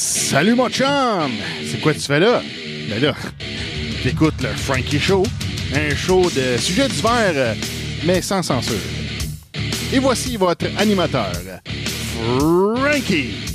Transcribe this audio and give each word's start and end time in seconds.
Salut 0.00 0.54
mon 0.54 0.68
chum! 0.70 1.32
C'est 1.68 1.80
quoi 1.80 1.92
tu 1.92 1.98
fais 1.98 2.20
là? 2.20 2.40
Ben 2.88 3.02
là, 3.02 3.14
t'écoutes 4.04 4.40
le 4.40 4.50
Frankie 4.50 5.00
Show, 5.00 5.24
un 5.74 5.92
show 5.96 6.30
de 6.30 6.56
sujets 6.56 6.86
divers, 6.86 7.32
euh, 7.34 7.54
mais 8.06 8.22
sans 8.22 8.44
censure. 8.44 8.76
Et 9.92 9.98
voici 9.98 10.36
votre 10.36 10.66
animateur, 10.78 11.32
Frankie! 12.76 13.47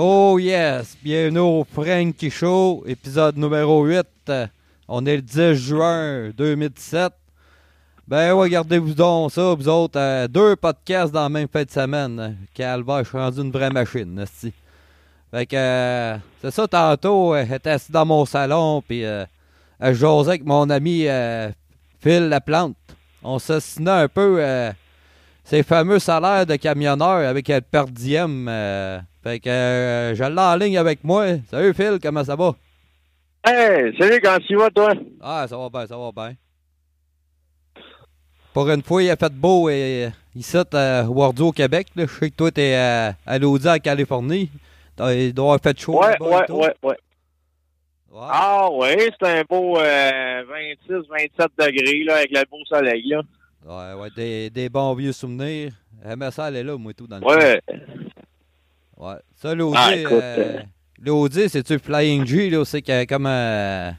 Oh 0.00 0.38
yes! 0.38 0.96
Bienvenue 1.02 1.40
au 1.40 1.66
Frankie 1.68 2.30
Show, 2.30 2.84
épisode 2.86 3.36
numéro 3.36 3.84
8. 3.84 4.06
Euh, 4.28 4.46
On 4.86 5.04
est 5.04 5.16
le 5.16 5.22
10 5.22 5.54
juin 5.54 6.30
2017. 6.30 7.12
Ben 8.06 8.32
regardez-vous 8.32 8.94
donc 8.94 9.32
ça, 9.32 9.54
vous 9.54 9.68
autres. 9.68 9.98
euh, 9.98 10.28
deux 10.28 10.54
podcasts 10.54 11.12
dans 11.12 11.24
la 11.24 11.28
même 11.28 11.48
fin 11.48 11.64
de 11.64 11.70
semaine. 11.72 12.36
Calvaire, 12.54 13.02
je 13.02 13.08
suis 13.08 13.18
rendu 13.18 13.40
une 13.40 13.50
vraie 13.50 13.70
machine, 13.70 14.20
esti. 14.20 14.52
Fait 15.32 15.46
que, 15.46 15.56
euh, 15.56 16.16
c'est 16.42 16.52
ça, 16.52 16.68
tantôt, 16.68 17.34
euh, 17.34 17.44
j'étais 17.48 17.70
assis 17.70 17.90
dans 17.90 18.06
mon 18.06 18.24
salon, 18.24 18.80
puis 18.86 19.04
euh, 19.04 19.24
je 19.80 20.06
avec 20.06 20.44
mon 20.44 20.70
ami 20.70 21.08
Phil 21.98 22.28
Laplante. 22.28 22.76
On 23.24 23.40
s'assinait 23.40 23.90
un 23.90 24.08
peu 24.08 24.70
ces 25.48 25.62
fameux 25.62 25.98
salaires 25.98 26.44
de 26.44 26.56
camionneur 26.56 27.26
avec 27.26 27.48
le 27.48 27.62
per 27.62 27.84
diem. 27.90 28.46
euh, 28.48 28.98
fait 29.22 29.40
que 29.40 29.48
euh, 29.48 30.14
je 30.14 30.22
l'ai 30.22 30.40
en 30.40 30.56
ligne 30.56 30.76
avec 30.76 31.02
moi. 31.02 31.24
Salut 31.50 31.72
Phil, 31.72 31.98
comment 32.02 32.22
ça 32.22 32.36
va? 32.36 32.54
Hey, 33.46 33.96
salut, 33.98 34.20
comment 34.22 34.38
tu 34.46 34.56
vas, 34.56 34.70
toi? 34.70 34.92
Ah, 35.22 35.46
ça 35.48 35.56
va 35.56 35.70
bien, 35.70 35.86
ça 35.86 35.96
va 35.96 36.12
bien. 36.12 36.34
Pour 38.52 38.68
une 38.68 38.82
fois, 38.82 39.02
il 39.02 39.10
a 39.10 39.16
fait 39.16 39.32
beau 39.32 39.70
et 39.70 40.10
ici 40.36 40.58
à 40.74 41.04
Wardy 41.04 41.42
au 41.42 41.52
Québec. 41.52 41.86
Là. 41.96 42.04
Je 42.06 42.12
sais 42.12 42.30
que 42.30 42.36
toi, 42.36 42.50
t'es 42.50 42.74
euh, 42.74 43.10
à 43.24 43.38
l'Audi 43.38 43.68
en 43.68 43.78
Californie. 43.78 44.50
Il 45.00 45.32
doit 45.32 45.44
avoir 45.46 45.60
fait 45.62 45.80
chaud. 45.80 45.98
Ouais, 45.98 46.20
ouais, 46.20 46.50
ouais, 46.50 46.74
ouais. 46.82 46.96
Ah, 48.20 48.68
ouais, 48.70 49.10
c'est 49.18 49.28
un 49.28 49.44
beau 49.48 49.78
euh, 49.78 50.42
26, 50.88 51.08
27 51.08 51.48
degrés, 51.58 52.04
là, 52.04 52.16
avec 52.16 52.32
le 52.32 52.42
beau 52.50 52.58
soleil, 52.66 53.02
là. 53.06 53.22
Ouais, 53.66 53.92
ouais, 53.94 54.08
des, 54.16 54.50
des 54.50 54.68
bons 54.68 54.94
vieux 54.94 55.12
souvenirs. 55.12 55.72
Ça 56.30 56.44
aller 56.46 56.62
là, 56.62 56.78
moi, 56.78 56.94
tout, 56.94 57.06
dans 57.06 57.16
le 57.16 57.22
temps. 57.22 57.28
Ouais. 57.28 57.60
Ouais. 58.96 59.16
Ça, 59.36 59.54
l'Audi, 59.54 59.76
Ah, 59.76 59.90
euh, 59.92 60.60
l'Audi, 61.00 61.48
c'est-tu 61.48 61.78
Flying 61.78 62.24
G, 62.24 62.50
là, 62.50 62.64
c'est 62.64 62.82
comme 63.06 63.26
euh, 63.26 63.90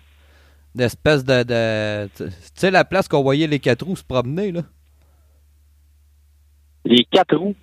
une 0.75 0.81
espèce 0.81 1.23
de... 1.23 1.43
de 1.43 2.09
tu 2.15 2.31
sais, 2.55 2.71
la 2.71 2.83
place 2.85 3.07
qu'on 3.07 3.21
voyait 3.21 3.47
les 3.47 3.59
quatre 3.59 3.85
roues 3.85 3.95
se 3.95 4.03
promener, 4.03 4.51
là? 4.51 4.61
Les 6.85 7.05
quatre 7.05 7.35
roues? 7.35 7.55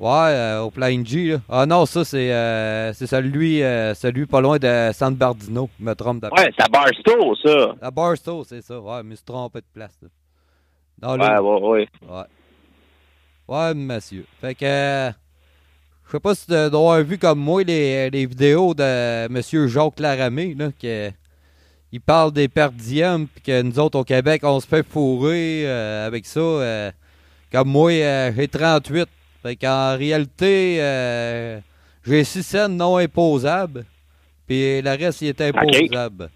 Ouais, 0.00 0.08
euh, 0.10 0.64
au 0.64 0.70
Flying 0.70 1.06
G, 1.06 1.32
là. 1.32 1.40
Ah 1.48 1.66
non, 1.66 1.86
ça, 1.86 2.04
c'est 2.04 2.32
euh, 2.32 2.92
c'est 2.92 3.06
celui, 3.06 3.62
euh, 3.62 3.94
celui 3.94 4.26
pas 4.26 4.40
loin 4.40 4.58
de 4.58 4.90
San 4.92 5.14
Bernardino, 5.14 5.70
je 5.78 5.84
me 5.84 5.94
trompe 5.94 6.24
Ouais, 6.24 6.50
c'est 6.56 6.64
à 6.64 6.68
Barstow, 6.68 7.36
ça. 7.36 7.76
À 7.80 7.90
Barstow, 7.90 8.42
c'est 8.42 8.62
ça. 8.62 8.80
Ouais, 8.80 8.98
je 8.98 9.02
me 9.04 9.14
suis 9.14 9.24
trompé 9.24 9.60
de 9.60 9.66
place, 9.72 9.96
là. 10.02 10.08
Dans 11.02 11.18
Ouais, 11.18 11.38
ouais, 11.38 11.60
ouais. 11.68 11.88
Ouais. 12.08 12.24
Ouais, 13.48 13.74
monsieur. 13.74 14.24
Fait 14.40 14.54
que. 14.54 14.64
euh, 14.64 15.10
Je 16.06 16.12
sais 16.12 16.20
pas 16.20 16.34
si 16.34 16.46
tu 16.46 16.52
dois 16.52 16.64
avoir 16.66 17.02
vu 17.02 17.18
comme 17.18 17.40
moi 17.40 17.62
les, 17.64 18.08
les 18.10 18.24
vidéos 18.26 18.72
de 18.74 19.28
monsieur 19.28 19.66
Jacques 19.66 19.98
Laramé, 20.00 20.54
là, 20.54 20.70
que. 20.80 21.10
Il 21.94 22.00
parle 22.00 22.32
des 22.32 22.48
per 22.48 22.68
diem, 22.72 23.26
puis 23.26 23.42
que 23.42 23.60
nous 23.60 23.78
autres 23.78 23.98
au 23.98 24.04
Québec, 24.04 24.40
on 24.44 24.58
se 24.60 24.66
fait 24.66 24.82
fourrer 24.86 25.64
euh, 25.66 26.06
avec 26.06 26.24
ça. 26.24 26.40
euh, 26.40 26.90
comme 27.50 27.68
moi, 27.68 27.90
j'ai 27.90 28.48
38. 28.48 29.06
Fait 29.42 29.56
qu'en 29.56 29.94
réalité, 29.98 30.76
j'ai 32.02 32.24
6 32.24 32.42
cents 32.44 32.68
non 32.70 32.96
imposables, 32.96 33.84
puis 34.46 34.80
le 34.80 34.90
reste, 34.90 35.20
il 35.20 35.28
est 35.28 35.40
imposable. 35.42 36.30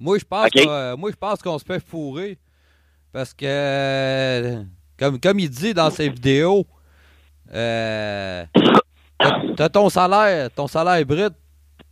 Moi, 0.00 0.16
je 0.18 0.24
pense 0.24 0.46
Ok. 0.46 0.52
que- 0.52 0.94
moi, 0.96 1.10
je 1.10 1.16
pense 1.16 1.42
qu'on 1.42 1.58
se 1.58 1.64
fait 1.66 1.84
fourrer 1.84 2.38
parce 3.12 3.34
que, 3.34 4.62
comme, 4.98 5.20
comme 5.20 5.38
il 5.38 5.50
dit 5.50 5.74
dans 5.74 5.90
ses 5.90 6.08
vidéos, 6.08 6.66
euh, 7.52 8.44
t'as- 9.56 9.68
ton 9.68 9.88
salaire, 9.88 10.50
ton 10.54 10.66
salaire 10.66 11.04
brut, 11.04 11.32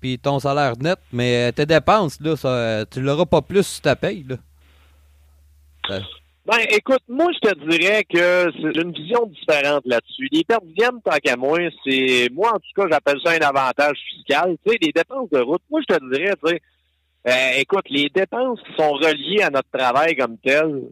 puis 0.00 0.18
ton 0.18 0.38
salaire 0.38 0.74
net, 0.78 0.98
mais 1.12 1.52
tes 1.52 1.66
dépenses, 1.66 2.20
là, 2.20 2.84
tu 2.86 3.00
l'auras 3.00 3.26
pas 3.26 3.42
plus 3.42 3.66
sur 3.66 3.82
ta 3.82 3.96
paye, 3.96 4.24
là. 4.28 4.36
Ben, 6.46 6.58
écoute, 6.70 7.02
moi, 7.08 7.26
je 7.32 7.48
te 7.48 7.68
dirais 7.68 8.04
que 8.04 8.52
c'est 8.52 8.80
une 8.80 8.92
vision 8.92 9.26
différente 9.26 9.82
là-dessus. 9.84 10.28
Les 10.30 10.44
pertes 10.44 10.64
diem, 10.78 11.00
tant 11.04 11.16
qu'à 11.22 11.36
moi, 11.36 11.58
c'est, 11.84 12.28
moi, 12.32 12.50
en 12.54 12.58
tout 12.60 12.70
cas, 12.76 12.86
j'appelle 12.88 13.18
ça 13.24 13.32
un 13.32 13.44
avantage 13.48 13.96
fiscal. 14.14 14.56
Tu 14.64 14.70
sais, 14.72 14.78
les 14.80 14.92
dépenses 14.92 15.28
de 15.30 15.40
route, 15.40 15.62
moi, 15.68 15.80
je 15.88 15.94
te 15.96 16.14
dirais, 16.14 16.34
tu 16.44 16.60
euh, 17.28 17.50
écoute, 17.58 17.86
les 17.90 18.08
dépenses 18.14 18.60
qui 18.60 18.80
sont 18.80 18.92
reliées 18.92 19.42
à 19.42 19.50
notre 19.50 19.68
travail 19.76 20.14
comme 20.14 20.38
tel, 20.38 20.82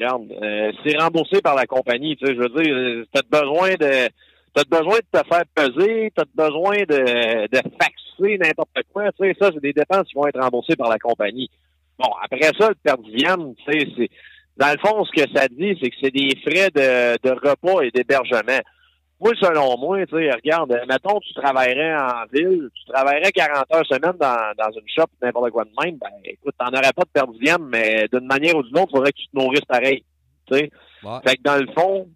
regarde, 0.00 0.32
euh, 0.42 0.72
c'est 0.84 0.98
remboursé 0.98 1.40
par 1.40 1.54
la 1.54 1.66
compagnie. 1.66 2.16
Tu 2.16 2.26
sais, 2.26 2.34
je 2.34 2.40
veux 2.40 2.48
dire, 2.48 3.04
t'as 3.12 3.22
besoin 3.22 3.74
de, 3.74 4.08
t'as 4.54 4.64
besoin 4.64 4.96
de 4.96 5.18
te 5.18 5.26
faire 5.26 5.44
peser, 5.54 6.12
t'as 6.14 6.24
besoin 6.34 6.78
de, 6.78 7.46
de 7.46 7.60
faxer 7.80 8.38
n'importe 8.38 8.80
quoi. 8.92 9.12
Tu 9.12 9.26
sais, 9.26 9.36
ça, 9.40 9.50
c'est 9.52 9.62
des 9.62 9.72
dépenses 9.72 10.08
qui 10.08 10.14
vont 10.14 10.26
être 10.26 10.40
remboursées 10.40 10.76
par 10.76 10.90
la 10.90 10.98
compagnie. 10.98 11.50
Bon, 11.98 12.10
après 12.22 12.50
ça, 12.58 12.68
le 12.68 12.74
per 12.82 12.96
diem, 13.02 13.54
tu 13.56 13.72
sais, 13.72 13.86
c'est, 13.96 14.10
dans 14.56 14.72
le 14.72 14.78
fond, 14.78 15.04
ce 15.04 15.22
que 15.22 15.28
ça 15.34 15.48
dit, 15.48 15.78
c'est 15.80 15.90
que 15.90 15.96
c'est 16.02 16.14
des 16.14 16.36
frais 16.42 16.70
de, 16.70 17.28
de 17.28 17.30
repas 17.30 17.82
et 17.82 17.90
d'hébergement. 17.90 18.60
Moi, 19.20 19.32
selon 19.38 19.76
moi, 19.76 20.06
tu 20.06 20.16
sais, 20.16 20.30
regarde, 20.30 20.72
euh, 20.72 20.86
mettons, 20.88 21.20
tu 21.20 21.34
travaillerais 21.34 21.94
en 21.94 22.24
ville, 22.32 22.70
tu 22.74 22.92
travaillerais 22.92 23.30
40 23.32 23.74
heures 23.74 23.86
semaine 23.86 24.16
dans, 24.18 24.54
dans 24.56 24.72
une 24.72 24.88
shop, 24.88 25.08
n'importe 25.20 25.50
quoi 25.50 25.64
de 25.64 25.70
même, 25.84 25.98
ben, 25.98 26.08
écoute, 26.24 26.54
t'en 26.58 26.68
aurais 26.68 26.92
pas 26.94 27.02
de 27.02 27.10
per 27.12 27.26
diem, 27.38 27.68
mais 27.70 28.08
d'une 28.10 28.26
manière 28.26 28.56
ou 28.56 28.62
d'une 28.62 28.78
autre, 28.78 28.88
il 28.88 28.96
faudrait 28.96 29.12
que 29.12 29.18
tu 29.18 29.28
te 29.28 29.38
nourrisses 29.38 29.64
pareil, 29.66 30.04
tu 30.50 30.56
sais. 30.56 30.70
Ouais. 31.02 31.18
Fait 31.26 31.36
que 31.36 31.42
dans 31.42 31.56
le 31.56 31.70
fond, 31.72 32.08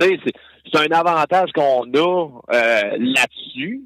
tu 0.00 0.08
sais, 0.08 0.18
c'est, 0.24 0.76
un 0.76 0.90
avantage 0.92 1.50
qu'on 1.52 1.84
a 1.94 2.28
euh, 2.52 2.96
là-dessus, 2.98 3.82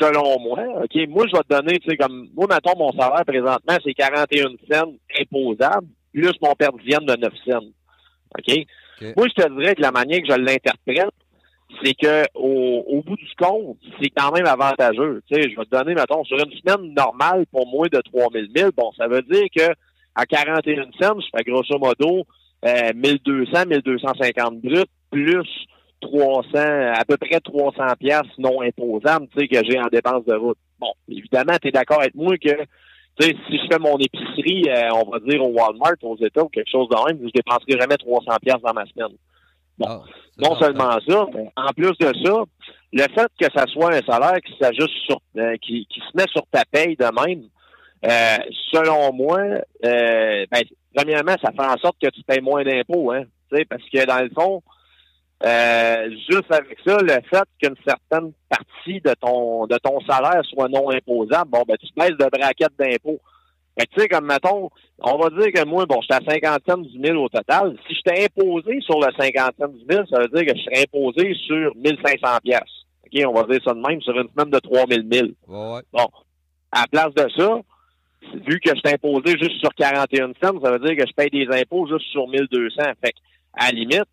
selon 0.00 0.40
moi. 0.40 0.60
OK, 0.82 0.94
moi, 1.08 1.26
je 1.26 1.36
vais 1.36 1.42
te 1.42 1.54
donner, 1.54 1.78
tu 1.78 1.90
sais, 1.90 1.98
comme, 1.98 2.28
moi, 2.34 2.46
mettons, 2.48 2.78
mon 2.78 2.92
salaire 2.92 3.24
présentement, 3.26 3.76
c'est 3.84 3.92
41 3.92 4.48
cents 4.70 4.92
imposable, 5.20 5.88
plus 6.14 6.32
mon 6.40 6.54
per 6.54 6.68
diem 6.86 7.04
de 7.04 7.16
9 7.16 7.32
cents. 7.46 7.66
OK? 8.38 8.66
Moi, 9.16 9.26
je 9.28 9.42
te 9.42 9.58
dirais 9.58 9.74
que 9.74 9.82
la 9.82 9.92
manière 9.92 10.20
que 10.20 10.28
je 10.28 10.38
l'interprète, 10.38 11.10
c'est 11.82 11.94
que 11.94 12.24
au, 12.34 13.02
bout 13.02 13.16
du 13.16 13.28
compte, 13.38 13.78
c'est 14.00 14.10
quand 14.10 14.32
même 14.32 14.46
avantageux. 14.46 15.22
Tu 15.28 15.34
sais, 15.34 15.50
je 15.50 15.56
vais 15.56 15.64
te 15.64 15.70
donner, 15.70 15.94
mettons, 15.94 16.24
sur 16.24 16.38
une 16.38 16.52
semaine 16.52 16.94
normale 16.94 17.44
pour 17.50 17.66
moi 17.66 17.88
de 17.88 18.00
3000 18.00 18.50
000, 18.54 18.70
bon, 18.76 18.92
ça 18.96 19.08
veut 19.08 19.22
dire 19.22 19.46
que 19.54 19.72
à 20.14 20.24
41 20.24 20.84
cents, 21.00 21.20
je 21.20 21.26
fais 21.36 21.44
grosso 21.44 21.78
modo 21.78 22.24
euh, 22.64 22.92
1200, 22.94 23.66
1250 23.66 24.60
brut, 24.60 24.88
plus 25.10 25.46
300, 26.00 26.48
à 26.54 27.04
peu 27.06 27.16
près 27.16 27.40
300 27.40 27.82
pièces 27.98 28.38
non 28.38 28.62
imposables, 28.62 29.26
tu 29.28 29.40
sais, 29.40 29.48
que 29.48 29.58
j'ai 29.68 29.78
en 29.78 29.88
dépenses 29.88 30.24
de 30.24 30.34
route. 30.34 30.58
Bon, 30.78 30.92
évidemment, 31.08 31.56
tu 31.60 31.68
es 31.68 31.72
d'accord 31.72 32.00
avec 32.00 32.14
moi 32.14 32.36
que, 32.38 32.56
tu 33.18 33.26
sais, 33.26 33.36
si 33.48 33.58
je 33.58 33.66
fais 33.70 33.78
mon 33.78 33.96
épicerie, 33.98 34.64
euh, 34.68 34.90
on 34.94 35.10
va 35.10 35.18
dire 35.20 35.42
au 35.42 35.48
Walmart, 35.48 35.96
aux 36.02 36.16
États 36.18 36.44
ou 36.44 36.48
quelque 36.48 36.70
chose 36.70 36.88
de 36.88 36.96
même, 37.06 37.26
je 37.26 37.32
dépenserai 37.32 37.78
jamais 37.80 37.96
300 37.96 38.26
pièces 38.42 38.62
dans 38.62 38.74
ma 38.74 38.84
semaine. 38.86 39.16
Bon. 39.78 39.86
Ah, 39.88 40.02
Non 40.38 40.56
seulement 40.56 40.98
ça, 41.06 41.26
mais 41.34 41.50
en 41.56 41.72
plus 41.72 41.96
de 41.98 42.12
ça, 42.24 42.42
le 42.92 43.02
fait 43.02 43.30
que 43.40 43.46
ça 43.54 43.66
soit 43.66 43.94
un 43.94 44.02
salaire 44.02 44.40
qui 44.44 44.56
s'ajuste 44.60 44.96
sur, 45.06 45.20
euh, 45.38 45.56
qui, 45.62 45.86
qui 45.86 46.00
se 46.00 46.16
met 46.16 46.26
sur 46.30 46.42
ta 46.50 46.64
paye 46.70 46.96
de 46.96 47.26
même, 47.26 47.44
euh, 48.04 48.36
selon 48.72 49.12
moi, 49.12 49.38
euh, 49.84 50.46
ben, 50.50 50.62
premièrement, 50.94 51.36
ça 51.42 51.52
fait 51.52 51.66
en 51.66 51.76
sorte 51.78 51.96
que 52.00 52.08
tu 52.08 52.22
payes 52.22 52.40
moins 52.40 52.64
d'impôts, 52.64 53.12
hein. 53.12 53.24
Parce 53.68 53.82
que 53.92 54.04
dans 54.04 54.22
le 54.22 54.30
fond, 54.30 54.62
euh, 55.44 56.10
juste 56.30 56.50
avec 56.50 56.78
ça, 56.86 56.96
le 56.96 57.20
fait 57.28 57.44
qu'une 57.60 57.76
certaine 57.86 58.32
partie 58.48 59.00
de 59.00 59.14
ton 59.20 59.66
de 59.66 59.76
ton 59.76 60.00
salaire 60.00 60.42
soit 60.44 60.68
non 60.68 60.90
imposable, 60.90 61.50
bon, 61.50 61.62
ben 61.68 61.76
tu 61.78 61.88
baisses 61.96 62.16
de 62.16 62.30
braquette 62.30 62.72
d'impôts. 62.78 63.20
Fait 63.78 63.86
que, 63.86 63.94
tu 63.94 64.00
sais, 64.00 64.08
comme 64.08 64.26
mettons, 64.26 64.70
on 65.00 65.18
va 65.18 65.28
dire 65.28 65.52
que 65.52 65.64
moi, 65.66 65.84
bon, 65.84 66.00
j'étais 66.00 66.14
à 66.14 66.32
50 66.32 66.62
cents 66.66 66.78
du 66.78 66.98
1000 66.98 67.16
au 67.16 67.28
total. 67.28 67.76
Si 67.86 67.94
j'étais 67.94 68.24
imposé 68.24 68.80
sur 68.80 68.98
le 68.98 69.08
50 69.18 69.54
cents 69.60 69.68
du 69.68 69.84
1000, 69.84 70.04
ça 70.10 70.20
veut 70.20 70.28
dire 70.28 70.46
que 70.46 70.58
je 70.58 70.64
serais 70.64 70.84
imposé 70.84 71.34
sur 71.46 71.76
1500 71.76 72.38
pièces. 72.42 72.60
OK, 73.04 73.22
on 73.26 73.32
va 73.34 73.42
dire 73.44 73.60
ça 73.62 73.74
de 73.74 73.86
même, 73.86 74.00
sur 74.00 74.18
une 74.18 74.28
semaine 74.30 74.50
de 74.50 74.58
3000 74.58 75.08
000. 75.12 75.28
Ouais. 75.46 75.82
Bon, 75.92 76.08
à 76.72 76.80
la 76.80 76.86
place 76.90 77.14
de 77.14 77.30
ça, 77.36 77.60
vu 78.46 78.58
que 78.60 78.70
je 78.70 78.76
suis 78.76 78.94
imposé 78.94 79.38
juste 79.38 79.60
sur 79.60 79.74
41 79.74 80.32
cents, 80.42 80.60
ça 80.62 80.70
veut 80.70 80.78
dire 80.78 80.96
que 80.96 81.06
je 81.06 81.12
paye 81.14 81.30
des 81.30 81.46
impôts 81.54 81.86
juste 81.86 82.10
sur 82.10 82.26
1200. 82.26 82.82
Fait 83.04 83.12
que, 83.12 83.18
à 83.52 83.66
la 83.66 83.72
limite, 83.72 84.08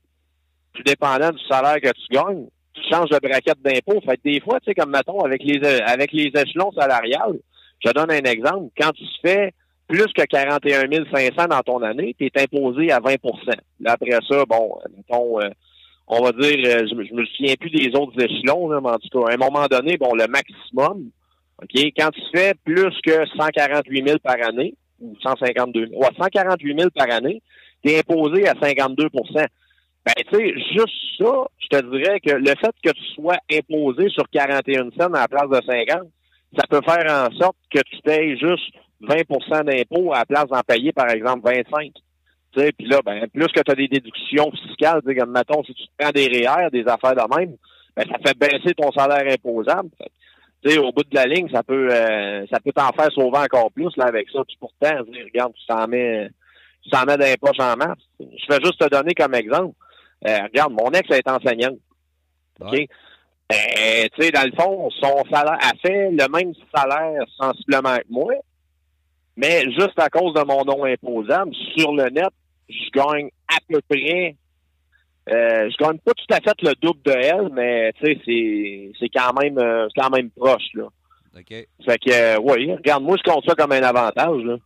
tout 0.73 0.83
dépendant 0.83 1.31
du 1.31 1.43
salaire 1.49 1.79
que 1.81 1.89
tu 1.89 2.07
gagnes, 2.11 2.45
tu 2.73 2.81
changes 2.91 3.09
de 3.09 3.19
braquette 3.19 3.61
d'impôt. 3.61 4.01
Fait 4.01 4.17
que 4.17 4.23
des 4.23 4.41
fois, 4.41 4.59
tu 4.59 4.65
sais, 4.65 4.75
comme 4.75 4.91
mettons, 4.91 5.21
avec 5.21 5.43
les 5.43 5.63
avec 5.81 6.11
les 6.11 6.31
échelons 6.35 6.71
salariales, 6.71 7.39
Je 7.85 7.91
donne 7.91 8.11
un 8.11 8.29
exemple. 8.29 8.69
Quand 8.77 8.91
tu 8.91 9.05
fais 9.21 9.53
plus 9.87 10.11
que 10.13 10.23
41 10.23 11.05
500 11.13 11.47
dans 11.49 11.61
ton 11.61 11.81
année, 11.83 12.15
tu 12.17 12.25
es 12.25 12.41
imposé 12.41 12.91
à 12.91 12.99
20 12.99 13.15
Là, 13.81 13.91
après 13.91 14.17
ça, 14.27 14.45
bon, 14.45 14.77
mettons, 14.95 15.39
euh, 15.41 15.49
on 16.07 16.23
va 16.23 16.31
dire, 16.31 16.57
euh, 16.65 16.87
je, 16.89 16.95
me 16.95 17.25
souviens 17.25 17.55
plus 17.59 17.69
des 17.69 17.91
autres 17.95 18.19
échelons, 18.19 18.69
mais 18.81 18.89
en 18.89 18.97
tout 18.97 19.09
cas, 19.09 19.31
à 19.31 19.33
un 19.33 19.37
moment 19.37 19.67
donné, 19.67 19.97
bon, 19.97 20.13
le 20.15 20.25
maximum, 20.27 21.09
OK, 21.61 21.83
quand 21.97 22.09
tu 22.11 22.21
fais 22.33 22.53
plus 22.63 22.93
que 23.03 23.25
148 23.37 24.07
000 24.07 24.19
par 24.19 24.37
année, 24.47 24.75
ou 24.99 25.15
152 25.21 25.87
000, 25.87 26.01
ouais, 26.01 26.07
148 26.17 26.79
000 26.79 26.89
par 26.95 27.11
année, 27.11 27.41
tu 27.83 27.91
es 27.91 27.99
imposé 27.99 28.47
à 28.47 28.53
52 28.61 29.09
ben, 30.05 30.13
tu 30.17 30.35
sais, 30.35 30.53
juste 30.73 31.17
ça, 31.17 31.45
je 31.59 31.67
te 31.77 31.97
dirais 31.97 32.19
que 32.19 32.31
le 32.31 32.45
fait 32.45 32.75
que 32.83 32.91
tu 32.91 33.03
sois 33.15 33.37
imposé 33.51 34.09
sur 34.09 34.29
41 34.29 34.91
cents 34.91 35.13
à 35.13 35.21
la 35.21 35.27
place 35.27 35.49
de 35.49 35.61
50, 35.65 36.09
ça 36.57 36.67
peut 36.69 36.81
faire 36.85 37.05
en 37.11 37.31
sorte 37.37 37.57
que 37.73 37.79
tu 37.79 38.01
payes 38.03 38.37
juste 38.37 38.73
20% 39.01 39.63
d'impôts 39.65 40.13
à 40.13 40.19
la 40.19 40.25
place 40.25 40.47
d'en 40.47 40.61
payer, 40.61 40.91
par 40.91 41.09
exemple, 41.09 41.41
25 41.43 41.91
puis 42.53 42.87
là, 42.87 42.99
ben, 43.03 43.27
plus 43.33 43.47
que 43.47 43.61
tu 43.61 43.71
as 43.71 43.75
des 43.75 43.87
déductions 43.87 44.51
fiscales, 44.51 45.01
comme 45.01 45.31
mettons, 45.31 45.63
si 45.63 45.73
tu 45.73 45.83
prends 45.97 46.11
des 46.11 46.27
REER, 46.27 46.69
des 46.71 46.87
affaires 46.87 47.15
de 47.15 47.37
même, 47.37 47.55
ben, 47.95 48.05
ça 48.07 48.17
fait 48.25 48.37
baisser 48.37 48.73
ton 48.75 48.91
salaire 48.91 49.31
imposable. 49.31 49.89
sais, 50.65 50.77
au 50.77 50.91
bout 50.91 51.03
de 51.03 51.15
la 51.15 51.25
ligne, 51.25 51.49
ça 51.51 51.63
peut 51.63 51.89
euh, 51.91 52.45
ça 52.51 52.59
peut 52.59 52.71
t'en 52.71 52.91
faire 52.91 53.11
sauver 53.11 53.39
encore 53.39 53.71
plus 53.71 53.95
là 53.97 54.05
avec 54.05 54.29
ça. 54.29 54.43
Puis 54.47 54.57
pourtant, 54.59 54.97
regarde, 55.25 55.53
tu 55.53 55.65
t'en 55.67 55.87
mets 55.87 56.29
tu 56.83 56.89
t'en 56.89 57.05
mets 57.05 57.17
dans 57.17 57.25
les 57.25 57.37
poches 57.37 57.59
en 57.59 57.75
masse. 57.75 57.97
Je 58.19 58.53
vais 58.53 58.63
juste 58.63 58.79
te 58.79 58.89
donner 58.89 59.13
comme 59.13 59.35
exemple. 59.35 59.75
Euh, 60.27 60.43
regarde, 60.43 60.73
mon 60.73 60.89
ex 60.91 61.09
est 61.11 61.27
enseignante. 61.27 61.77
OK? 62.61 62.87
Ben, 63.49 64.09
tu 64.15 64.23
sais, 64.23 64.31
dans 64.31 64.45
le 64.45 64.55
fond, 64.55 64.89
son 65.01 65.23
salaire 65.29 65.59
a 65.61 65.71
fait 65.81 66.11
le 66.11 66.27
même 66.29 66.53
salaire 66.73 67.23
sensiblement 67.37 67.97
que 67.97 68.05
moi, 68.09 68.33
mais 69.35 69.63
juste 69.71 69.97
à 69.97 70.09
cause 70.09 70.33
de 70.33 70.43
mon 70.43 70.63
nom 70.63 70.85
imposable, 70.85 71.53
sur 71.75 71.93
le 71.93 72.09
net, 72.09 72.29
je 72.69 72.89
gagne 72.93 73.29
à 73.49 73.57
peu 73.67 73.81
près. 73.89 74.35
Euh, 75.29 75.69
je 75.69 75.83
gagne 75.83 75.97
pas 75.99 76.13
tout 76.13 76.33
à 76.33 76.41
fait 76.41 76.61
le 76.61 76.73
double 76.81 77.01
de 77.05 77.11
elle, 77.11 77.49
mais 77.53 77.93
tu 77.93 78.05
sais, 78.05 78.21
c'est, 78.25 78.91
c'est 78.99 79.09
quand 79.09 79.33
même 79.41 79.57
euh, 79.57 79.87
quand 79.95 80.09
même 80.09 80.29
proche 80.31 80.73
là. 80.73 80.83
OK. 81.35 81.47
Fait 81.49 81.97
que 81.97 82.11
euh, 82.11 82.39
oui, 82.41 82.71
regarde, 82.73 83.03
moi 83.03 83.17
je 83.17 83.29
compte 83.29 83.45
ça 83.45 83.55
comme 83.55 83.71
un 83.71 83.83
avantage 83.83 84.43
là. 84.43 84.57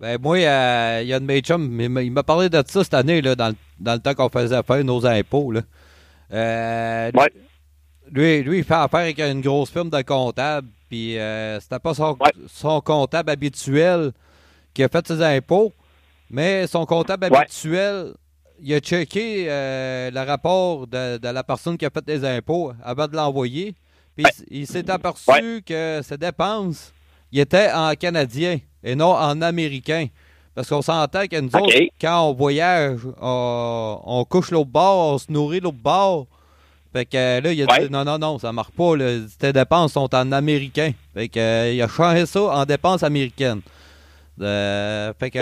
Ben 0.00 0.18
moi, 0.20 0.38
il 0.38 0.42
y 0.42 1.12
a 1.12 1.20
de 1.20 1.24
mes 1.24 1.40
chums, 1.40 1.80
il 1.80 2.10
m'a 2.10 2.22
parlé 2.22 2.48
de 2.48 2.62
ça 2.66 2.82
cette 2.82 2.94
année 2.94 3.20
là, 3.20 3.34
dans, 3.34 3.48
le, 3.48 3.54
dans 3.78 3.92
le 3.92 3.98
temps 4.00 4.14
qu'on 4.14 4.30
faisait 4.30 4.62
faire 4.62 4.82
nos 4.82 5.04
impôts 5.06 5.52
là. 5.52 5.60
ouais. 6.32 7.32
Lui, 8.12 8.42
lui, 8.42 8.58
il 8.58 8.64
fait 8.64 8.74
affaire 8.74 9.00
avec 9.00 9.20
une 9.20 9.40
grosse 9.40 9.70
firme 9.70 9.90
de 9.90 10.02
comptable, 10.02 10.66
puis 10.88 11.16
c'était 11.60 11.78
pas 11.78 11.94
son, 11.94 12.18
son 12.48 12.80
comptable 12.80 13.30
habituel 13.30 14.12
qui 14.74 14.82
a 14.82 14.88
fait 14.88 15.06
ses 15.06 15.22
impôts. 15.22 15.72
Mais 16.30 16.66
son 16.68 16.86
comptable 16.86 17.26
habituel, 17.26 18.14
il 18.60 18.72
a 18.72 18.78
checké 18.78 19.46
euh, 19.48 20.10
le 20.10 20.20
rapport 20.20 20.86
de, 20.86 21.18
la 21.20 21.42
personne 21.42 21.76
qui 21.76 21.84
a 21.84 21.90
fait 21.90 22.04
les 22.06 22.24
impôts 22.24 22.72
avant 22.82 23.08
de 23.08 23.16
l'envoyer. 23.16 23.74
Puis 24.16 24.24
il, 24.48 24.66
s'est 24.66 24.88
aperçu 24.90 25.62
que 25.64 26.00
ses 26.02 26.18
dépenses 26.18 26.92
il 27.32 27.40
étaient 27.40 27.70
en 27.72 27.94
canadien 27.94 28.58
et 28.82 28.94
non 28.94 29.12
en 29.12 29.40
américain. 29.42 30.06
Parce 30.54 30.68
qu'on 30.68 30.82
s'entend 30.82 31.26
que 31.26 31.40
nous 31.40 31.54
autres, 31.54 31.74
quand 32.00 32.28
on 32.28 32.34
voyage, 32.34 33.00
on, 33.20 34.26
couche 34.28 34.50
l'autre 34.50 34.70
bord, 34.70 35.14
on 35.14 35.18
se 35.18 35.30
nourrit 35.30 35.60
l'autre 35.60 35.78
bord. 35.82 36.26
Fait 36.92 37.06
que 37.06 37.40
là, 37.40 37.52
il 37.52 37.62
a 37.62 37.78
dit 37.78 37.90
non, 37.90 38.04
non, 38.04 38.18
non, 38.18 38.38
ça 38.38 38.52
marche 38.52 38.72
pas. 38.72 38.94
tes 39.38 39.52
dépenses 39.52 39.92
sont 39.92 40.12
en 40.12 40.32
américain. 40.32 40.92
Fait 41.14 41.28
que, 41.28 41.38
euh, 41.38 41.72
il 41.72 41.80
a 41.80 41.88
changé 41.88 42.26
ça 42.26 42.42
en 42.42 42.64
dépenses 42.64 43.04
américaines. 43.04 43.60
Euh, 44.40 45.12
fait 45.18 45.30
que, 45.30 45.38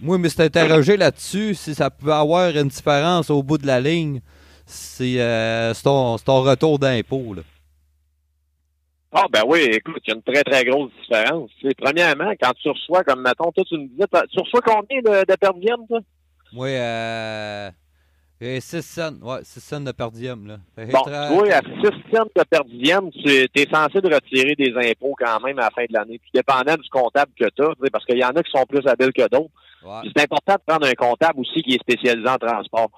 moi, 0.00 0.16
je 0.16 0.22
me 0.22 0.28
suis 0.28 0.42
interrogé 0.42 0.96
là-dessus 0.96 1.54
si 1.54 1.74
ça 1.74 1.90
pouvait 1.90 2.12
avoir 2.12 2.50
une 2.50 2.68
différence 2.68 3.30
au 3.30 3.42
bout 3.42 3.58
de 3.58 3.66
la 3.66 3.80
ligne. 3.80 4.20
C'est 4.64 5.16
euh, 5.18 5.74
ton, 5.82 6.16
retour 6.16 6.78
d'impôt. 6.78 7.34
Ah, 9.14 9.26
ben 9.30 9.42
oui, 9.46 9.60
écoute, 9.70 10.02
il 10.06 10.10
y 10.10 10.12
a 10.12 10.16
une 10.16 10.22
très, 10.22 10.42
très 10.42 10.64
grosse 10.64 10.90
différence. 11.02 11.50
premièrement, 11.78 12.32
quand 12.40 12.52
tu 12.54 12.70
reçois, 12.70 13.04
comme 13.04 13.22
mettons, 13.22 13.52
toi, 13.52 13.62
tu 13.64 13.76
me 13.76 13.88
disais, 13.88 14.06
tu 14.30 14.40
reçois 14.40 14.62
combien 14.62 15.00
de, 15.02 15.20
de 15.26 15.36
per 15.36 15.50
toi? 15.86 16.00
Moi, 16.52 16.68
euh, 16.68 17.70
6 18.40 18.82
cents, 18.82 19.14
ouais, 19.22 19.40
6 19.42 19.60
cents 19.60 19.80
de 19.80 19.92
per 19.92 20.10
diem, 20.12 20.46
là. 20.46 20.56
Bon, 20.76 21.40
oui, 21.40 21.52
à 21.52 21.60
6 21.60 22.14
cents 22.14 22.24
de 22.24 22.42
per 22.42 22.64
diem, 22.66 23.10
tu 23.10 23.28
es 23.28 23.68
censé 23.70 24.00
de 24.00 24.12
retirer 24.12 24.54
des 24.54 24.72
impôts 24.90 25.14
quand 25.18 25.40
même 25.40 25.58
à 25.58 25.64
la 25.64 25.70
fin 25.70 25.84
de 25.84 25.92
l'année. 25.92 26.18
Puis 26.18 26.30
dépendant 26.34 26.74
du 26.74 26.88
comptable 26.88 27.32
que 27.38 27.48
tu 27.50 27.62
as, 27.62 27.90
parce 27.90 28.04
qu'il 28.06 28.18
y 28.18 28.24
en 28.24 28.30
a 28.30 28.42
qui 28.42 28.50
sont 28.50 28.64
plus 28.64 28.86
habiles 28.86 29.12
que 29.12 29.28
d'autres. 29.28 29.50
C'est 30.04 30.22
important 30.22 30.54
de 30.54 30.62
prendre 30.66 30.86
un 30.86 30.94
comptable 30.94 31.40
aussi 31.40 31.62
qui 31.62 31.74
est 31.74 31.80
spécialisé 31.80 32.28
en 32.28 32.38
transport. 32.38 32.90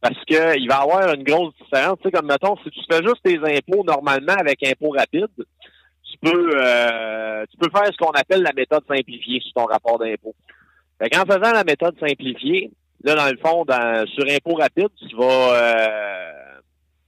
Parce 0.00 0.24
que 0.24 0.58
il 0.58 0.68
va 0.68 0.78
y 0.78 0.82
avoir 0.82 1.14
une 1.14 1.24
grosse 1.24 1.54
différence. 1.62 1.98
Tu 1.98 2.04
sais, 2.04 2.10
comme 2.10 2.26
mettons, 2.26 2.56
si 2.64 2.70
tu 2.70 2.80
fais 2.90 3.02
juste 3.02 3.22
tes 3.22 3.38
impôts 3.38 3.84
normalement 3.84 4.34
avec 4.38 4.62
impôts 4.66 4.90
rapides, 4.96 5.26
tu 5.36 6.18
peux 6.22 6.50
euh, 6.54 7.44
tu 7.50 7.56
peux 7.58 7.70
faire 7.70 7.86
ce 7.86 7.96
qu'on 7.98 8.10
appelle 8.12 8.42
la 8.42 8.52
méthode 8.52 8.82
simplifiée 8.88 9.40
sur 9.40 9.52
ton 9.54 9.64
rapport 9.66 9.98
d'impôt. 9.98 10.34
En 11.02 11.26
faisant 11.26 11.52
la 11.52 11.64
méthode 11.64 11.98
simplifiée, 11.98 12.70
Là, 13.02 13.14
dans 13.14 13.30
le 13.30 13.38
fond, 13.38 13.64
dans, 13.64 14.06
sur 14.08 14.24
impôt 14.28 14.56
rapide, 14.56 14.88
tu 15.08 15.16
vas, 15.16 15.54
euh, 15.54 16.60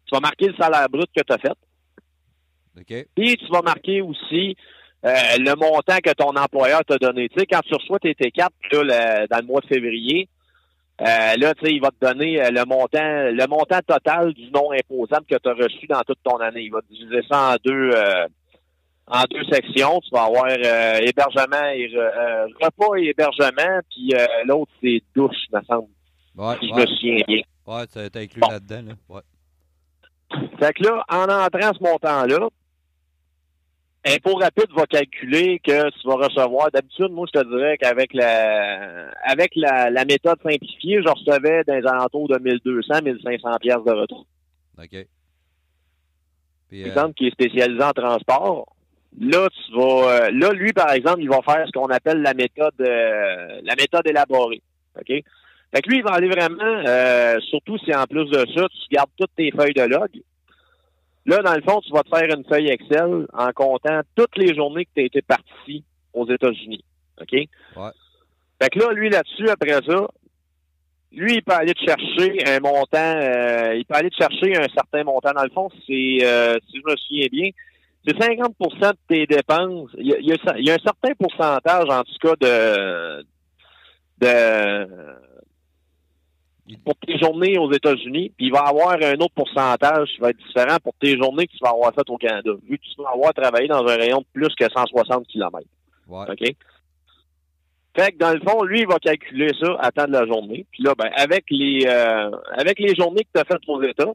tu 0.06 0.14
vas 0.14 0.20
marquer 0.20 0.48
le 0.48 0.54
salaire 0.54 0.88
brut 0.88 1.08
que 1.14 1.22
tu 1.22 1.32
as 1.32 1.38
fait. 1.38 1.52
OK. 2.78 3.06
Puis 3.14 3.36
tu 3.36 3.46
vas 3.52 3.60
marquer 3.60 4.00
aussi 4.00 4.56
euh, 5.04 5.10
le 5.38 5.54
montant 5.54 5.98
que 6.02 6.12
ton 6.12 6.30
employeur 6.30 6.82
t'a 6.86 6.96
donné. 6.96 7.28
Tu 7.28 7.40
sais, 7.40 7.46
quand 7.46 7.60
tu 7.60 7.74
reçois 7.74 7.98
tes 7.98 8.12
T4 8.12 8.48
là, 8.84 9.26
dans 9.26 9.38
le 9.38 9.46
mois 9.46 9.60
de 9.60 9.66
février, 9.66 10.28
euh, 11.02 11.36
là, 11.36 11.54
tu 11.54 11.66
sais, 11.66 11.72
il 11.72 11.80
va 11.80 11.90
te 11.90 12.04
donner 12.04 12.38
le 12.50 12.64
montant, 12.64 13.30
le 13.30 13.46
montant 13.48 13.80
total 13.86 14.32
du 14.32 14.50
non 14.50 14.70
imposable 14.72 15.26
que 15.26 15.36
tu 15.36 15.48
as 15.48 15.54
reçu 15.54 15.86
dans 15.86 16.00
toute 16.02 16.22
ton 16.22 16.36
année. 16.36 16.62
Il 16.62 16.72
va 16.72 16.80
te 16.80 16.92
diviser 16.92 17.22
ça 17.28 17.52
en 17.52 17.56
deux, 17.64 17.90
en 19.06 19.24
deux 19.30 19.44
sections. 19.44 20.00
Tu 20.00 20.10
vas 20.12 20.24
avoir 20.24 20.46
euh, 20.46 20.98
hébergement 21.00 21.68
et 21.74 21.90
euh, 21.94 22.46
repas 22.60 22.96
et 22.96 23.08
hébergement, 23.08 23.80
puis 23.90 24.14
euh, 24.14 24.26
l'autre 24.46 24.72
c'est 24.82 25.02
douche, 25.14 25.36
me 25.52 25.60
semble. 25.62 25.88
Ouais, 26.36 26.54
si 26.60 26.68
je 26.68 26.74
me 26.74 26.86
souviens 26.86 27.24
bien. 27.26 27.42
Ouais, 27.66 27.84
été 27.84 28.18
inclus 28.20 28.40
là-dedans, 28.40 28.88
là. 28.88 28.94
Ouais. 29.08 29.20
Fait 30.58 30.72
que 30.72 30.84
là, 30.84 31.04
en 31.10 31.24
entrant 31.24 31.72
ce 31.74 31.82
montant-là, 31.82 32.48
Impôt 34.04 34.34
rapide 34.34 34.70
va 34.74 34.84
calculer 34.86 35.60
que 35.60 35.90
tu 35.90 36.08
vas 36.08 36.16
recevoir. 36.16 36.70
D'habitude, 36.72 37.10
moi, 37.10 37.26
je 37.32 37.40
te 37.40 37.46
dirais 37.46 37.78
qu'avec 37.78 38.12
la 38.14 39.10
avec 39.24 39.52
la, 39.54 39.90
la, 39.90 40.04
méthode 40.04 40.38
simplifiée, 40.42 41.00
je 41.02 41.08
recevais 41.08 41.62
dans 41.64 41.74
les 41.74 41.86
alentours 41.86 42.28
de 42.28 42.38
1200, 42.38 43.02
1500 43.04 43.50
pièces 43.60 43.84
de 43.86 43.92
retour. 43.92 44.26
OK. 44.78 45.06
Puis, 46.68 46.82
exemple, 46.82 47.14
qui 47.14 47.28
est 47.28 47.30
spécialisé 47.30 47.82
en 47.82 47.92
transport, 47.92 48.66
Là, 49.20 49.48
tu 49.50 49.76
vas, 49.76 50.08
euh, 50.08 50.30
là, 50.32 50.52
lui, 50.52 50.72
par 50.72 50.90
exemple, 50.92 51.20
il 51.20 51.28
va 51.28 51.42
faire 51.42 51.66
ce 51.66 51.72
qu'on 51.72 51.88
appelle 51.88 52.22
la 52.22 52.32
méthode, 52.32 52.72
euh, 52.80 53.60
la 53.62 53.74
méthode 53.76 54.06
élaborée. 54.06 54.62
OK? 54.98 55.06
Fait 55.08 55.82
que 55.82 55.88
lui, 55.88 55.98
il 55.98 56.02
va 56.02 56.12
aller 56.12 56.28
vraiment, 56.28 56.82
euh, 56.86 57.38
surtout 57.40 57.78
si 57.78 57.94
en 57.94 58.04
plus 58.04 58.28
de 58.30 58.46
ça, 58.54 58.68
tu 58.68 58.94
gardes 58.94 59.10
toutes 59.18 59.34
tes 59.36 59.50
feuilles 59.50 59.74
de 59.74 59.82
log. 59.82 60.10
Là, 61.26 61.38
dans 61.38 61.54
le 61.54 61.62
fond, 61.62 61.80
tu 61.80 61.92
vas 61.92 62.02
te 62.02 62.08
faire 62.08 62.36
une 62.36 62.44
feuille 62.44 62.68
Excel 62.68 63.26
en 63.32 63.52
comptant 63.52 64.00
toutes 64.16 64.36
les 64.36 64.54
journées 64.54 64.84
que 64.84 64.90
tu 64.94 65.02
as 65.02 65.06
été 65.06 65.22
parti 65.22 65.84
aux 66.12 66.28
États-Unis. 66.28 66.84
OK? 67.20 67.32
Ouais. 67.32 67.90
Fait 68.60 68.70
que 68.70 68.78
là, 68.78 68.92
lui, 68.92 69.08
là-dessus, 69.08 69.48
après 69.48 69.78
ça, 69.86 70.08
lui, 71.12 71.34
il 71.34 71.42
peut 71.42 71.52
aller 71.52 71.74
te 71.74 71.84
chercher 71.84 72.44
un 72.46 72.60
montant, 72.60 73.72
il 73.74 73.84
peut 73.86 73.94
aller 73.94 74.10
te 74.10 74.16
chercher 74.16 74.56
un 74.56 74.66
certain 74.74 75.04
montant. 75.04 75.32
Dans 75.32 75.44
le 75.44 75.50
fond, 75.50 75.68
c'est, 75.86 76.18
si 76.70 76.76
je 76.76 76.90
me 76.90 76.96
souviens 76.96 77.26
bien, 77.30 77.50
c'est 78.06 78.16
50% 78.16 78.90
de 78.90 78.96
tes 79.08 79.26
dépenses. 79.26 79.90
Il 79.98 80.06
y, 80.06 80.32
a, 80.32 80.74
un 80.74 80.78
certain 80.78 81.12
pourcentage, 81.18 81.88
en 81.88 82.02
tout 82.02 82.18
cas, 82.20 82.34
de, 82.40 83.24
de 84.18 84.88
pour 86.84 86.94
tes 86.96 87.18
journées 87.18 87.58
aux 87.58 87.72
États-Unis, 87.72 88.32
puis 88.36 88.46
il 88.46 88.52
va 88.52 88.60
avoir 88.60 88.92
un 88.92 89.14
autre 89.14 89.34
pourcentage 89.34 90.08
qui 90.14 90.20
va 90.20 90.30
être 90.30 90.38
différent 90.46 90.76
pour 90.82 90.94
tes 91.00 91.16
journées 91.16 91.46
que 91.46 91.52
tu 91.52 91.58
vas 91.62 91.70
avoir 91.70 91.94
faites 91.94 92.10
au 92.10 92.16
Canada, 92.16 92.50
vu 92.68 92.78
que 92.78 92.84
tu 92.84 93.02
vas 93.02 93.10
avoir 93.14 93.32
travaillé 93.34 93.68
dans 93.68 93.86
un 93.86 93.96
rayon 93.96 94.18
de 94.18 94.26
plus 94.32 94.54
que 94.54 94.64
160 94.64 95.26
km. 95.26 95.66
Ouais. 96.08 96.26
OK? 96.28 96.56
Fait 97.94 98.12
que 98.12 98.18
dans 98.18 98.32
le 98.32 98.40
fond, 98.40 98.62
lui, 98.62 98.80
il 98.80 98.86
va 98.86 98.98
calculer 98.98 99.50
ça 99.60 99.76
à 99.80 99.90
temps 99.90 100.06
de 100.06 100.12
la 100.12 100.26
journée. 100.26 100.64
Puis 100.70 100.82
là, 100.82 100.94
ben, 100.96 101.10
avec 101.14 101.44
les 101.50 101.84
euh, 101.86 102.30
avec 102.56 102.78
les 102.78 102.94
journées 102.94 103.24
que 103.24 103.30
tu 103.34 103.40
as 103.40 103.44
faites 103.44 103.68
aux 103.68 103.82
États, 103.82 104.12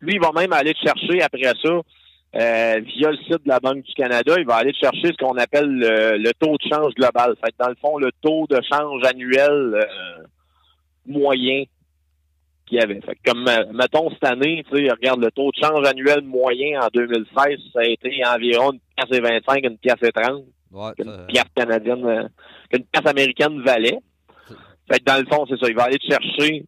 lui, 0.00 0.14
il 0.14 0.20
va 0.20 0.30
même 0.32 0.52
aller 0.52 0.74
te 0.74 0.80
chercher 0.80 1.22
après 1.22 1.42
ça 1.62 1.80
euh, 2.36 2.80
via 2.80 3.10
le 3.10 3.16
site 3.16 3.44
de 3.44 3.48
la 3.48 3.58
Banque 3.58 3.82
du 3.82 3.92
Canada, 3.94 4.34
il 4.38 4.46
va 4.46 4.56
aller 4.56 4.72
chercher 4.74 5.08
ce 5.08 5.16
qu'on 5.16 5.36
appelle 5.36 5.68
le, 5.68 6.32
taux 6.34 6.56
de 6.56 6.68
change 6.68 6.94
global. 6.94 7.34
Fait 7.44 7.54
dans 7.58 7.68
le 7.68 7.76
fond, 7.80 7.98
le 7.98 8.12
taux 8.22 8.46
de 8.48 8.60
change 8.70 9.02
annuel 9.04 9.74
euh, 9.74 10.22
moyen 11.10 11.64
qu'il 12.66 12.78
y 12.78 12.80
avait. 12.80 13.00
Fait 13.00 13.16
que 13.16 13.30
comme, 13.30 13.46
euh, 13.48 13.64
mettons, 13.72 14.10
cette 14.10 14.24
année, 14.24 14.64
tu 14.70 14.76
sais, 14.76 14.90
regarde, 14.90 15.20
le 15.22 15.30
taux 15.32 15.50
de 15.50 15.56
change 15.62 15.86
annuel 15.86 16.22
moyen 16.22 16.80
en 16.80 16.88
2016, 16.92 17.58
ça 17.72 17.80
a 17.80 17.84
été 17.84 18.22
environ 18.26 18.72
une 18.72 18.80
pièce 18.96 19.18
et 19.18 19.20
25, 19.20 19.64
une 19.64 19.78
pièce 19.78 19.96
et 20.02 20.12
30, 20.12 20.44
Ouais, 20.70 20.92
qu'une 20.96 21.06
ça- 21.06 21.24
pièce 21.26 21.44
canadienne, 21.54 22.04
euh, 22.06 22.28
qu'une 22.70 22.84
pièce 22.84 23.06
américaine 23.06 23.60
valait. 23.62 23.98
Fait 24.90 24.98
que 25.00 25.04
dans 25.04 25.18
le 25.18 25.26
fond, 25.26 25.44
c'est 25.48 25.58
ça. 25.58 25.68
Il 25.68 25.74
va 25.76 25.84
aller 25.84 25.98
te 25.98 26.06
chercher, 26.06 26.64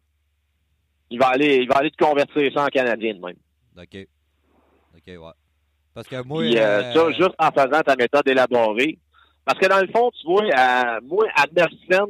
il 1.09 1.19
va 1.19 1.27
aller, 1.27 1.57
il 1.57 1.67
va 1.69 1.75
aller 1.77 1.91
te 1.91 2.03
convertir 2.03 2.51
ça 2.53 2.63
en 2.65 2.67
canadien 2.67 3.13
de 3.13 3.19
même. 3.19 3.35
OK. 3.77 4.07
OK, 4.95 5.07
ouais. 5.07 5.31
Parce 5.93 6.07
que 6.07 6.21
moi. 6.23 6.41
Puis, 6.41 6.57
euh, 6.57 6.61
euh, 6.81 6.93
ça, 6.93 7.11
juste 7.11 7.35
en 7.39 7.51
faisant 7.51 7.81
ta 7.81 7.95
méthode 7.95 8.27
élaborée. 8.27 8.97
Parce 9.45 9.59
que 9.59 9.67
dans 9.67 9.79
le 9.81 9.87
fond, 9.87 10.09
tu 10.19 10.25
vois, 10.25 10.43
à, 10.53 10.99
moi, 11.01 11.25
à 11.35 11.43
9 11.55 11.67
cents, 11.91 12.07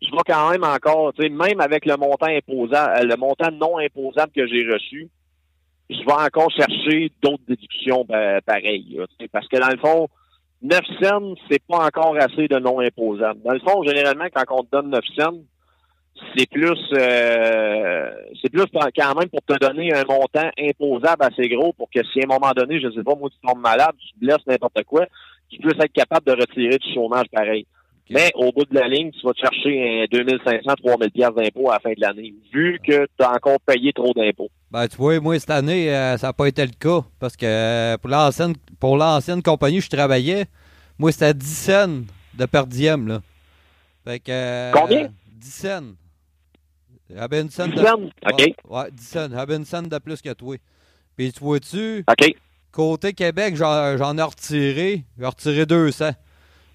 je 0.00 0.10
vais 0.10 0.22
quand 0.26 0.50
même 0.50 0.64
encore, 0.64 1.12
tu 1.14 1.22
sais, 1.22 1.28
même 1.28 1.60
avec 1.60 1.84
le 1.86 1.96
montant 1.96 2.26
imposable, 2.26 2.94
euh, 3.00 3.04
le 3.04 3.16
montant 3.16 3.50
non 3.50 3.78
imposable 3.78 4.32
que 4.32 4.46
j'ai 4.46 4.64
reçu, 4.70 5.08
je 5.90 5.98
vais 5.98 6.12
encore 6.12 6.50
chercher 6.50 7.10
d'autres 7.22 7.42
déductions 7.48 8.04
pa- 8.04 8.40
pareilles. 8.42 9.00
parce 9.32 9.48
que 9.48 9.56
dans 9.58 9.68
le 9.70 9.78
fond, 9.78 10.08
9 10.62 10.80
cents, 11.00 11.34
c'est 11.50 11.62
pas 11.66 11.86
encore 11.86 12.16
assez 12.16 12.48
de 12.48 12.58
non 12.58 12.80
imposable. 12.80 13.40
Dans 13.42 13.52
le 13.52 13.60
fond, 13.60 13.82
généralement, 13.84 14.26
quand 14.34 14.44
on 14.50 14.62
te 14.64 14.70
donne 14.70 14.90
9 14.90 15.04
cents, 15.16 15.38
c'est 16.36 16.50
plus 16.50 16.76
euh, 16.96 18.10
c'est 18.42 18.50
plus 18.50 18.64
quand 18.72 19.14
même 19.14 19.28
pour 19.28 19.40
te 19.46 19.56
donner 19.58 19.94
un 19.94 20.02
montant 20.04 20.50
imposable 20.58 21.22
assez 21.24 21.48
gros 21.48 21.72
pour 21.72 21.88
que 21.90 22.00
si 22.12 22.20
à 22.20 22.24
un 22.24 22.26
moment 22.26 22.52
donné, 22.56 22.80
je 22.80 22.90
sais 22.90 23.04
pas, 23.04 23.14
moi 23.14 23.30
tu 23.30 23.38
tombes 23.46 23.60
malade, 23.60 23.94
tu 23.98 24.12
te 24.14 24.18
blesses 24.18 24.46
n'importe 24.46 24.82
quoi, 24.84 25.06
tu 25.48 25.58
puisses 25.60 25.78
être 25.78 25.92
capable 25.92 26.26
de 26.26 26.32
retirer 26.32 26.76
du 26.78 26.92
chômage 26.92 27.26
pareil. 27.32 27.66
Mais 28.10 28.30
au 28.34 28.50
bout 28.52 28.64
de 28.64 28.74
la 28.74 28.88
ligne, 28.88 29.10
tu 29.10 29.20
vas 29.26 29.32
te 29.32 29.38
chercher 29.40 30.02
un 30.02 30.04
2500, 30.10 30.60
3000 30.82 31.10
pièces 31.10 31.34
d'impôts 31.36 31.70
à 31.70 31.74
la 31.74 31.80
fin 31.80 31.90
de 31.90 32.00
l'année, 32.00 32.34
vu 32.52 32.78
que 32.82 33.04
tu 33.06 33.24
as 33.24 33.32
encore 33.32 33.58
payé 33.66 33.92
trop 33.92 34.12
d'impôts. 34.14 34.48
Ben, 34.70 34.86
tu 34.88 34.96
vois, 34.96 35.18
moi, 35.20 35.38
cette 35.38 35.50
année, 35.50 35.94
euh, 35.94 36.16
ça 36.16 36.28
n'a 36.28 36.32
pas 36.32 36.46
été 36.46 36.64
le 36.64 36.72
cas. 36.78 37.04
Parce 37.18 37.36
que 37.36 37.46
euh, 37.46 37.96
pour 37.98 38.10
l'ancienne 38.10 38.54
pour 38.80 38.96
l'ancienne 38.96 39.42
compagnie 39.42 39.78
où 39.78 39.82
je 39.82 39.88
travaillais, 39.90 40.46
moi, 40.98 41.12
c'était 41.12 41.34
10 41.34 41.46
cents 41.46 42.02
de 42.34 42.46
per 42.46 42.64
diem, 42.66 43.08
là. 43.08 43.20
Fait 44.04 44.20
que. 44.20 44.30
euh, 44.30 44.72
Combien? 44.72 45.08
10 45.32 45.50
cents. 45.50 45.82
J'avais 47.10 47.40
une 47.40 47.50
scène 47.50 47.70
10 47.70 47.76
de. 47.76 47.86
cents? 47.86 48.02
OK. 48.02 48.38
Ouais, 48.38 48.54
ouais, 48.68 48.90
10 48.92 49.04
cents. 49.06 49.28
J'avais 49.30 49.56
une 49.56 49.64
scène 49.64 49.88
de 49.88 49.98
plus 49.98 50.20
que 50.20 50.32
toi. 50.32 50.56
Puis 51.16 51.32
tu 51.32 51.40
vois-tu, 51.40 52.04
OK. 52.08 52.34
côté 52.70 53.12
Québec, 53.12 53.56
j'en 53.56 53.96
j'en 53.96 54.16
ai 54.18 54.22
retiré. 54.22 55.04
J'ai 55.18 55.26
retiré 55.26 55.66
200. 55.66 56.10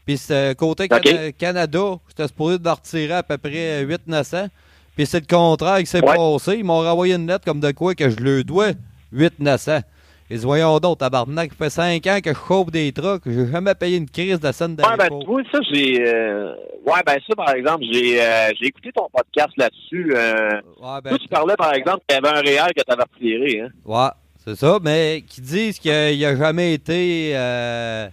Puis 0.06 0.18
c'est 0.18 0.56
côté 0.58 0.88
Cana- 0.88 1.32
Canada, 1.32 1.96
j'étais 2.10 2.28
supposé 2.28 2.58
de 2.60 2.70
retirer 2.70 3.14
à 3.14 3.24
peu 3.24 3.38
près 3.38 3.84
800-900. 3.86 4.48
Puis 4.96 5.06
c'est 5.06 5.22
le 5.22 5.26
contraire 5.36 5.80
qui 5.80 5.86
s'est 5.86 6.04
Ouais. 6.06 6.16
passé. 6.16 6.56
Ils 6.58 6.64
m'ont 6.66 6.82
renvoyé 6.82 7.16
une 7.16 7.26
lettre 7.28 7.46
comme 7.46 7.60
de 7.60 7.72
quoi 7.72 7.96
que 7.96 8.10
je 8.10 8.18
le 8.18 8.44
dois 8.44 8.72
800-900. 9.14 9.82
Ils 10.30 10.38
disent, 10.38 10.46
voyons 10.46 10.80
donc, 10.80 10.98
tabarnak, 11.00 11.52
ça 11.52 11.58
fait 11.66 11.70
5 11.70 12.08
ans 12.08 12.20
que 12.24 12.34
je 12.34 12.40
chauffe 12.48 12.72
des 12.72 12.92
trucks. 12.92 13.22
J'ai 13.26 13.48
jamais 13.52 13.76
payé 13.76 13.98
une 13.98 14.10
crise 14.10 14.40
de 14.40 14.52
scène 14.52 14.72
Ouais, 14.72 14.84
ben, 14.98 15.10
d'impôt. 15.10 15.24
vois, 15.28 15.42
ça, 15.52 15.60
j'ai. 15.72 16.02
euh, 16.08 16.54
Ouais, 16.86 17.00
ben, 17.06 17.18
ça, 17.28 17.36
par 17.36 17.54
exemple, 17.54 17.84
j'ai 17.92 18.22
euh, 18.22 18.50
j'ai 18.60 18.68
écouté 18.68 18.92
ton 18.94 19.08
podcast 19.14 19.52
là-dessus. 19.58 20.14
Euh... 20.16 20.50
Ouais, 20.82 21.00
ben, 21.04 21.10
Toi, 21.12 21.18
tu 21.20 21.28
parlais, 21.30 21.56
par 21.56 21.74
exemple, 21.74 22.00
qu'il 22.08 22.16
y 22.22 22.26
avait 22.28 22.38
un 22.38 22.42
réel 22.42 22.72
que 22.76 22.82
tu 22.82 22.92
avais 22.92 23.04
retiré, 23.04 23.62
hein? 23.62 23.70
Ouais, 23.86 24.10
c'est 24.44 24.56
ça, 24.58 24.80
mais 24.84 25.24
qui 25.28 25.40
disent 25.42 25.80
qu'il 25.80 25.92
n'a 26.20 26.36
jamais 26.36 26.74
été 26.74 27.32
euh, 27.36 28.08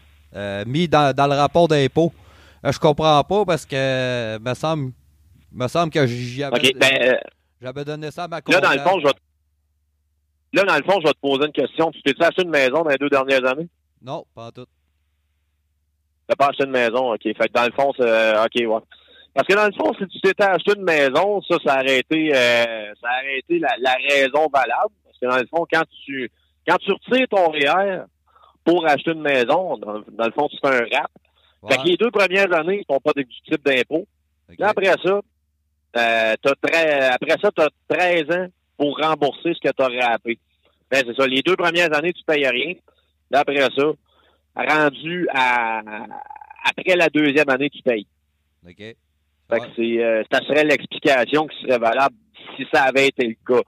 mis 0.67 0.89
dans, 0.89 1.15
dans 1.15 1.27
le 1.27 1.35
rapport 1.35 1.69
d'impôt. 1.69 2.13
Euh, 2.65 2.73
je 2.73 2.79
comprends 2.79 3.23
pas 3.25 3.45
parce 3.45 3.65
que 3.65 4.39
me 4.39 4.55
semble 4.55 4.93
me 5.53 5.67
semble 5.67 5.91
que 5.91 6.07
j'y 6.07 6.45
avais, 6.45 6.57
OK. 6.57 6.79
Ben, 6.79 6.99
euh, 7.03 7.17
j'avais 7.61 7.85
donné 7.85 8.11
ça 8.11 8.25
à 8.25 8.29
ma 8.29 8.41
là, 8.47 8.61
dans 8.61 8.73
le 8.73 8.79
fond, 8.79 9.01
je 9.01 9.07
vais 9.07 9.13
te... 9.13 9.19
Là, 10.53 10.65
dans 10.65 10.77
le 10.77 10.83
fond, 10.83 11.01
je 11.01 11.07
vais 11.07 11.13
te 11.13 11.21
poser 11.21 11.47
une 11.47 11.53
question. 11.53 11.91
Tu 11.91 12.03
t'es 12.03 12.23
acheté 12.23 12.43
une 12.43 12.51
maison 12.51 12.83
dans 12.83 12.91
les 12.91 12.99
deux 12.99 13.09
dernières 13.09 13.45
années? 13.47 13.69
Non, 14.03 14.25
pas 14.35 14.47
en 14.47 14.51
tout. 14.51 14.67
T'as 16.29 16.37
pas 16.37 16.49
acheté 16.49 16.65
une 16.65 16.71
maison, 16.71 17.13
OK. 17.13 17.23
Fait 17.23 17.35
que 17.35 17.53
dans 17.53 17.65
le 17.65 17.73
fond, 17.73 17.93
c'est... 17.97 18.07
euh, 18.07 18.45
OK, 18.45 18.55
ouais. 18.55 18.81
Parce 19.35 19.47
que 19.47 19.55
dans 19.55 19.67
le 19.67 19.73
fond, 19.73 19.93
si 19.99 20.07
tu 20.09 20.21
t'étais 20.21 20.45
acheté 20.45 20.73
une 20.77 20.85
maison, 20.85 21.41
ça, 21.43 21.57
ça 21.65 21.81
aurait 21.81 21.99
été, 21.99 22.35
euh, 22.35 22.93
ça 23.01 23.09
aurait 23.09 23.39
été 23.39 23.59
la, 23.59 23.75
la 23.79 23.95
raison 24.09 24.49
valable. 24.53 24.93
Parce 25.05 25.19
que 25.21 25.27
dans 25.27 25.39
le 25.39 25.47
fond, 25.47 25.67
quand 25.73 25.85
tu 26.05 26.31
quand 26.69 26.77
tu 26.79 26.93
retires 26.93 27.29
ton 27.29 27.49
REER 27.51 28.03
pour 28.71 28.87
acheter 28.87 29.11
une 29.13 29.23
maison, 29.23 29.77
dans, 29.79 30.01
dans 30.11 30.27
le 30.27 30.33
fond, 30.33 30.49
tu 30.49 30.57
fais 30.63 30.69
un 30.75 30.99
rap. 30.99 31.11
Ouais, 31.63 31.73
Fait 31.75 31.83
que 31.83 31.89
les 31.89 31.97
deux 31.97 32.11
premières 32.11 32.53
années, 32.55 32.83
ils 32.83 32.93
sont 32.95 33.01
pas 33.01 33.13
déductibles 33.17 33.63
d'impôt. 33.65 34.07
ok. 34.49 34.59
Là, 34.59 34.69
après 34.69 34.95
ça, 35.05 35.21
euh, 35.97 36.35
après 37.13 37.37
ça, 37.43 37.51
tu 37.51 37.63
as 37.63 37.69
13 37.89 38.31
ans 38.37 38.47
pour 38.77 38.97
rembourser 38.99 39.55
ce 39.55 39.61
que 39.69 39.73
tu 39.75 39.83
as 39.83 40.09
rappé. 40.11 40.39
Ben, 40.91 41.03
c'est 41.07 41.17
ça. 41.17 41.27
Les 41.27 41.43
deux 41.43 41.57
premières 41.57 41.93
années, 41.97 42.13
tu 42.13 42.23
payes 42.25 42.47
rien. 42.49 42.75
Là, 43.31 43.41
après 43.41 43.57
ça, 43.77 43.85
rendu 44.57 45.27
à 45.35 45.81
après 46.65 46.95
la 46.97 47.09
deuxième 47.09 47.49
année, 47.49 47.71
tu 47.71 47.83
payes. 47.83 48.07
OK. 48.67 48.77
Fait 48.79 48.97
Ouais. 49.51 49.61
que 49.61 49.67
c'est 49.77 50.05
euh, 50.05 50.23
ça 50.31 50.39
serait 50.47 50.65
l'explication 50.65 51.47
qui 51.49 51.61
serait 51.63 51.79
valable 51.79 52.15
si 52.57 52.65
ça 52.73 52.85
avait 52.85 53.09
été 53.09 53.27
le 53.27 53.35
cas. 53.47 53.63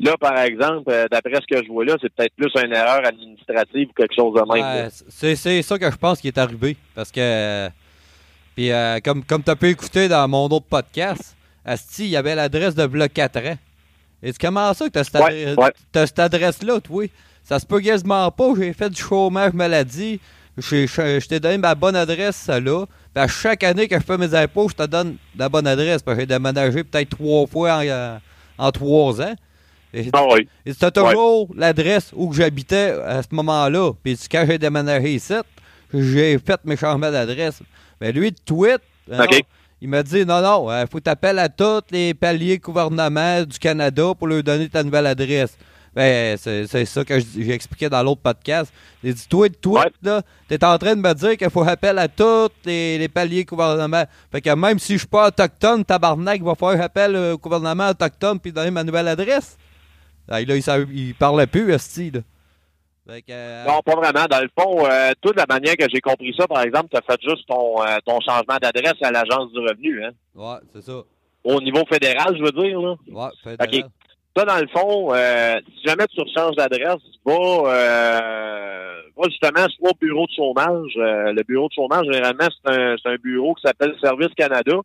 Là, 0.00 0.16
par 0.18 0.38
exemple, 0.38 0.90
euh, 0.90 1.06
d'après 1.10 1.34
ce 1.42 1.54
que 1.54 1.62
je 1.62 1.70
vois 1.70 1.84
là, 1.84 1.94
c'est 2.00 2.08
peut-être 2.14 2.34
plus 2.34 2.50
une 2.64 2.72
erreur 2.72 3.04
administrative 3.06 3.88
ou 3.90 3.92
quelque 3.92 4.14
chose 4.14 4.32
de 4.34 4.54
même. 4.54 4.86
Ouais, 4.86 4.88
c'est, 5.36 5.62
ça 5.62 5.78
que 5.78 5.90
je 5.90 5.96
pense 5.96 6.20
qui 6.22 6.28
est 6.28 6.38
arrivé. 6.38 6.78
Parce 6.94 7.12
que, 7.12 7.20
euh, 7.20 7.68
puis 8.54 8.72
euh, 8.72 8.98
comme, 9.04 9.22
comme 9.22 9.42
tu 9.42 9.50
as 9.50 9.56
pu 9.56 9.68
écouter 9.68 10.08
dans 10.08 10.26
mon 10.26 10.46
autre 10.46 10.64
podcast, 10.70 11.36
Asti, 11.66 12.04
il 12.04 12.10
y 12.10 12.16
avait 12.16 12.34
l'adresse 12.34 12.74
de 12.74 12.86
Bloc 12.86 13.12
4 13.12 13.36
ans. 13.40 13.58
Et 14.22 14.32
c'est 14.32 14.40
comment 14.40 14.72
ça 14.72 14.86
que 14.86 14.92
tu 14.92 14.98
as 14.98 15.04
cette, 15.04 15.20
Ouais, 15.20 15.54
ouais. 15.54 15.72
cette 15.92 16.18
adresse-là, 16.18 16.80
toi? 16.80 17.04
Ça 17.42 17.58
se 17.58 17.66
peut 17.66 17.80
quasiment 17.80 18.30
pas. 18.30 18.52
J'ai 18.56 18.72
fait 18.72 18.88
du 18.88 19.00
chômage 19.00 19.52
maladie. 19.52 20.18
Je 20.56 21.26
t'ai 21.26 21.40
donné 21.40 21.58
ma 21.58 21.74
bonne 21.74 21.96
adresse, 21.96 22.48
là. 22.48 22.86
Puis 23.14 23.22
à 23.22 23.28
chaque 23.28 23.62
année 23.64 23.86
que 23.86 23.98
je 23.98 24.04
fais 24.04 24.16
mes 24.16 24.34
impôts, 24.34 24.68
je 24.70 24.76
te 24.76 24.86
donne 24.86 25.16
la 25.36 25.50
bonne 25.50 25.66
adresse. 25.66 26.00
Parce 26.00 26.16
que 26.16 26.22
j'ai 26.22 26.26
déménagé 26.26 26.84
peut-être 26.84 27.10
trois 27.10 27.46
fois 27.46 27.80
en, 27.82 28.18
en 28.56 28.70
trois 28.70 29.20
ans. 29.20 29.34
Et- 29.92 30.08
Ah 30.12 30.24
oui. 30.32 30.48
c'était 30.66 30.90
toujours 30.90 31.48
l'adresse 31.56 32.10
où 32.14 32.32
j'habitais 32.32 32.92
à 33.04 33.22
ce 33.22 33.28
moment-là. 33.32 33.92
Puis 34.02 34.18
quand 34.30 34.44
j'ai 34.46 34.58
déménagé 34.58 35.14
ici, 35.14 35.34
j'ai 35.92 36.38
fait 36.38 36.60
mes 36.64 36.76
changements 36.76 37.10
d'adresse. 37.10 37.60
Mais 38.00 38.12
lui, 38.12 38.30
de 38.30 38.36
tweet, 38.44 38.80
euh, 39.10 39.26
il 39.82 39.88
m'a 39.88 40.02
dit 40.02 40.24
non, 40.24 40.40
non, 40.40 40.68
il 40.70 40.86
faut 40.90 40.98
que 40.98 41.04
tu 41.04 41.10
appelles 41.10 41.38
à 41.38 41.48
tous 41.48 41.82
les 41.90 42.14
paliers 42.14 42.58
gouvernement 42.58 43.42
du 43.42 43.58
Canada 43.58 44.12
pour 44.16 44.28
leur 44.28 44.42
donner 44.42 44.68
ta 44.68 44.82
nouvelle 44.82 45.06
adresse. 45.06 45.56
Ben, 45.92 46.36
c'est 46.38 46.68
c'est 46.68 46.84
ça 46.84 47.04
que 47.04 47.18
j'ai 47.18 47.50
expliqué 47.50 47.88
dans 47.88 48.00
l'autre 48.04 48.20
podcast. 48.20 48.72
J'ai 49.02 49.12
dit, 49.12 49.26
toi, 49.28 49.48
tweet, 49.48 49.74
Ouais. 49.76 49.90
là, 50.04 50.22
t'es 50.46 50.64
en 50.64 50.78
train 50.78 50.94
de 50.94 51.00
me 51.00 51.12
dire 51.14 51.36
qu'il 51.36 51.50
faut 51.50 51.64
appeler 51.64 51.98
à 51.98 52.06
tous 52.06 52.50
les, 52.64 52.96
les 52.96 53.08
paliers 53.08 53.44
gouvernement. 53.44 54.04
Fait 54.30 54.40
que 54.40 54.54
même 54.54 54.78
si 54.78 54.92
je 54.92 54.98
suis 54.98 55.08
pas 55.08 55.26
autochtone, 55.26 55.84
tabarnak, 55.84 56.36
il 56.36 56.44
va 56.44 56.54
falloir 56.54 56.80
appeler 56.84 57.32
au 57.32 57.38
gouvernement 57.38 57.88
autochtone 57.88 58.38
puis 58.38 58.52
donner 58.52 58.70
ma 58.70 58.84
nouvelle 58.84 59.08
adresse. 59.08 59.56
Là, 60.28 60.40
il, 60.40 60.62
savait- 60.62 60.86
il 60.92 61.14
parlait 61.14 61.46
plus, 61.46 61.72
Esti, 61.72 62.10
là. 62.10 62.20
Fait 63.08 63.22
que, 63.22 63.32
euh, 63.32 63.64
Non, 63.66 63.80
pas 63.84 63.96
vraiment. 63.96 64.26
Dans 64.30 64.40
le 64.40 64.48
fond, 64.56 64.84
euh, 64.86 65.12
toute 65.20 65.36
la 65.36 65.46
manière 65.48 65.76
que 65.76 65.86
j'ai 65.92 66.00
compris 66.00 66.32
ça, 66.38 66.46
par 66.46 66.62
exemple, 66.62 66.88
tu 66.90 66.96
as 66.96 67.02
fait 67.02 67.20
juste 67.22 67.46
ton, 67.48 67.82
euh, 67.82 67.96
ton 68.04 68.20
changement 68.20 68.56
d'adresse 68.62 68.94
à 69.02 69.10
l'Agence 69.10 69.50
du 69.52 69.58
revenu, 69.58 70.04
hein? 70.04 70.10
ouais, 70.36 70.58
c'est 70.72 70.82
ça. 70.82 71.02
Au 71.42 71.60
niveau 71.60 71.84
fédéral, 71.90 72.36
je 72.36 72.42
veux 72.44 72.52
dire, 72.52 72.80
là. 72.80 72.94
Ouais, 73.10 73.30
fédéral. 73.42 73.90
Ça, 74.36 74.44
dans 74.44 74.58
le 74.58 74.68
fond, 74.68 75.12
euh, 75.12 75.58
si 75.76 75.88
jamais 75.88 76.06
tu 76.06 76.20
rechanges 76.20 76.54
d'adresse, 76.54 77.00
va, 77.24 77.32
va 79.16 79.24
justement 79.28 79.66
soit 79.76 79.90
au 79.90 79.94
bureau 80.00 80.26
de 80.26 80.32
chômage. 80.36 80.92
Le 80.96 81.42
bureau 81.42 81.66
de 81.68 81.72
chômage, 81.74 82.04
généralement, 82.04 82.46
c'est 82.64 82.72
un, 82.72 82.96
c'est 83.02 83.08
un 83.10 83.16
bureau 83.16 83.54
qui 83.54 83.62
s'appelle 83.62 83.94
Service 84.00 84.32
Canada. 84.36 84.76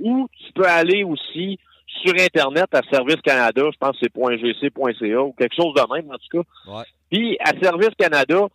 Ou 0.00 0.28
tu 0.38 0.52
peux 0.52 0.66
aller 0.66 1.04
aussi 1.04 1.58
sur 2.04 2.14
Internet 2.18 2.66
à 2.72 2.82
Service 2.90 3.20
Canada, 3.22 3.62
je 3.72 3.78
pense 3.78 3.98
que 3.98 4.06
c'est 4.06 4.14
.gc.ca 4.14 5.20
ou 5.22 5.32
quelque 5.32 5.54
chose 5.54 5.74
de 5.74 5.94
même, 5.94 6.10
en 6.10 6.18
tout 6.18 6.42
cas. 6.42 6.72
Ouais. 6.72 6.84
Puis 7.10 7.36
à 7.40 7.52
Service 7.60 7.94
Canada, 7.98 8.46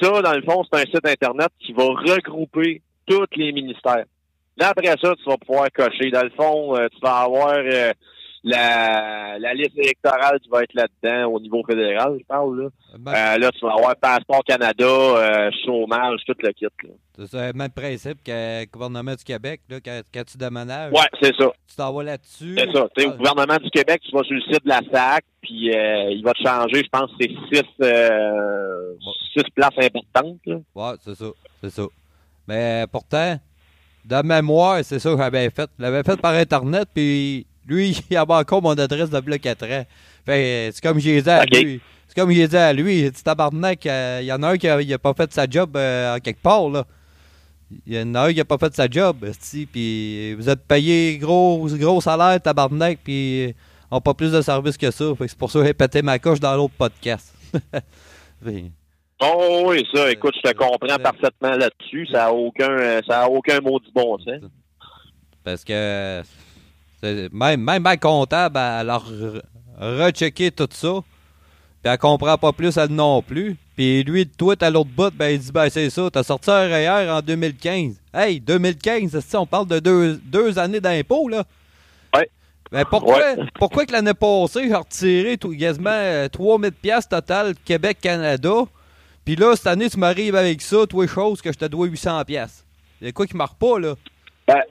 ça, 0.00 0.22
dans 0.22 0.34
le 0.34 0.42
fond, 0.42 0.64
c'est 0.64 0.80
un 0.80 0.84
site 0.84 1.06
Internet 1.06 1.48
qui 1.60 1.72
va 1.72 1.84
regrouper 1.84 2.82
tous 3.06 3.26
les 3.36 3.52
ministères. 3.52 4.04
Là, 4.56 4.68
après 4.70 4.94
ça, 5.00 5.14
tu 5.14 5.24
vas 5.26 5.36
pouvoir 5.36 5.68
cocher. 5.72 6.10
Dans 6.10 6.22
le 6.22 6.30
fond, 6.30 6.76
euh, 6.76 6.88
tu 6.92 6.98
vas 7.00 7.18
avoir 7.18 7.56
euh, 7.56 7.92
la, 8.48 9.38
la 9.40 9.54
liste 9.54 9.76
électorale 9.76 10.38
qui 10.40 10.48
va 10.48 10.62
être 10.62 10.72
là-dedans 10.74 11.32
au 11.32 11.40
niveau 11.40 11.64
fédéral, 11.68 12.16
je 12.20 12.24
parle. 12.26 12.62
Là, 12.62 12.68
Ben, 12.98 13.12
Euh, 13.12 13.38
là 13.38 13.50
tu 13.50 13.64
vas 13.66 13.72
avoir 13.72 13.96
Passeport 13.96 14.44
Canada, 14.44 14.84
euh, 14.86 15.50
chômage, 15.64 16.20
tout 16.26 16.34
le 16.40 16.52
kit. 16.52 16.66
C'est 17.18 17.32
le 17.48 17.52
même 17.54 17.70
principe 17.70 18.22
que 18.22 18.60
le 18.60 18.66
gouvernement 18.70 19.14
du 19.16 19.24
Québec, 19.24 19.62
là, 19.68 19.78
quand, 19.84 20.00
quand 20.14 20.24
tu 20.24 20.38
déménages. 20.38 20.92
Ouais, 20.92 21.08
c'est 21.20 21.34
ça. 21.36 21.50
Tu 21.68 21.74
t'en 21.76 21.92
vas 21.92 22.02
là-dessus. 22.04 22.54
C'est 22.56 22.72
ça. 22.72 22.86
Ah, 22.96 23.02
au 23.06 23.10
gouvernement 23.16 23.56
du 23.56 23.70
Québec, 23.70 24.00
tu 24.08 24.14
vas 24.16 24.22
sur 24.22 24.34
le 24.36 24.42
site 24.42 24.64
de 24.64 24.68
la 24.68 24.80
SAC, 24.92 25.24
puis 25.42 25.74
euh, 25.74 26.10
il 26.12 26.22
va 26.24 26.32
te 26.32 26.42
changer, 26.42 26.84
je 26.84 26.88
pense, 26.88 27.10
c'est 27.20 27.30
six, 27.52 27.64
euh, 27.82 28.94
six 29.32 29.42
places 29.54 29.70
importantes. 29.82 30.38
Ouais, 30.74 30.92
c'est 31.04 31.14
ça. 31.16 31.26
C'est 31.62 31.70
ça. 31.70 31.82
Mais 32.46 32.84
pourtant, 32.92 33.40
de 34.04 34.22
mémoire, 34.22 34.78
c'est 34.84 35.00
ça 35.00 35.10
que 35.10 35.16
j'avais 35.18 35.50
fait. 35.50 35.68
Je 35.78 35.82
l'avais 35.82 36.04
fait 36.04 36.20
par 36.20 36.32
Internet, 36.34 36.86
puis 36.94 37.44
Lui, 37.66 38.00
il 38.10 38.16
a 38.16 38.24
encore 38.28 38.62
mon 38.62 38.70
adresse 38.70 39.10
de 39.10 39.20
bloc 39.20 39.40
4 39.40 39.64
ans. 39.66 39.86
Fait, 40.24 40.70
c'est 40.72 40.82
comme 40.82 40.98
j'ai 40.98 41.20
dit 41.20 41.30
à 41.30 41.44
lui. 41.44 41.80
C'est 42.08 42.14
comme 42.14 42.30
j'ai 42.30 42.48
dit 42.48 42.56
à 42.56 42.72
lui. 42.72 43.10
Dit 43.10 43.22
tabarnak, 43.22 43.84
il 43.84 44.26
y 44.26 44.32
en 44.32 44.42
a 44.42 44.48
un 44.48 44.56
qui 44.56 44.68
a, 44.68 44.98
pas 44.98 45.14
fait 45.14 45.32
sa 45.32 45.46
job 45.48 45.76
à 45.76 46.18
quelque 46.20 46.40
part, 46.40 46.68
là. 46.68 46.84
Il 47.84 47.94
y 47.94 48.00
en 48.00 48.14
a 48.14 48.28
un 48.28 48.32
qui 48.32 48.40
a 48.40 48.44
pas 48.44 48.58
fait 48.58 48.72
sa 48.74 48.88
job, 48.88 49.26
puis 49.72 50.34
vous 50.34 50.48
êtes 50.48 50.64
payé 50.66 51.18
gros, 51.18 51.66
gros 51.66 52.00
salaire, 52.00 52.40
tabarnak, 52.40 53.00
puis 53.02 53.54
on 53.90 54.00
pas 54.00 54.14
plus 54.14 54.32
de 54.32 54.40
services 54.40 54.76
que 54.76 54.90
ça. 54.90 55.04
c'est 55.18 55.38
pour 55.38 55.50
ça 55.50 55.60
que 55.60 55.66
j'ai 55.66 55.74
pété 55.74 56.02
ma 56.02 56.18
coche 56.18 56.40
dans 56.40 56.54
l'autre 56.54 56.74
podcast. 56.76 57.34
oh 59.20 59.64
oui, 59.66 59.84
ça, 59.92 60.10
écoute, 60.10 60.34
je 60.36 60.50
te 60.50 60.56
comprends 60.56 60.98
parfaitement 60.98 61.56
là-dessus. 61.56 62.06
Ça 62.12 62.24
n'a 62.24 62.32
aucun, 62.32 63.00
ça 63.08 63.22
a 63.22 63.28
aucun 63.28 63.60
mot 63.60 63.78
du 63.80 63.90
bon 63.92 64.18
sens. 64.18 64.48
Parce 65.42 65.64
que 65.64 66.22
même, 67.32 67.60
même 67.60 67.82
ma 67.82 67.96
comptable, 67.96 68.58
elle 68.58 68.90
a 68.90 69.02
rechecké 69.78 70.50
tout 70.50 70.68
ça. 70.70 71.00
Puis 71.82 71.92
elle 71.92 71.98
comprend 71.98 72.36
pas 72.38 72.52
plus, 72.52 72.76
elle 72.76 72.90
non 72.90 73.22
plus. 73.22 73.56
Puis 73.76 74.02
lui, 74.04 74.26
toi, 74.26 74.54
à 74.60 74.70
l'autre 74.70 74.90
bout, 74.90 75.12
ben, 75.14 75.28
il 75.28 75.38
dit, 75.38 75.52
ben, 75.52 75.68
c'est 75.68 75.90
ça, 75.90 76.08
t'as 76.10 76.22
sorti 76.22 76.50
un 76.50 76.66
REER 76.66 77.10
en 77.10 77.20
2015. 77.20 78.00
Hey, 78.14 78.40
2015, 78.40 79.34
on 79.34 79.46
parle 79.46 79.66
de 79.68 79.78
deux, 79.78 80.16
deux 80.24 80.58
années 80.58 80.80
d'impôts, 80.80 81.28
là? 81.28 81.44
Ouais. 82.16 82.30
Ben, 82.72 82.84
pourquoi, 82.86 83.20
pourquoi 83.54 83.84
que 83.84 83.92
l'année 83.92 84.14
passée, 84.14 84.68
j'ai 84.68 84.74
retiré 84.74 85.36
tout, 85.36 85.54
quasiment 85.54 86.26
3000 86.32 86.68
euh, 86.68 86.70
pièces 86.80 87.08
total 87.08 87.54
Québec-Canada, 87.64 88.64
puis 89.26 89.36
là, 89.36 89.54
cette 89.56 89.66
année, 89.66 89.90
tu 89.90 89.98
m'arrives 89.98 90.36
avec 90.36 90.62
ça, 90.62 90.86
toi, 90.86 91.06
chose 91.06 91.42
que 91.42 91.52
je 91.52 91.58
te 91.58 91.64
dois 91.66 91.86
800 91.86 92.24
pièces. 92.24 92.64
Il 93.00 93.08
y 93.08 93.10
a 93.10 93.12
quoi 93.12 93.26
qui 93.26 93.36
marche 93.36 93.56
pas, 93.58 93.78
là? 93.78 93.94
Ben, 94.48 94.62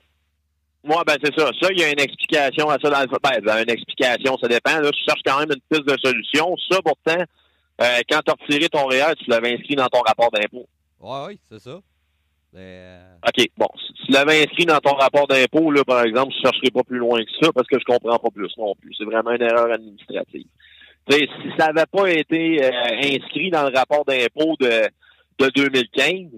moi, 0.85 1.03
ben, 1.05 1.17
c'est 1.23 1.37
ça. 1.37 1.49
Ça, 1.61 1.69
il 1.71 1.79
y 1.79 1.83
a 1.83 1.91
une 1.91 1.99
explication 1.99 2.69
à 2.69 2.77
ça 2.81 2.89
dans 2.89 3.01
le... 3.01 3.07
Ben, 3.07 3.41
ben, 3.43 3.63
une 3.63 3.69
explication, 3.69 4.37
ça 4.37 4.47
dépend. 4.47 4.79
Là, 4.79 4.91
tu 4.91 5.03
cherches 5.03 5.21
quand 5.25 5.39
même 5.39 5.49
une 5.51 5.61
piste 5.69 5.87
de 5.87 5.97
solution. 6.03 6.55
Ça, 6.69 6.79
pourtant, 6.83 7.23
euh, 7.81 7.99
quand 8.09 8.21
tu 8.25 8.31
as 8.31 8.35
retiré 8.39 8.69
ton 8.69 8.85
REER, 8.85 9.15
tu 9.17 9.29
l'avais 9.29 9.53
inscrit 9.53 9.75
dans 9.75 9.87
ton 9.87 10.01
rapport 10.01 10.31
d'impôt. 10.31 10.67
Oui, 11.01 11.17
oui, 11.27 11.39
c'est 11.49 11.59
ça. 11.59 11.79
Euh, 12.55 13.15
OK, 13.27 13.47
bon. 13.57 13.67
Si 13.85 14.05
tu 14.05 14.11
l'avais 14.11 14.43
inscrit 14.43 14.65
dans 14.65 14.79
ton 14.79 14.93
rapport 14.93 15.27
d'impôt, 15.27 15.71
là, 15.71 15.83
par 15.83 16.03
exemple, 16.03 16.33
je 16.33 16.37
ne 16.37 16.43
chercherai 16.43 16.71
pas 16.71 16.83
plus 16.83 16.99
loin 16.99 17.19
que 17.23 17.45
ça 17.45 17.51
parce 17.53 17.67
que 17.67 17.77
je 17.79 17.83
comprends 17.83 18.17
pas 18.17 18.29
plus 18.29 18.51
non 18.57 18.75
plus. 18.75 18.93
C'est 18.97 19.03
vraiment 19.03 19.31
une 19.31 19.41
erreur 19.41 19.71
administrative. 19.71 20.45
si 21.09 21.27
ça 21.57 21.67
n'avait 21.67 21.85
pas 21.91 22.09
été 22.09 22.63
euh, 22.63 22.71
inscrit 23.03 23.49
dans 23.49 23.69
le 23.69 23.77
rapport 23.77 24.05
d'impôt 24.05 24.55
de, 24.59 24.87
de 25.39 25.49
2015, 25.53 26.31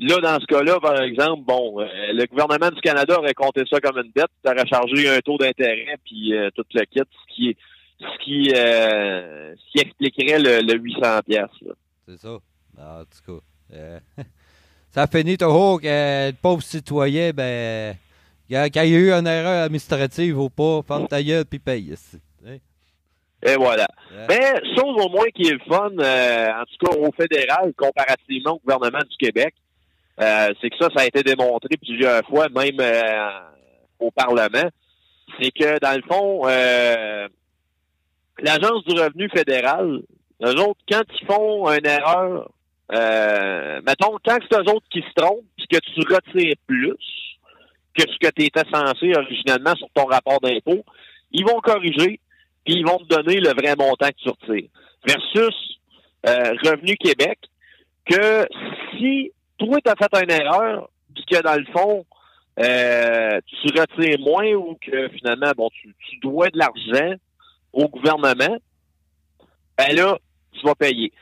là, 0.00 0.18
dans 0.20 0.40
ce 0.40 0.46
cas-là, 0.46 0.80
par 0.80 1.00
exemple, 1.00 1.42
bon, 1.44 1.78
le 1.80 2.26
gouvernement 2.26 2.70
du 2.70 2.80
Canada 2.80 3.18
aurait 3.18 3.34
compté 3.34 3.62
ça 3.70 3.80
comme 3.80 3.98
une 3.98 4.12
dette, 4.14 4.30
tu 4.44 4.50
aurais 4.50 4.66
chargé 4.66 5.08
un 5.08 5.18
taux 5.20 5.38
d'intérêt, 5.38 5.96
puis 6.04 6.32
tout 6.54 6.64
le 6.74 6.84
kit, 6.84 7.00
ce 7.00 7.34
qui 7.34 7.50
est 7.50 7.56
ce 8.00 8.24
qui, 8.24 8.52
euh, 8.54 9.54
ce 9.54 9.72
qui 9.72 9.86
expliquerait 9.86 10.38
le, 10.38 10.74
800 10.74 11.20
pièces. 11.26 11.74
C'est 12.08 12.18
ça. 12.18 12.38
En 12.78 13.02
tout 13.04 13.40
cas, 13.40 13.76
euh, 13.76 14.00
ça 14.90 15.06
finit 15.06 15.36
toujours 15.36 15.80
que 15.80 16.28
le 16.28 16.32
pauvre 16.32 16.62
citoyen, 16.62 17.30
ben, 17.30 17.94
quand 18.50 18.82
il 18.82 18.90
y 18.90 18.94
a 18.94 18.98
eu 18.98 19.12
une 19.12 19.26
erreur 19.26 19.64
administrative 19.64 20.38
ou 20.38 20.48
pas, 20.48 20.80
ferme 20.86 21.06
ta 21.06 21.22
gueule 21.22 21.44
puis 21.44 21.58
paye. 21.58 21.94
Hein? 22.46 22.56
Et 23.42 23.54
voilà. 23.56 23.86
Mais, 24.28 24.60
chose 24.76 24.96
au 25.04 25.08
moins 25.08 25.26
qui 25.34 25.48
est 25.48 25.52
le 25.52 25.60
fun, 25.68 25.90
euh, 25.98 26.48
en 26.48 26.64
tout 26.64 26.86
cas 26.86 26.98
au 26.98 27.12
fédéral, 27.12 27.72
comparativement 27.76 28.54
au 28.54 28.58
gouvernement 28.58 29.04
du 29.08 29.16
Québec, 29.18 29.54
c'est 30.20 30.70
que 30.70 30.76
ça, 30.78 30.88
ça 30.94 31.02
a 31.02 31.06
été 31.06 31.22
démontré 31.22 31.76
plusieurs 31.76 32.22
fois, 32.26 32.48
même 32.50 32.80
au 33.98 34.10
Parlement, 34.10 34.68
c'est 35.40 35.50
que, 35.50 35.78
dans 35.78 35.96
le 35.96 36.02
fond, 36.02 36.44
l'Agence 38.42 38.84
du 38.84 39.00
revenu 39.00 39.28
fédéral, 39.30 40.02
eux 40.42 40.60
autres, 40.60 40.80
quand 40.90 41.02
ils 41.20 41.26
font 41.26 41.68
une 41.70 41.86
erreur, 41.86 42.50
euh, 42.92 43.80
mettons, 43.86 44.16
que 44.16 44.32
c'est 44.50 44.58
eux 44.58 44.70
autres 44.70 44.86
qui 44.90 45.02
se 45.02 45.12
trompent, 45.14 45.44
puis 45.56 45.66
que 45.68 45.78
tu 45.78 46.00
retires 46.00 46.56
plus 46.66 46.96
que 47.94 48.02
ce 48.02 48.18
que 48.18 48.32
tu 48.34 48.46
étais 48.46 48.62
censé 48.72 49.12
originellement 49.14 49.74
sur 49.76 49.88
ton 49.94 50.04
rapport 50.04 50.40
d'impôt, 50.40 50.84
ils 51.32 51.44
vont 51.44 51.60
corriger, 51.60 52.20
puis 52.64 52.74
ils 52.74 52.86
vont 52.86 52.98
te 52.98 53.14
donner 53.14 53.40
le 53.40 53.50
vrai 53.50 53.74
montant 53.76 54.08
que 54.08 54.22
tu 54.22 54.28
retires. 54.28 54.70
Versus 55.06 55.78
euh, 56.26 56.52
Revenu 56.64 56.96
Québec, 56.96 57.38
que 58.06 58.46
si 58.92 59.32
toi, 59.60 59.78
tu 59.84 59.90
as 59.90 59.96
fait 59.96 60.24
une 60.24 60.30
erreur, 60.30 60.90
puis 61.14 61.24
que 61.30 61.42
dans 61.42 61.56
le 61.56 61.64
fond, 61.72 62.06
euh, 62.58 63.40
tu 63.46 63.78
retires 63.78 64.18
moins 64.20 64.52
ou 64.54 64.76
que 64.80 65.08
finalement, 65.10 65.52
bon, 65.56 65.70
tu, 65.70 65.94
dois 66.22 66.48
de 66.48 66.58
l'argent, 66.58 67.14
au 67.72 67.88
gouvernement, 67.88 68.58
ben 69.78 69.94
là, 69.94 70.18
tu 70.52 70.66
vas 70.66 70.74
payer. 70.74 71.12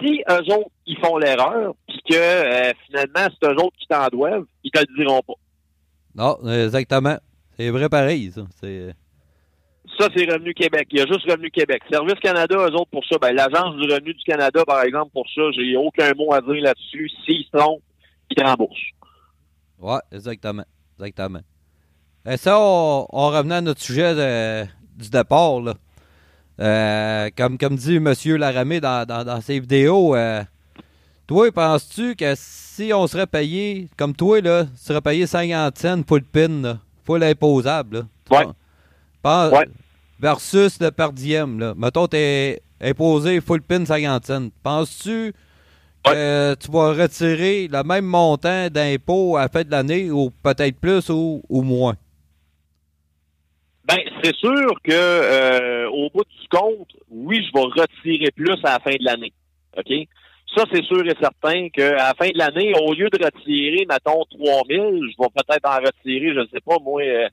Si 0.00 0.22
eux 0.28 0.52
autres, 0.52 0.70
ils 0.86 0.98
font 0.98 1.18
l'erreur, 1.18 1.74
puis 1.86 2.00
que 2.10 2.14
euh, 2.16 2.72
finalement, 2.86 3.28
c'est 3.30 3.48
eux 3.48 3.56
autres 3.56 3.76
qui 3.78 3.86
t'en 3.86 4.08
doivent, 4.08 4.46
ils 4.62 4.70
te 4.70 4.80
le 4.80 5.04
diront 5.04 5.22
pas. 5.22 5.34
Non, 6.14 6.36
exactement. 6.48 7.16
C'est 7.56 7.70
vrai 7.70 7.88
pareil, 7.88 8.30
ça. 8.32 8.42
C'est... 8.60 8.94
Ça, 9.98 10.08
c'est 10.14 10.24
Revenu 10.30 10.54
Québec. 10.54 10.88
Il 10.90 10.98
y 10.98 11.02
a 11.02 11.06
juste 11.06 11.30
Revenu 11.30 11.50
Québec. 11.50 11.82
Service 11.90 12.18
Canada, 12.20 12.56
eux 12.56 12.74
autres, 12.74 12.90
pour 12.90 13.04
ça, 13.06 13.16
ben, 13.18 13.32
l'Agence 13.32 13.76
du 13.76 13.92
revenu 13.92 14.14
du 14.14 14.24
Canada, 14.24 14.64
par 14.66 14.82
exemple, 14.82 15.10
pour 15.12 15.26
ça, 15.34 15.42
j'ai 15.52 15.76
aucun 15.76 16.12
mot 16.14 16.32
à 16.32 16.40
dire 16.40 16.62
là-dessus. 16.62 17.10
S'ils 17.24 17.44
se 17.44 17.56
trompent, 17.56 17.82
ils 18.30 18.42
remboursent. 18.42 18.90
Oui, 19.78 19.98
exactement. 20.12 20.64
Exactement. 20.98 21.40
Et 22.26 22.36
ça, 22.36 22.58
on, 22.58 23.06
on 23.10 23.28
revenait 23.28 23.56
à 23.56 23.60
notre 23.60 23.82
sujet 23.82 24.14
de, 24.14 24.64
du 24.96 25.10
départ, 25.10 25.60
là. 25.60 25.74
Euh, 26.60 27.30
comme, 27.36 27.58
comme 27.58 27.76
dit 27.76 27.96
M. 27.96 28.14
Laramé 28.38 28.80
dans, 28.80 29.04
dans, 29.06 29.40
ses 29.40 29.58
vidéos, 29.58 30.14
euh, 30.14 30.42
toi, 31.26 31.50
penses-tu 31.50 32.14
que 32.14 32.34
si 32.36 32.92
on 32.94 33.06
serait 33.08 33.26
payé, 33.26 33.88
comme 33.96 34.14
toi, 34.14 34.40
là, 34.40 34.66
serait 34.76 35.00
payé 35.00 35.26
50 35.26 35.76
cents 35.76 36.02
pour 36.02 36.16
le 36.16 36.22
pin, 36.22 36.62
là, 36.62 36.78
full 37.04 37.24
imposable, 37.24 38.06
là, 38.30 38.54
versus 40.24 40.80
le 40.80 40.90
per 40.90 41.12
diem, 41.12 41.58
là. 41.60 41.74
Mettons, 41.76 42.06
t'es 42.06 42.62
imposé 42.80 43.42
full 43.42 43.60
pin 43.60 43.84
50 43.84 44.24
cents. 44.24 44.48
Penses-tu 44.62 45.34
que 46.02 46.54
tu 46.54 46.70
vas 46.70 46.94
retirer 46.94 47.68
le 47.68 47.82
même 47.82 48.06
montant 48.06 48.68
d'impôt 48.70 49.36
à 49.36 49.42
la 49.42 49.48
fin 49.48 49.64
de 49.64 49.70
l'année, 49.70 50.10
ou 50.10 50.30
peut-être 50.42 50.80
plus 50.80 51.10
ou, 51.10 51.42
ou 51.50 51.62
moins? 51.62 51.94
Ben, 53.86 53.98
c'est 54.22 54.34
sûr 54.36 54.80
que 54.82 54.92
euh, 54.92 55.90
au 55.90 56.08
bout 56.08 56.24
du 56.24 56.48
compte, 56.48 56.88
oui, 57.10 57.44
je 57.46 57.52
vais 57.52 57.82
retirer 57.82 58.30
plus 58.30 58.58
à 58.64 58.72
la 58.72 58.80
fin 58.80 58.92
de 58.92 59.04
l'année. 59.04 59.32
OK? 59.76 59.92
Ça, 60.56 60.64
c'est 60.72 60.84
sûr 60.84 61.04
et 61.04 61.16
certain 61.20 61.68
qu'à 61.68 61.96
la 61.96 62.14
fin 62.18 62.28
de 62.28 62.38
l'année, 62.38 62.72
au 62.80 62.94
lieu 62.94 63.10
de 63.10 63.22
retirer, 63.22 63.84
mettons, 63.86 64.24
3 64.30 64.62
000, 64.70 64.90
je 65.02 65.22
vais 65.22 65.28
peut-être 65.34 65.68
en 65.68 65.84
retirer, 65.84 66.32
je 66.32 66.40
ne 66.40 66.46
sais 66.46 66.60
pas, 66.64 66.76
moi, 66.82 67.02
euh, 67.02 67.28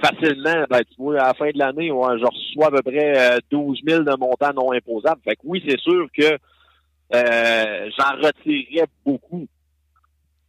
facilement. 0.00 0.64
Ben, 0.70 0.82
tu 0.84 0.94
vois, 0.98 1.20
à 1.20 1.28
la 1.28 1.34
fin 1.34 1.50
de 1.50 1.58
l'année, 1.58 1.90
ouais, 1.90 2.18
je 2.18 2.24
reçois 2.24 2.66
à 2.66 2.70
peu 2.70 2.82
près 2.82 3.38
12 3.50 3.78
euh, 3.86 3.90
000 3.90 4.02
de 4.04 4.16
montant 4.16 4.52
non 4.54 4.72
imposable. 4.72 5.20
Fait 5.24 5.36
que 5.36 5.40
oui, 5.44 5.62
c'est 5.66 5.78
sûr 5.78 6.06
que 6.16 6.38
j'en 7.12 8.16
retirerais 8.22 8.86
beaucoup. 9.04 9.46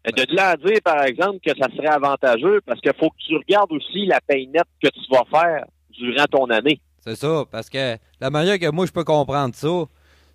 De 0.06 0.36
là 0.36 0.52
à 0.52 0.58
dire, 0.58 0.80
par 0.84 1.04
exemple, 1.04 1.40
que 1.46 1.52
ça 1.58 1.68
serait 1.76 1.88
avantageux, 1.88 2.62
parce 2.66 2.80
qu'il 2.80 2.94
faut 3.00 3.10
que 3.10 3.18
tu 3.28 3.36
regardes 3.36 3.72
aussi 3.72 4.06
la 4.06 4.22
paye 4.22 4.48
nette 4.48 4.64
que 4.82 4.88
tu 4.88 5.02
vas 5.12 5.26
faire 5.30 5.66
durant 5.92 6.26
ton 6.26 6.46
année. 6.50 6.80
C'est 7.00 7.16
ça, 7.16 7.44
parce 7.52 7.70
que 7.70 7.98
la 8.20 8.30
manière 8.30 8.60
que 8.60 8.70
moi 8.72 8.86
je 8.86 8.92
peux 8.92 9.04
comprendre 9.04 9.54
ça, 9.56 9.86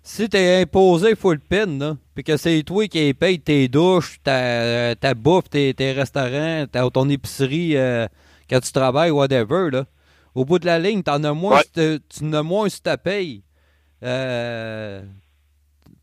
si 0.03 0.29
tu 0.29 0.37
es 0.37 0.61
imposé 0.61 1.15
full 1.15 1.39
pin, 1.39 1.97
puis 2.13 2.23
que 2.23 2.37
c'est 2.37 2.61
toi 2.63 2.87
qui 2.87 3.13
payes 3.13 3.39
tes 3.39 3.67
douches, 3.67 4.19
ta, 4.23 5.13
bouffe, 5.15 5.49
tes, 5.49 5.73
restaurants, 5.93 6.65
ta, 6.71 6.89
ton 6.89 7.09
épicerie 7.09 7.75
euh, 7.75 8.07
quand 8.49 8.59
tu 8.59 8.71
travailles, 8.71 9.11
whatever, 9.11 9.69
là, 9.71 9.85
au 10.33 10.45
bout 10.45 10.59
de 10.59 10.65
la 10.65 10.79
ligne, 10.79 11.01
en 11.07 11.23
as 11.23 11.33
moins, 11.33 11.61
tu 11.73 11.99
en 12.21 12.33
as 12.33 12.43
moins 12.43 12.69
si 12.69 12.81
tu 12.81 12.97
payes. 13.03 13.43
Euh, 14.03 15.01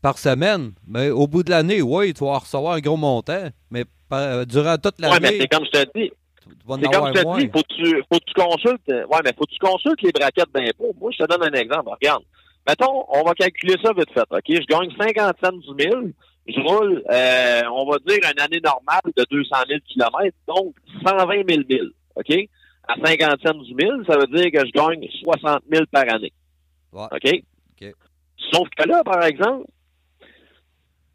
par 0.03 0.17
semaine. 0.17 0.73
Mais 0.87 1.09
au 1.09 1.25
bout 1.27 1.43
de 1.43 1.49
l'année, 1.49 1.81
oui, 1.81 2.13
tu 2.13 2.25
vas 2.25 2.37
recevoir 2.37 2.73
un 2.73 2.79
gros 2.79 2.97
montant. 2.97 3.47
Mais 3.71 3.85
durant 4.45 4.77
toute 4.77 4.99
l'année. 4.99 5.15
Oui, 5.15 5.19
mais 5.21 5.39
c'est 5.39 5.47
comme 5.47 5.65
je 5.65 5.71
te 5.71 5.97
dis. 5.97 6.11
C'est 6.45 6.91
comme 6.91 7.07
je 7.07 7.13
te 7.13 7.39
dis, 7.39 7.49
faut 7.51 7.63
que 7.63 7.73
tu, 7.73 8.03
faut 8.11 8.19
que 8.19 8.25
tu 8.25 8.33
consultes. 8.33 8.87
Ouais, 8.87 9.19
mais 9.23 9.33
faut 9.37 9.45
que 9.45 9.53
tu 9.53 9.59
consultes 9.59 10.01
les 10.01 10.11
braquettes 10.11 10.53
d'impôt. 10.53 10.93
Moi, 10.99 11.11
je 11.17 11.23
te 11.23 11.29
donne 11.29 11.43
un 11.43 11.59
exemple. 11.59 11.89
Regarde. 11.89 12.23
Mettons, 12.67 13.05
on 13.09 13.23
va 13.23 13.33
calculer 13.33 13.75
ça 13.83 13.91
vite 13.93 14.11
fait. 14.13 14.21
OK? 14.29 14.43
Je 14.47 14.65
gagne 14.67 14.89
50 14.97 15.35
cents 15.43 15.51
du 15.51 15.73
mille. 15.73 16.13
Je 16.45 16.59
roule, 16.59 17.01
euh, 17.09 17.61
on 17.71 17.89
va 17.89 17.97
dire, 18.05 18.19
une 18.29 18.41
année 18.41 18.59
normale 18.61 19.01
de 19.15 19.25
200 19.31 19.55
000 19.67 19.79
km, 19.87 20.35
donc 20.45 20.75
120 21.05 21.47
000 21.47 21.61
milles. 21.67 21.91
OK? 22.15 22.33
À 22.87 22.95
50 23.03 23.41
cents 23.45 23.53
du 23.53 23.73
mille, 23.75 24.03
ça 24.07 24.17
veut 24.17 24.27
dire 24.27 24.51
que 24.51 24.65
je 24.65 24.71
gagne 24.71 25.07
60 25.23 25.63
000 25.71 25.85
par 25.91 26.03
année. 26.13 26.33
OK? 26.91 27.09
OK? 27.11 27.93
Sauf 28.51 28.67
que 28.77 28.87
là, 28.87 29.03
par 29.03 29.23
exemple, 29.23 29.65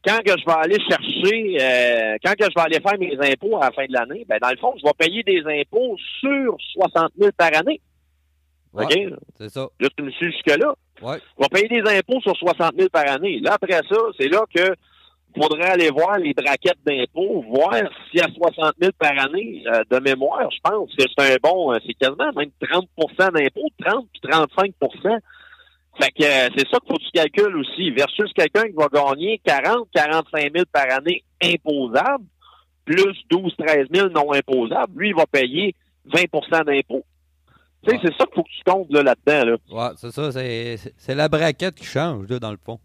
quand 0.04 0.18
que 0.24 0.32
je 0.38 0.44
vais 0.46 0.52
aller 0.52 0.78
chercher, 0.88 1.58
euh, 1.60 2.16
quand 2.24 2.32
que 2.32 2.44
je 2.44 2.54
vais 2.54 2.60
aller 2.60 2.80
faire 2.80 2.98
mes 2.98 3.30
impôts 3.32 3.56
à 3.58 3.66
la 3.66 3.72
fin 3.72 3.86
de 3.86 3.92
l'année, 3.92 4.24
ben 4.28 4.38
dans 4.40 4.50
le 4.50 4.56
fond, 4.56 4.74
je 4.78 4.84
vais 4.84 4.94
payer 4.98 5.22
des 5.22 5.42
impôts 5.60 5.96
sur 6.20 6.56
60 6.74 7.12
000 7.18 7.30
par 7.36 7.54
année. 7.54 7.80
Ouais, 8.72 8.84
OK? 8.84 9.18
C'est 9.38 9.50
ça. 9.50 9.68
Là, 9.80 9.88
tu 9.96 10.02
me 10.02 10.10
suis 10.10 10.32
jusque-là. 10.32 10.74
Ouais. 11.02 11.18
Tu 11.18 11.42
vas 11.42 11.48
payer 11.48 11.68
des 11.68 11.98
impôts 11.98 12.20
sur 12.20 12.36
60 12.36 12.74
000 12.76 12.88
par 12.90 13.08
année. 13.08 13.40
Là, 13.40 13.54
après 13.54 13.72
ça, 13.72 13.96
c'est 14.18 14.28
là 14.28 14.44
que 14.54 14.74
faudrait 15.42 15.70
aller 15.70 15.90
voir 15.90 16.18
les 16.18 16.34
braquettes 16.34 16.78
d'impôts, 16.86 17.42
voir 17.48 17.74
si 18.10 18.20
à 18.20 18.28
60 18.28 18.74
000 18.80 18.92
par 18.98 19.18
année, 19.18 19.62
euh, 19.66 19.82
de 19.90 19.98
mémoire, 20.00 20.48
je 20.50 20.58
pense 20.62 20.90
que 20.96 21.04
c'est 21.16 21.32
un 21.34 21.36
bon, 21.42 21.72
euh, 21.72 21.78
c'est 21.86 21.94
quasiment 21.94 22.30
même 22.36 22.50
30% 22.60 23.32
d'impôts, 23.32 23.68
30 23.84 24.06
puis 24.12 24.20
35% 24.30 25.18
Fait 26.00 26.10
que 26.12 26.22
euh, 26.24 26.48
c'est 26.56 26.68
ça 26.68 26.78
qu'il 26.78 26.88
faut 26.88 26.96
que 26.98 27.04
tu 27.04 27.10
calcules 27.12 27.56
aussi, 27.56 27.90
versus 27.90 28.32
quelqu'un 28.32 28.64
qui 28.68 28.74
va 28.76 28.86
gagner 28.92 29.40
40, 29.44 29.88
45 29.94 30.52
000 30.52 30.64
par 30.72 30.90
année 30.92 31.24
imposables, 31.42 32.24
plus 32.84 33.16
12, 33.30 33.52
13 33.58 33.86
000 33.92 34.08
non 34.10 34.32
imposables. 34.32 34.92
Lui, 34.98 35.08
il 35.10 35.14
va 35.14 35.26
payer 35.26 35.74
20% 36.12 36.64
d'impôts. 36.64 37.04
Tu 37.84 37.90
sais, 37.90 37.96
Ouais. 37.96 38.00
c'est 38.04 38.12
ça 38.16 38.24
qu'il 38.26 38.34
faut 38.34 38.42
que 38.44 38.48
tu 38.50 38.62
comptes 38.64 38.90
là, 38.92 39.02
là-dedans. 39.02 39.50
Là. 39.50 39.56
Ouais, 39.70 39.94
c'est 39.96 40.10
ça. 40.10 40.32
C'est 40.32 40.76
c'est- 40.78 40.94
c'est 40.96 41.14
la 41.14 41.28
braquette 41.28 41.74
qui 41.74 41.84
change, 41.84 42.26
là, 42.28 42.38
dans 42.38 42.50
le 42.50 42.58
fond. 42.64 42.78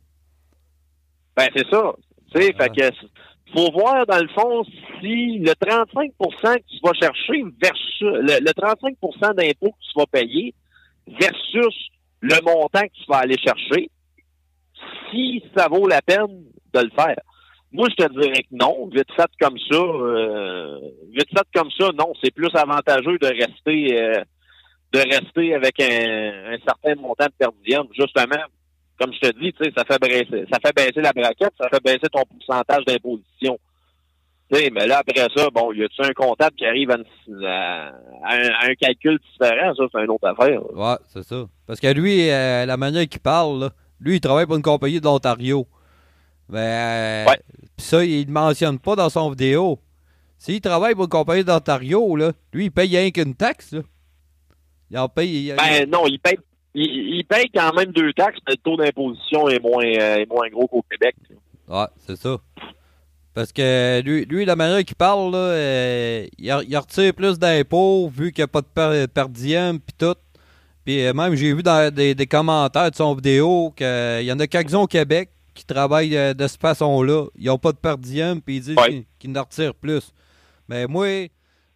Ben, 1.35 1.47
c'est 1.55 1.67
ça. 1.69 1.93
Tu 2.33 2.41
sais, 2.41 2.55
Ouais. 2.59 2.69
fait 2.69 2.69
que 2.91 2.95
faut 3.55 3.71
voir 3.71 4.05
dans 4.07 4.19
le 4.19 4.27
fond 4.29 4.63
si 4.99 5.39
le 5.39 5.53
35 5.55 6.11
que 6.17 6.69
tu 6.69 6.79
vas 6.83 6.93
chercher 6.93 7.43
versus 7.61 8.01
le, 8.01 8.39
le 8.43 8.53
35 8.53 8.95
d'impôt 9.35 9.71
que 9.71 9.83
tu 9.83 9.91
vas 9.95 10.05
payer 10.07 10.53
versus 11.07 11.89
le 12.21 12.35
montant 12.43 12.81
que 12.81 12.93
tu 12.93 13.03
vas 13.07 13.17
aller 13.17 13.37
chercher, 13.37 13.89
si 15.11 15.43
ça 15.55 15.67
vaut 15.67 15.87
la 15.87 16.01
peine 16.01 16.45
de 16.73 16.79
le 16.79 16.89
faire. 16.95 17.17
Moi, 17.71 17.87
je 17.89 18.03
te 18.05 18.11
dirais 18.11 18.43
que 18.43 18.55
non, 18.55 18.87
vite 18.87 19.11
fait 19.15 19.29
comme 19.39 19.57
ça, 19.69 19.75
euh, 19.77 20.79
vite 21.11 21.29
fait 21.29 21.47
comme 21.53 21.69
ça, 21.71 21.89
non, 21.97 22.13
c'est 22.23 22.33
plus 22.33 22.49
avantageux 22.55 23.17
de 23.17 23.27
rester 23.27 23.99
euh, 24.01 24.23
de 24.93 24.99
rester 24.99 25.55
avec 25.55 25.79
un, 25.81 26.53
un 26.53 26.57
certain 26.65 26.95
montant 27.01 27.25
de 27.25 27.33
perdième, 27.37 27.87
justement 27.97 28.43
comme 28.99 29.13
je 29.13 29.19
te 29.19 29.39
dis, 29.39 29.53
tu 29.53 29.63
sais, 29.65 29.71
ça 29.75 29.83
fait 29.85 29.99
baisser, 29.99 30.45
ça 30.51 30.59
fait 30.63 30.75
baisser 30.75 31.01
la 31.01 31.11
braquette, 31.13 31.53
ça 31.59 31.67
fait 31.69 31.83
baisser 31.83 32.09
ton 32.11 32.23
pourcentage 32.29 32.85
d'imposition. 32.85 33.57
Tu 34.51 34.59
sais, 34.59 34.69
mais 34.69 34.85
là, 34.85 34.99
après 34.99 35.27
ça, 35.35 35.49
bon, 35.49 35.71
y 35.73 35.83
a-tu 35.83 36.01
un 36.03 36.13
comptable 36.13 36.55
qui 36.55 36.65
arrive 36.65 36.91
à, 36.91 36.97
une- 36.97 37.45
à- 37.45 37.87
à 38.23 38.35
un, 38.35 38.49
à 38.49 38.65
un 38.69 38.75
calcul 38.75 39.19
différent? 39.31 39.73
Ça, 39.75 39.83
c'est 39.91 40.03
une 40.03 40.09
autre 40.11 40.27
affaire. 40.27 40.61
Ouais, 40.75 40.95
c'est 41.07 41.23
ça. 41.23 41.45
Parce 41.65 41.79
que 41.79 41.87
lui, 41.87 42.29
euh, 42.29 42.65
la 42.65 42.77
manière 42.77 43.07
qu'il 43.07 43.21
parle, 43.21 43.59
là, 43.61 43.69
lui, 43.99 44.15
il 44.17 44.19
travaille 44.21 44.45
pour 44.45 44.55
une 44.57 44.61
compagnie 44.61 44.99
de 44.99 45.05
l'Ontario. 45.05 45.65
Ben, 46.49 46.59
euh, 46.59 47.25
Ouais. 47.29 47.39
pis 47.77 47.83
ça, 47.85 48.03
il 48.03 48.27
ne 48.27 48.31
mentionne 48.33 48.77
pas 48.77 48.95
dans 48.95 49.09
son 49.09 49.29
vidéo. 49.29 49.79
S'il 50.37 50.59
travaille 50.59 50.93
pour 50.93 51.05
une 51.05 51.09
compagnie 51.09 51.43
d'Ontario, 51.45 52.15
là, 52.17 52.31
lui, 52.51 52.65
il 52.65 52.71
paye 52.71 52.95
rien 52.97 53.11
qu'une 53.11 53.33
taxe, 53.33 53.71
là. 53.71 53.81
Il 54.91 54.97
en 54.99 55.07
paye. 55.09 55.47
il- 55.47 55.55
Ben 55.55 55.89
non, 55.89 56.05
il 56.05 56.19
paye, 56.19 56.37
il, 56.75 57.17
il 57.17 57.25
paye 57.25 57.49
quand 57.53 57.73
même 57.73 57.91
deux 57.91 58.13
taxes, 58.13 58.39
mais 58.47 58.53
le 58.53 58.57
taux 58.57 58.77
d'imposition 58.77 59.47
est 59.49 59.59
moins, 59.61 59.85
euh, 59.85 60.17
est 60.17 60.29
moins 60.29 60.49
gros 60.49 60.67
qu'au 60.67 60.83
Québec. 60.89 61.15
Ouais, 61.67 61.85
c'est 62.05 62.17
ça. 62.17 62.37
Parce 63.33 63.51
que 63.51 64.01
lui, 64.01 64.25
lui 64.25 64.45
la 64.45 64.55
manière 64.55 64.83
qu'il 64.83 64.95
parle, 64.95 65.31
là, 65.31 65.37
euh, 65.37 66.27
il, 66.37 66.77
retire 66.77 67.13
plus 67.13 67.39
d'impôts 67.39 68.07
vu 68.07 68.31
qu'il 68.31 68.43
n'y 68.43 68.45
a 68.45 68.47
pas 68.47 68.61
de 68.61 68.67
per, 68.67 69.07
per 69.07 69.29
diem 69.29 69.79
pis 69.79 69.93
tout. 69.97 70.15
Puis 70.85 71.05
euh, 71.05 71.13
même, 71.13 71.33
j'ai 71.35 71.53
vu 71.53 71.63
dans 71.63 71.93
des, 71.93 72.13
des 72.13 72.27
commentaires 72.27 72.91
de 72.91 72.95
son 72.95 73.15
vidéo 73.15 73.73
qu'il 73.75 74.23
y 74.23 74.31
en 74.31 74.39
a 74.39 74.47
quelques-uns 74.47 74.79
au 74.79 74.87
Québec 74.87 75.29
qui 75.55 75.65
travaillent 75.65 76.35
de 76.35 76.47
cette 76.47 76.61
façon-là. 76.61 77.25
Ils 77.37 77.45
n'ont 77.45 77.57
pas 77.57 77.71
de 77.71 77.77
per 77.77 77.95
diem 77.97 78.41
puis 78.41 78.57
ils 78.57 78.61
disent 78.61 78.77
Ouais. 78.77 78.89
qu'ils 78.89 79.05
qu'ils 79.19 79.37
en 79.37 79.43
retirent 79.43 79.75
plus. 79.75 80.11
Mais 80.67 80.85
moi, 80.87 81.27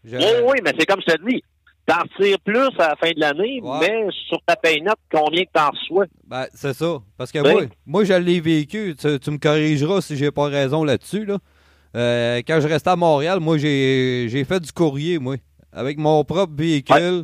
je... 0.03 0.17
Oui, 0.17 0.25
oui, 0.45 0.57
mais 0.63 0.73
c'est 0.77 0.85
comme 0.85 1.01
je 1.07 1.13
te 1.13 1.27
dis. 1.27 1.43
T'en 1.87 1.99
retires 2.01 2.37
plus 2.43 2.67
à 2.79 2.89
la 2.89 2.95
fin 2.97 3.11
de 3.11 3.19
l'année, 3.19 3.59
Ouais. 3.63 3.77
mais 3.79 4.05
sur 4.27 4.37
ta 4.45 4.55
paye 4.57 4.81
nette, 4.81 4.93
combien 5.09 5.45
que 5.45 5.51
t'en 5.53 5.69
reçois? 5.69 6.05
Ben, 6.27 6.45
c'est 6.53 6.73
ça. 6.73 6.97
Parce 7.17 7.31
que 7.31 7.39
Ben. 7.41 7.51
moi, 7.53 7.61
moi, 7.85 8.03
je 8.03 8.13
l'ai 8.13 8.41
vécu. 8.41 8.93
Tu, 8.99 9.17
tu 9.19 9.31
me 9.31 9.37
corrigeras 9.37 10.01
si 10.01 10.17
j'ai 10.17 10.29
pas 10.31 10.47
raison 10.47 10.83
là-dessus. 10.83 11.23
Là. 11.25 11.37
Euh, 11.95 12.41
quand 12.45 12.59
je 12.61 12.67
restais 12.67 12.89
à 12.89 12.95
Montréal, 12.97 13.39
moi, 13.39 13.57
j'ai 13.57 14.27
j'ai 14.29 14.43
fait 14.43 14.59
du 14.59 14.71
courrier, 14.73 15.17
moi. 15.17 15.37
Avec 15.71 15.97
mon 15.97 16.23
propre 16.25 16.53
véhicule. 16.55 17.23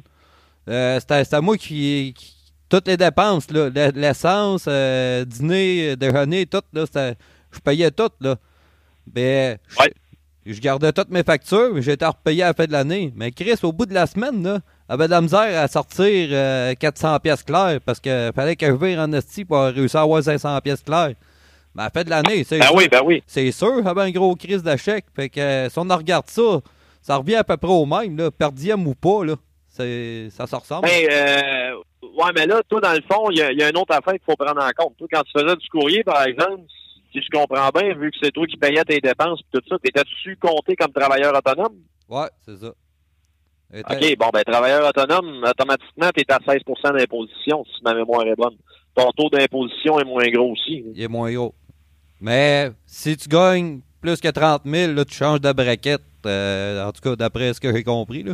Euh, 0.69 0.99
C'était 0.99 1.23
c'était 1.26 1.41
moi 1.41 1.58
qui, 1.58 2.13
qui- 2.17 2.34
Toutes 2.69 2.88
les 2.88 2.97
dépenses, 2.97 3.47
l'essence, 3.52 4.65
euh, 4.67 5.26
dîner, 5.26 5.95
déjeuner, 5.97 6.45
tout, 6.47 6.62
là, 6.71 6.86
je 7.52 7.60
payais 7.60 7.91
tout, 7.91 8.10
là. 8.21 8.38
Ben, 9.06 9.58
je, 9.67 9.78
Ouais. 9.80 9.93
Je 10.45 10.60
gardais 10.60 10.91
toutes 10.91 11.10
mes 11.10 11.23
factures, 11.23 11.82
j'étais 11.82 12.06
repayé 12.06 12.43
à 12.43 12.47
la 12.47 12.53
fin 12.53 12.65
de 12.65 12.71
l'année. 12.71 13.13
Mais 13.15 13.32
Chris, 13.32 13.56
au 13.63 13.71
bout 13.71 13.86
de 13.86 13.93
la 13.93 14.08
semaine, 14.08 14.43
là, 14.43 14.60
avait 14.89 15.06
de 15.06 15.12
la 15.12 15.21
misère 15.21 15.62
à 15.62 15.67
sortir 15.67 16.29
euh, 16.32 16.73
400 16.75 17.19
pièces 17.19 17.43
claires 17.43 17.79
parce 17.86 17.99
que 17.99 18.32
fallait 18.36 18.56
que 18.56 18.65
je 18.65 18.71
vire 18.73 18.99
en 18.99 19.12
esti 19.13 19.45
pour 19.45 19.60
réussir 19.62 20.01
à 20.01 20.03
avoir 20.03 20.21
500 20.21 20.60
pièces 20.62 20.82
claires. 20.84 21.13
Mais 21.75 21.84
à 21.84 21.86
la 21.86 21.89
fin 21.89 22.03
de 22.03 22.10
l'année, 22.10 22.43
c'est 22.43 22.60
Ben 22.60 22.67
sûr, 22.67 22.75
oui, 22.75 22.88
ben 22.88 23.01
oui. 23.03 23.23
c'est 23.25 23.51
sûr, 23.51 23.88
avait 23.88 24.01
un 24.01 24.12
gros 24.12 24.36
crise 24.36 24.62
de 24.63 24.75
chèque. 24.75 25.06
Fait 25.15 25.29
que 25.29 25.39
euh, 25.39 25.69
si 25.69 25.79
on 25.79 25.84
regarde 25.84 26.27
ça, 26.27 26.60
ça 27.01 27.15
revient 27.17 27.36
à 27.36 27.43
peu 27.43 27.58
près 27.58 27.71
au 27.71 27.86
même, 27.86 28.15
là, 28.17 28.29
per 28.29 28.49
diem 28.51 28.86
ou 28.88 28.95
pas, 28.95 29.23
là. 29.25 29.36
C'est, 29.69 30.27
ça 30.29 30.45
se 30.45 30.56
ressemble. 30.56 30.88
Ben, 30.88 31.08
euh, 31.12 31.71
ouais, 32.03 32.32
mais 32.36 32.45
là, 32.45 32.62
toi, 32.69 32.79
dans 32.79 32.93
le 32.93 33.01
fond, 33.12 33.32
il 33.32 33.39
y 33.39 33.41
a, 33.41 33.51
il 33.51 33.58
y 33.60 33.63
a 33.63 33.69
une 33.69 33.77
autre 33.77 33.91
affaire 33.95 34.13
qu'il 34.13 34.21
faut 34.23 34.36
prendre 34.36 34.62
en 34.63 34.69
compte. 34.77 34.95
Toi, 34.97 35.08
quand 35.12 35.23
tu 35.23 35.32
faisais 35.32 35.56
du 35.56 35.67
courrier, 35.69 36.03
par 36.03 36.21
exemple, 36.23 36.62
si 37.13 37.21
je 37.21 37.30
comprends 37.32 37.69
bien, 37.69 37.93
vu 37.95 38.12
que 38.12 38.17
c'est 38.21 38.32
toi 38.32 38.45
qui 38.45 38.58
payais 38.58 38.84
tes 38.84 38.99
dépenses 38.99 39.39
et 39.41 39.58
tout 39.58 39.63
ça, 39.69 39.78
t'étais-tu 39.80 40.36
compté 40.38 40.76
comme 40.76 40.91
travailleur 40.91 41.34
autonome? 41.36 41.78
Ouais, 42.10 42.28
c'est 42.45 42.58
ça. 42.58 42.73
OK, 43.76 44.17
bon, 44.19 44.30
ben, 44.34 44.43
travailleur 44.43 44.88
autonome, 44.88 45.43
automatiquement, 45.49 46.10
t'es 46.13 46.26
à 46.32 46.38
16% 46.38 46.97
d'imposition, 46.97 47.63
si 47.65 47.84
ma 47.84 47.93
mémoire 47.93 48.26
est 48.28 48.36
bonne. 48.36 48.56
Ton 48.95 49.10
taux 49.12 49.30
d'imposition 49.30 49.99
est 49.99 50.04
moins 50.06 50.28
gros 50.30 50.52
aussi. 50.52 50.84
Il 50.93 51.02
est 51.02 51.08
moins 51.08 51.32
gros. 51.34 51.56
Mais 52.21 52.71
si 52.86 53.17
tu 53.17 53.28
gagnes 53.28 53.80
plus 53.99 54.19
que 54.21 54.28
30 54.28 54.62
000, 54.65 54.93
là, 54.93 55.06
tu 55.06 55.15
changes 55.15 55.41
de 55.41 55.52
braquette. 55.52 56.02
euh, 56.26 56.86
en 56.86 56.91
tout 56.91 57.02
cas, 57.02 57.15
d'après 57.15 57.54
ce 57.54 57.60
que 57.60 57.73
j'ai 57.73 57.84
compris. 57.84 58.23
Là. 58.23 58.34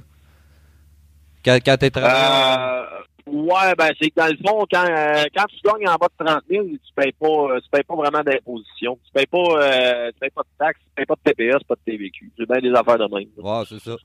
Quand, 1.44 1.58
quand 1.64 1.78
t'es 1.78 1.90
travailleur. 1.90 2.88
Euh, 2.94 2.99
ouais, 3.32 3.76
ben, 3.78 3.92
c'est 4.02 4.10
que 4.10 4.16
dans 4.16 4.28
le 4.28 4.38
fond, 4.46 4.66
quand, 4.72 4.86
euh, 4.90 5.24
quand 5.36 5.46
tu 5.48 5.58
gagnes 5.64 5.88
en 5.90 5.96
bas 5.96 6.08
de 6.20 6.26
30 6.26 6.44
000, 6.50 6.66
tu 6.66 6.94
payes 6.96 7.12
pas, 7.14 7.28
euh, 7.28 7.60
tu 7.62 7.70
payes 7.72 7.84
pas 7.84 7.96
vraiment 7.96 8.24
d'imposition. 8.24 8.98
Tu 9.06 9.12
payes 9.14 9.26
pas, 9.28 9.38
euh, 9.38 10.12
tu 10.12 10.20
payes 10.20 10.30
pas 10.32 10.42
de 10.42 10.58
taxes, 10.66 10.80
tu 10.86 10.92
payes 10.96 11.06
pas 11.06 11.16
de 11.16 11.32
TPS, 11.32 11.64
pas 11.68 11.76
de 11.76 11.92
TVQ. 11.92 12.32
C'est 12.38 12.48
bien 12.50 12.60
des 12.62 12.78
affaires 12.78 12.98
de 12.98 13.16
même. 13.16 13.30
Ouais, 13.38 13.64
c'est 13.68 13.80
ça. 13.80 13.96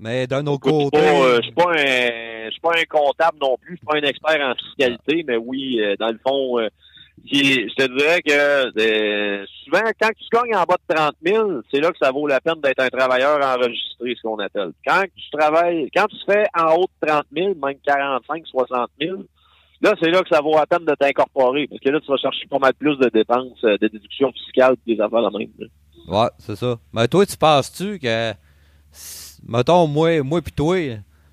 Mais 0.00 0.26
d'un 0.26 0.46
autre 0.46 0.68
Écoute, 0.68 0.90
Je 0.94 0.98
côté. 0.98 0.98
suis 0.98 1.10
pas, 1.10 1.22
euh, 1.24 1.36
je 1.36 1.42
suis 1.42 1.52
pas 1.52 1.70
un, 1.70 2.46
je 2.46 2.50
suis 2.52 2.60
pas 2.60 2.70
un 2.78 2.84
comptable 2.84 3.38
non 3.42 3.56
plus, 3.60 3.72
je 3.72 3.76
suis 3.78 3.86
pas 3.86 3.96
un 3.96 4.08
expert 4.08 4.40
en 4.48 4.54
fiscalité, 4.54 5.24
mais 5.26 5.36
oui, 5.36 5.80
dans 5.98 6.08
le 6.12 6.20
fond, 6.26 6.58
qui- 7.26 7.68
je 7.68 7.74
te 7.74 7.86
dirais 7.98 8.20
que 8.22 8.78
euh, 8.80 9.46
souvent, 9.64 9.82
quand 10.00 10.10
tu 10.16 10.24
gagnes 10.32 10.56
en 10.56 10.64
bas 10.64 10.76
de 10.88 10.94
30 10.94 11.14
000, 11.24 11.60
c'est 11.70 11.80
là 11.80 11.90
que 11.90 11.98
ça 12.00 12.10
vaut 12.12 12.26
la 12.26 12.40
peine 12.40 12.60
d'être 12.62 12.80
un 12.80 12.88
travailleur 12.88 13.38
enregistré, 13.44 14.14
ce 14.16 14.22
qu'on 14.22 14.38
appelle. 14.38 14.72
Quand 14.86 15.04
tu 15.16 15.30
travailles, 15.38 15.88
quand 15.94 16.06
tu 16.06 16.16
fais 16.26 16.44
en 16.58 16.74
haut 16.76 16.86
de 17.02 17.06
30 17.06 17.24
000, 17.36 17.54
même 17.54 17.78
45, 17.84 18.46
60 18.46 18.90
000, 19.00 19.16
là, 19.80 19.94
c'est 20.00 20.10
là 20.10 20.22
que 20.22 20.28
ça 20.30 20.40
vaut 20.40 20.54
la 20.56 20.66
peine 20.66 20.84
de 20.84 20.94
t'incorporer, 20.94 21.66
parce 21.68 21.80
que 21.80 21.88
là, 21.90 22.00
tu 22.00 22.06
vas 22.10 22.16
chercher 22.18 22.46
pas 22.48 22.58
mal 22.58 22.74
plus 22.74 22.96
de 22.98 23.08
dépenses, 23.08 23.62
euh, 23.64 23.76
de 23.80 23.88
déductions 23.88 24.32
fiscales, 24.32 24.76
des 24.86 25.00
affaires 25.00 25.30
de 25.30 25.38
même. 25.38 25.48
Ouais, 26.08 26.28
c'est 26.38 26.56
ça. 26.56 26.76
Mais 26.92 27.06
toi, 27.08 27.26
tu 27.26 27.36
penses-tu 27.36 27.98
que. 27.98 28.32
Mettons, 29.46 29.86
moi, 29.86 30.22
moi 30.22 30.40
pis 30.42 30.52
toi, 30.52 30.76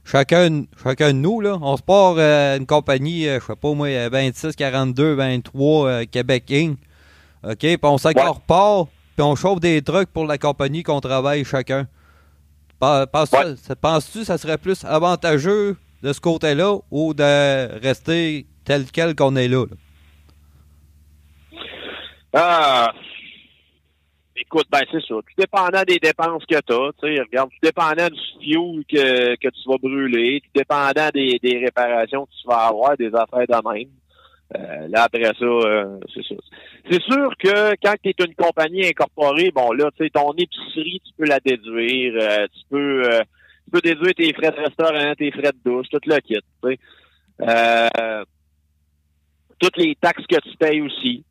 chacun, 0.05 0.63
chacun 0.81 1.07
de 1.09 1.17
nous, 1.19 1.41
là, 1.41 1.57
on 1.61 1.75
se 1.75 1.81
part 1.81 2.15
euh, 2.17 2.57
une 2.57 2.65
compagnie, 2.65 3.27
euh, 3.27 3.39
je 3.41 3.45
sais 3.45 3.55
pas 3.55 3.73
moi, 3.73 3.87
euh, 3.87 4.09
26, 4.09 4.55
42, 4.55 5.13
23, 5.13 5.87
euh, 5.87 6.05
Québec 6.09 6.51
Inc. 6.51 6.77
OK? 7.43 7.57
Puis 7.59 7.79
on 7.83 7.97
s'incorpore, 7.97 8.87
puis 9.15 9.23
on 9.23 9.35
chauffe 9.35 9.59
des 9.59 9.81
trucs 9.81 10.11
pour 10.11 10.25
la 10.25 10.37
compagnie 10.37 10.83
qu'on 10.83 11.01
travaille 11.01 11.43
chacun. 11.43 11.87
Ouais. 12.81 13.05
penses-tu 13.07 14.19
que 14.19 14.25
ça 14.25 14.37
serait 14.37 14.57
plus 14.57 14.83
avantageux 14.83 15.75
de 16.03 16.13
ce 16.13 16.19
côté-là 16.19 16.77
ou 16.91 17.13
de 17.13 17.79
rester 17.81 18.45
tel 18.63 18.85
quel 18.91 19.15
qu'on 19.15 19.35
est 19.35 19.47
là? 19.47 19.65
là? 19.65 19.75
Ah, 22.33 22.93
écoute, 24.35 24.67
ben 24.71 24.81
c'est 24.91 25.01
ça. 25.01 25.15
Tout 25.15 25.23
dépendant 25.37 25.83
des 25.87 25.99
dépenses 25.99 26.45
que 26.45 26.55
tu 26.55 26.73
as, 26.73 26.91
tu 26.99 27.15
sais, 27.15 27.21
regarde, 27.21 27.49
tout 27.49 27.57
dépendant 27.61 28.07
du 28.07 28.19
fuel 28.43 28.83
que, 28.89 29.35
que 29.35 29.49
tu 29.49 29.69
vas 29.69 29.77
brûler, 29.77 30.41
tout 30.41 30.51
dépendant 30.53 31.09
des, 31.13 31.39
des 31.41 31.57
réparations 31.59 32.25
que 32.25 32.31
tu 32.41 32.47
vas 32.47 32.67
avoir, 32.67 32.97
des 32.97 33.11
affaires 33.13 33.47
de 33.47 33.73
même. 33.73 33.89
Euh, 34.55 34.87
là, 34.89 35.03
après 35.03 35.23
ça, 35.23 35.43
euh, 35.43 35.99
c'est 36.13 36.23
ça. 36.23 36.35
C'est 36.89 37.01
sûr 37.01 37.31
que 37.37 37.75
quand 37.81 37.95
tu 38.03 38.09
es 38.09 38.25
une 38.25 38.35
compagnie 38.35 38.85
incorporée, 38.85 39.51
bon, 39.51 39.71
là, 39.71 39.89
tu 39.97 40.03
sais, 40.03 40.09
ton 40.11 40.31
épicerie, 40.33 41.01
tu 41.03 41.13
peux 41.17 41.25
la 41.25 41.39
déduire. 41.39 42.13
euh, 42.21 42.45
tu 42.53 42.61
peux 42.69 43.03
euh, 43.11 43.21
tu 43.65 43.71
peux 43.71 43.81
déduire 43.81 44.13
tes 44.13 44.33
frais 44.33 44.51
de 44.51 44.61
restaurant, 44.61 45.15
tes 45.17 45.31
frais 45.31 45.51
de 45.51 45.57
douche, 45.65 45.87
tout 45.91 45.99
le 46.05 46.19
kit, 46.19 46.35
tu 46.35 46.69
sais. 46.69 46.79
Euh, 47.41 48.23
toutes 49.59 49.77
les 49.77 49.95
taxes 49.95 50.25
que 50.27 50.39
tu 50.39 50.55
payes 50.57 50.81
aussi. 50.81 51.23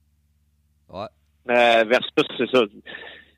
Euh, 1.50 1.84
versus, 1.86 2.10
c'est 2.38 2.50
ça. 2.50 2.60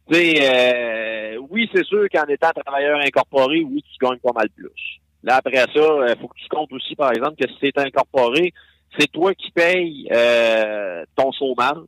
Tu 0.09 0.15
sais, 0.15 0.35
euh, 0.41 1.39
oui, 1.51 1.69
c'est 1.75 1.85
sûr 1.85 2.07
qu'en 2.13 2.27
étant 2.27 2.51
travailleur 2.51 3.01
incorporé, 3.01 3.63
oui, 3.63 3.83
tu 3.83 4.07
gagnes 4.07 4.19
pas 4.19 4.33
mal 4.33 4.49
plus. 4.51 5.01
Là, 5.25 5.37
après 5.37 5.57
ça, 5.57 5.67
il 5.75 6.17
faut 6.21 6.29
que 6.29 6.39
tu 6.39 6.49
comptes 6.49 6.73
aussi, 6.73 6.95
par 6.95 7.13
exemple, 7.13 7.35
que 7.37 7.51
si 7.51 7.57
c'est 7.61 7.79
incorporé, 7.79 8.53
c'est 8.99 9.11
toi 9.11 9.35
qui 9.35 9.51
payes 9.51 10.09
euh, 10.13 11.05
ton 11.17 11.33
chômage. 11.33 11.85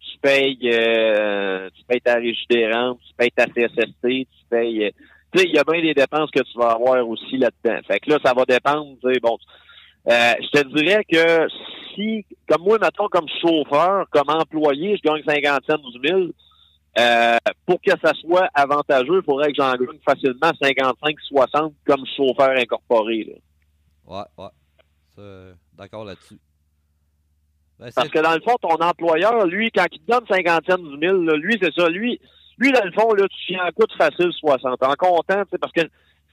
Tu 0.00 0.18
payes, 0.20 0.58
euh, 0.64 1.70
tu 1.74 1.84
payes 1.84 2.00
ta 2.00 2.14
régie 2.14 2.46
des 2.50 2.70
rentes, 2.72 2.98
tu 3.06 3.14
payes 3.16 3.30
ta 3.30 3.46
CSST, 3.46 4.02
tu 4.02 4.26
payes... 4.50 4.86
Euh, 4.86 4.90
tu 5.30 5.40
sais, 5.40 5.44
il 5.46 5.54
y 5.54 5.58
a 5.58 5.64
bien 5.64 5.82
des 5.82 5.92
dépenses 5.92 6.30
que 6.30 6.40
tu 6.40 6.58
vas 6.58 6.70
avoir 6.70 7.06
aussi 7.06 7.36
là-dedans. 7.36 7.80
Fait 7.86 8.00
que 8.00 8.10
là, 8.10 8.18
ça 8.24 8.32
va 8.32 8.44
dépendre, 8.44 8.96
tu 9.02 9.12
sais, 9.12 9.20
bon... 9.20 9.36
Euh, 10.08 10.34
je 10.40 10.60
te 10.60 10.68
dirais 10.68 11.04
que 11.04 11.48
si, 11.94 12.24
comme 12.48 12.62
moi, 12.62 12.78
mettons, 12.80 13.08
comme 13.08 13.28
chauffeur, 13.40 14.06
comme 14.10 14.28
employé, 14.30 14.96
je 14.96 15.02
gagne 15.02 15.22
50 15.22 15.60
cents 15.68 15.76
000, 16.02 16.20
euh, 16.98 17.36
pour 17.66 17.80
que 17.82 17.92
ça 18.02 18.12
soit 18.14 18.48
avantageux, 18.54 19.20
il 19.20 19.24
faudrait 19.24 19.52
que 19.52 19.56
j'en 19.56 19.72
gagne 19.72 19.98
facilement 20.04 20.50
55-60 20.62 21.72
comme 21.86 22.04
chauffeur 22.16 22.50
incorporé. 22.56 23.24
Là. 23.24 24.26
Ouais, 24.38 24.44
ouais. 24.44 25.52
D'accord 25.74 26.04
là-dessus. 26.04 26.38
Ben, 27.78 27.90
Parce 27.94 28.08
que 28.08 28.18
dans 28.18 28.34
le 28.34 28.40
fond, 28.40 28.56
ton 28.60 28.74
employeur, 28.76 29.46
lui, 29.46 29.70
quand 29.70 29.86
il 29.92 30.00
te 30.00 30.10
donne 30.10 30.26
50 30.28 30.64
cents 30.68 30.98
000, 31.00 31.22
là, 31.22 31.36
lui, 31.36 31.56
c'est 31.60 31.72
ça. 31.74 31.88
Lui, 31.88 32.20
lui, 32.58 32.72
dans 32.72 32.84
le 32.84 32.92
fond, 32.92 33.12
là, 33.14 33.26
tu 33.28 33.46
tiens 33.46 33.64
un 33.64 33.70
coût 33.70 33.86
facile 33.96 34.32
60. 34.32 34.82
En 34.82 34.94
comptant, 34.94 35.42
parce 35.60 35.72
que 35.72 35.82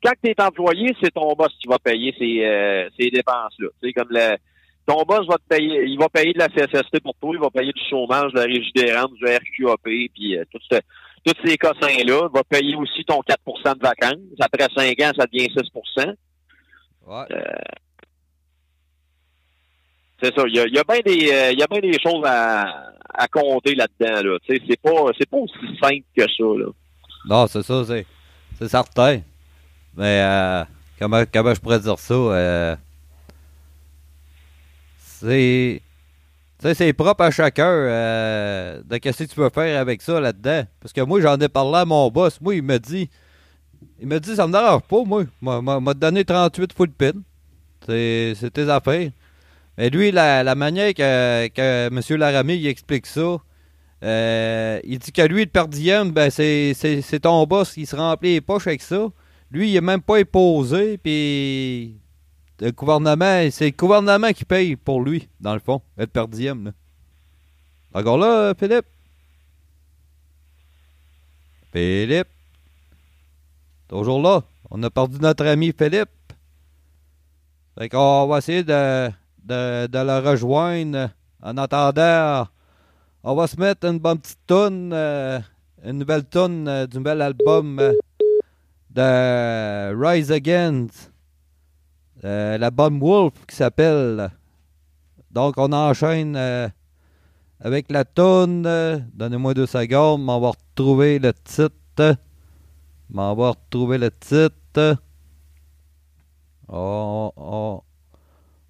quand 0.06 0.14
tu 0.24 0.30
es 0.30 0.42
employé, 0.42 0.96
c'est 1.02 1.12
ton 1.12 1.34
boss 1.34 1.52
qui 1.60 1.68
va 1.68 1.80
payer 1.80 2.14
ces, 2.18 2.46
euh, 2.46 2.90
ces 3.00 3.10
dépenses-là. 3.10 3.68
Tu 3.82 3.88
sais, 3.88 3.94
comme 3.94 4.10
le, 4.12 4.38
ton 4.86 5.02
boss 5.04 5.28
va 5.28 5.38
te 5.38 5.48
payer, 5.56 5.84
il 5.86 5.98
va 5.98 6.10
payer 6.10 6.34
de 6.34 6.40
la 6.40 6.48
CSST 6.50 7.00
pour 7.02 7.16
toi, 7.16 7.32
il 7.34 7.40
va 7.40 7.50
payer 7.50 7.74
du 7.74 7.82
chômage, 7.90 8.32
de 8.34 8.40
la 8.40 8.46
régie 8.46 8.72
des 8.76 8.94
rentes, 8.96 9.14
du 9.14 9.26
RQAP, 9.26 9.82
puis 10.14 10.38
euh, 10.38 10.44
tout 10.52 10.60
ce, 10.72 10.80
tous 11.26 11.34
ces 11.44 11.58
cossins-là. 11.58 12.30
Il 12.30 12.34
va 12.34 12.44
payer 12.44 12.76
aussi 12.76 13.04
ton 13.06 13.20
4% 13.22 13.78
de 13.78 13.82
vacances. 13.82 14.20
Après 14.40 14.68
5 14.76 15.00
ans, 15.02 15.12
ça 15.18 15.26
devient 15.26 15.50
6 15.52 16.06
Ouais. 17.08 17.24
Euh, 17.32 17.42
c'est 20.22 20.34
ça. 20.36 20.44
Il 20.48 20.56
y 20.56 20.60
a, 20.60 20.68
y 20.68 20.78
a 20.78 20.84
bien 20.84 21.00
des, 21.06 21.32
euh, 21.32 21.52
il 21.52 21.60
y 21.60 21.64
a 21.64 21.68
bien 21.68 21.80
des 21.80 22.00
choses 22.00 22.24
à, 22.26 22.94
à 23.14 23.28
compter 23.28 23.76
là-dedans. 23.76 24.30
Là. 24.30 24.38
C'est 24.48 24.82
pas, 24.82 25.12
c'est 25.18 25.30
pas 25.30 25.38
aussi 25.38 25.78
simple 25.82 26.06
que 26.16 26.24
ça. 26.24 26.44
Là. 26.44 26.72
Non, 27.28 27.48
c'est 27.48 27.64
ça, 27.64 27.84
c'est, 27.86 28.06
c'est 28.58 28.68
certain. 28.68 29.22
Mais 29.98 30.22
euh, 30.22 30.64
comment, 31.00 31.24
comment 31.32 31.54
je 31.54 31.60
pourrais 31.60 31.80
dire 31.80 32.00
ça? 32.00 32.14
Euh, 32.14 32.76
c'est. 35.00 35.82
c'est 36.60 36.94
propre 36.94 37.24
à 37.24 37.32
chacun 37.32 37.68
euh, 37.68 38.82
de 38.84 38.98
qu'est-ce 38.98 39.24
que 39.24 39.30
tu 39.30 39.36
peux 39.36 39.50
faire 39.50 39.80
avec 39.80 40.02
ça 40.02 40.20
là-dedans. 40.20 40.64
Parce 40.80 40.94
que 40.94 41.02
moi, 41.02 41.22
j'en 41.22 41.38
ai 41.40 41.48
parlé 41.50 41.78
à 41.80 41.86
mon 41.86 42.10
boss. 42.10 42.40
Moi, 42.42 42.56
il 42.56 42.64
me 42.64 42.78
dit. 42.78 43.10
Il 44.00 44.08
me 44.08 44.20
dit, 44.20 44.36
ça 44.36 44.48
me 44.48 44.52
dérange 44.52 44.82
pas, 44.84 45.04
moi. 45.04 45.24
M'a 45.42 45.94
donné 45.94 46.26
38 46.26 46.74
full 46.74 46.92
pin. 46.92 47.12
C'est 47.88 48.52
tes 48.54 48.70
affaires. 48.70 49.10
Mais 49.78 49.90
lui, 49.90 50.12
la, 50.12 50.44
la 50.44 50.56
manière 50.56 50.94
que, 50.94 51.48
que 51.48 51.88
M. 51.88 52.18
Laramie 52.18 52.66
explique 52.66 53.06
ça, 53.06 53.38
euh, 54.04 54.80
il 54.84 55.00
dit 55.00 55.12
que 55.12 55.22
lui, 55.22 55.42
le 55.42 55.50
perdième, 55.50 56.12
ben, 56.12 56.30
c'est 56.30 57.20
ton 57.22 57.44
boss 57.46 57.74
qui 57.74 57.86
se 57.86 57.96
remplit 57.96 58.34
les 58.34 58.42
poches 58.42 58.68
avec 58.68 58.82
ça. 58.82 59.08
Lui, 59.56 59.70
il 59.70 59.74
n'est 59.76 59.80
même 59.80 60.02
pas 60.02 60.18
imposé, 60.18 60.98
puis 60.98 61.98
le 62.60 62.72
gouvernement, 62.72 63.50
c'est 63.52 63.68
le 63.68 63.72
gouvernement 63.72 64.34
qui 64.34 64.44
paye 64.44 64.76
pour 64.76 65.02
lui, 65.02 65.30
dans 65.40 65.54
le 65.54 65.62
fond, 65.62 65.82
être 65.98 66.12
perdième. 66.12 66.66
Là. 66.66 66.72
Encore 67.94 68.18
là, 68.18 68.54
Philippe? 68.60 68.86
Philippe? 71.72 72.28
Toujours 73.88 74.22
là. 74.22 74.44
On 74.70 74.84
a 74.84 74.90
perdu 74.90 75.20
notre 75.22 75.46
ami 75.46 75.72
Philippe. 75.72 76.10
Fait 77.80 77.88
qu'on 77.88 78.28
va 78.28 78.40
essayer 78.40 78.66
de, 78.66 79.10
de, 79.42 79.88
de 79.88 80.00
le 80.00 80.30
rejoindre. 80.30 81.12
En 81.42 81.56
attendant, 81.56 82.46
on 83.24 83.36
va 83.36 83.48
se 83.48 83.58
mettre 83.58 83.88
une 83.88 84.00
bonne 84.00 84.20
petite 84.20 84.46
tonne, 84.48 84.92
euh, 84.92 85.40
une 85.86 86.00
nouvelle 86.00 86.26
tonne 86.26 86.68
euh, 86.68 86.86
du 86.88 86.98
nouvel 86.98 87.22
album 87.22 87.80
euh, 87.80 87.94
de 88.96 89.94
Rise 89.94 90.32
Against. 90.32 91.12
Euh, 92.24 92.58
l'album 92.58 93.00
Wolf 93.00 93.34
qui 93.48 93.56
s'appelle. 93.56 94.32
Donc 95.32 95.56
on 95.58 95.72
enchaîne 95.74 96.36
avec 97.60 97.92
la 97.92 98.06
tonne. 98.06 98.64
Donnez-moi 99.14 99.54
deux 99.54 99.68
secondes, 99.68 100.28
on 100.28 100.40
va 100.40 100.52
retrouver 100.52 101.20
le 101.20 101.34
titre. 101.34 102.18
On 103.14 103.36
va 103.36 103.50
retrouver 103.50 103.98
le 103.98 104.12
titre. 104.12 104.98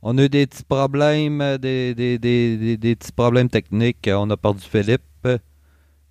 On 0.08 0.20
a 0.20 0.24
eu 0.24 0.30
des 0.30 0.46
petits 0.46 0.64
problèmes, 0.64 1.42
euh, 1.42 1.58
des, 1.58 2.20
petits 2.96 3.12
problèmes 3.12 3.50
techniques. 3.50 4.08
On 4.12 4.30
a 4.30 4.38
perdu 4.38 4.62
Philippe. 4.62 5.02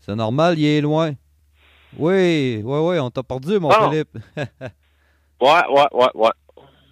C'est 0.00 0.16
normal, 0.16 0.58
il 0.58 0.64
est 0.64 0.80
loin. 0.80 1.12
Oui, 1.96 2.60
oui, 2.64 2.78
oui, 2.78 2.98
on 2.98 3.10
t'a 3.10 3.22
perdu, 3.22 3.58
mon 3.58 3.70
ah. 3.70 3.88
Philippe. 3.90 4.18
ouais, 5.40 5.62
ouais, 5.68 5.86
ouais, 5.92 6.10
ouais. 6.14 6.30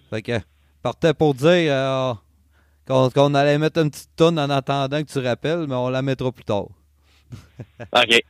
Fait 0.09 0.21
que, 0.21 0.39
partait 0.81 1.13
pour 1.13 1.33
dire 1.33 1.73
euh, 1.73 2.13
qu'on 2.87 3.33
allait 3.33 3.57
mettre 3.57 3.81
une 3.81 3.89
petite 3.91 4.15
tonne 4.15 4.39
en 4.39 4.49
attendant 4.49 5.01
que 5.03 5.11
tu 5.11 5.19
rappelles, 5.19 5.65
mais 5.67 5.75
on 5.75 5.89
la 5.89 6.01
mettra 6.01 6.31
plus 6.31 6.43
tard. 6.43 6.67
OK. 7.93 8.21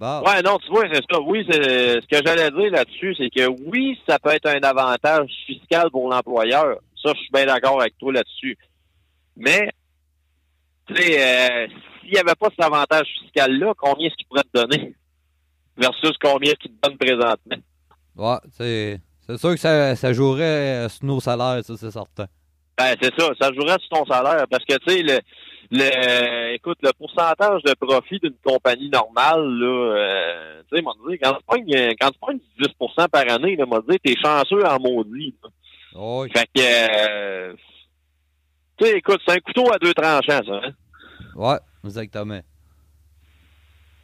Ouais, 0.00 0.40
non, 0.42 0.56
tu 0.58 0.70
vois, 0.70 0.84
c'est 0.90 1.02
ça. 1.10 1.20
Oui, 1.20 1.44
ce 1.46 2.06
que 2.06 2.24
j'allais 2.24 2.50
dire 2.50 2.70
là-dessus, 2.70 3.14
c'est 3.16 3.28
que 3.28 3.46
oui, 3.66 3.98
ça 4.08 4.18
peut 4.18 4.30
être 4.30 4.46
un 4.46 4.62
avantage 4.62 5.28
fiscal 5.46 5.90
pour 5.90 6.08
l'employeur. 6.08 6.78
Ça, 7.02 7.12
je 7.14 7.20
suis 7.20 7.30
bien 7.32 7.44
d'accord 7.44 7.80
avec 7.80 7.98
toi 7.98 8.12
là-dessus. 8.12 8.56
Mais, 9.36 9.70
tu 10.94 11.02
sais, 11.02 11.20
euh, 11.20 11.66
s'il 12.00 12.12
n'y 12.12 12.18
avait 12.18 12.34
pas 12.34 12.48
cet 12.50 12.64
avantage 12.64 13.06
fiscal-là, 13.22 13.72
combien 13.76 14.06
est-ce 14.06 14.16
qu'il 14.16 14.26
pourrait 14.26 14.42
te 14.42 14.60
donner? 14.60 14.94
Versus 15.76 16.12
combien 16.22 16.50
est-ce 16.52 16.58
qu'il 16.60 16.72
te 16.72 16.88
donne 16.88 16.98
présentement? 16.98 17.56
Ouais, 18.16 18.38
c'est, 18.52 19.00
c'est 19.26 19.38
sûr 19.38 19.50
que 19.50 19.60
ça, 19.60 19.96
ça 19.96 20.12
jouerait 20.12 20.88
sur 20.88 21.04
nos 21.04 21.20
salaires, 21.20 21.64
ça, 21.64 21.74
c'est 21.76 21.90
certain. 21.90 22.26
Ben, 22.76 22.96
c'est 23.00 23.14
ça, 23.18 23.28
ça 23.40 23.52
jouerait 23.52 23.76
sur 23.78 23.90
ton 23.90 24.04
salaire 24.06 24.46
parce 24.50 24.64
que, 24.64 24.74
tu 24.78 24.90
sais, 24.90 25.02
le, 25.02 25.18
le, 25.70 26.54
écoute, 26.54 26.78
le 26.82 26.92
pourcentage 26.98 27.62
de 27.62 27.74
profit 27.74 28.18
d'une 28.18 28.34
compagnie 28.44 28.90
normale, 28.90 29.42
là, 29.42 29.96
euh, 29.96 30.62
tu 30.72 30.78
sais, 30.78 30.82
dit, 30.82 31.18
quand 31.22 31.34
tu 31.34 31.44
pognes, 31.46 31.94
quand 32.00 32.10
tu 32.10 32.18
pognes 32.18 32.40
10% 32.60 33.08
par 33.08 33.30
année, 33.30 33.56
là, 33.56 33.66
m'a 33.66 33.80
dit, 33.88 33.98
t'es 34.02 34.16
chanceux 34.20 34.66
en 34.66 34.78
maudit. 34.80 35.34
Oh 35.94 36.24
Fait 36.34 36.48
que, 36.54 36.60
euh, 36.60 37.54
tu 38.78 38.86
sais, 38.86 38.98
écoute, 38.98 39.20
c'est 39.26 39.34
un 39.36 39.40
couteau 39.40 39.72
à 39.72 39.78
deux 39.78 39.92
tranchants, 39.94 40.42
ça, 40.46 40.60
hein? 40.64 40.72
Ouais, 41.34 41.58
exactement. 41.84 42.40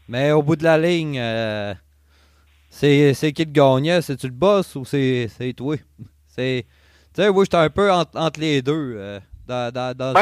Mais 0.09 0.33
au 0.33 0.43
bout 0.43 0.57
de 0.57 0.65
la 0.65 0.79
ligne, 0.79 1.19
euh, 1.19 1.75
c'est, 2.71 3.33
qui 3.35 3.45
le 3.45 3.51
gagnait? 3.51 4.03
C'est-tu 4.03 4.27
le 4.27 4.33
boss 4.33 4.75
ou 4.77 4.85
c'est, 4.85 5.29
toi? 5.57 5.77
C'est, 6.29 6.67
tu 7.15 7.23
sais, 7.23 7.33
moi, 7.33 7.45
j'étais 7.45 7.57
un 7.57 7.71
peu 7.71 7.91
entre, 7.91 8.39
les 8.39 8.61
deux. 8.61 8.95
Euh, 8.99 9.21
dans, 9.47 9.73
dans, 9.73 9.97
dans, 9.97 10.13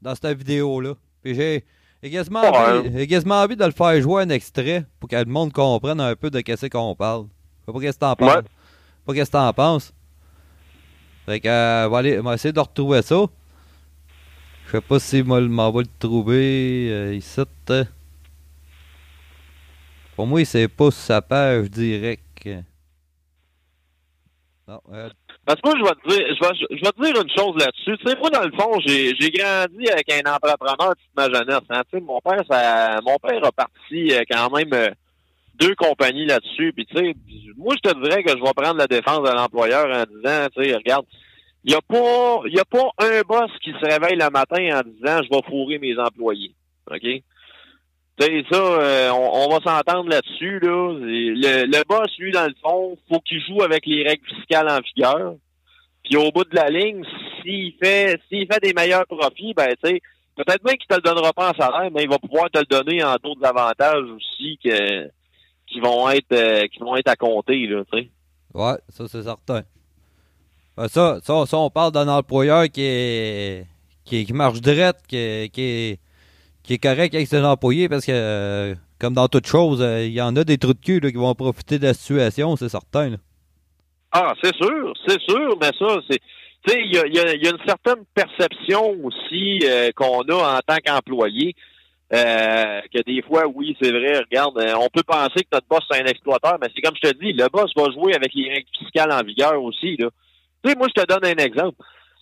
dans 0.00 0.14
cette 0.14 0.38
vidéo-là. 0.38 0.94
Puis 1.22 1.34
j'ai 1.34 1.64
quasiment, 2.10 2.40
envie, 2.40 3.06
quasiment 3.06 3.42
envie 3.42 3.56
de 3.56 3.64
le 3.64 3.70
faire 3.70 4.00
jouer 4.00 4.22
un 4.22 4.28
extrait 4.30 4.84
pour 4.98 5.08
que 5.08 5.16
le 5.16 5.24
monde 5.24 5.52
comprenne 5.52 6.00
un 6.00 6.16
peu 6.16 6.30
de 6.30 6.40
qu'est-ce 6.40 6.66
qu'on 6.66 6.94
parle. 6.94 7.26
Je 7.60 7.66
sais 7.66 7.72
pas 7.72 7.80
qu'est-ce 7.80 7.96
que 7.96 8.00
t'en 8.00 8.16
penses. 8.16 8.44
Pas 9.06 9.14
qu'est-ce 9.14 9.30
que 9.30 9.36
t'en 9.36 9.52
penses. 9.52 9.92
Fait 11.26 11.38
que, 11.38 11.48
euh, 11.48 11.88
on, 11.88 12.22
va 12.22 12.34
essayer 12.34 12.52
de 12.52 12.60
retrouver 12.60 13.02
ça. 13.02 13.24
Je 14.72 14.78
sais 14.78 14.84
pas 14.88 14.98
si 14.98 15.22
m'en 15.22 15.70
va 15.70 15.82
le 15.82 15.86
trouver 15.98 16.88
euh, 16.90 17.14
ici. 17.14 17.42
Pour 20.16 20.26
moi, 20.26 20.42
c'est 20.46 20.66
pas 20.66 20.90
sur 20.90 20.94
sa 20.94 21.20
page 21.20 21.68
direct. 21.68 22.48
Non, 24.66 24.80
euh, 24.94 25.10
parce 25.44 25.60
que 25.60 25.68
moi, 25.68 25.76
je 25.78 25.84
vais 25.84 25.90
te 25.90 26.08
dire, 26.08 26.26
je 26.26 26.48
vais, 26.48 26.78
je 26.78 26.84
vais 26.84 26.90
te 26.90 27.02
dire 27.02 27.22
une 27.22 27.30
chose 27.36 27.62
là-dessus. 27.62 27.98
Tu 27.98 28.08
sais, 28.08 28.18
moi, 28.18 28.30
dans 28.30 28.44
le 28.44 28.52
fond, 28.52 28.80
j'ai, 28.86 29.12
grandi 29.30 29.90
avec 29.90 30.10
un 30.10 30.32
entrepreneur 30.32 30.94
toute 30.96 31.16
ma 31.18 31.24
jeunesse. 31.24 31.68
Hein. 31.68 31.82
Tu 31.92 31.98
sais, 31.98 32.00
mon 32.02 32.20
père, 32.20 32.40
ça, 32.50 32.98
mon 33.04 33.18
père 33.18 33.44
a 33.44 33.52
parti 33.52 34.10
euh, 34.12 34.22
quand 34.30 34.56
même 34.56 34.94
deux 35.56 35.74
compagnies 35.74 36.24
là-dessus. 36.24 36.72
Puis 36.72 36.86
tu 36.86 36.96
sais, 36.96 37.14
moi, 37.58 37.74
je 37.76 37.90
te 37.90 38.02
dirais 38.02 38.22
que 38.22 38.30
je 38.30 38.42
vais 38.42 38.54
prendre 38.56 38.78
la 38.78 38.86
défense 38.86 39.20
de 39.20 39.34
l'employeur 39.34 39.84
en 39.84 40.04
disant, 40.04 40.46
tu 40.56 40.64
sais, 40.64 40.74
regarde, 40.76 41.04
il 41.64 41.70
n'y 41.70 41.76
a 41.76 41.80
pas, 41.80 42.42
a 42.44 42.64
pas 42.64 42.90
un 42.98 43.20
boss 43.22 43.50
qui 43.62 43.70
se 43.72 43.84
réveille 43.84 44.16
le 44.16 44.30
matin 44.30 44.80
en 44.80 44.88
disant, 44.88 45.22
je 45.22 45.30
vais 45.30 45.42
fourrer 45.48 45.78
mes 45.78 45.96
employés. 45.98 46.54
OK? 46.90 47.22
ça, 48.18 48.56
euh, 48.56 49.10
on, 49.10 49.48
va 49.48 49.58
s'entendre 49.60 50.08
là-dessus. 50.08 50.60
Là. 50.60 50.92
Le, 50.92 51.66
le 51.66 51.84
boss, 51.88 52.10
lui, 52.18 52.32
dans 52.32 52.46
le 52.46 52.54
fond, 52.62 52.96
faut 53.08 53.20
qu'il 53.20 53.40
joue 53.44 53.62
avec 53.62 53.86
les 53.86 54.04
règles 54.04 54.26
fiscales 54.26 54.68
en 54.68 54.80
vigueur. 54.80 55.34
Puis 56.04 56.16
au 56.16 56.30
bout 56.32 56.44
de 56.44 56.54
la 56.54 56.68
ligne, 56.68 57.04
s'il 57.42 57.74
fait 57.82 58.20
s'il 58.28 58.46
fait 58.52 58.60
des 58.60 58.72
meilleurs 58.72 59.06
profits, 59.06 59.54
ben 59.54 59.74
tu 59.82 60.00
peut-être 60.36 60.64
bien 60.64 60.74
qu'il 60.74 60.88
te 60.88 60.94
le 60.94 61.00
donnera 61.00 61.32
pas 61.32 61.50
en 61.50 61.54
salaire, 61.54 61.90
mais 61.92 62.02
il 62.02 62.08
va 62.08 62.18
pouvoir 62.18 62.50
te 62.50 62.58
le 62.58 62.64
donner 62.64 63.04
en 63.04 63.14
d'autres 63.22 63.44
avantages 63.44 64.04
aussi 64.10 64.58
que 64.62 65.08
qui 65.66 65.80
vont 65.80 66.10
être 66.10 66.32
euh, 66.32 66.66
qui 66.66 66.80
vont 66.80 66.96
être 66.96 67.08
à 67.08 67.16
compter, 67.16 67.66
là. 67.66 67.82
Ouais, 68.54 68.78
ça 68.88 69.06
c'est 69.06 69.22
certain. 69.22 69.62
Ben, 70.76 70.88
ça, 70.88 71.18
ça, 71.22 71.44
ça, 71.46 71.58
on 71.58 71.70
parle 71.70 71.92
d'un 71.92 72.08
employeur 72.08 72.64
qui 72.70 72.82
est 72.82 73.66
qui, 74.04 74.24
qui 74.24 74.32
marche 74.32 74.60
direct, 74.60 75.00
qui, 75.06 75.50
qui, 75.52 75.62
est, 75.62 76.00
qui 76.62 76.74
est 76.74 76.78
correct 76.78 77.14
avec 77.14 77.26
ses 77.26 77.44
employés 77.44 77.88
parce 77.88 78.06
que 78.06 78.12
euh, 78.12 78.74
comme 78.98 79.14
dans 79.14 79.28
toute 79.28 79.46
chose, 79.46 79.82
euh, 79.82 80.04
il 80.04 80.12
y 80.12 80.22
en 80.22 80.34
a 80.36 80.44
des 80.44 80.58
trous 80.58 80.74
de 80.74 80.80
cul 80.80 81.00
là, 81.00 81.10
qui 81.10 81.16
vont 81.16 81.34
profiter 81.34 81.78
de 81.78 81.86
la 81.86 81.94
situation, 81.94 82.56
c'est 82.56 82.68
certain. 82.68 83.16
Ah, 84.12 84.32
c'est 84.42 84.54
sûr, 84.54 84.92
c'est 85.06 85.20
sûr, 85.20 85.56
mais 85.60 85.70
ça, 85.78 86.00
c'est. 86.10 86.20
Tu 86.64 86.72
sais, 86.72 86.80
il 86.84 86.94
y 86.94 86.98
a, 86.98 87.06
y, 87.06 87.18
a, 87.18 87.34
y 87.34 87.46
a, 87.48 87.50
une 87.50 87.66
certaine 87.66 88.04
perception 88.14 88.96
aussi 89.02 89.60
euh, 89.64 89.90
qu'on 89.96 90.20
a 90.20 90.58
en 90.58 90.60
tant 90.66 90.76
qu'employé. 90.84 91.54
Que 92.10 93.02
des 93.04 93.22
fois, 93.22 93.46
oui, 93.46 93.74
c'est 93.80 93.90
vrai, 93.90 94.18
regarde, 94.18 94.62
on 94.78 94.88
peut 94.88 95.02
penser 95.02 95.44
que 95.44 95.48
notre 95.50 95.66
boss 95.66 95.80
c'est 95.90 96.02
un 96.02 96.04
exploiteur, 96.04 96.58
mais 96.60 96.68
c'est 96.74 96.82
comme 96.82 96.94
je 97.02 97.08
te 97.08 97.18
dis, 97.18 97.32
le 97.32 97.48
boss 97.48 97.72
va 97.74 97.90
jouer 97.90 98.14
avec 98.14 98.34
les 98.34 98.50
règles 98.50 98.68
fiscales 98.78 99.10
en 99.10 99.24
vigueur 99.24 99.62
aussi. 99.62 99.96
Là. 99.96 100.10
Tu 100.62 100.70
sais, 100.70 100.76
moi, 100.76 100.88
je 100.94 101.02
te 101.02 101.06
donne 101.06 101.24
un 101.24 101.42
exemple. 101.42 101.76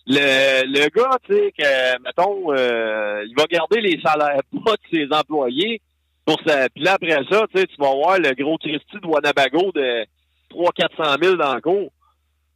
Le, 0.07 0.65
le 0.65 0.89
gars, 0.89 1.17
tu 1.27 1.33
sais, 1.35 1.53
que, 1.57 2.01
mettons, 2.03 2.53
euh, 2.53 3.23
il 3.27 3.35
va 3.35 3.45
garder 3.45 3.81
les 3.81 4.01
salaires 4.01 4.41
bas 4.51 4.73
de 4.73 4.97
ses 4.97 5.07
employés 5.11 5.81
pour 6.25 6.39
ça. 6.45 6.69
Puis 6.69 6.83
là, 6.83 6.93
après 6.93 7.23
ça, 7.29 7.45
tu 7.53 7.75
vas 7.77 7.93
voir 7.93 8.17
le 8.17 8.33
gros 8.33 8.57
Christy 8.57 8.97
de 9.01 9.07
Wanabago 9.07 9.71
de 9.73 10.05
300-400 10.51 11.23
000 11.23 11.35
dans 11.35 11.55
le 11.55 11.61
cours. 11.61 11.91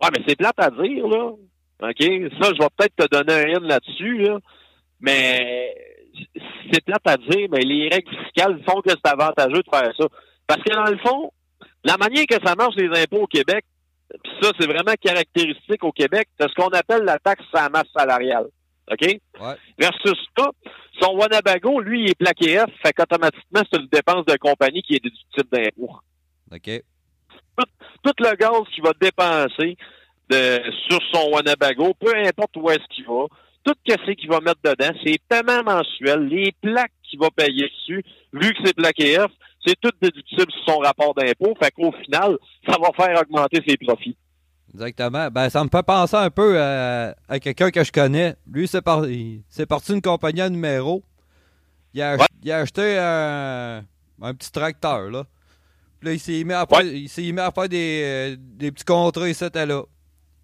Ouais, 0.02 0.10
mais 0.12 0.24
c'est 0.28 0.36
plate 0.36 0.60
à 0.60 0.70
dire, 0.72 1.08
là. 1.08 1.32
OK? 1.82 2.00
Ça, 2.00 2.52
je 2.54 2.62
vais 2.62 2.70
peut-être 2.78 2.96
te 2.96 3.08
donner 3.08 3.34
un 3.34 3.58
in 3.58 3.68
là-dessus, 3.68 4.18
là. 4.20 4.40
Mais 5.00 5.76
c'est 6.72 6.84
plate 6.84 7.06
à 7.06 7.18
dire, 7.18 7.48
mais 7.52 7.62
les 7.62 7.90
règles 7.90 8.10
fiscales 8.10 8.60
font 8.68 8.82
que 8.82 8.92
c'est 8.92 9.12
avantageux 9.12 9.62
de 9.62 9.70
faire 9.70 9.92
ça. 9.98 10.06
Parce 10.48 10.62
que 10.64 10.74
dans 10.74 10.92
le 10.92 10.98
fond, 10.98 11.32
la 11.84 11.98
manière 11.98 12.26
que 12.28 12.44
ça 12.44 12.56
marche 12.56 12.76
les 12.76 12.90
impôts 13.02 13.24
au 13.24 13.28
Québec, 13.28 13.66
puis 14.24 14.32
ça, 14.42 14.52
c'est 14.60 14.68
vraiment 14.68 14.94
caractéristique 15.02 15.84
au 15.84 15.92
Québec, 15.92 16.28
c'est 16.40 16.48
ce 16.48 16.54
qu'on 16.54 16.70
appelle 16.70 17.04
la 17.04 17.20
taxe 17.20 17.44
la 17.54 17.70
masse 17.70 17.90
salariale. 17.96 18.48
OK? 18.92 19.02
Ouais. 19.02 19.56
Versus 19.80 20.18
ça, 20.38 20.50
son 21.02 21.16
Wanabago, 21.16 21.80
lui, 21.80 22.04
il 22.04 22.10
est 22.12 22.16
plaqué 22.16 22.60
F, 22.60 22.66
fait 22.84 22.94
qu'automatiquement, 22.94 23.62
c'est 23.72 23.80
une 23.80 23.88
dépense 23.88 24.26
de 24.26 24.38
compagnie 24.38 24.84
qui 24.84 24.96
est 24.96 25.04
déductible 25.04 25.50
d'impôt. 25.52 25.96
OK. 26.52 26.84
Tout, 27.58 27.66
tout, 28.04 28.14
le 28.20 28.36
gaz 28.36 28.62
qu'il 28.74 28.84
va 28.84 28.92
dépenser 29.00 29.78
de, 30.30 30.62
sur 30.88 31.00
son 31.14 31.32
Wanabago, 31.32 31.94
peu 32.00 32.16
importe 32.16 32.56
où 32.58 32.70
est-ce 32.70 32.86
qu'il 32.94 33.06
va, 33.06 33.26
tout 33.64 33.74
ce 33.88 34.12
qu'il 34.12 34.30
va 34.30 34.40
mettre 34.42 34.62
dedans, 34.64 34.96
c'est 35.04 35.18
paiement 35.28 35.64
mensuel, 35.64 36.28
les 36.28 36.52
plaques 36.62 36.92
qu'il 37.04 37.20
va 37.20 37.30
payer 37.32 37.68
dessus, 37.68 38.04
vu 38.34 38.54
que 38.54 38.60
c'est 38.64 38.76
plaqué 38.76 39.16
F, 39.16 39.32
c'est 39.66 39.80
tout 39.80 39.92
déductible 40.02 40.52
sur 40.52 40.74
son 40.74 40.80
rapport 40.80 41.14
d'impôt. 41.16 41.54
Fait 41.62 41.72
qu'au 41.72 41.92
final, 42.04 42.38
ça 42.68 42.76
va 42.82 42.90
faire 42.96 43.22
augmenter 43.22 43.62
ses 43.68 43.78
profits. 43.78 44.18
Exactement. 44.74 45.30
Ben, 45.30 45.50
ça 45.50 45.64
me 45.64 45.70
fait 45.70 45.84
penser 45.84 46.18
un 46.18 46.30
peu 46.30 46.60
à, 46.62 47.16
à 47.30 47.40
quelqu'un 47.40 47.72
que 47.72 47.84
je 47.84 47.92
connais. 47.92 48.36
Lui, 48.52 48.68
c'est 48.68 48.82
par, 48.82 49.04
parti 49.70 49.92
d'une 49.94 50.02
compagnie 50.02 50.42
à 50.42 50.50
numéro. 50.50 51.02
Il 51.94 52.02
a, 52.02 52.18
ouais. 52.18 52.26
il 52.44 52.52
a 52.52 52.58
acheté 52.58 52.98
un, 53.00 53.84
un, 54.22 54.34
petit 54.34 54.52
tracteur, 54.52 55.10
là. 55.10 55.24
Puis 56.00 56.10
là, 56.10 56.14
il 56.14 56.20
s'est 56.20 56.44
mis 56.44 56.52
à 56.54 56.66
faire, 56.66 56.80
Ouais. 56.80 57.00
il 57.00 57.08
s'est 57.08 57.32
mis 57.32 57.40
à 57.40 57.52
faire 57.52 57.70
des, 57.70 58.02
euh, 58.04 58.36
des 58.38 58.72
petits 58.72 58.84
contrats 58.84 59.30
ici 59.30 59.46
et 59.46 59.66
là. 59.66 59.84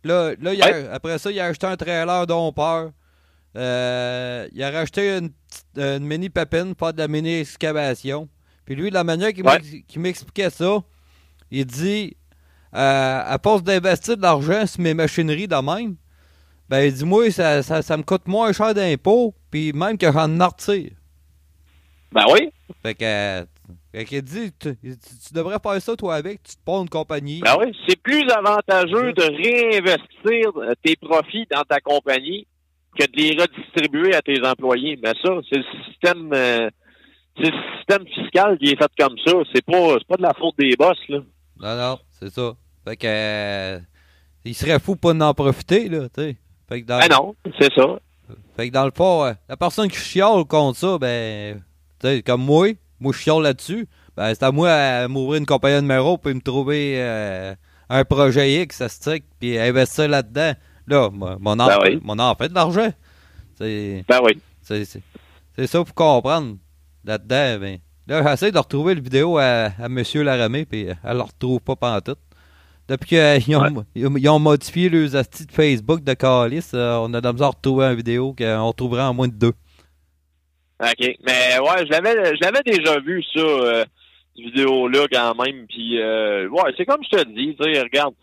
Là, 0.04 0.32
là 0.40 0.54
il 0.54 0.64
a- 0.64 0.66
Ouais. 0.66 0.88
après 0.94 1.18
ça, 1.20 1.30
il 1.30 1.40
a 1.40 1.48
acheté 1.48 1.68
un 1.68 1.76
trailer 1.76 2.26
dompeur. 2.26 2.92
Euh, 3.58 4.48
il 4.54 4.64
a 4.64 4.72
racheté 4.72 5.18
une, 5.18 5.32
une 5.76 6.06
mini 6.06 6.30
pour 6.30 6.44
faire 6.50 6.94
de 6.94 7.00
la 7.00 7.08
mini 7.10 7.42
excavation. 7.42 8.30
Puis 8.66 8.76
lui, 8.76 8.90
la 8.90 9.04
manière 9.04 9.34
qu'il 9.34 9.46
Ouais. 9.46 9.60
m'expliquait 9.98 10.50
ça, 10.50 10.80
il 11.50 11.66
dit 11.66 12.16
euh, 12.74 13.22
à 13.26 13.38
force 13.44 13.64
d'investir 13.64 14.16
de 14.18 14.22
l'argent 14.22 14.66
sur 14.66 14.82
mes 14.82 14.94
machineries 14.94 15.48
de 15.48 15.56
même, 15.56 15.96
ben 16.70 16.82
il 16.86 16.94
dit 16.94 17.04
moi, 17.06 17.30
ça, 17.32 17.62
ça, 17.64 17.82
ça 17.82 17.98
me 17.98 18.04
coûte 18.04 18.28
moins 18.28 18.54
cher 18.54 18.74
d'impôts, 18.74 19.34
puis 19.50 19.74
même 19.74 19.98
que 19.98 20.10
j'en 20.12 20.28
retire. 20.48 20.92
Ben 22.14 22.26
oui. 22.32 22.50
Fait 22.82 22.94
que, 22.96 23.46
fait 23.94 24.06
qu'il 24.06 24.22
dit 24.22 24.52
tu, 24.60 24.74
devrais 25.34 25.58
faire 25.62 25.82
ça 25.82 25.96
toi 25.96 26.16
avec, 26.16 26.44
tu 26.44 26.56
te 26.56 26.62
prends 26.64 26.82
une 26.82 26.90
compagnie. 26.90 27.42
Ben 27.42 27.56
oui. 27.60 27.76
C'est 27.88 28.02
plus 28.02 28.24
avantageux 28.30 29.12
de 29.14 29.24
réinvestir 29.24 30.52
euh, 30.58 30.74
tes 30.84 30.96
profits 30.96 31.46
dans 31.52 31.64
ta 31.64 31.80
compagnie 31.82 32.48
que 32.98 33.06
de 33.06 33.12
les 33.18 33.32
redistribuer 33.42 34.14
à 34.14 34.22
tes 34.22 34.42
employés. 34.46 34.98
Mais 35.02 35.14
ça, 35.24 35.32
c'est 35.50 35.58
le 35.58 35.66
système 35.88 36.32
euh, 36.34 36.70
le 37.38 37.52
système 37.78 38.06
fiscal 38.08 38.58
qui 38.58 38.72
est 38.72 38.76
fait 38.76 38.92
comme 38.98 39.18
ça. 39.26 39.34
C'est 39.54 39.66
pas 39.66 39.98
pas 40.08 40.18
de 40.18 40.22
la 40.22 40.34
faute 40.34 40.56
des 40.58 40.76
boss, 40.78 40.98
là. 41.10 41.20
Non, 41.60 41.76
non, 41.76 42.00
c'est 42.20 42.32
ça. 42.32 42.54
Fait 42.86 42.98
que 42.98 43.08
euh, 43.08 43.80
il 44.44 44.56
serait 44.56 44.80
fou 44.80 44.96
pas 44.96 45.14
d'en 45.14 45.34
profiter, 45.34 45.88
là, 45.90 46.10
tu 46.10 46.22
sais. 46.22 46.38
Fait 46.68 46.82
que 46.82 46.88
dans, 46.88 47.00
Ben 47.00 47.10
non, 47.10 47.36
c'est 47.60 47.72
ça. 47.74 48.00
Fait 48.56 48.70
que 48.70 48.74
dans 48.74 48.86
le 48.86 48.92
fond, 48.96 49.26
euh, 49.26 49.34
la 49.50 49.58
personne 49.58 49.90
qui 49.90 49.98
chiale 49.98 50.46
contre 50.46 50.78
ça, 50.80 50.98
ben, 50.98 51.62
tu 52.00 52.08
sais, 52.08 52.22
comme 52.24 52.44
moi, 52.44 52.70
moi 53.00 53.14
je 53.14 53.20
chiale 53.20 53.44
là-dessus, 53.44 53.88
ben, 54.16 54.34
c'est 54.34 54.44
à 54.44 54.52
moi 54.52 54.72
à 54.72 55.08
m'ouvrir 55.08 55.40
une 55.40 55.46
compagnie 55.46 55.76
de 55.76 55.82
numéro 55.82 56.18
puis 56.18 56.34
me 56.34 56.42
trouver 56.42 56.96
euh, 56.98 57.54
un 57.90 58.06
projet 58.06 58.62
X, 58.64 58.78
ça 58.78 58.90
se 58.90 58.96
strict, 58.96 59.28
puis 59.40 59.60
investir 59.60 60.08
là-dedans. 60.08 60.54
Là, 60.88 61.10
mon, 61.12 61.38
mon, 61.40 61.60
en, 61.60 61.68
Ben 61.68 61.78
oui. 61.84 62.00
mon 62.02 62.18
en 62.20 62.36
fait 62.36 62.50
de 62.50 62.56
l'argent. 62.56 62.92
Ben 63.60 64.04
oui. 64.24 64.42
c'est 64.64 65.68
ça 65.68 65.84
pour 65.84 65.94
comprendre 65.94 66.56
là-dedans. 67.06 67.60
Ben. 67.60 67.78
Là, 68.08 68.24
j'essaie 68.32 68.52
de 68.52 68.58
retrouver 68.58 68.96
le 68.96 69.02
vidéo 69.02 69.38
à, 69.38 69.70
à 69.80 69.86
M. 69.86 70.02
Laramé, 70.16 70.66
puis 70.66 70.90
euh, 70.90 70.94
elle 71.04 71.18
ne 71.18 71.22
retrouve 71.22 71.60
pas 71.62 71.76
pantoute. 71.76 72.20
Depuis 72.88 73.10
qu'ils 73.10 73.56
ont, 73.56 73.86
ils 73.96 74.08
ont- 74.08 74.18
ils 74.18 74.30
ont 74.30 74.40
modifié 74.40 74.90
les 74.90 75.16
astis 75.16 75.46
de 75.46 75.52
Facebook 75.52 76.04
de 76.04 76.14
Calis, 76.14 76.72
euh, 76.74 76.98
on 77.02 77.14
a 77.14 77.26
à 77.26 77.48
retrouver 77.48 77.86
une 77.86 77.96
vidéo 77.96 78.36
qu'on 78.38 78.68
retrouverait 78.68 79.04
en 79.04 79.14
moins 79.14 79.28
de 79.28 79.34
deux. 79.36 79.54
OK. 80.84 81.00
Mais 81.26 81.60
ouais, 81.60 81.86
je 81.86 81.92
l'avais 81.92 82.36
je 82.36 82.42
l'avais 82.42 82.64
déjà 82.66 83.00
vu 83.00 83.24
ça, 83.34 83.40
euh, 83.40 83.86
cette 84.36 84.46
vidéo-là 84.46 85.06
quand 85.12 85.36
même. 85.44 85.68
Puis 85.68 86.02
euh, 86.02 86.50
ouais, 86.50 86.74
c'est 86.76 86.86
comme 86.86 87.04
je 87.04 87.18
te 87.18 87.24
dis, 87.30 87.56
tu 87.60 87.72
sais, 87.74 87.82
regarde. 87.82 88.14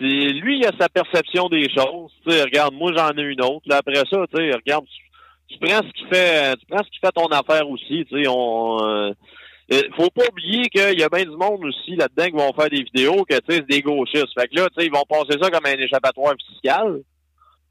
Lui, 0.00 0.60
il 0.60 0.64
a 0.64 0.70
sa 0.78 0.88
perception 0.88 1.48
des 1.48 1.68
choses. 1.68 2.12
Tu 2.24 2.30
sais, 2.30 2.42
regarde, 2.44 2.72
moi 2.72 2.92
j'en 2.96 3.10
ai 3.18 3.22
une 3.22 3.42
autre. 3.42 3.66
Là, 3.66 3.78
après 3.78 3.96
ça, 3.96 4.04
tu 4.32 4.36
sais, 4.36 4.52
regarde, 4.54 4.84
tu, 5.48 5.58
prends 5.58 5.82
ce 5.82 5.92
qui 5.92 6.04
fait 6.10 6.56
tu 6.56 6.66
prends 6.66 6.84
ce 6.84 6.90
qui 6.90 6.98
fait 6.98 7.12
ton 7.12 7.26
affaire 7.26 7.68
aussi. 7.68 8.04
Tu 8.08 8.22
sais, 8.22 8.28
on 8.28 8.78
euh, 8.82 9.12
euh, 9.72 9.82
faut 9.96 10.10
pas 10.10 10.24
oublier 10.30 10.68
qu'il 10.68 10.98
y 10.98 11.02
a 11.02 11.08
bien 11.08 11.24
du 11.24 11.36
monde 11.36 11.64
aussi 11.64 11.96
là-dedans 11.96 12.24
qui 12.24 12.44
vont 12.44 12.52
faire 12.52 12.70
des 12.70 12.82
vidéos 12.82 13.24
que 13.24 13.36
c'est 13.48 13.66
des 13.66 13.82
gauchistes. 13.82 14.32
Fait 14.38 14.48
que 14.48 14.56
là, 14.56 14.68
tu 14.68 14.80
sais, 14.80 14.86
ils 14.86 14.92
vont 14.92 15.04
passer 15.08 15.38
ça 15.40 15.50
comme 15.50 15.66
un 15.66 15.78
échappatoire 15.78 16.34
fiscal 16.48 17.02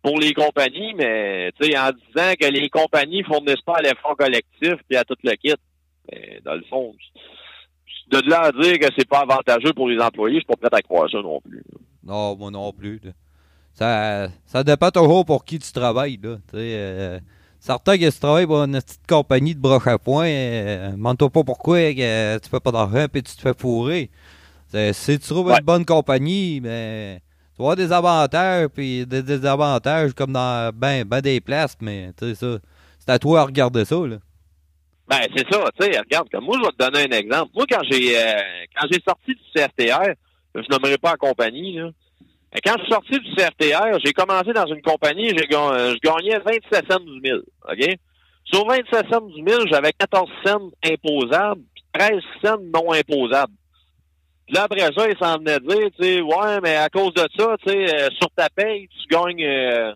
pour 0.03 0.19
les 0.19 0.33
compagnies, 0.33 0.93
mais 0.95 1.51
tu 1.59 1.67
sais, 1.67 1.77
en 1.77 1.89
disant 1.89 2.33
que 2.39 2.47
les 2.47 2.69
compagnies 2.69 3.23
fournissent 3.23 3.61
pas 3.65 3.77
à 3.77 3.81
l'effort 3.81 4.15
collectif 4.15 4.75
puis 4.87 4.97
à 4.97 5.03
tout 5.03 5.17
le 5.23 5.31
kit. 5.35 5.55
Mais 6.11 6.39
dans 6.45 6.53
le 6.53 6.63
fond, 6.69 6.93
de 8.11 8.29
là 8.29 8.43
à 8.43 8.51
dire 8.51 8.79
que 8.79 8.87
c'est 8.97 9.07
pas 9.07 9.19
avantageux 9.19 9.73
pour 9.73 9.89
les 9.89 9.99
employés, 9.99 10.35
je 10.35 10.41
suis 10.41 10.47
pas 10.47 10.69
prêt 10.69 10.79
à 10.79 10.81
croire 10.81 11.09
ça 11.09 11.21
non 11.21 11.41
plus. 11.41 11.63
Non, 12.03 12.35
moi 12.35 12.51
non 12.51 12.71
plus. 12.71 13.01
Ça, 13.73 14.29
ça 14.45 14.63
dépend 14.63 14.91
toujours 14.91 15.25
pour 15.25 15.45
qui 15.45 15.59
tu 15.59 15.71
travailles. 15.71 16.19
Là. 16.21 16.37
Euh, 16.53 17.19
certains 17.67 17.97
que 17.97 18.09
tu 18.09 18.19
travailles 18.19 18.47
pour 18.47 18.63
une 18.63 18.79
petite 18.81 19.05
compagnie 19.07 19.53
de 19.53 19.59
broche 19.59 19.85
à 19.87 19.97
point, 19.99 20.25
euh, 20.27 20.91
demande-toi 20.91 21.29
pas 21.29 21.43
pourquoi 21.43 21.77
que 21.93 22.37
tu 22.39 22.49
fais 22.49 22.59
pas 22.59 22.71
d'argent 22.71 23.05
et 23.13 23.21
tu 23.21 23.35
te 23.35 23.41
fais 23.41 23.53
fourrer. 23.57 24.09
C'est- 24.69 24.93
Si 24.93 25.19
tu 25.19 25.27
trouves 25.27 25.47
Ouais. 25.47 25.57
une 25.59 25.65
bonne 25.65 25.85
compagnie, 25.85 26.59
mais 26.61 27.19
tu 27.55 27.57
vas 27.61 27.65
avoir 27.71 27.75
des 27.75 27.91
avantages 27.91 28.67
puis 28.69 29.05
des 29.05 29.21
désavantages 29.21 30.13
comme 30.13 30.31
dans 30.33 30.71
ben, 30.73 31.03
ben 31.03 31.21
des 31.21 31.41
places, 31.41 31.75
mais 31.81 32.11
sais 32.19 32.35
ça. 32.35 32.57
C'est 32.99 33.09
à 33.11 33.19
toi 33.19 33.41
à 33.41 33.43
regarder 33.45 33.85
ça. 33.85 33.95
Là. 33.95 34.17
Ben, 35.09 35.21
c'est 35.35 35.45
ça, 35.51 35.63
tu 35.79 35.85
sais, 35.85 35.99
regarde, 35.99 36.27
comme 36.29 36.43
moi, 36.45 36.57
je 36.59 36.65
vais 36.65 36.71
te 36.71 36.91
donner 36.91 37.13
un 37.13 37.17
exemple. 37.17 37.51
Moi, 37.55 37.65
quand 37.69 37.81
j'ai 37.89 38.17
euh, 38.17 38.33
quand 38.75 38.87
j'ai 38.91 39.01
sorti 39.07 39.31
du 39.35 39.41
CRTR, 39.55 40.13
je 40.55 40.61
nommerai 40.69 40.97
pas 40.97 41.11
la 41.11 41.17
compagnie, 41.17 41.77
là. 41.77 41.89
Quand 42.63 42.75
je 42.77 42.83
suis 42.83 42.91
sorti 42.91 43.19
du 43.19 43.35
CRTR, 43.35 43.99
j'ai 44.03 44.13
commencé 44.13 44.53
dans 44.53 44.65
une 44.67 44.81
compagnie, 44.81 45.29
j'ai 45.29 45.47
euh, 45.55 45.93
je 45.95 45.99
gagnais 46.09 46.39
27 46.39 46.91
cents 46.91 46.99
du 46.99 47.19
mille, 47.21 47.43
OK? 47.69 47.95
Sur 48.45 48.65
27 48.67 49.05
cents 49.11 49.21
du 49.21 49.41
mille, 49.41 49.65
j'avais 49.69 49.91
14 49.93 50.29
cents 50.45 50.69
imposables, 50.85 51.61
puis 51.75 51.83
13 51.93 52.11
cents 52.43 52.57
non 52.73 52.91
imposables. 52.93 53.53
Puis 54.45 54.55
là, 54.55 54.63
après 54.63 54.79
ça, 54.79 55.09
ils 55.09 55.17
s'en 55.17 55.37
venaient 55.39 55.59
dire, 55.59 55.89
tu 55.99 56.03
sais, 56.03 56.21
ouais, 56.21 56.61
mais 56.63 56.75
à 56.77 56.87
cause 56.89 57.13
de 57.13 57.27
ça, 57.37 57.55
tu 57.65 57.69
sais, 57.69 57.95
euh, 57.95 58.09
sur 58.19 58.29
ta 58.35 58.49
paye, 58.49 58.87
tu 58.87 59.07
gagnes... 59.13 59.43
euh, 59.43 59.93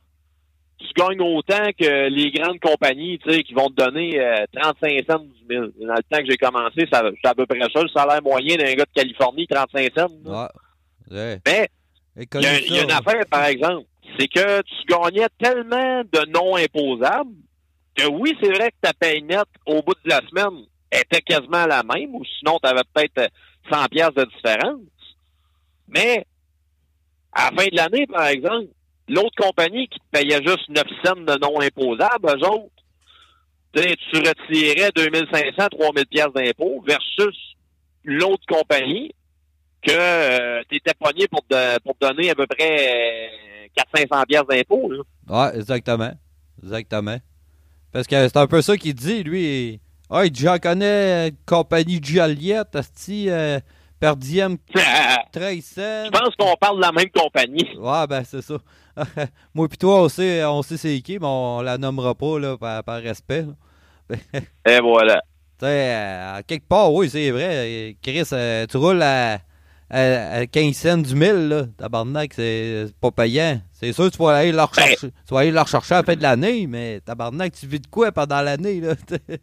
tu 0.80 0.88
gagnes 0.98 1.22
autant 1.22 1.70
que 1.80 2.10
les 2.10 2.32
grandes 2.32 2.60
compagnies, 2.60 3.20
tu 3.20 3.32
sais, 3.32 3.44
qui 3.44 3.54
vont 3.54 3.70
te 3.70 3.76
donner 3.76 4.20
euh, 4.20 4.46
35 4.60 4.92
cents 5.10 5.20
du 5.20 5.46
mille. 5.48 5.72
Dans 5.80 5.94
le 5.94 6.04
temps 6.10 6.18
que 6.18 6.26
j'ai 6.30 6.38
commencé, 6.38 6.88
ça- 6.92 7.04
c'était 7.16 7.28
à 7.28 7.36
peu 7.36 7.46
près 7.46 7.60
ça, 7.72 7.82
le 7.84 7.88
salaire 7.90 8.22
moyen 8.24 8.58
d'un 8.58 8.74
gars 8.74 8.86
de 8.86 8.92
Californie, 8.94 9.46
35 9.48 9.92
cents. 9.96 10.08
Ouais. 10.26 10.48
Ouais. 11.12 11.40
Mais 11.46 11.70
il 12.18 12.42
y, 12.42 12.46
a, 12.46 12.60
y 12.60 12.84
une 12.84 12.92
affaire, 12.92 13.26
par 13.30 13.46
exemple, 13.46 13.86
c'est 14.18 14.28
que 14.28 14.62
tu 14.62 14.86
gagnais 14.88 15.28
tellement 15.40 16.04
de 16.04 16.30
non 16.32 16.56
imposables 16.58 17.36
que 17.96 18.08
oui, 18.08 18.36
c'est 18.42 18.52
vrai 18.52 18.72
que 18.72 18.76
ta 18.82 18.94
paye 18.94 19.22
nette 19.22 19.48
au 19.66 19.82
bout 19.82 19.96
de 20.04 20.10
la 20.10 20.22
semaine 20.30 20.66
était 20.92 21.22
quasiment 21.22 21.66
la 21.66 21.84
même, 21.84 22.16
ou 22.16 22.24
sinon 22.40 22.58
tu 22.62 22.70
avais 22.70 22.82
peut-être 22.94 23.18
euh, 23.18 23.28
100 23.72 23.86
pièces 23.88 24.14
de 24.16 24.26
différence. 24.26 24.80
Mais 25.88 26.26
À 27.34 27.50
la 27.50 27.58
fin 27.58 27.68
de 27.70 27.76
l'année, 27.76 28.08
par 28.08 28.28
exemple, 28.28 28.68
l'autre 29.08 29.36
compagnie 29.38 29.88
qui 29.88 30.00
te 30.00 30.06
payait 30.12 30.44
juste 30.44 30.70
9 30.70 30.84
cents 31.04 31.16
de 31.16 31.40
non 31.40 31.62
imposables, 31.62 32.28
eux 32.28 32.48
autres, 32.48 32.72
tu 33.74 34.18
retirais 34.18 34.92
2500, 34.96 35.68
3000 35.72 36.06
pièces 36.08 36.34
d'impôts 36.36 36.84
versus 36.86 37.56
l'autre 38.04 38.44
compagnie 38.48 39.14
que 39.82 39.92
euh, 39.92 40.62
tu 40.70 40.78
étais 40.78 40.94
pogné 40.94 41.28
pour 41.28 41.46
te, 41.48 41.80
pour 41.80 41.96
donner 42.00 42.30
à 42.32 42.36
peu 42.36 42.46
près 42.48 43.30
400-500 43.96 44.26
pièces 44.26 44.48
d'impôts. 44.50 44.92
Ouais, 45.30 45.56
exactement. 45.56 46.12
Exactement. 46.64 47.18
Parce 47.92 48.08
que 48.08 48.28
c'est 48.28 48.38
un 48.38 48.48
peu 48.48 48.62
ça 48.62 48.78
qu'il 48.78 48.94
dit, 48.94 49.24
lui. 49.24 49.80
Ah, 50.10 50.26
il 50.26 50.32
dit, 50.32 50.42
j'en 50.42 50.58
connais 50.58 51.34
compagnie 51.46 52.00
Joliette, 52.04 52.76
asti, 52.76 53.30
euh, 53.30 53.60
per 54.00 54.16
diem 54.18 54.58
13 55.32 55.64
cents. 55.64 56.06
Je 56.06 56.10
pense 56.10 56.36
qu'on 56.36 56.56
parle 56.56 56.78
de 56.78 56.82
la 56.82 56.92
même 56.92 57.10
compagnie. 57.10 57.78
Ouais, 57.78 58.08
ben 58.08 58.24
c'est 58.24 58.42
ça. 58.42 58.56
Moi 59.54 59.68
et 59.72 59.78
toi, 59.78 60.04
on 60.04 60.10
sait, 60.10 60.44
on 60.44 60.62
sait 60.64 60.78
c'est 60.78 61.00
qui, 61.02 61.18
mais 61.18 61.28
on 61.28 61.62
la 61.62 61.78
nommera 61.78 62.14
pas 62.14 62.40
là, 62.40 62.58
par, 62.58 62.84
par 62.84 63.02
respect. 63.02 63.44
là. 63.44 64.18
Et 64.66 64.80
voilà. 64.80 65.22
Tu 65.60 65.66
sais, 65.66 65.96
euh, 65.96 66.42
quelque 66.46 66.68
part, 66.68 66.94
oui, 66.94 67.10
c'est 67.10 67.32
vrai. 67.32 67.96
Chris, 68.02 68.24
euh, 68.34 68.66
tu 68.68 68.78
roules 68.78 69.02
à, 69.02 69.40
à, 69.92 70.38
à 70.38 70.46
15 70.48 70.74
cents 70.74 70.98
du 70.98 71.14
mille, 71.14 71.50
là. 71.50 71.66
Tabarnak, 71.78 72.34
c'est 72.34 72.86
pas 73.02 73.12
payant. 73.12 73.60
C'est 73.74 73.92
sûr, 73.92 74.10
tu 74.10 74.18
vas 74.18 74.38
aller 74.38 74.52
la 74.52 74.66
rechercher, 74.66 75.10
tu 75.28 75.34
vas 75.34 75.40
aller 75.42 75.52
la 75.52 75.64
rechercher 75.64 75.96
à 75.96 75.98
la 75.98 76.04
fin 76.04 76.16
de 76.16 76.22
l'année, 76.22 76.66
mais 76.68 77.02
tabarnak, 77.02 77.54
tu 77.54 77.68
vis 77.68 77.80
de 77.80 77.88
quoi 77.88 78.12
pendant 78.12 78.42
l'année, 78.42 78.80
là? 78.80 78.94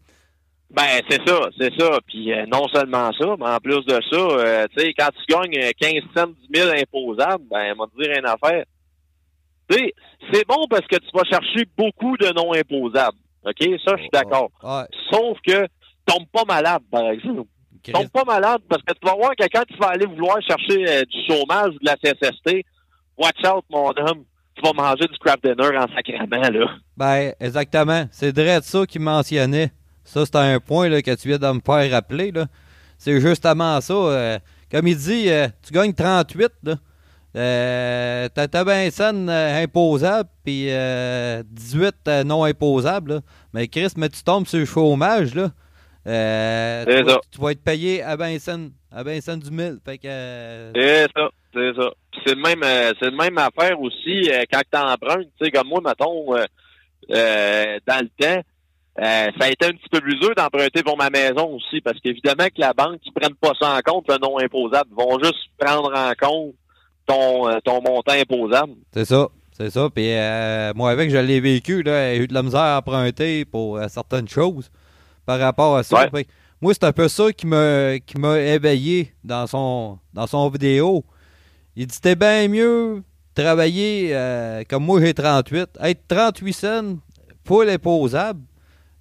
Ben, 0.71 1.01
c'est 1.09 1.27
ça, 1.27 1.49
c'est 1.59 1.73
ça. 1.79 1.99
Puis 2.07 2.31
euh, 2.31 2.45
non 2.47 2.69
seulement 2.69 3.11
ça, 3.19 3.37
mais 3.39 3.49
en 3.49 3.57
plus 3.57 3.83
de 3.87 3.99
ça, 4.11 4.19
euh, 4.19 4.67
tu 4.77 4.85
sais, 4.85 4.93
quand 4.93 5.09
tu 5.17 5.35
gagnes 5.35 5.59
euh, 5.65 5.71
15 5.81 5.93
cents 6.15 6.27
du 6.27 6.47
mille 6.55 6.71
imposables, 6.77 7.45
ben, 7.51 7.73
on 7.75 7.85
va 7.85 7.87
te 7.87 8.03
dire 8.03 8.19
une 8.19 8.27
affaire. 8.27 8.65
Tu 9.71 9.79
sais, 9.79 9.95
c'est 10.31 10.47
bon 10.47 10.67
parce 10.69 10.87
que 10.87 10.97
tu 10.97 11.09
vas 11.15 11.25
chercher 11.25 11.65
beaucoup 11.75 12.19
de 12.19 12.27
non 12.35 12.53
imposables. 12.53 13.17
OK? 13.45 13.81
Ça, 13.83 13.97
je 13.97 14.03
suis 14.03 14.11
d'accord. 14.13 14.51
Ouais. 14.63 14.85
Sauf 15.11 15.39
que 15.47 15.67
tombe 16.05 16.27
pas 16.31 16.45
malade, 16.47 16.83
par 16.91 17.09
exemple. 17.09 17.49
Tombe 17.93 18.09
pas 18.09 18.25
malade 18.25 18.61
parce 18.69 18.83
que 18.83 18.93
tu 18.93 19.07
vas 19.07 19.15
voir 19.15 19.31
que 19.37 19.45
quand 19.53 19.65
tu 19.69 19.77
vas 19.79 19.89
aller 19.89 20.07
vouloir 20.07 20.39
chercher 20.43 20.85
euh, 20.89 21.05
du 21.05 21.17
chômage 21.27 21.71
ou 21.75 21.79
de 21.79 21.85
la 21.87 21.97
CSST, 21.97 22.65
watch 23.17 23.45
out, 23.47 23.65
mon 23.71 23.89
homme. 23.91 24.25
Tu 24.55 24.63
vas 24.65 24.73
manger 24.73 25.07
du 25.07 25.17
crab 25.21 25.39
dinner 25.43 25.77
en 25.79 25.87
sacrament, 25.95 26.51
là. 26.51 26.67
Ben, 26.97 27.33
exactement. 27.39 28.07
C'est 28.11 28.33
de 28.33 28.61
ça 28.63 28.87
qu'il 28.87 29.01
mentionnait. 29.01 29.71
Ça, 30.03 30.25
c'est 30.27 30.35
un 30.37 30.59
point 30.59 30.89
là, 30.89 31.01
que 31.01 31.15
tu 31.15 31.29
viens 31.29 31.39
de 31.39 31.47
me 31.53 31.61
faire 31.65 31.91
rappeler. 31.93 32.33
là. 32.33 32.47
C'est 32.99 33.21
justement 33.21 33.81
ça. 33.81 33.93
euh, 33.95 34.39
comme 34.71 34.89
il 34.89 34.97
dit, 34.97 35.31
euh, 35.31 35.47
tu 35.65 35.73
gagnes 35.73 35.93
38. 35.93 36.51
Là. 36.65 36.75
Euh, 37.37 38.29
t'as 38.35 38.49
ta 38.49 38.65
ben 38.65 38.91
scène 38.91 39.29
euh, 39.29 39.63
imposable, 39.63 40.29
puis 40.45 40.67
euh, 40.71 41.43
18 41.47 41.95
euh, 42.09 42.25
non 42.25 42.43
imposables. 42.45 43.15
là. 43.15 43.21
Mais 43.53 43.69
Chris, 43.69 43.93
mais 43.97 44.09
tu 44.09 44.23
tombes 44.25 44.47
sur 44.47 44.59
le 44.59 44.65
chômage, 44.65 45.35
là. 45.35 45.51
Euh, 46.09 46.85
C'est 46.87 46.97
tu, 46.99 47.03
vas, 47.05 47.13
ça. 47.13 47.21
tu 47.31 47.41
vas 47.41 47.51
être 47.53 47.63
payé 47.63 48.03
à 48.03 48.17
ben 48.17 48.39
scène, 48.39 48.71
à 48.91 49.05
ben 49.05 49.21
du 49.21 49.51
mille. 49.51 49.79
Fait 49.85 49.99
que, 49.99 50.09
euh, 50.09 50.73
C'est 50.75 51.07
ça, 51.15 51.29
c'est 51.53 51.75
ça. 51.75 51.91
C'est 52.25 52.35
le 52.35 52.43
même, 52.43 52.63
euh, 52.63 52.93
c'est 52.99 53.11
le 53.11 53.17
même 53.17 53.37
affaire 53.39 53.81
aussi 53.81 54.31
quand 54.51 54.63
tu 54.73 54.79
empruntes. 54.79 55.29
Tu 55.39 55.45
sais, 55.45 55.51
comme 55.51 55.69
moi, 55.69 55.81
mettons, 55.85 56.35
euh, 56.35 57.79
dans 57.87 58.01
le 58.01 58.09
temps, 58.19 58.43
euh, 59.01 59.27
ça 59.39 59.47
a 59.47 59.49
été 59.51 59.67
un 59.67 59.71
petit 59.71 59.89
peu 59.91 60.01
plus 60.01 60.17
dur 60.19 60.35
d'emprunter 60.35 60.83
pour 60.83 60.97
ma 60.97 61.11
maison 61.11 61.55
aussi, 61.55 61.81
parce 61.81 61.99
qu'évidemment 62.01 62.47
que 62.47 62.61
la 62.61 62.73
banque, 62.73 62.99
ils 63.05 63.13
prennent 63.13 63.37
pas 63.37 63.53
ça 63.61 63.77
en 63.77 63.81
compte, 63.81 64.07
le 64.09 64.19
non 64.19 64.39
imposable. 64.39 64.91
Ils 64.91 65.05
vont 65.05 65.19
juste 65.23 65.39
prendre 65.59 65.93
en 65.97 66.13
compte 66.19 66.55
ton, 67.07 67.61
ton 67.61 67.81
montant 67.83 68.13
imposable. 68.13 68.73
C'est 68.93 69.05
ça, 69.05 69.29
c'est 69.53 69.71
ça. 69.71 69.89
Puis 69.95 70.11
euh, 70.11 70.73
moi, 70.75 70.91
avec, 70.91 71.11
je 71.11 71.17
l'ai 71.17 71.41
vécu, 71.41 71.83
là, 71.83 72.15
j'ai 72.15 72.23
eu 72.23 72.27
de 72.27 72.35
la 72.35 72.43
misère 72.43 72.61
à 72.61 72.79
emprunter 72.79 73.45
pour 73.45 73.77
euh, 73.77 73.87
certaines 73.89 74.29
choses 74.29 74.71
par 75.29 75.39
rapport 75.39 75.77
à 75.77 75.83
ça. 75.83 76.09
Ouais. 76.11 76.27
Moi, 76.59 76.73
c'est 76.73 76.85
un 76.85 76.93
peu 76.93 77.07
ça 77.07 77.31
qui 77.35 77.47
m'a 77.47 77.99
qui 77.99 78.17
m'a 78.19 78.39
éveillé 78.41 79.13
dans 79.23 79.47
son 79.47 79.99
dans 80.15 80.27
son 80.27 80.49
vidéo. 80.49 81.05
Il 81.77 81.87
dit 81.87 81.95
c'était 81.95 82.17
bien 82.17 82.49
mieux 82.49 83.03
travailler 83.35 84.09
euh, 84.13 84.63
comme 84.67 84.85
moi 84.87 85.01
j'ai 85.03 85.13
38, 85.13 85.69
être 85.83 86.01
38 86.09 86.53
cents 86.55 86.97
full 87.45 87.69
imposable. 87.69 88.41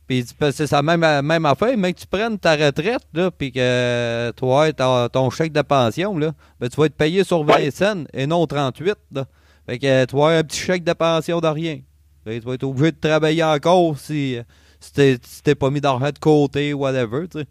Puis 0.05 0.19
il 0.19 0.23
dit, 0.25 0.33
parce 0.37 0.57
que 0.57 0.65
c'est 0.65 0.75
la 0.75 0.81
même, 0.81 1.25
même 1.25 1.45
affaire, 1.45 1.77
mais 1.77 1.93
que 1.93 1.99
tu 1.99 2.07
prennes 2.07 2.37
ta 2.37 2.55
retraite, 2.55 3.03
là, 3.13 3.29
puis 3.31 3.51
que 3.51 4.31
tu 4.37 4.45
vas 4.45 4.71
ton, 4.73 5.07
ton 5.09 5.29
chèque 5.29 5.51
de 5.53 5.61
pension, 5.61 6.17
là, 6.17 6.31
ben, 6.59 6.69
tu 6.69 6.75
vas 6.77 6.85
être 6.87 6.95
payé 6.95 7.23
sur 7.23 7.43
20 7.43 7.55
Ouais. 7.55 7.71
cents 7.71 8.03
et 8.13 8.25
non 8.27 8.45
38. 8.47 8.95
Là. 9.13 9.25
Fait 9.65 9.79
que 9.79 10.05
tu 10.05 10.15
vas 10.15 10.23
avoir 10.27 10.39
un 10.39 10.43
petit 10.43 10.59
chèque 10.59 10.83
de 10.83 10.93
pension 10.93 11.39
de 11.41 11.47
rien. 11.47 11.79
Fait 12.25 12.35
que 12.35 12.39
tu 12.41 12.47
vas 12.47 12.53
être 12.53 12.63
obligé 12.63 12.91
de 12.91 12.97
travailler 12.99 13.43
encore 13.43 13.97
si, 13.97 14.37
si 14.79 15.43
t'es 15.43 15.55
pas 15.55 15.69
mis 15.69 15.81
d'argent 15.81 16.09
de 16.09 16.19
côté 16.19 16.73
whatever, 16.73 17.27
tu 17.27 17.39
sais. 17.39 17.45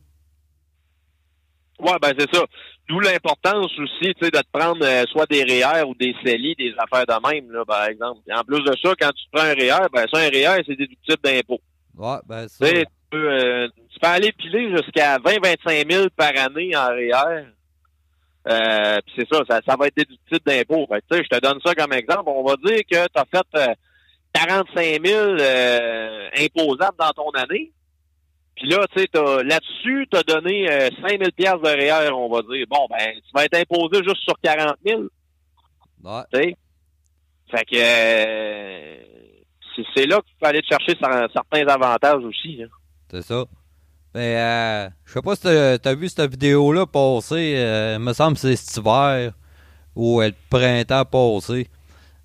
Ouais, 1.79 1.97
ben 2.01 2.13
c'est 2.19 2.35
ça. 2.35 2.45
D'où 2.89 3.01
l'importance 3.01 3.71
aussi, 3.79 4.15
tu 4.15 4.25
sais, 4.25 4.31
de 4.31 4.39
te 4.39 4.51
prendre 4.53 4.85
euh, 4.85 5.05
soit 5.11 5.27
des 5.27 5.43
REER 5.43 5.83
ou 5.87 5.95
des 5.95 6.15
CELI, 6.25 6.55
des 6.55 6.75
affaires 6.79 7.05
de 7.05 7.29
même, 7.29 7.51
là, 7.51 7.65
par 7.65 7.85
exemple. 7.85 8.21
Et 8.29 8.33
en 8.33 8.45
plus 8.45 8.63
de 8.63 8.73
ça, 8.83 8.95
quand 8.99 9.11
tu 9.11 9.25
prends 9.33 9.45
un 9.45 9.55
REER, 9.55 9.89
ben 9.93 10.07
ça, 10.13 10.21
un 10.21 10.29
REER, 10.29 10.63
c'est 10.67 10.77
déductible 10.77 11.19
d'impôt. 11.23 11.61
Ouais, 11.97 12.19
ben 12.27 12.49
ça. 12.49 12.67
Tu 12.67 12.85
peux, 13.11 13.31
euh, 13.31 13.69
tu 13.91 13.99
peux 14.01 14.09
aller 14.09 14.33
piler 14.33 14.71
jusqu'à 14.71 15.19
20-25 15.19 15.93
000 15.93 16.07
par 16.17 16.33
année 16.39 16.77
en 16.77 16.87
REER. 16.87 17.47
Euh, 18.49 18.99
puis 19.05 19.15
c'est 19.19 19.35
ça, 19.35 19.43
ça, 19.49 19.61
ça 19.67 19.77
va 19.77 19.89
être 19.89 19.97
déductible 19.97 20.41
d'impôt. 20.47 20.87
Tu 20.89 21.17
sais, 21.17 21.25
je 21.25 21.37
te 21.37 21.41
donne 21.41 21.59
ça 21.65 21.75
comme 21.75 21.93
exemple. 21.93 22.25
On 22.27 22.45
va 22.45 22.55
dire 22.65 22.81
que 22.89 23.07
tu 23.09 23.19
as 23.19 23.25
fait 23.25 23.77
45 24.37 25.07
000 25.07 25.21
euh, 25.41 26.29
imposables 26.39 26.97
dans 26.99 27.11
ton 27.13 27.31
année. 27.31 27.73
Puis 28.57 28.69
là, 28.69 28.87
tu 28.95 29.03
sais, 29.03 29.09
là-dessus, 29.15 30.07
tu 30.11 30.17
as 30.19 30.23
donné 30.23 30.71
euh, 30.71 30.89
5 31.03 31.11
000 31.19 31.23
piastres 31.37 31.61
de 31.63 31.69
REER, 31.69 32.11
on 32.13 32.29
va 32.31 32.41
dire. 32.43 32.67
Bon, 32.71 32.87
ben, 32.91 33.13
tu 33.15 33.31
vas 33.35 33.45
être 33.45 33.57
imposé 33.59 34.03
juste 34.03 34.23
sur 34.23 34.35
40 34.43 34.77
000 34.85 35.03
Ouais. 36.05 36.23
tu 36.33 36.39
sais. 36.41 36.57
Fait 37.51 37.65
que 37.65 37.77
euh, 37.77 38.97
c'est- 39.95 40.07
là 40.07 40.21
qu'il 40.23 40.35
faut 40.41 40.47
aller 40.47 40.63
te 40.63 40.67
chercher 40.69 40.93
cer- 40.93 41.29
certains 41.33 41.67
avantages 41.69 42.25
aussi. 42.25 42.57
Là. 42.57 42.67
C'est 43.11 43.23
ça. 43.23 43.45
Mais 44.15 44.37
euh, 44.39 44.89
je 45.05 45.13
sais 45.13 45.23
pas 45.23 45.37
si 45.37 45.43
t'as 45.43 45.79
t'as 45.79 45.95
vu 45.95 46.09
cette 46.09 46.31
vidéo-là 46.31 46.87
passer. 46.87 47.55
euh, 47.57 47.99
me 47.99 48.13
semble 48.15 48.35
que 48.35 48.41
c'est 48.41 48.57
cet 48.57 48.77
hiver 48.79 49.33
ou 49.95 50.21
euh, 50.23 50.29
le 50.29 50.35
printemps 50.51 51.05
passé. 51.05 51.69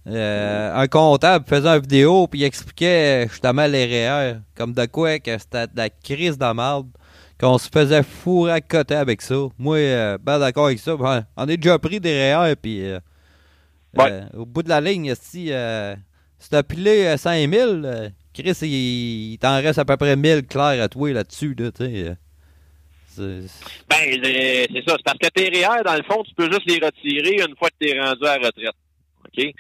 Euh, 0.08 0.76
un 0.76 0.88
comptable 0.88 1.45
faisait 1.47 1.68
une 1.70 1.82
vidéo 1.82 2.26
puis 2.28 2.39
il 2.39 2.43
expliquait 2.43 3.26
euh, 3.26 3.30
justement 3.30 3.68
les 3.68 3.86
REER. 3.86 4.38
Comme 4.56 4.74
de 4.74 4.86
quoi 4.88 5.20
que 5.20 5.38
c'était 5.38 5.68
de 5.68 5.78
la 5.78 5.89
crise 5.89 6.38
de 6.38 6.54
merde. 6.54 6.88
Qu'on 7.39 7.58
se 7.58 7.70
faisait 7.72 8.04
fourrer 8.04 8.52
à 8.54 8.62
côté 8.62 8.95
avec 8.95 9.22
ça. 9.22 9.36
Moi, 9.58 9.78
euh, 9.78 10.18
ben 10.22 10.39
d'accord 10.39 10.68
avec 10.68 10.80
ça. 10.80 10.95
Ben, 10.95 11.26
on 11.38 11.43
a 11.43 11.56
déjà 11.58 11.78
pris 11.80 11.99
des 11.99 12.34
REER 12.34 12.56
puis 12.56 12.84
euh, 12.84 12.99
Ouais. 13.97 14.22
au 14.36 14.45
bout 14.45 14.64
de 14.64 14.70
la 14.70 14.80
ligne, 14.80 15.14
si, 15.16 15.52
si 16.39 16.49
t'as 16.49 16.64
pilé 16.64 17.06
euh, 17.08 17.18
5000, 17.18 17.60
euh, 17.84 18.10
Chris, 18.34 18.58
il, 18.62 19.34
il 19.34 19.38
t'en 19.38 19.56
reste 19.62 19.80
à 19.80 19.86
peu 19.86 19.97
près 19.97 20.16
1000 20.16 20.47
clairs 20.47 20.82
à 20.82 20.88
toi 20.88 21.12
là-dessus, 21.12 21.54
là, 21.60 21.72
tu 21.74 21.84
sais. 21.84 22.16
C'est- 23.08 23.64
Ben, 23.89 23.97
c'est 24.24 24.84
ça. 24.88 24.95
C'est 24.95 25.04
parce 25.04 25.18
que 25.18 25.28
tes 25.28 25.49
REER, 25.49 25.84
dans 25.84 25.95
le 25.95 26.04
fond, 26.04 26.24
tu 26.24 26.34
peux 26.36 26.49
juste 26.49 26.66
les 26.68 26.80
retirer 26.84 27.43
une 27.45 27.56
fois 27.58 27.68
que 27.70 27.86
tu 27.86 27.89
es 27.89 27.99
rendu 27.99 28.26
à 28.26 28.38
la 28.38 28.47
retraite. 28.47 28.76
OK? 29.26 29.54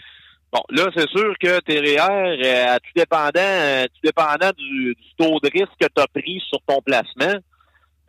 Bon, 0.51 0.61
là, 0.69 0.89
c'est 0.95 1.09
sûr 1.09 1.33
que 1.39 1.59
tes 1.61 1.79
euh, 1.79 2.75
tout 2.83 2.91
dépendant, 2.93 3.31
euh, 3.37 3.85
tout 3.85 4.01
dépendant 4.03 4.51
du, 4.57 4.95
du 4.95 5.15
taux 5.17 5.39
de 5.39 5.49
risque 5.49 5.77
que 5.79 5.87
tu 5.87 6.01
as 6.01 6.07
pris 6.07 6.41
sur 6.49 6.59
ton 6.67 6.81
placement, 6.81 7.39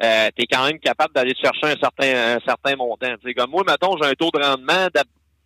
euh, 0.02 0.28
tu 0.34 0.42
es 0.42 0.46
quand 0.50 0.66
même 0.66 0.80
capable 0.80 1.14
d'aller 1.14 1.34
chercher 1.40 1.66
un 1.66 1.76
certain, 1.80 2.36
un 2.36 2.40
certain 2.44 2.74
montant. 2.74 3.14
Sais, 3.24 3.34
comme 3.34 3.50
moi, 3.50 3.62
mettons, 3.64 3.96
j'ai 4.00 4.08
un 4.08 4.14
taux 4.14 4.30
de 4.34 4.42
rendement 4.42 4.88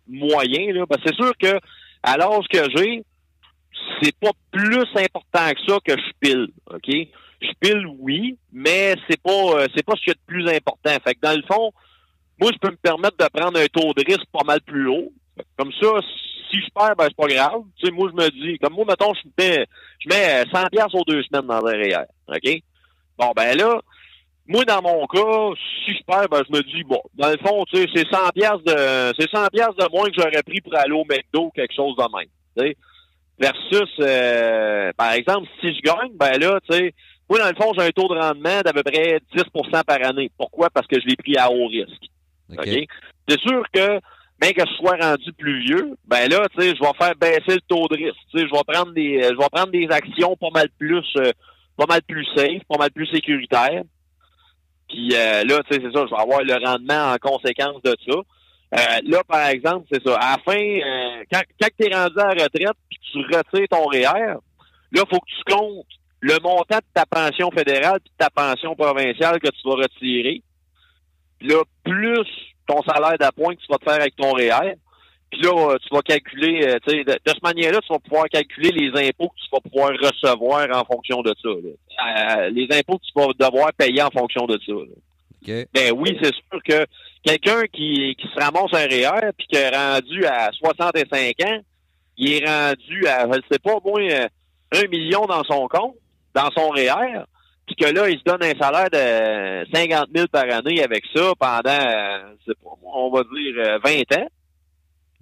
moyen, 0.07 0.73
là. 0.73 0.85
Ben, 0.89 0.97
c'est 1.05 1.13
sûr 1.13 1.33
que 1.37 1.59
à 2.01 2.17
l'âge 2.17 2.45
que 2.51 2.67
j'ai, 2.75 3.03
c'est 4.01 4.15
pas 4.19 4.31
plus 4.51 4.87
important 4.95 5.51
que 5.51 5.71
ça 5.71 5.77
que 5.85 5.93
je 5.95 6.11
pile, 6.19 6.47
OK? 6.73 6.89
Je 7.41 7.51
pile, 7.59 7.85
oui, 7.99 8.37
mais 8.51 8.95
c'est 9.07 9.21
pas 9.21 9.29
euh, 9.29 9.67
c'est 9.75 9.85
pas 9.85 9.93
ce 9.95 10.01
qu'il 10.01 10.07
y 10.07 10.11
a 10.11 10.13
de 10.15 10.25
plus 10.25 10.49
important. 10.49 10.97
Fait 11.03 11.13
que 11.13 11.19
dans 11.21 11.35
le 11.35 11.43
fond, 11.43 11.71
moi, 12.39 12.51
je 12.53 12.57
peux 12.57 12.71
me 12.71 12.77
permettre 12.77 13.17
de 13.17 13.27
prendre 13.31 13.59
un 13.59 13.67
taux 13.67 13.93
de 13.93 14.03
risque 14.03 14.25
pas 14.31 14.43
mal 14.43 14.61
plus 14.61 14.87
haut. 14.87 15.11
Comme 15.57 15.71
ça, 15.73 15.87
si 16.49 16.57
je 16.61 16.69
perds, 16.73 16.95
ben 16.95 17.07
c'est 17.07 17.15
pas 17.15 17.27
grave. 17.27 17.61
Tu 17.77 17.85
sais, 17.85 17.91
moi, 17.91 18.09
je 18.09 18.23
me 18.23 18.29
dis, 18.29 18.57
comme 18.59 18.73
moi, 18.73 18.85
mettons, 18.87 19.13
je 19.13 19.27
mets, 19.37 19.65
je 19.99 20.09
mets 20.09 20.43
100 20.51 20.67
pièces 20.67 20.93
aux 20.93 21.03
deux 21.05 21.23
semaines 21.23 21.47
dans 21.47 21.61
REER, 21.61 22.05
OK? 22.27 22.61
Bon, 23.17 23.31
ben 23.35 23.57
là, 23.57 23.81
moi, 24.47 24.63
dans 24.63 24.81
mon 24.81 25.05
cas, 25.07 25.59
si 25.85 25.93
je 25.93 26.03
perds, 26.05 26.29
ben, 26.29 26.43
je 26.47 26.55
me 26.55 26.63
dis, 26.63 26.83
bon, 26.83 27.01
dans 27.15 27.29
le 27.29 27.37
fond, 27.37 27.65
tu 27.65 27.77
sais, 27.77 27.87
c'est 27.93 28.07
100 28.07 28.29
pièces 28.29 28.63
de, 28.65 29.13
c'est 29.19 29.29
100 29.29 29.47
pièces 29.47 29.75
de 29.77 29.91
moins 29.91 30.07
que 30.07 30.15
j'aurais 30.15 30.43
pris 30.43 30.61
pour 30.61 30.75
aller 30.75 30.93
au 30.93 31.03
McDo, 31.03 31.51
quelque 31.53 31.75
chose 31.75 31.95
de 31.95 32.17
même, 32.17 32.29
tu 32.57 32.63
sais. 32.63 32.77
Versus, 33.39 33.93
euh, 33.99 34.91
par 34.97 35.11
exemple, 35.11 35.47
si 35.61 35.75
je 35.75 35.81
gagne, 35.81 36.11
ben 36.15 36.39
là, 36.39 36.59
tu 36.69 36.75
sais, 36.75 36.93
moi, 37.29 37.39
dans 37.39 37.49
le 37.49 37.55
fond, 37.55 37.73
j'ai 37.77 37.85
un 37.85 37.91
taux 37.91 38.07
de 38.07 38.17
rendement 38.17 38.61
d'à 38.61 38.71
peu 38.71 38.83
près 38.83 39.19
10% 39.35 39.83
par 39.83 40.03
année. 40.03 40.31
Pourquoi? 40.37 40.69
Parce 40.69 40.87
que 40.87 40.99
je 40.99 41.05
l'ai 41.05 41.17
pris 41.17 41.35
à 41.37 41.51
haut 41.51 41.67
risque. 41.67 42.05
OK. 42.51 42.59
OK? 42.59 42.85
C'est 43.27 43.39
sûr 43.41 43.63
que 43.73 43.99
mais 44.41 44.53
que 44.53 44.61
je 44.67 44.73
sois 44.75 44.97
rendu 44.97 45.33
plus 45.33 45.63
vieux, 45.63 45.97
ben 46.05 46.29
là, 46.29 46.47
tu 46.55 46.61
sais, 46.61 46.75
je 46.75 46.81
vais 46.81 46.93
faire 46.99 47.15
baisser 47.15 47.55
le 47.55 47.61
taux 47.61 47.87
de 47.87 47.95
risque. 47.95 48.17
Tu 48.31 48.39
sais, 48.39 48.47
je 48.47 48.51
vais 48.51 48.63
prendre 48.67 48.93
des, 48.93 49.21
je 49.23 49.37
vais 49.37 49.49
prendre 49.51 49.71
des 49.71 49.87
actions 49.89 50.35
pas 50.35 50.49
mal 50.53 50.69
plus, 50.77 51.05
euh, 51.17 51.31
pas 51.75 51.85
mal 51.87 52.01
plus 52.03 52.25
safe, 52.35 52.63
pas 52.69 52.77
mal 52.77 52.91
plus 52.91 53.07
sécuritaires. 53.07 53.83
Puis 54.87 55.09
euh, 55.13 55.43
là, 55.43 55.61
tu 55.63 55.73
sais, 55.73 55.81
c'est 55.83 55.91
ça, 55.91 56.05
je 56.05 56.15
vais 56.15 56.21
avoir 56.21 56.43
le 56.43 56.53
rendement 56.65 57.13
en 57.13 57.17
conséquence 57.17 57.81
de 57.81 57.95
ça. 58.07 58.19
Euh, 58.75 58.99
là, 59.05 59.23
par 59.27 59.47
exemple, 59.47 59.87
c'est 59.91 60.03
ça. 60.05 60.15
À 60.15 60.35
la 60.35 60.43
fin, 60.43 61.23
quand, 61.31 61.41
quand 61.59 61.69
tu 61.79 61.87
es 61.87 61.95
rendu 61.95 62.19
à 62.19 62.29
retraite 62.29 62.77
puis 62.89 62.99
tu 63.11 63.19
retires 63.19 63.67
ton 63.69 63.85
REER, 63.85 64.35
là, 64.35 64.39
il 64.91 64.99
faut 64.99 65.19
que 65.19 65.29
tu 65.29 65.55
comptes 65.55 65.85
le 66.19 66.37
montant 66.43 66.77
de 66.77 66.93
ta 66.93 67.05
pension 67.05 67.49
fédérale 67.51 67.99
puis 68.01 68.11
de 68.11 68.25
ta 68.25 68.29
pension 68.29 68.75
provinciale 68.75 69.39
que 69.39 69.49
tu 69.49 69.67
vas 69.67 69.75
retirer. 69.75 70.43
Puis 71.39 71.47
là, 71.47 71.63
plus 71.83 72.27
ton 72.67 72.81
salaire 72.83 73.17
d'appoint 73.17 73.55
que 73.55 73.61
tu 73.61 73.67
vas 73.69 73.77
te 73.77 73.89
faire 73.89 74.01
avec 74.01 74.15
ton 74.15 74.33
REER. 74.33 74.75
Puis 75.29 75.41
là, 75.41 75.75
tu 75.81 75.93
vas 75.93 76.01
calculer, 76.01 76.77
tu 76.87 76.93
sais, 76.93 77.03
de, 77.03 77.11
de, 77.11 77.19
cette 77.25 77.43
manière-là, 77.43 77.79
tu 77.81 77.91
vas 77.91 77.99
pouvoir 77.99 78.25
calculer 78.29 78.71
les 78.71 79.07
impôts 79.07 79.27
que 79.29 79.35
tu 79.35 79.49
vas 79.51 79.59
pouvoir 79.59 79.89
recevoir 79.91 80.67
en 80.71 80.85
fonction 80.85 81.21
de 81.21 81.33
ça. 81.41 81.49
Euh, 81.49 82.49
les 82.49 82.67
impôts 82.71 82.97
que 82.97 83.05
tu 83.05 83.11
vas 83.13 83.47
devoir 83.47 83.73
payer 83.73 84.01
en 84.01 84.09
fonction 84.09 84.45
de 84.45 84.57
ça. 84.65 84.73
Ben 85.73 85.93
oui, 85.95 86.17
c'est 86.21 86.33
sûr 86.33 86.61
que 86.63 86.85
quelqu'un 87.23 87.63
qui, 87.71 88.15
qui 88.17 88.27
se 88.27 88.39
ramasse 88.39 88.73
un 88.73 88.87
REER 88.87 89.31
puis 89.37 89.47
qui 89.47 89.57
est 89.57 89.69
rendu 89.69 90.25
à 90.25 90.49
65 90.53 91.35
ans, 91.45 91.59
il 92.17 92.33
est 92.33 92.45
rendu 92.45 93.07
à, 93.07 93.27
je 93.27 93.39
sais 93.51 93.59
pas, 93.59 93.73
au 93.75 93.81
moins 93.81 94.07
un 94.73 94.87
million 94.89 95.25
dans 95.25 95.43
son 95.43 95.67
compte, 95.67 95.95
dans 96.33 96.49
son 96.51 96.69
REER, 96.69 97.23
puis 97.67 97.75
que 97.75 97.93
là, 97.93 98.09
il 98.09 98.17
se 98.17 98.23
donne 98.23 98.41
un 98.43 98.57
salaire 98.59 98.89
de 98.89 99.71
50 99.75 100.07
000 100.15 100.27
par 100.31 100.49
année 100.49 100.81
avec 100.81 101.03
ça 101.13 101.33
pendant, 101.37 101.69
euh, 101.69 102.53
on 102.83 103.11
va 103.11 103.23
dire, 103.23 103.79
20 103.83 104.17
ans. 104.19 104.27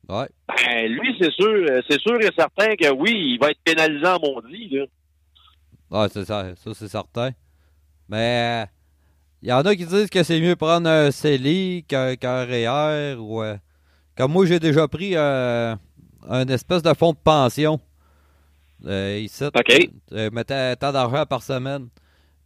Ouais. 0.07 0.27
Ben, 0.47 0.87
lui, 0.87 1.15
c'est 1.19 1.31
sûr, 1.31 1.67
c'est 1.89 1.99
sûr 1.99 2.21
et 2.21 2.29
certain 2.37 2.75
que 2.75 2.91
oui, 2.93 3.11
il 3.33 3.39
va 3.41 3.49
être 3.49 3.59
pénalisé 3.63 4.05
en 4.05 4.19
maudit, 4.19 4.69
là. 4.69 4.85
Ouais, 5.91 6.07
c'est 6.11 6.25
ça, 6.25 6.55
ça 6.55 6.73
c'est 6.73 6.87
certain. 6.87 7.31
Mais 8.09 8.65
il 9.41 9.49
y 9.49 9.53
en 9.53 9.61
a 9.61 9.75
qui 9.75 9.85
disent 9.85 10.09
que 10.09 10.23
c'est 10.23 10.39
mieux 10.39 10.55
prendre 10.55 10.89
un 10.89 11.11
CELI 11.11 11.83
qu'un 11.87 12.15
qu 12.15 12.27
REER 12.27 13.15
ou 13.19 13.41
euh, 13.43 13.55
comme 14.17 14.31
moi 14.31 14.45
j'ai 14.45 14.59
déjà 14.59 14.87
pris 14.87 15.15
euh, 15.15 15.75
un 16.27 16.47
espèce 16.47 16.81
de 16.81 16.93
fonds 16.93 17.13
de 17.13 17.17
pension. 17.17 17.79
Euh, 18.85 19.19
ici, 19.19 19.43
OK. 19.45 19.89
euh, 20.13 20.29
mettais 20.31 20.75
tant 20.75 20.91
d'argent 20.91 21.25
par 21.25 21.41
semaine. 21.41 21.87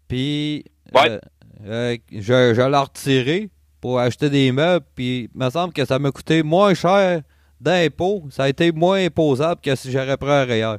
Puis 0.09 0.65
Ouais. 0.93 1.09
euh, 1.11 1.19
euh, 1.67 1.97
je, 2.11 2.19
je 2.53 2.69
l'ai 2.69 2.77
retiré 2.77 3.49
pour 3.79 3.99
acheter 3.99 4.29
des 4.29 4.51
meubles. 4.51 4.85
Puis 4.95 5.29
il 5.33 5.39
me 5.41 5.49
semble 5.49 5.71
que 5.71 5.85
ça 5.85 5.97
m'a 5.99 6.11
coûté 6.11 6.43
moins 6.43 6.73
cher 6.73 7.21
d'impôts. 7.61 8.25
Ça 8.31 8.43
a 8.43 8.49
été 8.49 8.71
moins 8.73 9.05
imposable 9.05 9.61
que 9.61 9.73
si 9.75 9.89
j'aurais 9.91 10.17
pris 10.17 10.29
un 10.31 10.43
REER. 10.45 10.75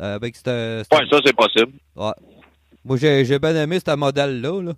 Euh, 0.00 0.14
avec 0.16 0.36
cette, 0.36 0.44
cette- 0.46 0.92
Ouais, 0.92 1.06
ça, 1.10 1.18
c'est 1.24 1.34
possible. 1.34 1.72
Ouais. 1.96 2.12
Moi, 2.84 2.96
j'ai 2.98 3.38
bien 3.38 3.54
aimé 3.56 3.78
ce 3.84 3.94
modèle-là. 3.96 4.62
là. 4.62 4.72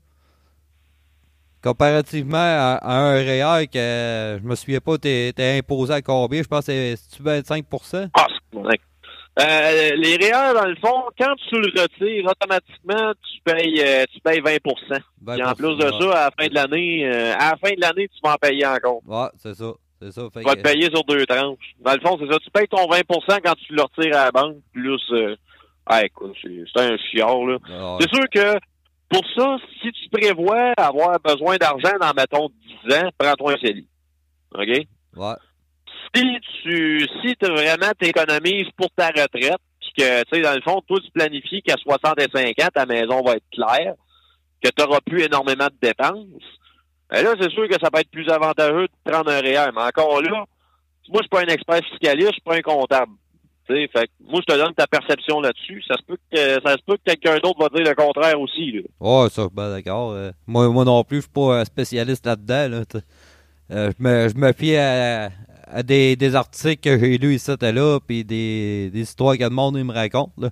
Comparativement 1.63 2.39
à, 2.39 2.79
à 2.81 2.95
un 3.01 3.13
REER 3.17 3.67
que 3.67 4.39
je 4.43 4.49
me 4.49 4.55
souviens 4.55 4.81
pas, 4.81 4.97
t'es 4.97 5.35
imposé 5.59 5.93
à 5.93 6.01
combien? 6.01 6.43
Je 6.43 6.49
pense 6.49 6.61
que 6.67 6.73
c'est 6.73 6.97
c'est-tu 6.97 7.23
25 7.23 7.67
Ah, 8.15 8.27
c'est 8.29 8.57
correct. 8.59 8.83
Euh, 9.39 9.91
les 9.97 10.17
REER, 10.17 10.55
dans 10.55 10.67
le 10.67 10.75
fond, 10.77 11.05
quand 11.19 11.35
tu 11.49 11.55
le 11.61 11.69
retires, 11.81 12.27
automatiquement, 12.31 13.13
tu 13.15 13.41
payes, 13.45 13.81
euh, 13.81 14.05
tu 14.13 14.21
payes 14.21 14.41
20 14.41 14.57
Puis 14.61 15.43
en 15.43 15.55
plus 15.55 15.77
de 15.77 15.85
ouais. 15.85 16.01
ça, 16.13 16.19
à 16.19 16.25
la 16.27 16.31
fin 16.39 16.49
de 16.49 16.55
l'année, 16.55 17.07
euh, 17.07 17.35
à 17.39 17.51
la 17.53 17.57
fin 17.57 17.71
de 17.75 17.81
l'année, 17.81 18.09
tu 18.09 18.19
vas 18.23 18.33
en 18.35 18.37
payer 18.37 18.67
encore. 18.67 19.01
Ouais, 19.07 19.29
c'est 19.37 19.55
ça. 19.55 19.73
C'est 20.03 20.13
ça. 20.13 20.23
Fait 20.35 20.41
Tu 20.41 20.47
vas 20.47 20.55
que- 20.57 20.63
te 20.63 20.69
payer 20.73 20.91
sur 20.93 21.05
deux 21.05 21.25
tranches. 21.27 21.75
Dans 21.79 21.93
le 21.93 22.01
fond, 22.01 22.19
c'est 22.21 22.31
ça. 22.31 22.39
Tu 22.43 22.51
payes 22.51 22.67
ton 22.69 22.87
20% 22.89 23.39
quand 23.45 23.55
tu 23.55 23.73
le 23.75 23.83
retires 23.83 24.17
à 24.17 24.25
la 24.27 24.31
banque, 24.33 24.57
plus... 24.73 25.01
Ah, 25.87 26.05
écoute, 26.05 26.35
c'est 26.43 26.63
c'est 26.73 26.81
un 26.93 26.97
chiard, 26.99 27.45
là. 27.47 27.57
Ah, 27.69 27.97
ouais. 27.97 27.99
C'est 28.03 28.15
sûr 28.15 28.25
que 28.33 28.59
pour 29.09 29.25
ça, 29.37 29.57
si 29.83 29.91
tu 29.93 30.09
prévois 30.11 30.73
avoir 30.77 31.19
besoin 31.21 31.57
d'argent 31.57 31.97
dans, 32.01 32.13
mettons, 32.15 32.49
10 32.89 32.95
ans, 32.97 33.11
prends-toi 33.19 33.53
un 33.55 33.57
CELI. 33.59 33.87
OK? 34.55 34.69
Ouais. 35.17 35.35
Si 36.15 36.23
tu 36.63 37.07
si 37.23 37.37
vraiment 37.41 37.93
t'économises 37.99 38.69
pour 38.77 38.91
ta 38.97 39.09
retraite, 39.09 39.61
puis 39.81 39.93
que, 39.97 40.23
tu 40.25 40.37
sais, 40.37 40.43
dans 40.43 40.55
le 40.55 40.63
fond, 40.63 40.81
toi, 40.87 40.99
tu 41.05 41.11
planifies 41.11 41.63
qu'à 41.63 41.77
65 41.77 42.61
ans, 42.61 42.69
ta 42.73 42.87
maison 42.87 43.23
va 43.23 43.37
être 43.37 43.45
claire, 43.53 43.95
que 44.63 44.69
tu 44.69 44.83
n'auras 44.83 45.01
plus 45.01 45.23
énormément 45.23 45.67
de 45.67 45.89
dépenses, 45.89 46.27
ben 47.11 47.25
là, 47.25 47.35
c'est 47.41 47.51
sûr 47.51 47.69
que 47.69 47.75
ça 47.81 47.91
peut 47.91 48.01
être 48.01 48.11
plus 48.11 48.29
avantageux 48.29 48.87
de 48.87 49.11
prendre 49.11 49.31
un 49.31 49.41
REER. 49.41 49.71
Mais 49.75 49.83
encore 49.83 50.23
là, 50.23 50.31
moi, 50.31 50.47
je 51.15 51.19
suis 51.23 51.29
pas 51.29 51.41
un 51.41 51.53
expert 51.53 51.81
fiscaliste, 51.91 52.29
je 52.29 52.33
suis 52.35 52.43
pas 52.43 52.57
un 52.57 52.63
comptable. 52.63 53.13
Fait 53.67 54.11
moi, 54.21 54.41
je 54.47 54.53
te 54.53 54.59
donne 54.59 54.75
ta 54.75 54.87
perception 54.89 55.41
là-dessus. 55.41 55.83
Ça 55.87 55.95
se 55.97 56.03
peut 56.03 56.17
que 56.33 56.61
ça 56.65 56.73
se 56.73 56.83
peut 56.85 56.97
que 56.97 57.03
quelqu'un 57.05 57.39
d'autre 57.39 57.61
va 57.61 57.69
dire 57.69 57.89
le 57.89 57.95
contraire 57.95 58.41
aussi. 58.41 58.73
Là. 58.73 59.29
Ça, 59.29 59.49
ben 59.53 59.71
d'accord. 59.71 60.13
Euh, 60.13 60.33
moi, 60.47 60.69
moi 60.69 60.85
non 60.85 61.05
plus, 61.05 61.19
je 61.19 61.23
suis 61.23 61.31
pas 61.31 61.61
un 61.61 61.65
spécialiste 61.65 62.27
là-dedans. 62.27 62.83
Euh, 63.73 63.93
je, 63.97 64.03
me, 64.03 64.29
je 64.29 64.35
me 64.35 64.53
fie 64.53 64.75
à 64.77 65.31
des, 65.85 66.17
des 66.17 66.35
articles 66.35 66.81
que 66.83 66.99
j'ai 66.99 67.19
lus 67.19 67.35
ici 67.35 67.51
et 67.61 67.73
là, 67.73 67.99
puis 68.07 68.25
des, 68.25 68.91
des 68.93 69.01
histoires 69.01 69.37
que 69.37 69.45
le 69.45 69.51
monde 69.51 69.77
il 69.79 69.85
me 69.85 69.93
raconte. 69.93 70.33
Là. 70.39 70.51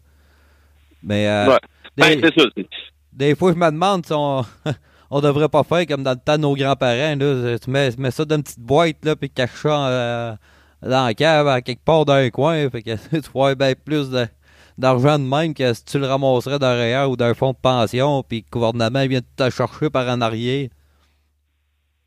Mais 1.03 1.27
euh, 1.29 1.49
Ouais. 1.49 1.59
des, 1.97 2.17
Ben, 2.17 2.31
c'est- 2.37 2.67
des 3.13 3.35
fois, 3.35 3.53
je 3.53 3.59
me 3.59 3.71
demande 3.71 4.07
si 4.07 4.13
on, 4.13 4.45
on 5.11 5.21
devrait 5.21 5.49
pas 5.49 5.65
faire 5.65 5.87
comme 5.87 6.03
dans 6.03 6.13
le 6.13 6.19
temps 6.19 6.37
de 6.37 6.43
nos 6.43 6.55
grands-parents. 6.55 7.17
Tu 7.63 7.71
mets, 7.71 7.91
mets 7.99 8.11
ça 8.11 8.25
dans 8.25 8.37
une 8.37 8.43
petite 8.43 8.61
boîte, 8.61 9.05
là, 9.05 9.17
puis 9.17 9.31
cache 9.31 9.63
ça 9.63 9.89
euh, 9.89 10.37
dans 10.83 11.05
la 11.07 11.15
cave, 11.15 11.49
à 11.49 11.61
quelque 11.63 11.85
part 11.85 12.05
dans 12.05 12.15
un 12.15 12.31
coin. 12.31 12.69
Fait 12.71 12.83
que 12.83 12.95
tu 13.21 13.31
vois 13.33 13.55
bien 13.55 13.73
plus 13.75 14.11
de- 14.11 14.27
d'argent 14.77 15.19
de 15.19 15.25
même 15.25 15.55
que 15.55 15.73
si 15.75 15.85
tu 15.85 15.99
le 15.99 16.07
ramasserais 16.07 16.59
d'un 16.61 16.75
REER 16.75 17.09
ou 17.11 17.17
d'un 17.17 17.35
fonds 17.35 17.51
de 17.53 17.57
pension, 17.61 18.23
puis 18.23 18.43
que 18.43 18.49
le 18.53 18.61
gouvernement 18.61 19.07
vient 19.07 19.21
te 19.37 19.51
chercher 19.51 19.91
par 19.91 20.09
en 20.09 20.21
arrière. 20.21 20.69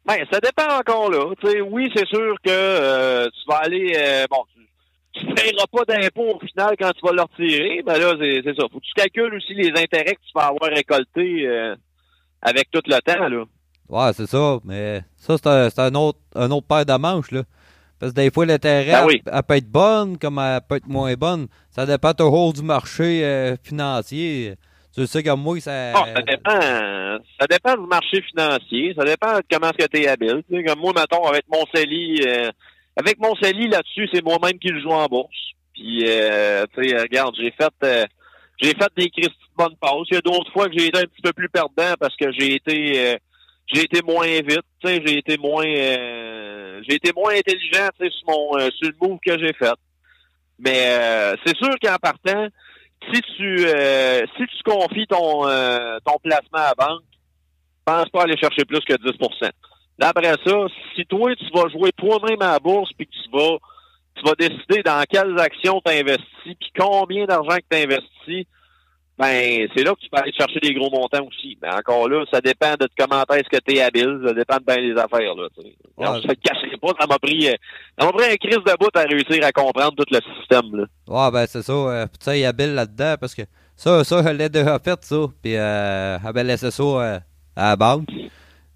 Ben, 0.06 0.26
ça 0.32 0.40
dépend 0.40 0.78
encore 0.80 1.12
là. 1.12 1.26
Oui, 1.70 1.92
c'est 1.96 2.08
sûr 2.08 2.36
que 2.44 2.50
euh, 2.50 3.28
tu 3.28 3.42
vas 3.48 3.58
aller 3.58 3.94
euh, 3.96 4.26
bon, 4.30 4.44
tu 5.14 5.26
ne 5.28 5.34
paieras 5.34 5.66
pas 5.72 5.86
d'impôt 5.86 6.36
au 6.36 6.40
final 6.40 6.76
quand 6.80 6.92
tu 6.92 7.06
vas 7.06 7.12
le 7.14 7.22
retirer, 7.22 7.84
mais 7.86 8.00
là, 8.00 8.14
c'est 8.20 8.56
ça. 8.56 8.64
Faut 8.72 8.80
que 8.80 8.86
tu 8.86 8.94
calcules 8.96 9.34
aussi 9.36 9.54
les 9.54 9.70
intérêts 9.70 10.16
que 10.16 10.22
tu 10.22 10.32
vas 10.34 10.48
avoir 10.48 10.72
récoltés 10.72 11.46
euh, 11.46 11.76
avec 12.42 12.72
tout 12.72 12.82
le 12.86 13.00
temps, 13.02 13.28
là. 13.28 13.44
Ouais, 13.90 14.14
c'est 14.14 14.28
ça. 14.28 14.58
Mais 14.64 15.02
ça, 15.18 15.36
c'est 15.38 15.48
un, 15.48 15.68
un 15.86 15.96
autre, 15.96 16.20
un 16.36 16.50
autre 16.50 16.66
paire 16.68 16.86
de 16.86 16.94
manches, 16.94 17.32
là. 17.32 17.44
Parce 18.00 18.14
que 18.14 18.22
des 18.22 18.32
fois, 18.32 18.46
l'intérêt, 18.48 18.92
Ben 18.94 19.06
oui. 19.06 19.22
elle, 19.28 19.34
elle 19.36 19.44
peut 19.44 19.56
être 19.58 19.70
bonne, 19.70 20.18
comme 20.18 20.40
elle 20.40 20.62
peut 20.68 20.78
être 20.78 20.88
moins 20.88 21.14
bonne. 21.14 21.48
Ça 21.70 21.86
dépend 21.86 22.14
toujours 22.14 22.54
du 22.54 22.64
marché 22.64 23.24
euh, 23.24 23.56
financier. 23.62 24.56
Tu 24.94 25.08
sais, 25.08 25.24
comme 25.24 25.42
moi, 25.42 25.60
ça. 25.60 25.94
Bon, 25.94 26.06
ça 26.14 26.22
dépend. 26.22 27.20
Ça 27.40 27.48
dépend 27.50 27.78
du 27.78 27.88
marché 27.88 28.22
financier. 28.24 28.94
Ça 28.98 29.06
dépend 29.06 29.38
de 29.38 29.44
comment 29.50 29.70
est-ce 29.70 29.86
que 29.86 29.92
tu 29.92 30.02
es 30.02 30.08
habile. 30.08 30.44
Tu 30.50 30.58
sais, 30.58 30.64
comme 30.64 30.80
moi, 30.80 30.92
mettons, 30.96 31.26
avec 31.26 31.46
mon 31.50 31.64
CELI, 31.74 32.22
euh, 32.28 32.52
avec 32.98 33.18
mon 33.20 33.34
CELI 33.36 33.70
là-dessus, 33.70 34.10
c'est 34.14 34.24
moi-même 34.24 34.60
qui 34.60 34.68
le 34.68 34.82
joue 34.82 34.92
en 34.92 35.06
bourse. 35.06 35.30
Puis, 35.74 36.04
euh, 36.08 36.66
tu 36.76 36.90
sais, 36.90 37.02
regarde, 37.02 37.34
j'ai 37.40 37.52
fait, 37.52 37.74
euh, 37.84 38.06
j'ai 38.62 38.72
fait 38.72 38.92
des 38.98 39.10
crises 39.10 39.30
de 39.30 39.56
bonnes 39.58 39.78
passes. 39.80 40.08
Il 40.12 40.16
y 40.16 40.18
a 40.18 40.22
d'autres 40.22 40.52
fois 40.52 40.68
que 40.68 40.78
j'ai 40.78 40.88
été 40.88 41.00
un 41.00 41.04
petit 41.04 41.22
peu 41.24 41.32
plus 41.32 41.50
perdant 41.50 41.94
parce 42.00 42.16
que 42.18 42.32
j'ai 42.34 42.56
été, 42.56 43.14
euh, 43.14 43.18
j'ai 43.74 43.84
été 43.84 44.02
moins 44.02 44.28
vite. 44.28 44.66
Tu 44.84 44.90
sais, 44.90 45.02
j'ai 45.06 45.20
été 45.20 45.38
moins, 45.38 45.66
euh, 45.66 46.82
j'ai 46.88 46.96
été 46.96 47.14
moins 47.16 47.34
intelligent, 47.34 47.88
sur 47.98 48.28
mon, 48.28 48.58
euh, 48.60 48.70
sur 48.78 48.90
le 48.90 48.96
move 49.02 49.20
que 49.26 49.40
j'ai 49.40 49.54
fait. 49.54 49.74
Mais 50.60 50.94
c'est 51.44 51.58
sûr 51.58 51.74
qu'en 51.82 51.96
partant, 51.96 52.48
si 53.12 53.22
tu 53.38 53.66
euh, 53.66 54.22
si 54.38 54.46
tu 54.46 54.64
confies 54.64 55.08
ton 55.08 55.48
euh, 55.48 55.98
ton 56.06 56.18
placement 56.24 56.60
à 56.60 56.74
la 56.78 56.88
banque, 56.88 57.04
pense 57.86 58.10
pas 58.10 58.24
aller 58.24 58.38
chercher 58.38 58.66
plus 58.66 58.80
que 58.82 58.94
10 58.94 59.18
Là, 60.00 60.10
après 60.10 60.34
ça, 60.46 60.66
si 60.96 61.06
toi, 61.06 61.36
tu 61.36 61.46
vas 61.54 61.70
jouer 61.70 61.92
toi-même 61.92 62.42
à 62.42 62.54
la 62.54 62.60
bourse, 62.60 62.92
puis 62.98 63.06
que 63.06 63.12
tu 63.12 63.30
vas 63.32 63.58
tu 64.16 64.24
vas 64.26 64.36
décider 64.36 64.84
dans 64.84 65.04
quelles 65.10 65.40
actions 65.40 65.82
tu 65.86 65.92
investis, 65.92 66.56
puis 66.60 66.72
combien 66.78 67.26
d'argent 67.26 67.58
que 67.58 67.76
tu 67.76 67.78
investis, 67.78 68.46
ben 69.22 69.68
c'est 69.76 69.84
là 69.84 69.94
que 69.96 70.00
tu 70.02 70.10
peux 70.10 70.18
aller 70.20 70.34
chercher 70.34 70.60
des 70.60 70.74
gros 70.74 70.90
montants 70.90 71.24
aussi. 71.28 71.58
Mais 71.62 71.70
encore 71.70 72.10
là, 72.10 72.26
ça 72.32 72.42
dépend 72.42 72.74
de 72.80 72.88
comment 72.98 73.22
est-ce 73.36 73.50
que 73.50 73.62
tu 73.64 73.76
es 73.78 73.82
habile, 73.82 74.20
ça 74.26 74.34
dépend 74.34 74.58
de 74.58 74.64
bien 74.66 74.78
les 74.78 75.00
affaires. 75.00 75.36
Là, 75.36 75.48
Ouais. 75.98 76.22
je 76.24 76.28
te 76.28 76.34
cacherai 76.34 76.78
pas, 76.82 76.90
ça 77.00 77.06
m'a 77.08 77.20
pris 77.20 77.48
euh, 77.50 77.56
ça 78.00 78.06
m'a 78.06 78.12
pris 78.14 78.26
un 78.32 78.36
crise 78.36 78.58
de 78.66 78.78
bout 78.80 78.90
à 78.96 79.02
réussir 79.04 79.46
à 79.46 79.52
comprendre 79.52 79.94
tout 79.96 80.06
le 80.12 80.20
système. 80.40 80.76
Là. 80.76 80.86
Ouais, 81.08 81.32
ben 81.32 81.46
c'est 81.48 81.62
ça. 81.62 81.72
Euh, 81.74 82.06
tu 82.20 82.26
sais, 82.26 82.40
il 82.40 82.42
y 82.42 82.46
a 82.46 82.52
Bill 82.52 82.74
là-dedans 82.74 83.16
parce 83.20 83.36
que 83.36 83.44
ça, 83.76 84.04
ça, 84.04 84.22
je 84.24 84.30
l'ai 84.30 84.50
déjà 84.50 84.78
fait, 84.80 85.04
ça. 85.04 85.16
Puis, 85.42 85.56
euh, 85.56 86.18
avait 86.24 86.44
laissé 86.44 86.70
ça 86.72 86.84
euh, 86.84 87.20
à 87.56 87.70
la 87.70 87.76
banque. 87.76 88.08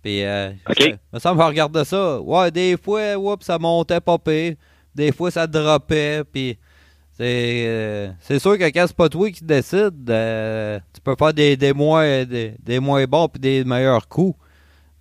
Puis, 0.03 0.23
euh, 0.23 0.51
ça- 0.77 0.89
me 1.13 1.19
semble 1.19 1.41
regardais 1.41 1.83
ça. 1.85 2.19
Ouais, 2.21 2.51
des 2.51 2.77
fois, 2.77 3.15
oups, 3.15 3.43
ça 3.45 3.57
montait 3.57 3.99
pas 3.99 4.17
pire. 4.19 4.55
Des 4.93 5.11
fois, 5.11 5.31
ça 5.31 5.45
droppait. 5.47 6.23
Puis, 6.31 6.57
c'est 7.17 7.63
euh, 7.67 8.11
c'est 8.19 8.39
sûr 8.39 8.57
que 8.57 8.63
quand 8.65 8.85
c'est 8.87 8.95
pas 8.95 9.09
toi 9.09 9.31
qui 9.31 9.43
décide, 9.43 10.09
euh, 10.09 10.79
tu 10.93 11.01
peux 11.01 11.15
faire 11.17 11.33
des, 11.33 11.55
des, 11.55 11.73
moins, 11.73 12.25
des, 12.25 12.55
des 12.61 12.79
moins 12.79 13.05
bons 13.05 13.27
puis 13.27 13.39
des 13.39 13.63
meilleurs 13.63 14.07
coups. 14.07 14.37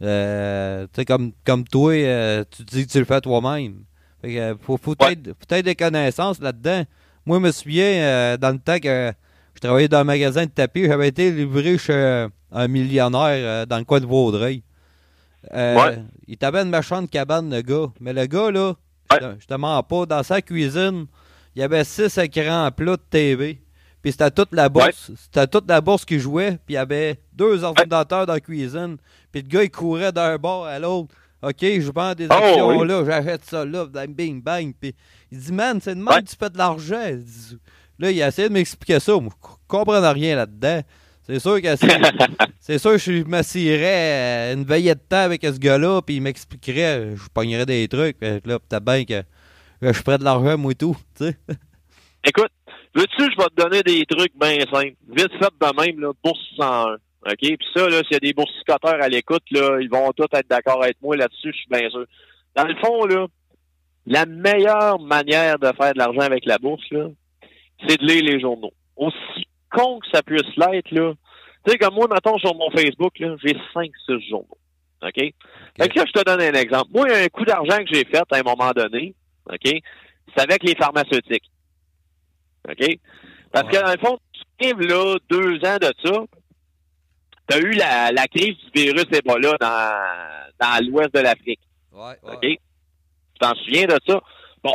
Euh, 0.02 0.84
tu 0.92 1.00
sais, 1.00 1.04
comme, 1.04 1.32
comme 1.44 1.64
toi, 1.64 1.92
euh, 1.92 2.44
tu 2.50 2.62
dis 2.64 2.86
que 2.86 2.92
tu 2.92 2.98
le 2.98 3.04
fais 3.04 3.20
toi-même. 3.20 3.84
Fait 4.20 4.34
que, 4.34 4.38
euh, 4.38 4.54
faut, 4.60 4.76
faut 4.76 4.94
peut-être 4.94 5.32
peut 5.32 5.62
des 5.62 5.74
connaissances 5.74 6.40
là-dedans. 6.40 6.84
Moi, 7.24 7.38
je 7.38 7.42
me 7.42 7.52
souviens, 7.52 8.36
dans 8.36 8.50
le 8.50 8.58
temps 8.58 8.78
que 8.78 9.12
je 9.54 9.60
travaillais 9.60 9.88
dans 9.88 9.98
un 9.98 10.04
magasin 10.04 10.44
de 10.44 10.50
tapis, 10.50 10.84
j'avais 10.84 11.08
été 11.08 11.30
livré 11.30 11.78
chez 11.78 12.26
un 12.52 12.68
millionnaire 12.68 13.66
dans 13.66 13.78
le 13.78 13.84
coin 13.84 14.00
de 14.00 14.06
Vaudreuil. 14.06 14.62
Il 15.52 16.36
t'avait 16.38 16.62
une 16.62 16.70
méchante 16.70 17.10
cabane, 17.10 17.50
le 17.50 17.62
gars. 17.62 17.86
Mais 17.98 18.12
le 18.12 18.26
gars, 18.26 18.50
là, 18.50 18.74
je 19.12 19.46
te 19.46 19.54
mens 19.54 19.82
pas, 19.82 20.04
dans 20.04 20.22
sa 20.22 20.42
cuisine, 20.42 21.06
il 21.57 21.61
y 21.61 21.62
avait 21.62 21.84
six 21.84 22.16
écrans 22.18 22.70
plats 22.72 22.96
de 22.96 23.02
TV. 23.09 23.61
Puis 24.02 24.12
c'était 24.12 24.30
toute 24.30 24.52
la 24.52 24.68
bourse. 24.68 25.12
C'était 25.16 25.46
toute 25.46 25.68
la 25.68 25.80
bourse 25.80 26.05
qui 26.05 26.18
jouait. 26.18 26.59
Puis 26.66 26.70
il 26.70 26.74
y 26.74 26.76
avait 26.76 27.18
deux 27.32 27.64
ordinateurs 27.64 28.26
dans 28.26 28.34
la 28.34 28.40
cuisine. 28.40 28.96
Puis 29.32 29.42
le 29.42 29.48
gars, 29.48 29.62
il 29.62 29.70
courait 29.70 30.12
d'un 30.12 30.36
bord 30.36 30.66
à 30.66 30.78
l'autre. 30.78 31.14
OK, 31.42 31.61
je 31.61 31.90
vends 31.90 32.14
des 32.14 32.26
oh, 32.30 32.32
actions 32.32 32.82
là, 32.82 33.05
j'achète 33.05 33.44
ça 33.44 33.64
là, 33.64 33.86
bing, 34.09 34.42
bang. 34.42 34.72
Puis 34.80 34.94
il 35.30 35.38
dit, 35.38 35.52
man, 35.52 35.78
c'est 35.82 35.94
de 35.94 36.00
même 36.00 36.22
que 36.22 36.30
tu 36.30 36.36
fais 36.36 36.50
de 36.50 36.57
l'argent. 36.57 37.05
Là, 37.98 38.11
il 38.11 38.22
a 38.22 38.28
essayé 38.28 38.48
de 38.48 38.55
m'expliquer 38.55 38.98
ça. 38.98 39.12
Moi, 39.12 39.30
je 39.30 39.48
comprends 39.68 40.12
rien 40.12 40.36
là-dedans. 40.36 40.82
C'est 41.26 41.38
sûr 41.38 41.61
que 41.61 41.76
c'est 42.61 42.78
sûr 42.78 42.92
que 42.92 42.98
je 42.98 43.24
m'assirais 43.24 44.52
une 44.52 44.64
veillée 44.64 44.94
de 44.94 45.00
temps 45.00 45.16
avec 45.16 45.42
ce 45.42 45.59
gars-là, 45.59 46.02
puis 46.02 46.16
il 46.16 46.22
m'expliquerait, 46.22 47.14
je 47.16 47.28
pognerais 47.32 47.66
des 47.66 47.88
trucs. 47.88 48.20
Là, 48.20 48.59
peut-être 48.59 48.84
bien 48.84 49.05
que 49.05 49.22
je 49.82 49.92
ferais 49.92 50.18
de 50.18 50.24
l'argent, 50.24 50.58
moi 50.58 50.72
et 50.72 50.74
tout. 50.74 50.96
Tu 51.16 51.24
sais. 51.24 51.36
Écoute, 52.24 52.52
veux-tu, 52.94 53.22
je 53.22 53.36
vais 53.36 53.48
te 53.48 53.62
donner 53.62 53.82
des 53.82 54.04
trucs 54.06 54.32
bien 54.38 54.58
simples. 54.72 54.94
Vite 55.08 55.32
fait 55.32 55.52
de 55.60 55.82
même, 55.82 56.00
là, 56.00 56.12
bourse 56.22 56.40
101. 56.56 56.96
OK? 57.26 57.38
Puis 57.38 57.68
ça, 57.74 57.88
là, 57.88 57.98
s'il 58.02 58.12
y 58.12 58.16
a 58.16 58.20
des 58.20 58.32
boursicoteurs 58.32 59.02
à 59.02 59.08
l'écoute, 59.08 59.44
là, 59.50 59.78
ils 59.80 59.90
vont 59.90 60.10
tous 60.12 60.28
être 60.32 60.48
d'accord 60.48 60.82
avec 60.82 60.96
moi 61.02 61.16
là-dessus, 61.16 61.52
je 61.52 61.56
suis 61.56 61.68
bien 61.70 61.88
sûr. 61.90 62.04
Dans 62.54 62.64
le 62.64 62.74
fond, 62.76 63.04
là, 63.06 63.26
la 64.06 64.26
meilleure 64.26 65.00
manière 65.00 65.58
de 65.58 65.70
faire 65.78 65.94
de 65.94 65.98
l'argent 65.98 66.20
avec 66.20 66.44
la 66.44 66.58
bourse, 66.58 66.84
là, 66.90 67.08
c'est 67.86 68.00
de 68.00 68.06
lire 68.06 68.24
les 68.24 68.40
journaux. 68.40 68.72
Aussi 68.96 69.46
con 69.70 69.98
que 69.98 70.06
ça 70.12 70.22
puisse 70.22 70.56
l'être, 70.56 70.90
là. 70.90 71.14
Tu 71.64 71.72
sais, 71.72 71.78
comme 71.78 71.94
moi, 71.94 72.06
mettons, 72.12 72.38
sur 72.38 72.54
mon 72.54 72.70
Facebook, 72.70 73.18
là, 73.18 73.34
j'ai 73.42 73.56
5-6 73.74 74.28
journaux. 74.28 74.58
OK? 75.02 75.14
Fait 75.16 75.88
que 75.88 75.98
là, 75.98 76.04
je 76.06 76.12
te 76.12 76.24
donne 76.24 76.40
un 76.40 76.60
exemple. 76.60 76.90
Moi, 76.94 77.06
il 77.08 77.12
y 77.12 77.16
a 77.16 77.24
un 77.24 77.28
coup 77.28 77.44
d'argent 77.44 77.78
que 77.78 77.92
j'ai 77.92 78.04
fait 78.04 78.22
à 78.30 78.36
un 78.36 78.42
moment 78.42 78.70
donné, 78.72 79.14
OK? 79.51 79.82
C'est 80.36 80.42
avec 80.42 80.62
les 80.62 80.74
pharmaceutiques. 80.74 81.51
OK? 82.68 82.99
Parce 83.53 83.68
que 83.68 83.82
dans 83.82 83.92
le 83.92 83.99
fond, 83.99 84.18
tu 84.32 84.66
arrives 84.66 84.80
là 84.80 85.16
deux 85.28 85.57
ans 85.64 85.76
de 85.80 85.92
ça, 86.05 86.24
tu 87.49 87.57
as 87.57 87.59
eu 87.59 87.72
la, 87.72 88.11
la, 88.11 88.26
crise 88.26 88.57
du 88.74 88.82
virus 88.82 89.07
Ebola 89.12 89.57
dans, 89.61 90.51
dans 90.61 90.86
l'ouest 90.86 91.14
de 91.14 91.20
l'Afrique. 91.20 91.61
Ouais, 91.92 92.16
OK? 92.22 92.40
Tu 92.40 92.59
t'en 93.38 93.55
souviens 93.55 93.86
de 93.86 93.99
ça? 94.07 94.20
Bon. 94.62 94.74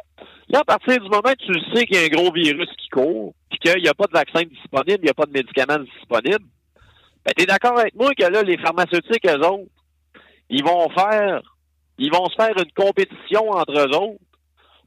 Là, 0.50 0.60
à 0.60 0.64
partir 0.64 1.00
du 1.00 1.10
moment 1.10 1.22
où 1.30 1.36
tu 1.36 1.54
sais 1.74 1.86
qu'il 1.86 1.98
y 1.98 2.00
a 2.00 2.06
un 2.06 2.08
gros 2.08 2.32
virus 2.32 2.70
qui 2.78 2.90
court, 2.90 3.34
puis 3.50 3.60
qu'il 3.60 3.82
n'y 3.82 3.90
a 3.90 3.94
pas 3.94 4.06
de 4.06 4.14
vaccin 4.14 4.44
disponible, 4.44 5.00
il 5.02 5.06
n'y 5.06 5.10
a 5.10 5.14
pas 5.14 5.26
de 5.26 5.32
médicaments 5.32 5.80
disponibles, 5.80 6.46
ben, 7.26 7.32
tu 7.36 7.44
es 7.44 7.46
d'accord 7.46 7.78
avec 7.78 7.96
moi 7.96 8.14
que 8.16 8.24
là, 8.24 8.44
les 8.44 8.58
pharmaceutiques, 8.58 9.26
eux 9.26 9.46
autres, 9.46 9.72
ils 10.50 10.64
vont 10.64 10.90
faire, 10.90 11.42
ils 11.98 12.12
vont 12.12 12.28
se 12.30 12.36
faire 12.36 12.58
une 12.58 12.72
compétition 12.72 13.50
entre 13.52 13.74
eux 13.74 13.96
autres 13.96 14.24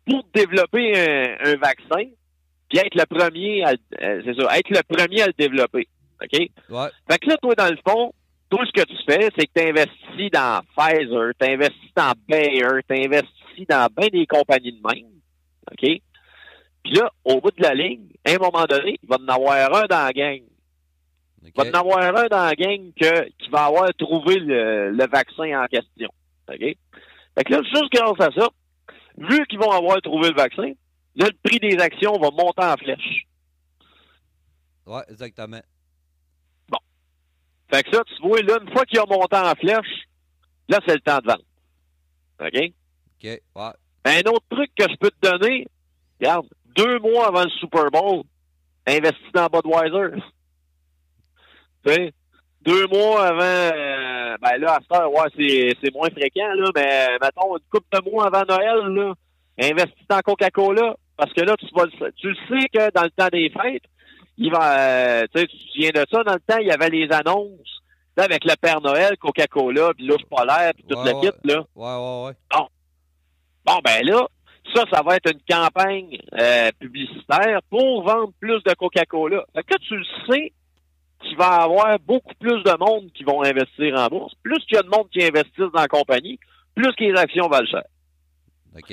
pour 0.07 0.24
développer 0.34 0.98
un, 0.98 1.53
un 1.53 1.57
vaccin 1.57 2.09
puis 2.72 2.78
être 2.78 2.94
le 2.94 3.05
premier 3.05 3.62
à, 3.64 3.72
euh, 3.72 4.22
c'est 4.24 4.34
ça, 4.34 4.59
être 4.59 4.70
le 4.70 4.82
premier 4.82 5.22
à 5.22 5.26
le 5.26 5.34
développer. 5.36 5.88
OK? 6.22 6.40
Ouais. 6.70 6.88
Fait 7.11 7.18
que 7.18 7.28
là, 7.28 7.36
toi, 7.36 7.55
dans 7.55 7.68
le 7.68 7.78
fond, 7.86 8.14
tout 8.48 8.64
ce 8.64 8.72
que 8.72 8.86
tu 8.86 8.96
fais, 9.07 9.28
c'est 9.36 9.46
que 9.46 9.53
tu 9.55 9.68
investis 9.68 10.30
dans 10.32 10.62
Pfizer, 10.74 11.32
tu 11.38 11.50
investis 11.50 11.90
dans 11.94 12.12
Bayer, 12.26 12.82
tu 12.88 13.05
investis 13.05 13.66
dans 13.68 13.88
bien 13.94 14.09
des 14.09 14.26
compagnies 14.26 14.72
de 14.72 14.80
même. 14.82 15.11
OK? 15.70 16.00
Puis 16.82 16.94
là, 16.94 17.11
au 17.24 17.40
bout 17.42 17.50
de 17.50 17.62
la 17.62 17.74
ligne, 17.74 18.09
à 18.26 18.32
un 18.32 18.38
moment 18.38 18.64
donné, 18.64 18.98
il 19.03 19.09
va 19.09 19.16
en 19.16 19.28
avoir 19.28 19.76
un 19.76 19.86
dans 19.86 20.07
la 20.07 20.12
gang. 20.12 20.40
Il 21.44 21.53
va 21.55 21.64
en 21.64 21.80
avoir 21.80 21.98
un 21.98 22.28
dans 22.28 22.46
la 22.46 22.55
gang 22.55 22.90
que, 22.98 23.28
qui 23.38 23.50
va 23.50 23.66
avoir 23.66 23.92
trouvé 23.94 24.38
le, 24.38 24.92
le 24.92 25.07
vaccin 25.09 25.62
en 25.62 25.66
question. 25.66 26.09
OK? 26.48 26.59
Fait 26.59 27.44
que 27.44 27.53
là, 27.53 27.61
juste 27.62 27.92
grâce 27.92 28.20
à 28.20 28.30
ça, 28.32 28.48
vu 29.16 29.46
qu'ils 29.46 29.58
vont 29.58 29.70
avoir 29.70 30.00
trouvé 30.00 30.30
le 30.30 30.36
vaccin, 30.36 30.72
Là, 31.14 31.26
le 31.26 31.36
prix 31.42 31.58
des 31.58 31.78
actions 31.78 32.18
va 32.18 32.30
monter 32.30 32.64
en 32.64 32.76
flèche. 32.76 33.26
Oui, 34.86 35.00
exactement. 35.08 35.60
Bon. 36.68 36.78
Fait 37.70 37.82
que 37.82 37.94
ça, 37.94 38.02
tu 38.04 38.22
vois, 38.22 38.40
là, 38.40 38.58
une 38.62 38.72
fois 38.72 38.84
qu'il 38.86 38.98
a 38.98 39.06
monté 39.06 39.36
en 39.36 39.54
flèche, 39.54 40.08
là, 40.68 40.80
c'est 40.86 40.94
le 40.94 41.00
temps 41.00 41.18
de 41.18 41.26
vendre. 41.26 41.44
OK? 42.40 42.72
OK, 43.16 43.24
ouais. 43.24 43.72
Un 44.04 44.30
autre 44.30 44.46
truc 44.50 44.70
que 44.74 44.84
je 44.90 44.96
peux 44.96 45.10
te 45.10 45.28
donner, 45.30 45.68
regarde, 46.18 46.46
deux 46.74 46.98
mois 46.98 47.28
avant 47.28 47.44
le 47.44 47.50
Super 47.50 47.90
Bowl, 47.90 48.24
investis 48.86 49.32
dans 49.34 49.46
Budweiser. 49.46 50.16
tu 51.84 51.92
sais, 51.92 52.14
deux 52.64 52.86
mois 52.86 53.26
avant, 53.26 53.40
euh, 53.42 54.36
ben 54.40 54.58
là, 54.58 54.74
à 54.74 54.78
cette 54.80 54.92
heure, 54.92 55.12
ouais, 55.12 55.74
c'est 55.82 55.94
moins 55.94 56.10
fréquent, 56.10 56.54
là, 56.54 56.70
mais 56.74 57.18
mettons, 57.20 57.56
une 57.56 57.64
couple 57.70 57.86
de 57.92 58.10
mois 58.10 58.26
avant 58.26 58.44
Noël, 58.48 58.86
là, 58.94 59.14
investis 59.60 60.06
dans 60.08 60.20
Coca-Cola. 60.20 60.96
Parce 61.16 61.32
que 61.34 61.42
là, 61.42 61.54
tu, 61.56 61.66
vas, 61.74 61.86
tu 62.16 62.34
sais 62.34 62.68
que 62.72 62.90
dans 62.92 63.02
le 63.02 63.10
temps 63.10 63.28
des 63.30 63.50
fêtes, 63.50 63.84
il 64.38 64.50
va, 64.50 64.78
euh, 64.78 65.26
tu 65.34 65.46
te 65.46 65.56
souviens 65.72 65.90
de 65.90 66.04
ça, 66.10 66.24
dans 66.24 66.34
le 66.34 66.40
temps, 66.40 66.58
il 66.60 66.66
y 66.66 66.72
avait 66.72 66.88
les 66.88 67.08
annonces 67.12 67.82
avec 68.16 68.44
le 68.44 68.54
Père 68.60 68.80
Noël, 68.80 69.16
Coca-Cola, 69.18 69.92
puis 69.96 70.06
l'ours 70.06 70.24
polaire, 70.24 70.72
puis 70.74 70.84
toute 70.88 71.04
la 71.04 71.12
kit, 71.14 71.36
là. 71.44 71.64
Ouais, 71.74 71.96
ouais, 71.96 72.26
ouais. 72.26 72.32
Bon. 72.50 72.66
Bon, 73.64 73.78
ben 73.84 74.04
là, 74.04 74.26
ça, 74.74 74.84
ça 74.92 75.02
va 75.02 75.16
être 75.16 75.30
une 75.30 75.40
campagne 75.48 76.18
euh, 76.38 76.70
publicitaire 76.78 77.60
pour 77.70 78.02
vendre 78.02 78.32
plus 78.40 78.62
de 78.62 78.74
Coca-Cola. 78.74 79.44
Fait 79.54 79.62
que 79.62 79.78
tu 79.78 79.96
le 79.96 80.04
sais 80.28 80.52
qu'il 81.23 81.37
va 81.37 81.62
avoir 81.62 81.99
beaucoup 82.01 82.35
plus 82.39 82.62
de 82.62 82.79
monde 82.79 83.11
qui 83.14 83.25
vont 83.25 83.43
investir 83.43 83.99
en 83.99 84.07
bourse. 84.09 84.35
Plus 84.43 84.59
qu'il 84.66 84.77
y 84.77 84.79
a 84.79 84.83
de 84.83 84.89
monde 84.89 85.09
qui 85.11 85.23
investissent 85.23 85.73
dans 85.73 85.81
la 85.81 85.89
compagnie, 85.89 86.39
plus 86.75 86.93
que 86.95 87.05
les 87.05 87.18
actions 87.18 87.49
valent 87.49 87.66
cher. 87.66 87.85
OK. 88.77 88.91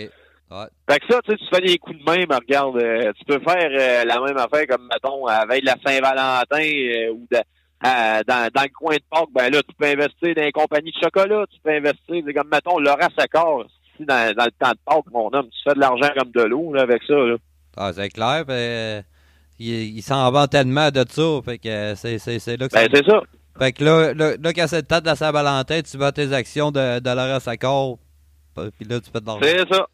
Ouais. 0.51 0.65
Fait 0.89 0.99
que 0.99 1.13
ça, 1.13 1.19
tu 1.21 1.31
sais, 1.31 1.37
tu 1.37 1.45
fais 1.53 1.61
des 1.61 1.77
coups 1.77 1.99
de 1.99 2.09
même, 2.09 2.31
regarde, 2.31 2.77
euh, 2.77 3.11
tu 3.19 3.25
peux 3.25 3.39
faire 3.39 3.69
euh, 3.71 4.03
la 4.03 4.19
même 4.19 4.37
affaire 4.37 4.65
comme, 4.67 4.87
mettons, 4.91 5.27
avec 5.27 5.63
la 5.63 5.75
Saint-Valentin 5.85 6.57
euh, 6.57 7.13
ou 7.13 7.27
de, 7.31 7.37
dans, 7.81 8.49
dans 8.53 8.63
le 8.63 8.73
coin 8.73 8.95
de 8.95 9.03
Pâques, 9.09 9.29
ben 9.31 9.51
là, 9.51 9.61
tu 9.61 9.75
peux 9.77 9.85
investir 9.85 10.35
dans 10.35 10.43
une 10.43 10.51
compagnie 10.51 10.91
de 10.91 10.99
chocolat, 11.01 11.45
tu 11.51 11.59
peux 11.63 11.69
investir, 11.69 12.23
comme, 12.35 12.49
mettons, 12.51 12.79
Laura 12.79 13.09
Saccord, 13.17 13.67
si 13.95 14.05
dans, 14.05 14.33
dans 14.33 14.45
le 14.45 14.51
temps 14.51 14.71
de 14.71 14.79
Pâques, 14.85 15.11
mon 15.11 15.31
homme, 15.31 15.49
tu 15.49 15.59
fais 15.63 15.75
de 15.75 15.79
l'argent 15.79 16.09
comme 16.17 16.31
de 16.31 16.41
l'eau 16.41 16.73
là, 16.73 16.81
avec 16.81 17.03
ça. 17.03 17.13
Là. 17.13 17.35
Ah, 17.77 17.93
c'est 17.93 18.09
clair, 18.09 18.43
ben, 18.45 19.03
il, 19.59 19.97
il 19.97 20.01
s'en 20.01 20.31
vend 20.31 20.47
tellement 20.47 20.89
de 20.89 21.05
ça, 21.07 21.39
fait 21.43 21.57
que 21.57 21.93
c'est, 21.95 22.57
là 22.57 22.67
que 22.67 22.73
ben, 22.73 22.89
c'est 22.93 23.05
ça. 23.05 23.21
Fait 23.57 23.73
que 23.73 23.83
là, 23.83 24.13
là, 24.13 24.31
là 24.41 24.53
quand 24.53 24.67
c'est 24.67 24.77
le 24.77 24.83
temps 24.83 25.01
de 25.01 25.05
la 25.05 25.15
Saint-Valentin, 25.15 25.81
tu 25.81 25.97
vas 25.97 26.11
tes 26.11 26.33
actions 26.33 26.71
de, 26.71 26.99
de 26.99 27.09
Laura 27.09 27.39
Saccord, 27.39 27.99
puis 28.55 28.87
là, 28.87 28.99
tu 28.99 29.11
fais 29.11 29.19
de 29.19 29.25
l'argent. 29.25 29.41
C'est 29.41 29.73
ça. 29.73 29.87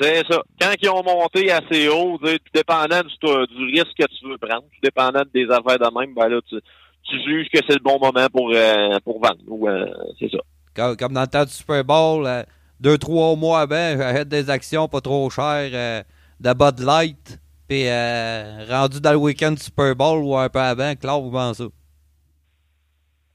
C'est 0.00 0.26
ça. 0.30 0.42
Quand 0.60 0.72
ils 0.80 0.88
ont 0.88 1.02
monté 1.02 1.50
assez 1.50 1.88
haut, 1.88 2.18
tout 2.18 2.38
dépendant 2.54 3.02
du, 3.02 3.56
du, 3.56 3.64
risque 3.72 3.94
que 3.98 4.06
tu 4.06 4.28
veux 4.28 4.38
prendre, 4.38 4.62
tout 4.62 4.80
dépendant 4.82 5.22
des 5.34 5.44
affaires 5.50 5.78
de 5.78 5.98
même, 5.98 6.14
ben 6.14 6.28
là, 6.28 6.40
tu, 6.48 6.56
tu 7.02 7.22
juges 7.22 7.48
que 7.52 7.60
c'est 7.68 7.74
le 7.74 7.82
bon 7.82 7.98
moment 8.00 8.26
pour, 8.32 8.50
euh, 8.54 8.98
pour 9.04 9.20
vendre. 9.20 9.68
Euh, 9.68 9.86
c'est 10.18 10.30
ça. 10.30 10.38
Comme, 10.74 10.96
comme, 10.96 11.12
dans 11.12 11.20
le 11.20 11.26
temps 11.26 11.44
du 11.44 11.50
Super 11.50 11.84
Bowl, 11.84 12.26
euh, 12.26 12.42
deux, 12.80 12.96
trois 12.96 13.36
mois 13.36 13.60
avant, 13.60 13.96
j'achète 13.98 14.28
des 14.28 14.48
actions 14.48 14.88
pas 14.88 15.02
trop 15.02 15.28
chères 15.28 16.04
de 16.40 16.52
Bud 16.54 16.80
Light, 16.80 17.38
puis 17.72 18.70
rendu 18.70 19.00
dans 19.00 19.12
le 19.12 19.16
week-end 19.16 19.52
du 19.52 19.62
Super 19.62 19.96
Bowl 19.96 20.22
ou 20.22 20.36
un 20.36 20.48
peu 20.50 20.58
avant, 20.58 20.94
Claude, 20.94 21.24
vous 21.24 21.30
pensez 21.30 21.62
ça? 21.62 21.68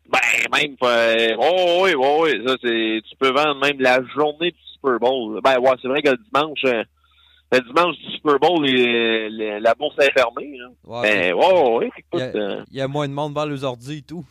Ben, 0.09 0.19
même, 0.53 0.75
oh, 1.39 1.81
oui, 1.83 1.95
oui, 1.95 2.07
oui, 2.21 2.47
ça, 2.47 2.55
c'est, 2.63 3.01
tu 3.09 3.15
peux 3.19 3.31
vendre 3.31 3.59
même 3.59 3.79
la 3.79 3.99
journée 4.15 4.51
du 4.51 4.57
Super 4.73 4.99
Bowl. 4.99 5.41
Ben 5.43 5.59
ouais, 5.59 5.71
c'est 5.81 5.87
vrai 5.87 6.01
que 6.01 6.11
le 6.11 6.17
dimanche, 6.17 6.59
euh, 6.65 6.83
le 7.51 7.59
dimanche 7.61 7.97
du 7.97 8.11
Super 8.11 8.39
Bowl, 8.39 8.65
la 8.65 9.73
bourse 9.73 9.95
est 9.99 10.13
fermée. 10.13 10.57
Là. 10.57 10.67
Ouais, 10.85 11.01
ben, 11.01 11.33
ouais, 11.33 11.89
écoute, 11.97 12.21
euh, 12.21 12.63
il, 12.71 12.77
y 12.77 12.81
a, 12.81 12.87
moins 12.87 13.07
de 13.07 13.13
monde 13.13 13.33
vers 13.33 13.47
les 13.47 13.63
ordi 13.63 13.97
et 13.97 14.01
tout. 14.03 14.23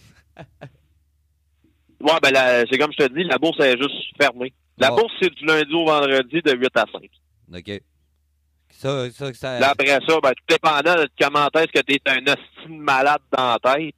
ouais, 2.00 2.18
ben 2.22 2.64
c'est 2.70 2.78
comme 2.78 2.92
je 2.92 3.04
te 3.04 3.12
dis, 3.12 3.24
la 3.24 3.38
bourse 3.38 3.58
est 3.60 3.76
juste 3.76 4.16
fermée. 4.20 4.52
La 4.78 4.90
bourse, 4.90 5.12
c'est 5.20 5.34
du 5.34 5.44
lundi 5.44 5.74
au 5.74 5.84
vendredi 5.84 6.40
de 6.42 6.52
8 6.52 6.76
à 6.76 6.84
5. 6.92 7.10
OK. 7.54 7.82
Ça, 8.78 9.10
ça, 9.10 9.32
ça... 9.32 9.58
Là, 9.58 9.70
après 9.70 9.86
ça, 9.86 10.20
ben, 10.22 10.30
tout 10.30 10.44
dépendant 10.48 10.94
de 10.96 11.08
comment 11.18 11.48
est-ce 11.54 11.72
que 11.72 11.80
tu 11.80 11.94
es 11.94 12.00
un 12.06 12.18
estime 12.18 12.78
malade 12.78 13.22
dans 13.36 13.56
la 13.62 13.74
tête. 13.74 13.94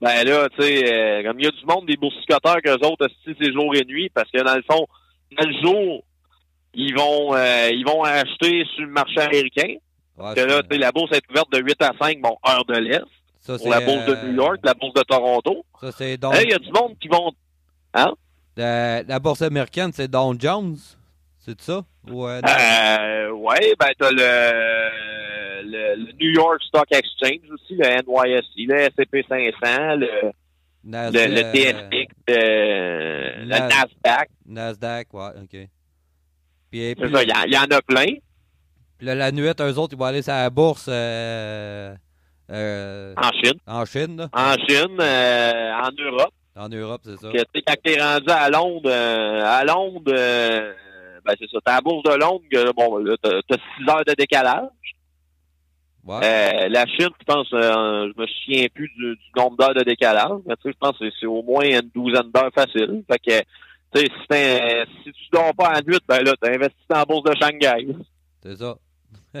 Ben 0.00 0.26
là, 0.26 0.48
tu 0.50 0.62
sais, 0.62 0.92
euh, 0.92 1.22
comme 1.22 1.38
il 1.38 1.44
y 1.44 1.48
a 1.48 1.50
du 1.50 1.66
monde, 1.66 1.86
des 1.86 1.96
boursicoteurs 1.96 2.60
qu'eux 2.62 2.78
autres, 2.86 3.08
c'est 3.24 3.52
jour 3.52 3.74
et 3.74 3.84
nuit, 3.84 4.10
parce 4.12 4.30
que 4.30 4.42
dans 4.42 4.54
le 4.54 4.62
fond, 4.70 4.86
quel 5.36 5.52
jour 5.62 6.02
ils 6.74 6.94
vont 6.94 7.34
euh, 7.34 7.70
ils 7.72 7.84
vont 7.86 8.02
acheter 8.02 8.64
sur 8.74 8.84
le 8.84 8.90
marché 8.90 9.20
américain. 9.20 9.76
que 10.18 10.40
là, 10.40 10.62
la 10.70 10.92
bourse 10.92 11.12
est 11.12 11.22
ouverte 11.30 11.52
de 11.52 11.60
8 11.60 11.82
à 11.82 11.92
5, 12.00 12.20
bon, 12.20 12.36
heure 12.46 12.64
de 12.64 12.74
l'Est. 12.74 13.04
pour 13.46 13.68
la 13.68 13.80
bourse 13.80 14.06
de 14.06 14.26
New 14.26 14.34
York, 14.34 14.58
la 14.64 14.74
bourse 14.74 14.94
de 14.94 15.02
Toronto. 15.02 15.64
Ça, 15.80 15.92
c'est 15.92 16.16
donc... 16.16 16.34
Il 16.42 16.50
y 16.50 16.54
a 16.54 16.58
du 16.58 16.72
monde 16.72 16.96
qui 17.00 17.08
vont... 17.08 17.32
Hein? 17.94 18.12
La, 18.56 19.18
bourse 19.20 19.42
américaine, 19.42 19.90
c'est 19.92 20.08
Dow 20.08 20.34
Jones. 20.38 20.76
C'est 21.44 21.60
ça? 21.60 21.84
Ou, 22.10 22.26
euh, 22.26 22.40
ouais, 23.32 23.74
ben 23.78 23.88
t'as 23.98 24.10
le, 24.10 25.62
le, 25.62 25.94
le, 25.96 26.12
New 26.18 26.30
York 26.30 26.62
Stock 26.66 26.86
Exchange 26.90 27.50
aussi, 27.52 27.74
le 27.74 27.84
NYSE, 27.84 28.66
le 28.66 28.80
S&P 28.80 29.26
500, 29.28 29.96
le, 29.96 30.32
le, 30.86 31.10
le, 31.12 31.42
TSX, 31.52 32.14
le, 32.28 33.44
Nasdaq. 33.44 34.30
Nasdaq, 34.46 35.12
ouais, 35.12 35.30
OK. 35.42 35.68
C'est 36.72 37.12
ça, 37.12 37.22
il 37.22 37.52
y, 37.52 37.58
en 37.58 37.76
a 37.76 37.82
plein. 37.82 38.14
Puis 38.96 39.06
là, 39.06 39.14
la 39.14 39.30
nuit, 39.30 39.46
eux 39.46 39.78
autres, 39.78 39.92
ils 39.92 39.98
vont 39.98 40.06
aller 40.06 40.22
sur 40.22 40.32
la 40.32 40.48
bourse 40.48 40.86
euh, 40.88 41.94
euh, 42.50 43.14
en 43.16 43.30
Chine. 43.32 43.58
En 43.66 43.84
Chine, 43.84 44.16
là. 44.16 44.28
En 44.32 44.54
Chine, 44.66 44.96
euh, 44.98 45.72
en 45.74 45.90
Europe. 45.92 46.32
En 46.56 46.68
Europe, 46.70 47.02
c'est 47.04 47.16
ça. 47.18 47.30
Que, 47.30 47.60
quand 47.66 47.74
t'es 47.84 48.00
rendu 48.00 48.30
à 48.30 48.48
Londres, 48.48 48.90
à 48.90 49.62
Londres, 49.64 50.74
ben 51.24 51.34
c'est 51.38 51.50
ça, 51.50 51.58
t'es 51.64 51.70
à 51.70 51.74
la 51.76 51.80
bourse 51.80 52.02
de 52.02 52.14
Londres, 52.14 52.72
bon, 52.76 52.98
là, 52.98 53.16
t'as 53.22 53.56
6 53.78 53.88
heures 53.88 54.04
de 54.04 54.14
décalage. 54.14 54.68
Ouais. 56.06 56.68
la 56.68 56.84
Chine, 56.86 57.08
je 57.18 57.24
pense, 57.24 57.48
je 57.50 58.20
me 58.20 58.26
souviens 58.26 58.66
plus 58.74 58.90
du, 58.96 59.16
nombre 59.36 59.56
d'heures 59.56 59.74
de 59.74 59.82
décalage, 59.82 60.38
mais 60.46 60.54
tu 60.56 60.62
sais, 60.64 60.72
je 60.72 60.78
pense 60.78 60.98
que 60.98 61.10
c'est 61.18 61.26
au 61.26 61.42
moins 61.42 61.64
une 61.64 61.90
douzaine 61.94 62.30
d'heures 62.30 62.52
facile. 62.54 63.02
Fait 63.10 63.18
que, 63.18 63.40
tu 63.94 64.06
sais, 64.30 64.86
si, 64.86 65.02
si 65.02 65.12
tu 65.12 65.24
dors 65.32 65.54
pas 65.54 65.68
à 65.68 65.80
nuit, 65.80 65.98
ben 66.06 66.22
là, 66.22 66.34
t'as 66.38 66.52
investi 66.52 66.76
dans 66.90 66.98
la 66.98 67.04
bourse 67.06 67.22
de 67.22 67.34
Shanghai. 67.40 67.86
C'est 68.42 68.56
ça. 68.56 68.76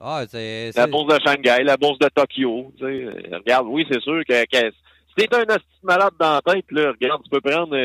ah, 0.00 0.24
c'est, 0.28 0.72
La 0.74 0.88
bourse 0.88 1.14
de 1.14 1.20
Shanghai, 1.24 1.62
la 1.62 1.76
bourse 1.76 2.00
de 2.00 2.08
Tokyo. 2.08 2.72
Regarde, 2.80 3.66
oui, 3.68 3.86
c'est 3.90 4.02
sûr 4.02 4.20
que, 4.28 4.44
que 4.44 4.72
si 4.72 5.26
t'es 5.26 5.36
un 5.36 5.44
malade 5.84 6.14
dans 6.18 6.34
la 6.34 6.42
tête, 6.42 6.66
là, 6.70 6.90
regarde, 6.90 7.22
tu 7.22 7.30
peux 7.30 7.40
prendre 7.40 7.76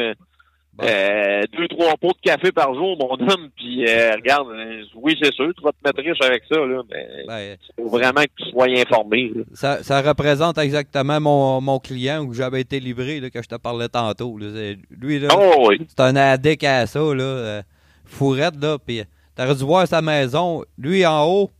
euh, 0.81 0.85
euh, 0.85 1.41
deux, 1.55 1.67
trois 1.67 1.95
pots 1.97 2.13
de 2.13 2.29
café 2.29 2.51
par 2.51 2.73
jour, 2.73 2.97
mon 2.97 3.13
homme, 3.13 3.49
puis 3.55 3.85
euh, 3.87 4.13
regarde, 4.15 4.47
oui, 4.95 5.15
c'est 5.21 5.31
sûr, 5.33 5.51
tu 5.55 5.63
vas 5.63 5.71
te 5.71 5.77
mettre 5.85 6.01
riche 6.01 6.21
avec 6.25 6.43
ça, 6.51 6.59
là, 6.59 6.81
mais 6.89 7.07
ben, 7.27 7.57
il 7.77 7.83
faut 7.83 7.89
vraiment 7.89 8.21
que 8.21 8.43
tu 8.43 8.49
sois 8.49 8.67
informé. 8.69 9.31
Ça, 9.53 9.83
ça, 9.83 10.01
représente 10.01 10.57
exactement 10.57 11.19
mon, 11.21 11.61
mon 11.61 11.79
client 11.79 12.23
où 12.23 12.33
j'avais 12.33 12.61
été 12.61 12.79
livré, 12.79 13.19
là, 13.19 13.29
que 13.29 13.41
je 13.41 13.47
te 13.47 13.55
parlais 13.55 13.89
tantôt. 13.89 14.37
Là. 14.37 14.73
Lui, 14.89 15.19
là, 15.19 15.27
oh, 15.37 15.71
c'est 15.87 15.99
un 15.99 16.15
addict 16.15 16.63
à 16.63 16.87
ça, 16.87 16.99
là, 17.13 17.61
fourrette, 18.05 18.55
là, 18.61 18.77
puis 18.83 19.03
T'aurais 19.35 19.55
dû 19.55 19.63
voir 19.63 19.87
sa 19.87 20.01
maison. 20.01 20.63
Lui, 20.77 21.05
en 21.05 21.25
haut, 21.25 21.51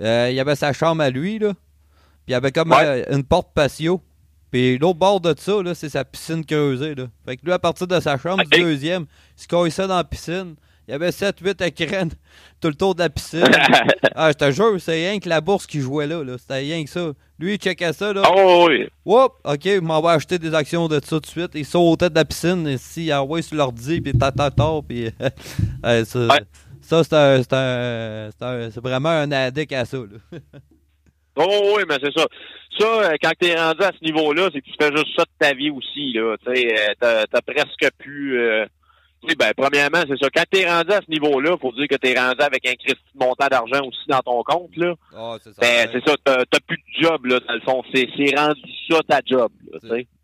euh, 0.00 0.28
il 0.30 0.36
y 0.36 0.40
avait 0.40 0.54
sa 0.54 0.72
chambre 0.72 1.02
à 1.02 1.10
lui, 1.10 1.38
là. 1.38 1.52
Puis 1.54 2.28
il 2.28 2.32
y 2.32 2.34
avait 2.34 2.52
comme 2.52 2.72
euh, 2.72 3.04
une 3.10 3.24
porte 3.24 3.48
patio. 3.54 4.00
Puis 4.56 4.78
l'autre 4.78 4.98
bord 4.98 5.20
de 5.20 5.34
ça, 5.36 5.62
là, 5.62 5.74
c'est 5.74 5.90
sa 5.90 6.02
piscine 6.02 6.42
creusée, 6.42 6.94
là. 6.94 7.08
Fait 7.26 7.36
que 7.36 7.44
lui, 7.44 7.52
à 7.52 7.58
partir 7.58 7.86
de 7.86 8.00
sa 8.00 8.16
chambre, 8.16 8.42
du 8.42 8.58
deuxième, 8.58 9.04
il 9.36 9.42
se 9.42 9.76
ça 9.76 9.86
dans 9.86 9.96
la 9.96 10.04
piscine. 10.04 10.54
Il 10.88 10.92
y 10.92 10.94
avait 10.94 11.10
7-8 11.10 11.62
écrans 11.62 12.08
tout 12.62 12.68
le 12.68 12.74
tour 12.74 12.94
de 12.94 13.00
la 13.00 13.10
piscine. 13.10 13.44
ah, 14.14 14.30
je 14.30 14.36
te 14.38 14.50
jure, 14.52 14.80
c'est 14.80 14.94
rien 14.94 15.20
que 15.20 15.28
la 15.28 15.42
bourse 15.42 15.66
qui 15.66 15.80
jouait 15.80 16.06
là. 16.06 16.24
là. 16.24 16.38
C'était 16.38 16.60
rien 16.60 16.82
que 16.82 16.88
ça. 16.88 17.12
Lui, 17.38 17.56
il 17.56 17.58
checkait 17.58 17.92
ça. 17.92 18.14
Là. 18.14 18.22
Oh 18.34 18.68
oui. 18.70 18.88
Whoop, 19.04 19.32
OK, 19.44 19.64
il 19.66 19.82
m'en 19.82 20.00
va 20.00 20.12
acheter 20.12 20.38
des 20.38 20.54
actions 20.54 20.88
de 20.88 21.00
ça 21.04 21.16
tout 21.16 21.20
de 21.20 21.26
suite. 21.26 21.50
Il 21.52 21.66
sautait 21.66 22.08
de 22.08 22.14
la 22.14 22.24
piscine. 22.24 22.66
Et 22.66 22.78
s'il 22.78 23.12
envoyé 23.12 23.42
sur 23.42 23.56
l'ordi, 23.58 24.00
puis 24.00 24.14
tata, 24.14 24.50
puis. 24.88 25.10
ça, 25.84 27.04
ça, 27.04 27.42
c'est 27.44 28.80
vraiment 28.80 29.10
un 29.10 29.30
addict 29.32 29.70
à 29.74 29.84
ça. 29.84 29.98
Là. 29.98 30.38
oh 31.36 31.74
oui, 31.76 31.84
mais 31.88 31.96
c'est 32.02 32.16
ça. 32.16 32.26
Ça, 32.78 32.86
euh, 32.86 33.16
quand 33.22 33.32
tu 33.40 33.48
es 33.48 33.54
rendu 33.54 33.82
à 33.82 33.92
ce 33.92 34.04
niveau-là, 34.04 34.48
c'est 34.52 34.60
que 34.60 34.66
tu 34.66 34.74
fais 34.78 34.94
juste 34.94 35.16
ça 35.16 35.24
de 35.24 35.30
ta 35.38 35.54
vie 35.54 35.70
aussi. 35.70 36.12
Là. 36.12 36.36
Tu 36.44 36.50
euh, 36.50 37.24
t'as, 37.30 37.42
presque 37.42 37.90
pu... 37.98 38.38
Euh, 38.38 38.66
ben, 39.38 39.52
premièrement, 39.56 40.02
c'est 40.08 40.18
ça. 40.22 40.28
Quand 40.32 40.44
tu 40.52 40.60
es 40.60 40.70
rendu 40.70 40.92
à 40.92 41.00
ce 41.00 41.10
niveau-là, 41.10 41.56
faut 41.60 41.72
dire 41.72 41.88
que 41.88 41.96
tu 41.96 42.08
es 42.08 42.18
rendu 42.18 42.40
avec 42.40 42.66
un 42.66 42.74
Christy 42.74 43.00
montant 43.14 43.48
d'argent 43.48 43.84
aussi 43.86 44.06
dans 44.08 44.20
ton 44.20 44.42
compte. 44.44 44.76
Là. 44.76 44.94
Oh, 45.16 45.36
c'est 45.42 45.52
ça. 45.52 45.60
Ben, 45.60 45.88
c'est 45.92 46.08
ça. 46.08 46.14
T'as, 46.24 46.60
plus 46.66 46.76
de 46.76 47.02
job, 47.02 47.26
là, 47.26 47.40
dans 47.40 47.54
le 47.54 47.60
fond. 47.60 47.82
C'est, 47.92 48.36
rendu 48.36 48.60
ça 48.88 49.00
ta 49.08 49.20
job. 49.24 49.50
Là, 49.72 49.78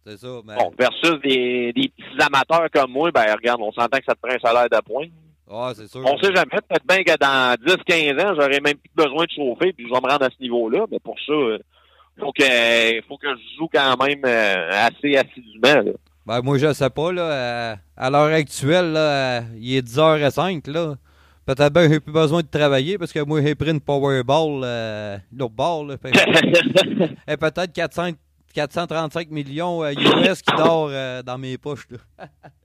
c'est, 0.05 0.17
ça. 0.19 0.41
Mais... 0.45 0.55
Bon, 0.55 0.73
versus 0.79 1.21
des, 1.23 1.73
des 1.73 1.89
petits 1.89 2.23
amateurs 2.23 2.69
comme 2.73 2.93
moi, 2.93 3.11
ben 3.11 3.25
regarde, 3.35 3.61
on 3.61 3.73
s'entend 3.73 3.99
que 3.99 4.05
ça 4.05 4.15
te 4.15 4.21
prend 4.21 4.35
un 4.35 4.39
salaire 4.39 4.69
de 4.69 4.81
pointe. 4.85 5.11
Ah, 5.51 5.73
c'est 5.75 5.89
sûr. 5.89 6.03
On 6.05 6.17
sait 6.19 6.35
jamais. 6.35 6.51
Peut-être 6.51 6.87
bien 6.87 7.03
que 7.03 7.19
dans 7.19 7.55
10-15 7.55 8.21
ans, 8.25 8.35
j'aurais 8.35 8.61
même 8.61 8.77
plus 8.77 8.91
besoin 8.95 9.25
de 9.25 9.31
chauffer, 9.31 9.73
puis 9.73 9.87
je 9.87 9.93
vais 9.93 10.01
me 10.01 10.11
rendre 10.11 10.25
à 10.25 10.31
ce 10.31 10.41
niveau-là. 10.41 10.87
Mais 10.91 10.99
pour 11.01 11.17
ça, 11.19 11.33
il 11.33 11.35
euh, 11.35 11.59
faut 12.19 12.33
que, 12.33 13.03
faut 13.09 13.17
que 13.19 13.29
je 13.29 13.59
joue 13.59 13.69
quand 13.73 13.97
même 14.05 14.23
euh, 14.25 14.71
assez 14.71 15.17
assidûment. 15.17 15.83
Là. 15.83 15.93
Ben, 16.25 16.41
moi, 16.43 16.59
je 16.59 16.73
sais 16.73 16.91
pas. 16.91 17.13
Là, 17.13 17.77
à 17.97 18.11
l'heure 18.11 18.33
actuelle, 18.33 18.93
là, 18.93 19.43
il 19.57 19.77
est 19.77 19.87
10h05. 19.87 20.71
Là. 20.71 20.95
Peut-être 21.45 21.73
bien 21.73 21.87
que 21.87 21.95
j'ai 21.95 22.01
plus 22.01 22.13
besoin 22.13 22.41
de 22.43 22.47
travailler 22.47 22.97
parce 22.97 23.13
que 23.13 23.21
moi, 23.21 23.43
j'ai 23.43 23.57
pris 23.57 23.71
une 23.71 23.81
Powerball, 23.81 24.63
euh, 24.65 25.19
l'autre 25.37 25.55
ball. 25.55 25.99
et 27.27 27.37
peut-être 27.37 27.73
435 27.73 29.31
millions 29.31 29.85
US 29.85 30.41
qui 30.41 30.57
dort 30.57 30.91
dans 31.25 31.39
mes 31.39 31.59
poches. 31.59 31.89
Là. 31.91 32.27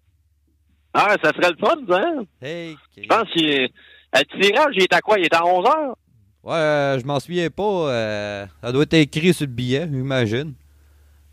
Ah, 0.93 1.15
ça 1.23 1.31
serait 1.31 1.51
le 1.51 1.57
fun, 1.57 1.77
hein? 1.91 2.23
Hey, 2.41 2.75
Je 2.97 3.07
pense 3.07 3.29
que 3.33 3.39
le 3.39 4.41
tirage, 4.41 4.73
il 4.75 4.83
est 4.83 4.93
à 4.93 5.01
quoi? 5.01 5.19
Il 5.19 5.25
est 5.25 5.35
à 5.35 5.45
11 5.45 5.65
heures? 5.65 5.95
Ouais, 6.43 6.53
euh, 6.55 6.99
je 6.99 7.05
m'en 7.05 7.19
souviens 7.19 7.49
pas. 7.49 7.63
Euh, 7.63 8.45
ça 8.63 8.71
doit 8.71 8.83
être 8.83 8.93
écrit 8.93 9.33
sur 9.33 9.45
le 9.45 9.51
billet, 9.51 9.87
j'imagine. 9.91 10.53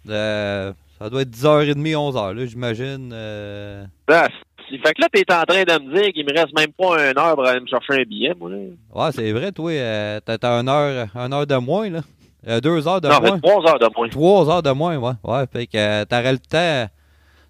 Euh, 0.09 0.73
ça 0.99 1.09
doit 1.09 1.23
être 1.23 1.31
10h30, 1.31 1.77
11h, 1.95 2.33
là, 2.35 2.47
j'imagine. 2.47 3.11
Euh... 3.13 3.85
Ben, 4.07 4.27
fait 4.71 4.95
que 4.95 5.01
là, 5.01 5.09
t'es 5.13 5.25
en 5.33 5.43
train 5.43 5.63
de 5.63 5.85
me 5.85 5.95
dire 5.95 6.13
qu'il 6.13 6.27
me 6.27 6.33
reste 6.33 6.57
même 6.59 6.73
pas 6.73 7.11
une 7.11 7.19
heure 7.19 7.35
pour 7.35 7.47
aller 7.47 7.61
me 7.61 7.67
chercher 7.67 8.01
un 8.01 8.03
billet, 8.03 8.35
moi. 8.39 8.51
Là. 8.51 8.57
Ouais, 8.95 9.13
c'est 9.13 9.33
vrai, 9.33 9.53
toi. 9.53 9.71
Euh, 9.71 10.21
t'as 10.25 10.61
une 10.61 10.69
heure, 10.69 11.09
une 11.15 11.33
heure 11.33 11.47
de 11.47 11.57
moins, 11.57 11.89
là. 11.91 12.01
Euh, 12.47 12.61
deux 12.61 12.87
heures 12.87 13.01
de 13.01 13.09
non, 13.09 13.21
moins. 13.21 13.39
trois 13.41 13.71
heures 13.71 13.79
de 13.79 13.89
moins. 13.97 14.09
Trois 14.09 14.51
heures 14.51 14.63
de 14.63 14.71
moins, 14.71 14.97
ouais. 14.99 15.13
Ouais, 15.23 15.45
fait 15.51 15.67
que 15.67 16.05
t'aurais 16.05 16.33
le 16.33 16.39
temps. 16.39 16.91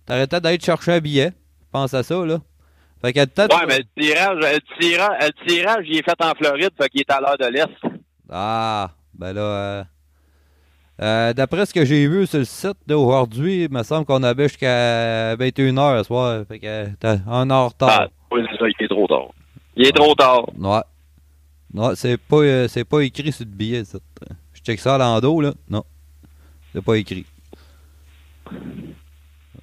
T'aurais 0.06 0.20
le 0.20 0.26
temps 0.26 0.40
d'aller 0.40 0.60
chercher 0.60 0.92
un 0.92 1.00
billet 1.00 1.32
pense 1.74 1.92
à 1.92 2.04
ça, 2.04 2.24
là. 2.24 2.38
Fait 3.02 3.12
que 3.12 3.24
peut-être. 3.24 3.54
Ouais, 3.54 3.66
mais 3.66 3.78
le 3.78 4.02
tirage, 4.02 4.36
le 4.36 4.80
tirage, 4.80 5.16
le 5.20 5.46
tirage, 5.46 5.84
il 5.88 5.98
est 5.98 6.04
fait 6.04 6.24
en 6.24 6.32
Floride, 6.34 6.70
fait 6.80 6.88
qu'il 6.88 7.00
est 7.00 7.10
à 7.10 7.20
l'heure 7.20 7.36
de 7.36 7.46
l'Est. 7.46 7.98
Ah, 8.30 8.92
ben 9.12 9.32
là. 9.32 9.40
Euh, 9.40 9.84
euh, 11.02 11.32
D'après 11.32 11.66
ce 11.66 11.74
que 11.74 11.84
j'ai 11.84 12.06
vu 12.06 12.26
sur 12.26 12.38
le 12.38 12.44
site 12.44 12.78
d'aujourd'hui, 12.86 13.64
il 13.64 13.72
me 13.72 13.82
semble 13.82 14.06
qu'on 14.06 14.22
avait 14.22 14.48
jusqu'à 14.48 15.34
21h 15.34 15.98
ce 15.98 16.04
soir. 16.04 16.44
Fait 16.46 16.60
que 16.60 16.94
t'as 16.94 17.18
un 17.26 17.50
heure 17.50 17.70
retard. 17.70 17.90
Ah, 17.90 18.06
oui, 18.30 18.42
c'est 18.48 18.56
ça, 18.56 18.66
il 18.68 18.84
est 18.84 18.88
trop 18.88 19.06
tard. 19.08 19.28
Il 19.76 19.86
est 19.88 19.92
trop 19.92 20.14
tard. 20.14 20.46
Ouais. 20.56 20.82
Non, 21.74 21.96
c'est 21.96 22.16
pas, 22.16 22.36
euh, 22.36 22.68
c'est 22.68 22.84
pas 22.84 23.00
écrit 23.00 23.32
sur 23.32 23.44
le 23.44 23.50
billet, 23.50 23.84
ça. 23.84 23.98
Je 24.52 24.62
check 24.62 24.78
ça 24.78 24.94
à 24.94 24.98
l'endo, 24.98 25.40
là. 25.40 25.52
Non. 25.68 25.82
C'est 26.72 26.84
pas 26.84 26.94
écrit. 26.94 27.26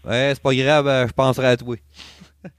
Ouais, 0.04 0.32
c'est 0.34 0.42
pas 0.42 0.56
grave, 0.56 0.88
euh, 0.88 1.08
je 1.08 1.14
penserai 1.14 1.48
à 1.48 1.58
toi. 1.58 1.76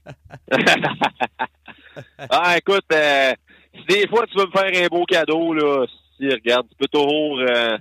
ah, 2.29 2.57
écoute, 2.57 2.85
euh, 2.93 3.33
si 3.75 3.85
des 3.87 4.07
fois 4.07 4.25
tu 4.27 4.37
veux 4.37 4.45
me 4.45 4.51
faire 4.51 4.83
un 4.83 4.87
beau 4.87 5.03
cadeau, 5.05 5.53
là, 5.53 5.85
si, 6.17 6.29
regarde, 6.29 6.67
tu 6.69 6.75
peux 6.77 6.87
toujours. 6.87 7.39
Euh, 7.39 7.77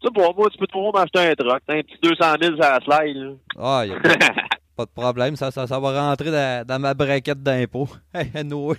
tu 0.00 0.06
sais, 0.06 0.12
pour 0.14 0.34
moi, 0.36 0.48
tu 0.50 0.58
peux 0.58 0.68
toujours 0.68 0.94
m'acheter 0.94 1.18
un 1.18 1.34
truck. 1.34 1.60
un 1.68 1.82
petit 1.82 1.98
200 2.02 2.34
000 2.40 2.54
sur 2.54 2.60
la 2.60 2.80
slide. 2.80 3.16
Là. 3.16 3.32
Ah, 3.58 3.84
y 3.86 3.92
a 3.92 3.98
pas, 4.76 4.84
de 4.84 4.90
problème, 4.94 5.36
ça, 5.36 5.50
ça, 5.50 5.66
ça 5.66 5.80
va 5.80 6.08
rentrer 6.08 6.30
dans, 6.30 6.66
dans 6.66 6.78
ma 6.78 6.94
braquette 6.94 7.42
d'impôt. 7.42 7.88
no. 8.44 8.74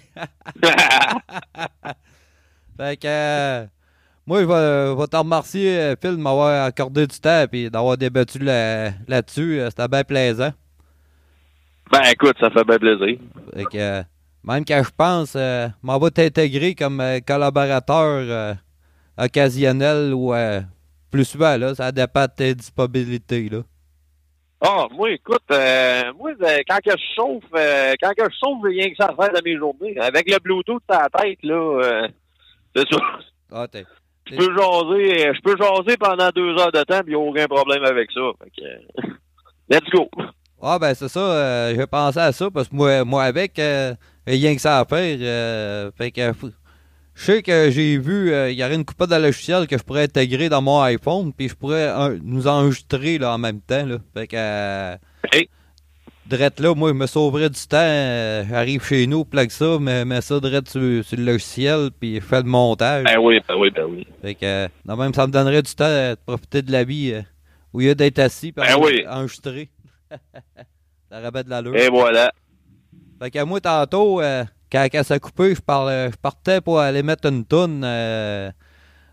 fait 2.77 2.97
que. 2.97 3.07
Euh, 3.07 3.65
moi, 4.27 4.41
je 4.41 4.45
vais, 4.45 4.95
vais 4.95 5.07
te 5.07 5.17
remercier, 5.17 5.79
euh, 5.79 5.95
Phil, 5.99 6.11
de 6.11 6.21
m'avoir 6.21 6.65
accordé 6.65 7.07
du 7.07 7.19
temps 7.19 7.45
et 7.51 7.69
d'avoir 7.69 7.97
débattu 7.97 8.39
là-dessus. 8.39 9.59
Euh, 9.59 9.69
c'était 9.69 9.87
bien 9.87 10.03
plaisant. 10.03 10.51
Ben, 11.91 12.01
écoute, 12.11 12.37
ça 12.39 12.49
fait 12.51 12.63
bien 12.63 12.77
plaisir. 12.77 13.17
que, 13.53 13.77
euh, 13.77 14.03
même 14.43 14.63
quand 14.63 14.81
je 14.83 14.91
pense, 14.95 15.33
euh, 15.35 15.67
m'en 15.81 15.97
va 15.97 16.11
t'intégrer 16.11 16.75
comme 16.75 17.03
collaborateur 17.27 18.57
occasionnel 19.17 20.13
ou 20.13 20.33
plus 21.09 21.25
souvent, 21.25 21.57
là. 21.57 21.75
Ça 21.75 21.91
dépend 21.91 22.25
de 22.25 22.31
tes 22.35 22.55
disponibilités, 22.55 23.49
là. 23.49 23.61
Ah, 24.63 24.85
moi, 24.91 25.09
écoute, 25.09 25.41
moi, 25.49 26.31
quand 26.69 26.77
que 26.85 26.91
je 26.91 27.15
chauffe, 27.15 27.43
quand 27.51 28.13
que 28.15 28.23
je 28.29 28.37
chauffe, 28.39 28.63
rien 28.63 28.89
que 28.91 28.95
ça 28.97 29.13
faire 29.19 29.33
de 29.33 29.41
mes 29.43 29.57
journées. 29.57 29.97
Avec 29.99 30.29
le 30.29 30.37
Bluetooth 30.39 30.83
à 30.87 31.01
la 31.01 31.09
tête, 31.09 31.39
là, 31.43 32.07
c'est 32.75 32.87
ça. 32.89 32.99
Ah, 33.51 33.67
t'es, 33.67 33.83
je 34.31 34.37
peux 34.37 34.55
jaser, 34.55 35.33
je 35.33 35.41
peux 35.41 35.57
jaser 35.57 35.97
pendant 35.97 36.29
deux 36.29 36.57
heures 36.57 36.71
de 36.71 36.83
temps, 36.83 37.01
puis 37.01 37.13
il 37.13 37.15
n'y 37.15 37.15
a 37.15 37.19
aucun 37.19 37.47
problème 37.47 37.83
avec 37.83 38.11
ça. 38.11 38.21
Fait 38.43 38.51
que, 38.61 39.07
let's 39.69 39.89
go. 39.91 40.09
Ah 40.61 40.77
ben 40.77 40.93
c'est 40.93 41.07
ça, 41.07 41.19
euh, 41.19 41.75
je 41.75 41.81
pensais 41.83 42.19
à 42.19 42.31
ça 42.31 42.51
parce 42.51 42.67
que 42.67 42.75
moi, 42.75 43.03
moi 43.03 43.23
avec, 43.23 43.57
euh, 43.57 43.95
rien 44.27 44.53
que 44.53 44.61
ça 44.61 44.79
à 44.79 44.85
faire. 44.85 45.17
Euh, 45.19 45.91
fait 45.97 46.11
que 46.11 46.21
je 47.13 47.23
sais 47.25 47.41
que 47.41 47.71
j'ai 47.71 47.97
vu, 47.97 48.31
il 48.49 48.57
y 48.57 48.63
aurait 48.63 48.75
une 48.75 48.85
coupe 48.85 49.07
de 49.07 49.15
logiciel 49.15 49.67
que 49.67 49.77
je 49.77 49.83
pourrais 49.83 50.03
intégrer 50.03 50.49
dans 50.49 50.61
mon 50.61 50.81
iPhone, 50.81 51.33
puis 51.33 51.49
je 51.49 51.55
pourrais 51.55 51.91
nous 52.23 52.47
enregistrer 52.47 53.17
là, 53.17 53.33
en 53.33 53.37
même 53.37 53.61
temps. 53.61 53.85
Là. 53.85 53.97
Fait 54.13 54.27
que 54.27 54.97
drette 56.25 56.59
là, 56.59 56.73
moi, 56.75 56.89
je 56.89 56.93
me 56.93 57.07
sauverais 57.07 57.49
du 57.49 57.59
temps. 57.67 57.77
euh, 57.79 58.43
J'arrive 58.49 58.83
chez 58.83 59.07
nous, 59.07 59.25
plaque 59.25 59.51
ça, 59.51 59.77
mets, 59.79 60.05
mets 60.05 60.21
ça 60.21 60.39
drette 60.39 60.69
sur, 60.69 61.03
sur 61.03 61.17
le 61.17 61.23
logiciel, 61.25 61.89
puis 61.99 62.15
je 62.15 62.21
fais 62.21 62.37
le 62.41 62.47
montage. 62.47 63.03
Ben 63.05 63.17
oui, 63.19 63.39
ben 63.47 63.55
oui, 63.57 63.69
ben 63.71 63.85
oui. 63.85 64.07
Fait 64.21 64.35
que, 64.35 64.45
euh, 64.45 64.67
non, 64.85 64.95
même, 64.97 65.13
ça 65.13 65.27
me 65.27 65.31
donnerait 65.31 65.61
du 65.61 65.73
temps 65.73 65.83
euh, 65.85 66.11
de 66.15 66.19
profiter 66.25 66.61
de 66.61 66.71
la 66.71 66.83
vie 66.83 67.11
euh, 67.13 67.21
au 67.73 67.79
lieu 67.79 67.95
d'être 67.95 68.19
assis 68.19 68.51
puis 68.51 68.65
Ben 68.65 68.75
en- 68.75 68.83
oui. 68.83 69.03
enregistré. 69.09 69.69
ça 71.11 71.19
rabat 71.19 71.43
de 71.43 71.49
l'allure. 71.49 71.75
Et 71.75 71.89
voilà. 71.89 72.31
Fait 73.21 73.31
que 73.31 73.43
moi, 73.43 73.59
tantôt, 73.61 74.21
euh, 74.21 74.43
quand, 74.71 74.87
quand 74.91 75.03
ça 75.03 75.15
a 75.15 75.19
coupé, 75.19 75.53
je, 75.55 75.61
parlais- 75.61 76.09
je 76.11 76.17
partais 76.17 76.61
pour 76.61 76.79
aller 76.79 77.03
mettre 77.03 77.27
une 77.27 77.45
toune 77.45 77.81
euh, 77.83 78.49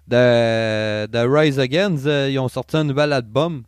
de, 0.07 1.07
de 1.07 1.19
Rise 1.19 1.59
Against. 1.59 2.07
Euh, 2.07 2.29
ils 2.31 2.39
ont 2.39 2.49
sorti 2.49 2.77
un 2.77 2.85
nouvel 2.85 3.13
album. 3.13 3.63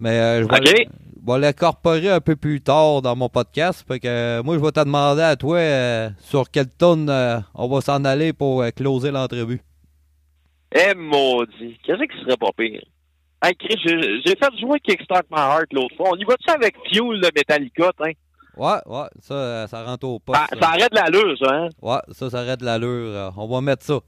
Mais 0.00 0.10
euh, 0.18 0.46
vais 0.46 0.66
je 0.66 0.84
vais 1.32 1.38
l'incorporer 1.38 2.10
un 2.10 2.20
peu 2.20 2.36
plus 2.36 2.60
tard 2.60 3.02
dans 3.02 3.16
mon 3.16 3.28
podcast. 3.28 3.84
Fait 3.86 4.00
que 4.00 4.08
euh, 4.08 4.42
moi, 4.42 4.56
je 4.56 4.60
vais 4.62 4.72
te 4.72 4.80
demander 4.80 5.22
à 5.22 5.36
toi 5.36 5.58
euh, 5.58 6.10
sur 6.20 6.50
quelle 6.50 6.70
tonne 6.70 7.08
euh, 7.10 7.38
on 7.54 7.68
va 7.68 7.80
s'en 7.80 8.04
aller 8.04 8.32
pour 8.32 8.62
euh, 8.62 8.70
closer 8.70 9.10
l'entrevue. 9.10 9.60
Eh 10.74 10.94
maudit. 10.94 11.78
Qu'est-ce 11.84 12.02
qui 12.02 12.20
serait 12.24 12.36
pas 12.36 12.50
pire? 12.56 12.82
Hey, 13.42 13.54
Chris, 13.54 13.76
j'ai 13.84 14.34
fait 14.36 14.58
jouer 14.60 14.80
Kickstart 14.80 15.22
My 15.30 15.38
Heart 15.38 15.72
l'autre 15.72 15.96
fois. 15.96 16.10
On 16.12 16.16
y 16.16 16.24
va-tu 16.24 16.50
avec 16.50 16.74
Fuel 16.92 17.20
de 17.20 17.30
Metallica, 17.34 17.92
hein? 18.00 18.10
Ouais, 18.56 18.80
ouais, 18.86 19.06
ça, 19.20 19.68
ça 19.68 19.84
rentre 19.84 20.06
au 20.08 20.18
poste. 20.18 20.40
Ça, 20.50 20.58
ça. 20.60 20.68
arrête 20.70 20.92
l'allure, 20.92 21.36
ça, 21.38 21.54
hein? 21.54 21.68
Ouais, 21.80 22.00
ça, 22.10 22.28
ça 22.30 22.40
arrête 22.40 22.60
l'allure. 22.60 23.32
on 23.36 23.46
va 23.46 23.60
mettre 23.60 23.84
ça. 23.84 24.00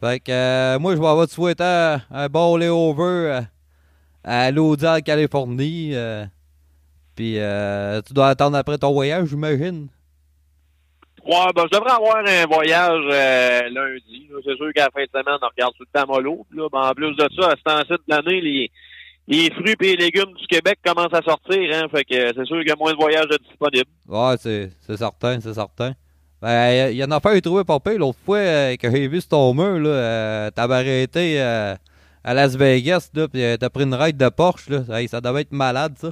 Fait 0.00 0.20
que 0.20 0.78
moi, 0.78 0.96
je 0.96 1.00
vais 1.00 1.26
te 1.26 1.32
souhaiter 1.32 1.62
un, 1.64 2.00
un 2.10 2.26
bon 2.28 2.56
layover 2.56 3.40
à 4.24 4.50
en 4.50 5.00
Californie. 5.00 5.90
euh, 5.94 6.24
Puis 7.16 7.38
euh, 7.38 8.00
tu 8.02 8.12
dois 8.12 8.28
attendre 8.28 8.56
après 8.56 8.78
ton 8.78 8.92
voyage, 8.92 9.28
j'imagine. 9.28 9.88
Ouais, 11.24 11.52
ben, 11.54 11.64
je 11.70 11.76
devrais 11.78 11.92
avoir 11.92 12.16
un 12.24 12.46
voyage 12.46 13.04
euh, 13.12 13.60
lundi. 13.68 14.28
C'est 14.44 14.56
sûr 14.56 14.72
qu'à 14.74 14.84
la 14.84 14.90
fin 14.90 15.02
de 15.02 15.10
semaine, 15.10 15.38
on 15.42 15.48
regarde 15.48 15.74
tout 15.76 15.84
le 15.92 16.00
temps 16.00 16.06
mollo. 16.06 16.46
Là. 16.54 16.68
Ben, 16.72 16.88
en 16.88 16.92
plus 16.92 17.14
de 17.16 17.28
ça, 17.38 17.48
à 17.48 17.56
ce 17.56 17.62
temps-ci 17.62 17.92
de 17.92 17.98
l'année, 18.14 18.40
les, 18.40 18.70
les 19.26 19.50
fruits 19.50 19.74
et 19.80 19.96
les 19.96 19.96
légumes 19.96 20.32
du 20.32 20.46
Québec 20.46 20.78
commencent 20.82 21.12
à 21.12 21.20
sortir. 21.22 21.58
Hein, 21.74 21.88
fait 21.94 22.04
que 22.04 22.32
c'est 22.34 22.46
sûr 22.46 22.58
qu'il 22.60 22.68
y 22.68 22.72
a 22.72 22.76
moins 22.76 22.92
de 22.92 22.96
voyages 22.96 23.28
disponibles. 23.46 23.90
Ouais, 24.06 24.36
c'est 24.38 24.96
certain, 24.96 25.38
c'est 25.40 25.52
certain. 25.54 25.92
Ben, 26.40 26.90
il 26.92 26.96
y, 26.96 27.02
a 27.02 27.06
affaire 27.06 27.32
que 27.32 27.34
j'ai 27.34 27.42
trouvé 27.42 27.64
pas 27.64 27.78
l'autre 27.96 28.18
fois 28.24 28.38
euh, 28.38 28.76
que 28.76 28.90
j'ai 28.90 29.08
vu 29.08 29.20
sur 29.20 29.30
ton 29.30 29.52
mur. 29.52 29.80
là. 29.80 30.50
T'avais 30.52 30.74
arrêté 30.76 31.40
à 32.24 32.34
Las 32.34 32.56
Vegas, 32.56 33.10
là, 33.14 33.28
puis 33.28 33.42
euh, 33.42 33.56
t'as 33.56 33.70
pris 33.70 33.84
une 33.84 33.94
ride 33.94 34.16
de 34.16 34.28
Porsche. 34.28 34.68
Là. 34.68 34.82
Hey, 34.98 35.08
ça 35.08 35.20
devait 35.20 35.42
être 35.42 35.52
malade, 35.52 35.94
ça. 35.98 36.10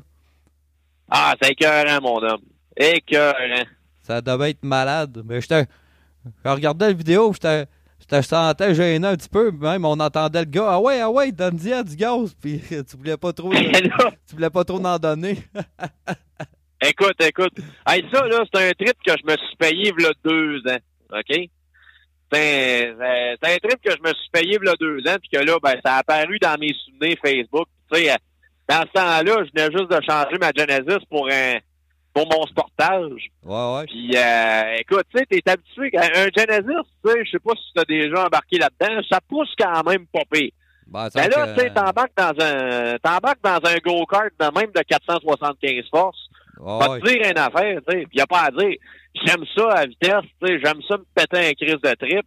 Ah, 1.11 1.35
c'est 1.41 1.53
écœurant, 1.53 2.01
mon 2.03 2.23
homme. 2.23 2.43
Écœurant. 2.77 3.65
Ça 4.03 4.21
devait 4.21 4.51
être 4.51 4.65
malade. 4.65 5.23
Mais 5.25 5.41
j'étais. 5.41 5.67
Je 6.45 6.51
regardais 6.51 6.89
la 6.89 6.93
vidéo, 6.93 7.33
j'étais. 7.33 7.67
Je 8.01 8.07
te 8.07 8.23
sentais 8.23 8.75
gêné 8.75 9.07
un 9.07 9.17
petit 9.17 9.29
peu, 9.29 9.51
même 9.51 9.85
on 9.85 9.99
entendait 9.99 10.41
le 10.41 10.51
gars, 10.51 10.75
ah 10.75 10.81
ouais, 10.81 11.01
ah 11.01 11.11
ouais, 11.11 11.33
donne-y 11.33 11.73
à 11.73 11.83
du 11.83 11.97
gaz, 11.97 12.37
puis 12.41 12.61
tu 12.69 12.97
voulais 12.97 13.17
pas 13.17 13.33
trop, 13.33 13.53
tu 14.29 14.35
voulais 14.35 14.51
pas 14.51 14.65
trop 14.65 14.85
en 14.85 14.99
donner. 14.99 15.39
écoute, 16.83 17.17
écoute. 17.21 17.55
Hey, 17.87 18.05
ça, 18.13 18.25
là, 18.27 18.45
c'est 18.53 18.69
un 18.69 18.73
trip 18.73 18.97
que 19.05 19.13
je 19.13 19.27
me 19.27 19.37
suis 19.37 19.57
payé 19.59 19.93
v'là 19.93 20.11
deux 20.25 20.59
ans. 20.71 20.79
OK? 21.19 21.51
C'est 22.33 22.95
un, 23.01 23.57
trip 23.62 23.81
que 23.85 23.93
je 23.93 24.03
me 24.03 24.12
suis 24.14 24.31
payé 24.33 24.59
v'là 24.59 24.74
deux 24.81 24.99
ans, 25.09 25.16
puis 25.20 25.31
que 25.33 25.45
là, 25.45 25.59
ben, 25.62 25.74
ça 25.85 25.95
a 25.95 25.99
apparu 25.99 26.39
dans 26.41 26.57
mes 26.59 26.74
souvenirs 26.85 27.16
Facebook. 27.24 27.68
Tu 27.93 28.01
sais, 28.01 28.16
dans 28.68 28.81
ce 28.83 28.93
temps-là, 28.93 29.45
je 29.45 29.51
venais 29.55 29.70
juste 29.77 29.91
de 29.91 30.01
changer 30.03 30.39
ma 30.41 30.51
Genesis 30.57 31.05
pour 31.09 31.29
un 31.31 31.59
pour 32.12 32.27
mon 32.33 32.47
sportage. 32.47 33.31
Ouais, 33.45 33.77
ouais. 33.77 33.85
Puis, 33.87 34.11
euh, 34.16 34.77
écoute, 34.79 35.05
tu 35.14 35.18
sais, 35.18 35.27
t'es 35.27 35.51
habitué 35.51 35.91
qu'un 35.91 36.01
un 36.01 36.29
Genesis, 36.35 36.89
tu 37.05 37.11
sais, 37.11 37.24
je 37.27 37.31
sais 37.31 37.39
pas 37.39 37.53
si 37.55 37.72
t'as 37.74 37.85
déjà 37.85 38.24
embarqué 38.24 38.57
là-dedans, 38.59 39.03
ça 39.11 39.20
pousse 39.29 39.53
quand 39.59 39.83
même 39.85 40.07
pas 40.07 40.22
pire. 40.33 40.51
Ben, 40.87 41.09
Mais 41.14 41.29
là, 41.29 41.47
que- 41.47 41.55
tu 41.55 41.61
sais, 41.61 41.74
t'embarques 41.74 42.16
dans 42.16 42.33
un, 42.41 42.97
t'embarques 43.03 43.43
dans 43.43 43.61
un 43.68 43.77
go-kart 43.85 44.31
de 44.41 44.59
même 44.59 44.70
de 44.74 44.81
475 44.81 45.85
forces. 45.91 46.27
Ouais, 46.59 46.79
Va 46.79 46.99
te 46.99 47.07
dire 47.07 47.31
une 47.31 47.39
affaire, 47.39 47.81
tu 47.87 47.99
sais. 47.99 48.07
Puis 48.07 48.18
y 48.18 48.20
a 48.22 48.27
pas 48.27 48.45
à 48.45 48.51
dire. 48.51 48.77
J'aime 49.25 49.45
ça 49.57 49.69
à 49.71 49.87
vitesse. 49.87 50.25
J'aime 50.43 50.83
ça 50.89 50.97
me 50.99 51.05
péter 51.14 51.49
un 51.49 51.53
crise 51.53 51.81
de 51.83 51.95
trip. 51.95 52.27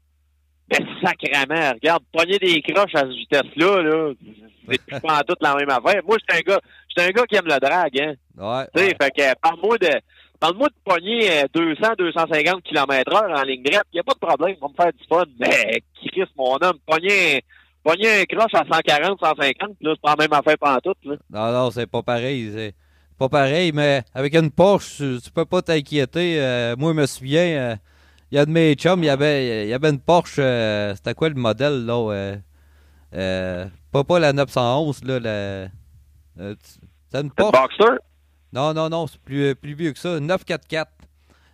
Mais 0.72 0.86
sacrément, 1.04 1.72
regarde, 1.74 2.04
pogner 2.14 2.38
des 2.38 2.62
croches 2.62 2.94
à 2.94 3.00
cette 3.00 3.10
vitesse-là, 3.10 3.82
là, 3.82 4.14
c'est 4.70 5.02
pas 5.02 5.18
en 5.18 5.22
tout 5.22 5.36
la 5.42 5.56
même 5.56 5.70
affaire. 5.70 6.02
Moi, 6.06 6.18
j'étais 6.20 6.38
un 6.38 6.54
gars, 6.54 6.60
j'étais 6.88 7.10
un 7.10 7.12
gars 7.12 7.26
qui 7.26 7.36
aime 7.38 7.46
le 7.48 7.60
drag, 7.60 8.00
hein. 8.00 8.14
Ouais, 8.38 8.66
Tu 8.76 8.80
sais, 8.80 8.88
ouais. 8.90 8.96
fait 9.02 9.12
que, 9.12 9.40
parle-moi 9.42 9.78
de, 9.80 9.90
parle-moi 10.40 10.68
de 10.68 10.76
pogner 10.86 11.32
euh, 11.42 11.46
200, 11.52 11.94
250 11.98 12.62
km 12.64 13.16
heure 13.16 13.40
en 13.40 13.42
ligne 13.42 13.64
droite. 13.64 13.88
Y 13.94 14.00
a 14.00 14.04
pas 14.04 14.14
de 14.14 14.20
problème, 14.20 14.56
on 14.62 14.68
va 14.68 14.72
me 14.72 14.76
faire 14.84 14.94
du 14.94 15.08
fun. 15.10 15.26
Mais, 15.40 15.82
Chris, 16.08 16.30
mon 16.38 16.54
homme, 16.62 16.78
pogner, 16.86 17.44
pogner 17.84 18.22
un 18.22 18.26
croche 18.26 18.54
à 18.54 18.64
140, 18.72 19.20
150, 19.20 19.78
là, 19.82 19.94
c'est 19.96 20.02
pas 20.02 20.16
la 20.20 20.28
même 20.28 20.34
affaire 20.34 20.58
pantoute, 20.60 20.98
là. 21.04 21.16
Non, 21.32 21.52
non, 21.52 21.72
c'est 21.72 21.90
pas 21.90 22.04
pareil. 22.04 22.52
C'est 22.54 22.76
pas 23.20 23.30
pareil, 23.30 23.72
mais 23.74 24.04
avec 24.14 24.34
une 24.34 24.50
Porsche, 24.50 24.98
tu, 25.22 25.30
peux 25.34 25.46
pas 25.46 25.62
t'inquiéter. 25.62 26.40
Euh, 26.42 26.76
moi, 26.78 26.94
je 26.94 26.98
me 27.02 27.06
souviens, 27.06 27.42
euh, 27.42 27.76
il 28.32 28.36
y 28.36 28.40
a 28.40 28.46
de 28.46 28.52
mes 28.52 28.74
chums, 28.76 29.04
il 29.04 29.08
y 29.08 29.10
avait, 29.10 29.66
il 29.66 29.70
y 29.70 29.74
avait 29.74 29.90
une 29.90 30.00
Porsche, 30.00 30.38
euh, 30.40 30.96
c'était 30.96 31.14
quoi 31.14 31.28
le 31.28 31.36
modèle, 31.36 31.86
là? 31.86 32.38
pas, 33.92 34.04
pas 34.04 34.20
la 34.20 34.32
911, 34.34 35.04
là, 35.04 35.20
la... 35.20 35.68
c'est 37.12 37.20
une 37.22 37.32
Porsche? 37.32 37.52
Boxster? 37.60 37.98
Non, 38.54 38.74
non, 38.74 38.90
non, 38.90 39.06
c'est 39.08 39.20
plus, 39.22 39.54
plus 39.56 39.74
vieux 39.74 39.92
que 39.92 40.00
ça, 40.00 40.18
une 40.18 40.26
944. 40.28 40.90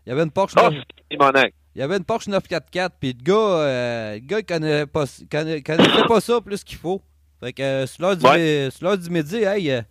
Il 0.05 0.09
y 0.09 0.11
avait 0.11 0.24
une 0.24 0.32
Porsche, 0.32 0.53
Oh, 0.57 0.66
acte. 0.68 0.76
il 1.09 1.80
y 1.80 1.82
avait 1.82 1.97
une 1.97 2.05
Porsche 2.05 2.28
944, 2.28 2.95
puis 2.99 3.13
le 3.18 3.24
gars, 3.24 3.34
euh, 3.34 4.13
le 4.13 4.20
gars, 4.20 4.39
il 4.39 4.45
connaissait 4.45 4.86
pas, 4.86 5.05
connaissait, 5.32 5.61
connaissait 5.63 6.03
pas 6.07 6.22
ça 6.22 6.39
plus 6.41 6.63
qu'il 6.63 6.78
faut. 6.78 7.01
Fait 7.39 7.53
que 7.53 7.63
euh, 7.63 7.88
sur 7.88 8.03
l'heure 8.03 8.16
du, 8.18 8.26
Ouais. 8.26 8.70
du 8.97 9.09
midi, 9.09 9.38
hey, 9.38 9.82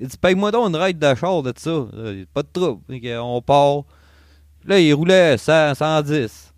il 0.00 0.08
dit 0.08 0.16
paye-moi 0.16 0.50
donc 0.50 0.68
une 0.68 0.76
ride 0.76 0.98
de 0.98 1.14
char 1.14 1.42
de 1.42 1.52
ça. 1.56 1.70
Euh, 1.70 2.24
pas 2.32 2.42
de 2.42 2.48
trouble. 2.52 2.82
On 3.20 3.40
part. 3.42 3.82
Là, 4.64 4.78
il 4.80 4.92
roulait 4.94 5.36
100, 5.36 5.74
110. 5.74 6.52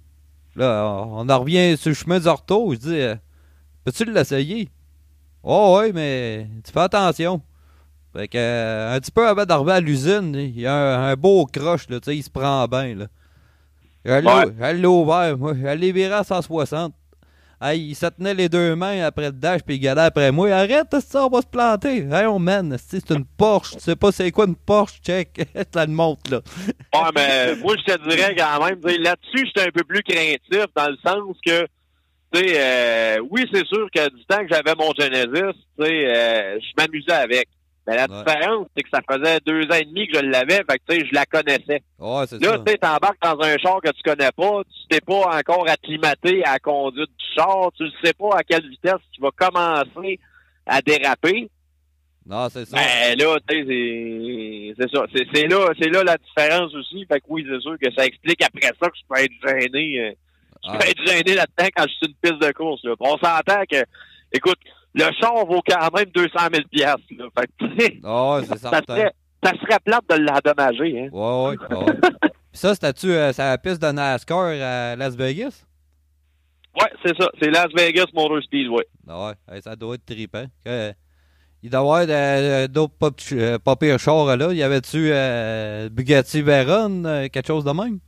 Là, 0.57 0.87
on, 1.07 1.21
on 1.21 1.29
en 1.29 1.39
revient 1.41 1.77
sur 1.77 1.91
le 1.91 1.95
chemin 1.95 2.19
du 2.21 2.29
retour. 2.29 2.73
Je 2.75 2.79
dis, 2.79 3.01
euh, 3.01 3.15
peux-tu 3.85 4.05
l'essayer? 4.05 4.69
Oh, 5.43 5.77
ouais, 5.79 5.93
mais 5.93 6.49
tu 6.65 6.73
fais 6.73 6.81
attention. 6.81 7.41
Fait 8.15 8.29
que, 8.29 8.39
euh, 8.39 8.97
un 8.97 9.01
petit 9.01 9.11
peu 9.11 9.29
avant 9.29 9.45
d'arriver 9.45 9.73
à 9.73 9.81
l'usine, 9.81 10.35
il 10.35 10.59
y 10.61 10.67
a 10.67 10.75
un, 10.75 11.09
un 11.11 11.15
beau 11.17 11.45
croche, 11.47 11.89
là, 11.89 12.01
tu 12.01 12.07
sais, 12.07 12.17
il 12.17 12.23
se 12.23 12.31
prend 12.31 12.67
bien, 12.67 12.95
là. 12.95 13.07
J'allais 14.05 14.29
Ouais. 14.61 14.87
ouvert, 14.87 15.37
moi. 15.37 15.53
J'allais 15.61 15.93
virer 15.93 16.15
à 16.15 16.25
160. 16.25 16.95
Hey, 17.59 17.81
il 17.81 17.95
se 17.95 18.05
tenait 18.07 18.35
les 18.35 18.51
deux 18.51 18.77
mains 18.77 19.03
après 19.03 19.27
le 19.27 19.33
dash, 19.33 19.63
puis 19.63 19.77
il 19.77 19.81
galait 19.81 20.03
après 20.03 20.31
moi. 20.31 20.51
Arrête, 20.51 20.95
ça, 21.01 21.25
on 21.25 21.31
va 21.31 21.41
se 21.41 21.47
planter. 21.47 22.07
Hey, 22.13 22.27
on 22.27 22.39
mène. 22.39 22.77
C'est 22.79 23.11
une 23.11 23.25
Porsche. 23.25 23.77
Tu 23.77 23.81
sais 23.81 23.97
pas 23.97 24.13
c'est 24.13 24.31
quoi 24.31 24.45
une 24.45 24.57
Porsche, 24.57 25.01
check. 25.01 25.41
Ça 25.73 25.87
le 25.87 25.93
montre, 25.93 26.31
là. 26.31 26.41
Ouais, 26.95 27.11
mais 27.15 27.57
moi, 27.57 27.75
je 27.79 27.95
te 27.95 28.09
dirais 28.09 28.35
quand 28.37 28.63
même, 28.63 28.79
là-dessus, 29.03 29.47
j'étais 29.47 29.69
un 29.69 29.71
peu 29.71 29.85
plus 29.85 30.03
craintif 30.03 30.67
dans 30.77 30.89
le 30.89 30.97
sens 31.05 31.37
que, 31.45 31.63
tu 32.33 32.41
sais, 32.41 32.55
euh, 32.59 33.23
oui, 33.31 33.47
c'est 33.51 33.67
sûr 33.67 33.89
que 33.91 34.15
du 34.15 34.25
temps 34.27 34.45
que 34.47 34.55
j'avais 34.55 34.75
mon 34.75 34.93
Genesis, 34.99 35.59
tu 35.79 35.87
sais, 35.87 36.07
euh, 36.15 36.59
je 36.61 36.83
m'amusais 36.83 37.13
avec. 37.13 37.49
Mais 37.87 37.95
la 37.97 38.07
Ouais. 38.11 38.19
différence, 38.25 38.67
c'est 38.77 38.83
que 38.83 38.89
ça 38.93 39.01
faisait 39.09 39.39
deux 39.47 39.63
ans 39.67 39.75
et 39.81 39.85
demi 39.85 40.09
que 40.09 40.19
je 40.19 40.25
l'avais, 40.25 40.57
fait 40.57 40.79
que, 40.79 40.83
tu 40.93 40.99
sais, 41.01 41.07
je 41.07 41.15
la 41.15 41.25
connaissais. 41.27 41.83
Ouais, 42.01 42.25
c'est 42.27 42.43
Là, 42.43 42.59
tu 42.59 42.73
sais, 42.73 42.79
t'embarques 42.79 43.23
dans 43.23 43.41
un 43.41 43.57
char 43.59 43.81
que 43.81 43.91
tu 43.91 44.03
connais 44.03 44.33
pas, 44.37 44.63
tu 44.65 44.89
t'es 44.91 45.01
pas 45.01 45.39
encore 45.39 45.69
acclimaté 45.69 46.45
à 46.45 46.55
la 46.55 46.59
conduite 46.59 47.11
du 47.11 47.25
char, 47.37 47.71
tu 47.77 47.85
ne 47.85 47.91
sais 48.03 48.13
pas 48.13 48.37
à 48.39 48.43
quelle 48.43 48.69
vitesse 48.69 49.01
tu 49.13 49.21
vas 49.21 49.31
commencer 49.37 50.19
à 50.67 50.83
déraper. 50.83 51.49
Non, 52.29 52.49
c'est 52.49 52.65
ça. 52.65 52.77
Ben 52.77 53.17
là, 53.19 53.37
tu 53.49 53.55
sais, 53.57 53.65
c'est 53.69 54.75
c'est 54.81 54.91
ça. 54.97 55.05
C'est 55.33 55.47
là, 55.47 55.69
c'est 55.81 55.89
là 55.89 56.03
la 56.03 56.17
différence 56.17 56.75
aussi. 56.75 57.07
Fait 57.07 57.21
que 57.21 57.27
oui, 57.29 57.47
c'est 57.49 57.61
sûr 57.61 57.77
que 57.81 57.93
ça 57.97 58.05
explique 58.05 58.43
après 58.43 58.73
ça 58.83 58.89
que 58.91 58.97
je 58.97 59.03
peux 59.09 59.21
être 59.21 59.33
gêné. 59.61 60.01
euh, 60.01 60.13
Je 60.65 60.71
Ah. 60.73 60.79
peux 60.79 60.89
être 60.89 61.07
gêné 61.07 61.35
là-dedans 61.37 61.69
quand 61.77 61.85
je 61.85 61.89
suis 61.91 61.99
sur 61.99 62.09
une 62.09 62.15
piste 62.31 62.43
de 62.49 62.53
course. 62.53 62.83
Là. 62.83 62.95
On 62.99 63.17
s'entend 63.19 63.63
que, 63.71 63.85
écoute, 64.33 64.59
le 64.97 65.13
char 65.21 65.47
vaut 65.47 65.63
quand 65.69 65.95
même 65.95 66.07
200 66.15 66.29
000 66.53 66.65
piastres, 66.71 67.03
là. 67.17 67.27
Fait 67.39 67.47
que, 67.47 67.67
c'est 67.79 68.59
ça 68.59 68.81
serait, 68.89 69.13
ça 69.45 69.51
serait 69.53 69.79
plate 69.85 70.05
de 70.11 70.17
l'endommager, 70.17 71.01
hein. 71.03 71.09
Ouais, 71.13 71.57
ouais, 71.71 71.77
ouais. 71.77 72.31
Ça, 72.53 72.75
c'était-tu 72.75 73.13
euh, 73.13 73.35
c'est 73.35 73.43
la 73.43 73.59
piste 73.59 73.83
de 73.83 73.93
NASCAR 73.93 74.47
à 74.47 74.97
Las 74.97 75.15
Vegas? 75.15 75.67
Ouais, 76.81 76.91
c'est 77.05 77.15
ça. 77.21 77.29
C'est 77.39 77.51
Las 77.51 77.67
Vegas 77.77 78.07
Motor 78.15 78.43
Speedway. 78.43 78.85
Ah 79.07 79.27
ouais, 79.29 79.35
hey, 79.55 79.61
ça 79.61 79.77
doit 79.77 79.95
être 79.97 80.07
trippant. 80.07 80.47
Que- 80.65 80.93
il 81.63 81.69
doit 81.69 81.81
y 81.81 81.83
avoir 81.83 82.05
euh, 82.09 82.67
d'autres 82.69 82.95
pas, 82.95 83.11
euh, 83.33 83.59
pas 83.59 83.77
pires 83.77 83.99
chars 83.99 84.37
là. 84.39 84.53
Y 84.55 84.63
avait-tu 84.63 85.11
euh, 85.13 85.91
Bugatti 85.91 86.41
Veyron, 86.41 87.05
euh, 87.05 87.29
quelque 87.29 87.47
chose 87.47 87.65
de 87.65 87.73
même? 87.73 87.99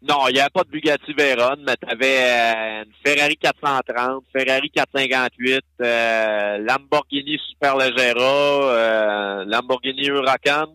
Non, 0.00 0.28
il 0.28 0.34
n'y 0.34 0.40
avait 0.40 0.50
pas 0.50 0.62
de 0.62 0.68
Bugatti 0.70 1.12
Veyron, 1.12 1.56
mais 1.66 1.74
tu 1.76 1.88
avais 1.90 2.82
une 2.84 2.92
Ferrari 3.04 3.36
430, 3.36 4.24
Ferrari 4.32 4.70
458, 4.70 5.60
euh, 5.82 6.58
Lamborghini 6.58 7.36
Superleggera, 7.50 8.20
euh, 8.22 9.44
Lamborghini 9.46 10.06
Huracan, 10.06 10.68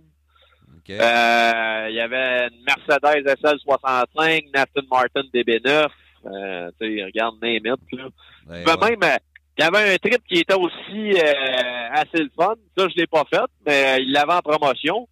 Euh, 0.89 1.87
il 1.89 1.95
y 1.95 2.01
avait 2.01 2.49
une 2.49 2.63
Mercedes 2.65 3.25
SL65, 3.25 4.49
Aston 4.53 4.81
Martin 4.91 5.21
DB9. 5.33 5.87
Euh, 6.25 6.69
tu 6.81 6.97
sais, 6.97 7.03
regarde, 7.05 7.35
name 7.41 7.65
it, 7.65 7.81
là. 7.93 8.07
Ben, 8.45 8.65
ouais. 8.65 8.89
Même, 8.89 9.03
euh, 9.03 9.17
il 9.57 9.63
y 9.63 9.67
avait 9.67 9.93
un 9.93 9.97
trip 9.97 10.21
qui 10.27 10.39
était 10.39 10.53
aussi 10.55 11.13
euh, 11.13 11.89
assez 11.93 12.17
le 12.17 12.29
fun. 12.35 12.55
Ça, 12.77 12.87
je 12.89 12.95
l'ai 12.97 13.07
pas 13.07 13.23
fait, 13.29 13.45
mais 13.65 13.85
euh, 13.85 13.99
il 14.01 14.11
l'avait 14.11 14.33
en 14.33 14.41
promotion. 14.41 15.07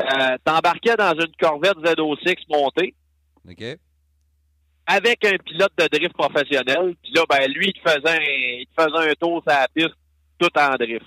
Euh, 0.00 0.36
T'embarquais 0.44 0.96
dans 0.96 1.12
une 1.12 1.32
Corvette 1.38 1.76
ZO6 1.76 2.36
montée 2.48 2.94
OK? 3.48 3.78
avec 4.86 5.24
un 5.24 5.36
pilote 5.44 5.70
de 5.78 5.86
drift 5.86 6.14
professionnel. 6.14 6.94
Puis 7.02 7.12
là, 7.14 7.22
ben 7.30 7.48
lui, 7.52 7.68
il 7.68 7.72
te 7.74 7.88
faisait 7.88 8.16
un, 8.16 8.20
il 8.60 8.66
te 8.66 8.82
faisait 8.82 9.10
un 9.10 9.14
tour 9.20 9.40
sur 9.42 9.52
la 9.52 9.68
piste 9.72 9.94
tout 10.38 10.48
en 10.58 10.74
drift. 10.74 11.06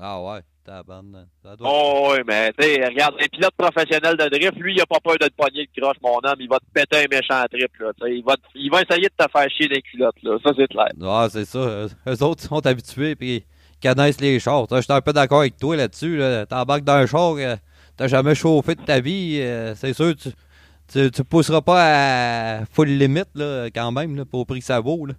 Ah 0.00 0.22
ouais, 0.22 0.40
tabarnak. 0.64 1.26
Ça 1.42 1.54
doit... 1.54 1.68
Oh 1.70 2.12
oui, 2.12 2.20
mais 2.26 2.50
tu 2.58 2.64
sais, 2.64 2.82
regarde, 2.86 3.16
un 3.20 3.26
pilote 3.26 3.52
professionnel 3.58 4.16
de 4.16 4.28
drift, 4.38 4.56
lui, 4.56 4.74
il 4.74 4.80
a 4.80 4.86
pas 4.86 5.00
peur 5.04 5.16
de 5.20 5.26
te 5.26 5.34
pogner 5.36 5.68
le 5.76 5.80
croche, 5.82 5.98
mon 6.02 6.16
homme. 6.16 6.36
Il 6.38 6.48
va 6.48 6.58
te 6.60 6.64
péter 6.72 7.04
un 7.04 7.08
méchant 7.14 7.44
trip, 7.52 7.70
là. 7.78 7.90
Il 8.08 8.24
va, 8.24 8.36
te- 8.36 8.42
il 8.54 8.70
va 8.70 8.80
essayer 8.80 9.08
de 9.08 9.24
te 9.24 9.30
faire 9.30 9.50
chier 9.50 9.68
des 9.68 9.82
culottes, 9.82 10.22
là. 10.22 10.38
Ça, 10.42 10.52
c'est 10.56 10.68
clair. 10.68 10.88
Ah, 11.02 11.26
c'est 11.30 11.44
ça. 11.44 11.58
Eux 12.08 12.22
autres 12.22 12.42
sont 12.42 12.64
habitués 12.64 13.16
puis 13.16 13.44
ils 13.82 13.86
connaissent 13.86 14.20
les 14.22 14.40
chars. 14.40 14.64
Je 14.70 14.80
suis 14.80 14.92
un 14.94 15.02
peu 15.02 15.12
d'accord 15.12 15.40
avec 15.40 15.58
toi 15.58 15.76
là-dessus. 15.76 16.16
Là. 16.16 16.46
T'embarques 16.46 16.84
dans 16.84 16.94
un 16.94 17.06
char, 17.06 17.34
euh, 17.36 17.56
t'as 17.98 18.08
jamais 18.08 18.34
chauffé 18.34 18.76
de 18.76 18.82
ta 18.82 19.00
vie. 19.00 19.40
euh, 19.42 19.74
c'est 19.74 19.92
sûr, 19.92 20.14
tu, 20.16 20.30
tu, 20.92 21.10
tu 21.10 21.24
pousseras 21.24 21.60
pas 21.62 22.60
à 22.60 22.64
full 22.66 22.88
limite 22.88 23.28
là, 23.34 23.66
quand 23.74 23.92
même, 23.92 24.16
là, 24.16 24.24
pour 24.24 24.40
le 24.40 24.44
prix 24.46 24.58
que 24.60 24.64
ça 24.64 24.80
vaut. 24.80 25.06
Là. 25.06 25.14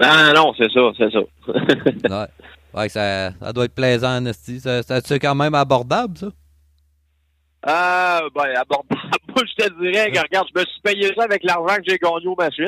Non, 0.00 0.34
non, 0.34 0.54
c'est 0.56 0.70
ça, 0.72 0.90
c'est 0.96 1.10
ça. 1.12 1.20
Ouais. 2.20 2.26
Ouais, 2.80 2.88
ça, 2.88 3.30
ça 3.38 3.52
doit 3.52 3.66
être 3.66 3.74
plaisant. 3.74 4.20
Ça- 4.32 4.82
ça- 4.82 5.00
C'est 5.04 5.20
quand 5.20 5.34
même 5.36 5.54
abordable, 5.54 6.18
ça? 6.18 6.26
Ah, 7.62 8.20
ben, 8.34 8.54
abordable. 8.56 9.00
Moi, 9.28 9.44
je 9.46 9.64
te 9.64 9.80
dirais 9.80 10.10
que, 10.12 10.18
regarde, 10.20 10.48
je 10.54 10.60
me 10.60 10.64
suis 10.66 10.80
payé 10.82 11.12
ça 11.16 11.24
avec 11.24 11.42
l'argent 11.44 11.76
que 11.76 11.82
j'ai 11.86 11.98
gagné 11.98 12.26
aux 12.26 12.34
machines. 12.36 12.66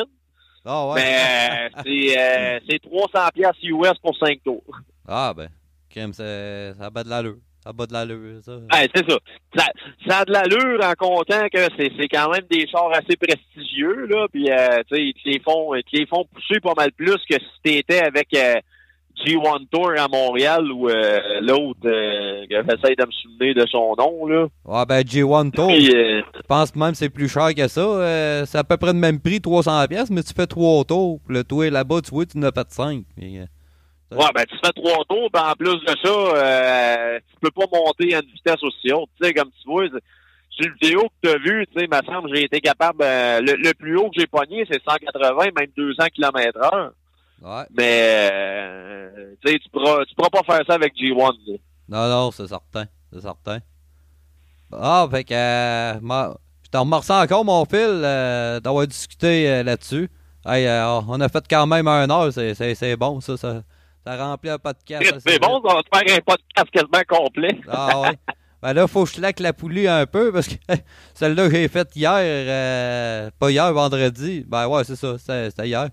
Ah 0.64 0.86
ouais. 0.88 0.94
Mais 1.02 1.68
euh, 1.76 1.82
c'est 1.84 2.18
euh, 2.18 2.60
c'est 2.68 2.78
300 2.82 3.28
piastres 3.34 3.58
US 3.64 3.98
pour 4.02 4.16
5 4.16 4.42
tours. 4.44 4.62
Ah 5.06 5.32
ben, 5.36 5.48
crème, 5.90 6.12
c'est- 6.12 6.74
ça 6.78 6.88
bat 6.90 7.04
de 7.04 7.08
l'allure. 7.10 7.36
Ça 7.66 7.72
bat 7.72 7.86
de 7.86 7.92
l'allure, 7.94 8.40
ça. 8.44 8.58
Ouais, 8.58 8.88
c'est 8.94 9.10
ça. 9.10 9.18
ça. 9.56 9.64
Ça 10.06 10.18
a 10.18 10.24
de 10.24 10.30
l'allure 10.30 10.78
en 10.84 10.92
comptant 10.92 11.48
que 11.52 11.58
c'est 11.76 12.08
quand 12.08 12.30
même 12.30 12.44
des 12.48 12.64
chars 12.68 12.92
assez 12.92 13.16
prestigieux, 13.16 14.06
là. 14.06 14.28
Puis, 14.32 14.48
euh, 14.48 14.82
tu 14.88 14.94
sais, 14.94 15.02
ils 15.02 15.14
te 15.14 15.28
les 15.28 15.40
font, 15.40 15.74
ils 15.74 15.82
te 15.82 15.96
les 15.96 16.06
font 16.06 16.24
pousser 16.32 16.60
pas 16.60 16.74
mal 16.76 16.92
plus 16.92 17.16
que 17.28 17.34
si 17.34 17.62
t'étais 17.64 18.02
avec 18.02 18.28
euh, 18.36 18.54
G1 19.24 19.66
Tour 19.68 19.94
à 19.98 20.06
Montréal 20.06 20.70
ou 20.70 20.88
euh, 20.88 21.40
l'autre, 21.40 21.80
euh, 21.86 22.46
j'essaie 22.48 22.94
de 22.94 23.04
me 23.04 23.10
souvenir 23.10 23.56
de 23.56 23.66
son 23.68 23.96
nom, 23.98 24.26
là. 24.26 24.46
Ouais, 24.64 24.86
ben, 24.86 25.00
G1 25.00 25.50
Tour, 25.50 25.66
Puis, 25.66 25.90
euh, 25.92 26.22
je 26.36 26.42
pense 26.46 26.76
même 26.76 26.92
que 26.92 26.98
c'est 26.98 27.10
plus 27.10 27.28
cher 27.28 27.52
que 27.52 27.66
ça. 27.66 28.46
C'est 28.46 28.58
à 28.58 28.62
peu 28.62 28.76
près 28.76 28.92
le 28.92 29.00
même 29.00 29.18
prix, 29.18 29.40
300$, 29.40 29.88
pièces, 29.88 30.10
mais 30.10 30.22
tu 30.22 30.32
fais 30.32 30.46
trois 30.46 30.84
tours. 30.84 31.18
Le 31.26 31.42
tour 31.42 31.64
là-bas, 31.64 32.00
tu 32.02 32.12
vois, 32.12 32.26
tu 32.26 32.38
en 32.38 32.42
as 32.44 32.52
fait 32.52 32.70
5. 32.70 33.02
Ouais, 34.12 34.26
ben 34.34 34.44
tu 34.48 34.56
fais 34.64 34.72
trois 34.72 35.04
tours, 35.08 35.28
ben 35.32 35.50
en 35.50 35.54
plus 35.54 35.74
de 35.80 35.94
ça, 36.04 36.08
euh, 36.10 37.18
tu 37.28 37.36
peux 37.40 37.50
pas 37.50 37.66
monter 37.72 38.14
à 38.14 38.20
une 38.20 38.30
vitesse 38.30 38.62
aussi 38.62 38.92
haute. 38.92 39.10
Tu 39.20 39.26
sais, 39.26 39.34
comme 39.34 39.50
tu 39.50 39.68
vois, 39.68 39.84
c'est- 39.86 40.02
sur 40.50 40.68
le 40.68 40.74
vidéo 40.80 41.02
que 41.22 41.28
tu 41.28 41.34
as 41.34 41.38
vu, 41.38 41.66
tu 41.66 41.80
sais, 41.80 41.86
me 41.88 42.06
semble 42.06 42.34
j'ai 42.34 42.44
été 42.44 42.60
capable 42.60 43.02
euh, 43.02 43.40
le, 43.40 43.54
le 43.56 43.74
plus 43.74 43.96
haut 43.98 44.08
que 44.10 44.18
j'ai 44.20 44.26
pogné, 44.28 44.64
c'est 44.70 44.80
180, 44.82 45.46
même 45.58 45.70
200 45.76 46.04
km 46.14 46.56
heure. 46.58 46.92
Ouais. 47.42 47.64
Mais 47.76 48.28
euh, 48.32 49.34
tu 49.44 49.52
sais, 49.52 49.58
tu 49.58 49.68
pourras 49.70 50.04
tu 50.04 50.14
pourras 50.14 50.30
pas 50.30 50.42
faire 50.44 50.64
ça 50.66 50.74
avec 50.74 50.94
G1. 50.94 51.32
là. 51.46 51.56
Non, 51.88 52.08
non, 52.08 52.30
c'est 52.30 52.46
certain. 52.46 52.86
C'est 53.12 53.20
certain. 53.20 53.58
Ah, 54.72 55.06
fait 55.10 55.24
que. 55.24 55.34
euh, 55.34 55.94
je 56.64 56.70
t'en 56.70 56.80
remercie 56.80 57.12
encore, 57.12 57.44
mon 57.44 57.64
fil, 57.64 58.00
d'avoir 58.62 58.86
discuté 58.86 59.62
là-dessus. 59.62 60.08
Hey, 60.44 60.66
euh, 60.66 61.00
on 61.08 61.20
a 61.20 61.28
fait 61.28 61.44
quand 61.48 61.66
même 61.66 61.86
un 61.88 62.08
heure, 62.10 62.32
c'est 62.32 62.96
bon, 62.96 63.20
ça. 63.20 63.36
Ça, 63.36 63.62
ça 64.06 64.16
remplit 64.16 64.50
un 64.50 64.58
podcast. 64.58 65.16
C'est 65.26 65.40
bon, 65.40 65.60
on 65.64 65.74
va 65.74 65.82
te 65.82 65.88
faire 65.92 66.16
un 66.16 66.20
podcast 66.20 66.70
quasiment 66.72 67.02
complet. 67.08 67.58
Ah 67.68 68.02
ouais. 68.02 68.16
Ben 68.62 68.72
là, 68.72 68.86
faut 68.86 69.04
que 69.04 69.10
je 69.10 69.20
laque 69.20 69.40
la 69.40 69.52
poulie 69.52 69.88
un 69.88 70.06
peu 70.06 70.30
parce 70.32 70.46
que 70.46 70.54
celle-là 71.14 71.48
que 71.48 71.56
j'ai 71.56 71.66
faite 71.68 71.90
hier, 71.96 72.12
euh, 72.16 73.30
pas 73.38 73.50
hier, 73.50 73.72
vendredi. 73.72 74.44
Ben 74.46 74.68
ouais, 74.68 74.84
c'est 74.84 74.94
ça, 74.94 75.16
c'était 75.18 75.66
hier. 75.66 75.88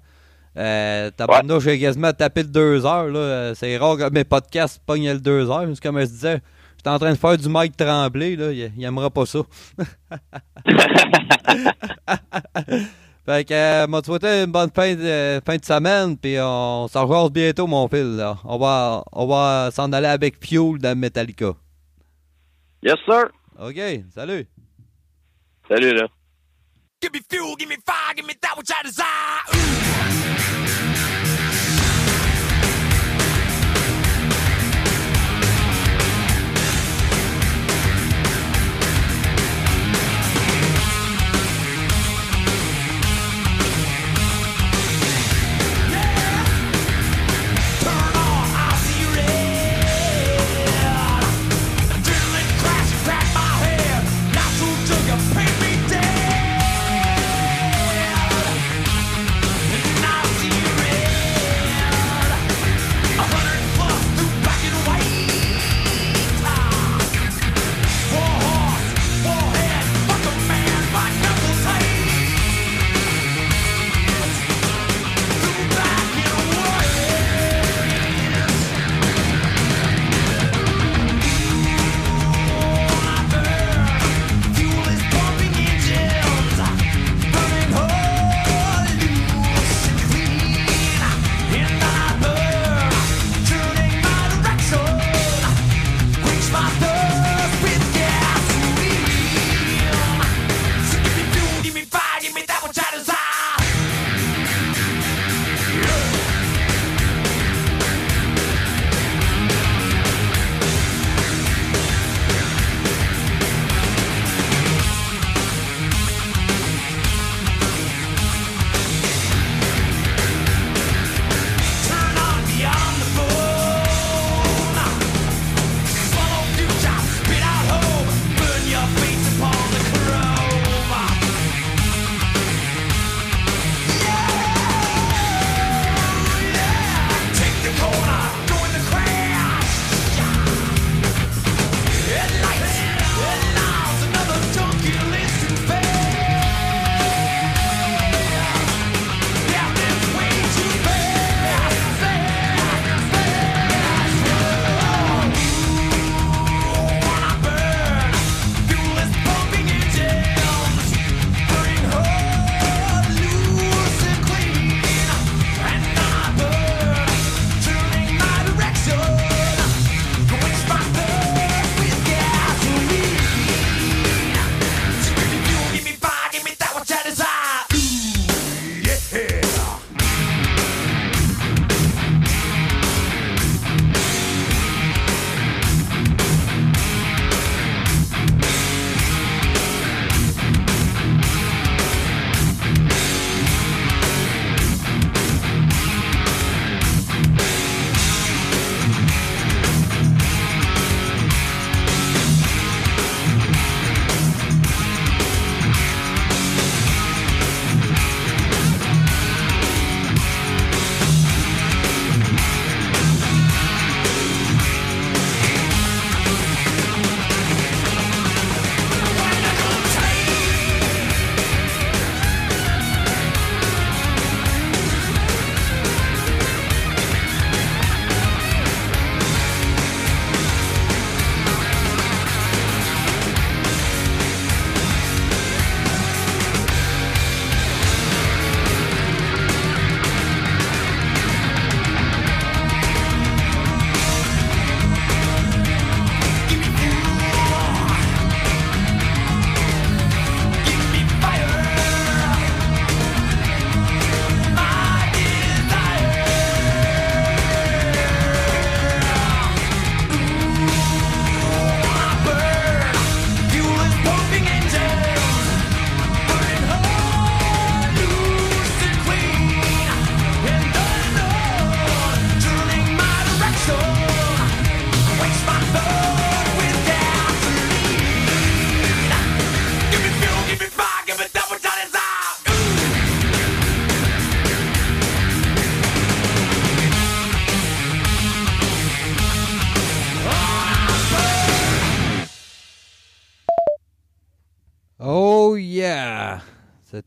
Euh, 0.56 1.10
tabarnouche, 1.18 1.64
j'ai 1.64 1.80
quasiment 1.80 2.14
tapé 2.14 2.44
le 2.44 2.50
2 2.50 2.86
heures. 2.86 3.08
là. 3.08 3.56
C'est 3.56 3.76
rare 3.78 3.98
que 3.98 4.10
mes 4.12 4.24
podcasts 4.24 4.80
pognent 4.86 5.14
le 5.14 5.20
2 5.20 5.50
heures. 5.50 5.66
C'est 5.74 5.82
Comme 5.82 6.00
je 6.00 6.06
disais, 6.06 6.42
j'étais 6.78 6.92
en 6.92 7.00
train 7.00 7.12
de 7.12 7.18
faire 7.18 7.38
du 7.38 7.50
Mike 7.50 7.76
Tremblay. 7.76 8.36
Là. 8.36 8.52
Il, 8.52 8.72
il 8.78 8.84
aimera 8.84 9.10
pas 9.10 9.26
ça. 9.26 9.40
fait 13.26 13.46
que, 13.46 13.54
euh, 13.54 13.88
m'a 13.88 14.02
souhaité 14.04 14.28
une 14.44 14.52
bonne 14.52 14.70
fin 14.76 14.96
de, 14.96 15.42
fin 15.46 15.56
de 15.58 15.64
semaine. 15.66 16.18
Puis 16.18 16.36
on 16.40 16.88
s'en 16.88 17.06
revoit 17.06 17.30
bientôt, 17.30 17.68
mon 17.68 17.88
fil. 17.88 18.18
là. 18.18 18.38
On 18.44 18.58
va, 18.58 19.04
on 19.12 19.26
va 19.28 19.70
s'en 19.72 19.92
aller 19.94 20.08
avec 20.08 20.46
Fuel 20.46 20.78
de 20.80 20.94
Metallica. 20.94 21.54
yes, 22.82 22.98
sir. 23.06 23.30
OK, 23.60 23.80
salut. 24.14 24.46
Salut, 25.70 25.94
là. 25.94 26.08
Give 27.02 27.12
me 27.14 27.20
fuel, 27.30 27.56
give 27.58 27.68
me 27.70 27.76
fire, 27.86 28.14
give 28.16 28.26
me 28.26 28.34
that 28.42 28.58
which 28.58 28.72
I 28.72 28.82
desire. 28.84 29.04
Ooh. 29.54 29.93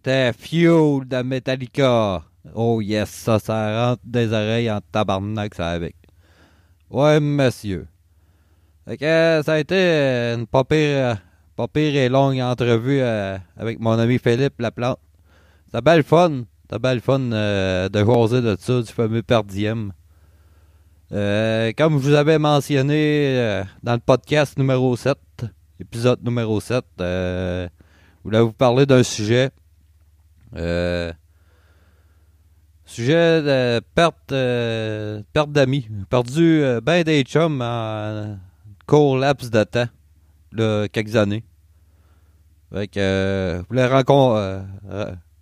C'était 0.07 0.33
Fuel 0.35 1.01
de 1.05 1.23
Metallica. 1.23 2.23
Oh 2.55 2.81
yes, 2.81 3.11
ça, 3.11 3.41
ça 3.41 3.89
rentre 3.89 4.03
des 4.05 4.33
oreilles 4.33 4.71
en 4.71 4.81
tabarnak, 4.93 5.57
ça 5.57 5.71
avec. 5.71 5.97
Ouais, 6.89 7.19
monsieur. 7.19 7.89
Fait 8.87 8.99
que 8.99 9.43
ça 9.45 9.55
a 9.55 9.59
été 9.59 9.75
une 10.33 10.47
pas 10.47 10.63
pire, 10.63 11.21
pas 11.57 11.67
pire 11.67 11.97
et 11.97 12.09
longue 12.09 12.39
entrevue 12.39 13.01
euh, 13.01 13.37
avec 13.57 13.81
mon 13.81 13.99
ami 13.99 14.21
Philippe 14.21 14.61
Laplante. 14.61 15.01
C'était 15.65 15.83
belle 15.83 16.05
fun. 16.05 16.45
C'était 16.63 16.79
belle 16.79 17.01
fun 17.01 17.33
euh, 17.33 17.89
de 17.89 17.99
jaser 17.99 18.43
de 18.43 18.57
ça, 18.61 18.83
du 18.83 18.93
fameux 18.93 19.25
Perdiem. 19.25 19.93
Euh, 21.11 21.73
comme 21.77 21.95
je 21.95 22.11
vous 22.11 22.15
avais 22.15 22.39
mentionné 22.39 23.37
euh, 23.39 23.65
dans 23.83 23.95
le 23.95 23.99
podcast 23.99 24.57
numéro 24.57 24.97
7, 24.97 25.19
épisode 25.81 26.23
numéro 26.23 26.61
7, 26.61 26.85
euh, 27.01 27.67
je 28.19 28.23
voulais 28.23 28.41
vous 28.41 28.53
parler 28.53 28.87
d'un 28.87 29.03
sujet. 29.03 29.51
Euh, 30.55 31.13
sujet 32.85 33.43
de 33.43 33.81
perte, 33.95 34.33
euh, 34.33 35.23
perte 35.33 35.51
d'amis. 35.51 35.89
Perdu 36.09 36.63
euh, 36.63 36.81
ben 36.81 37.03
des 37.03 37.23
chums 37.23 37.61
en 37.61 38.39
court 38.87 39.19
laps 39.19 39.51
de 39.51 39.65
temps, 39.65 39.89
quelques 40.93 41.17
années. 41.17 41.45
Fait 42.73 42.89
que 42.89 43.61
je 43.61 43.67
voulais 43.69 43.87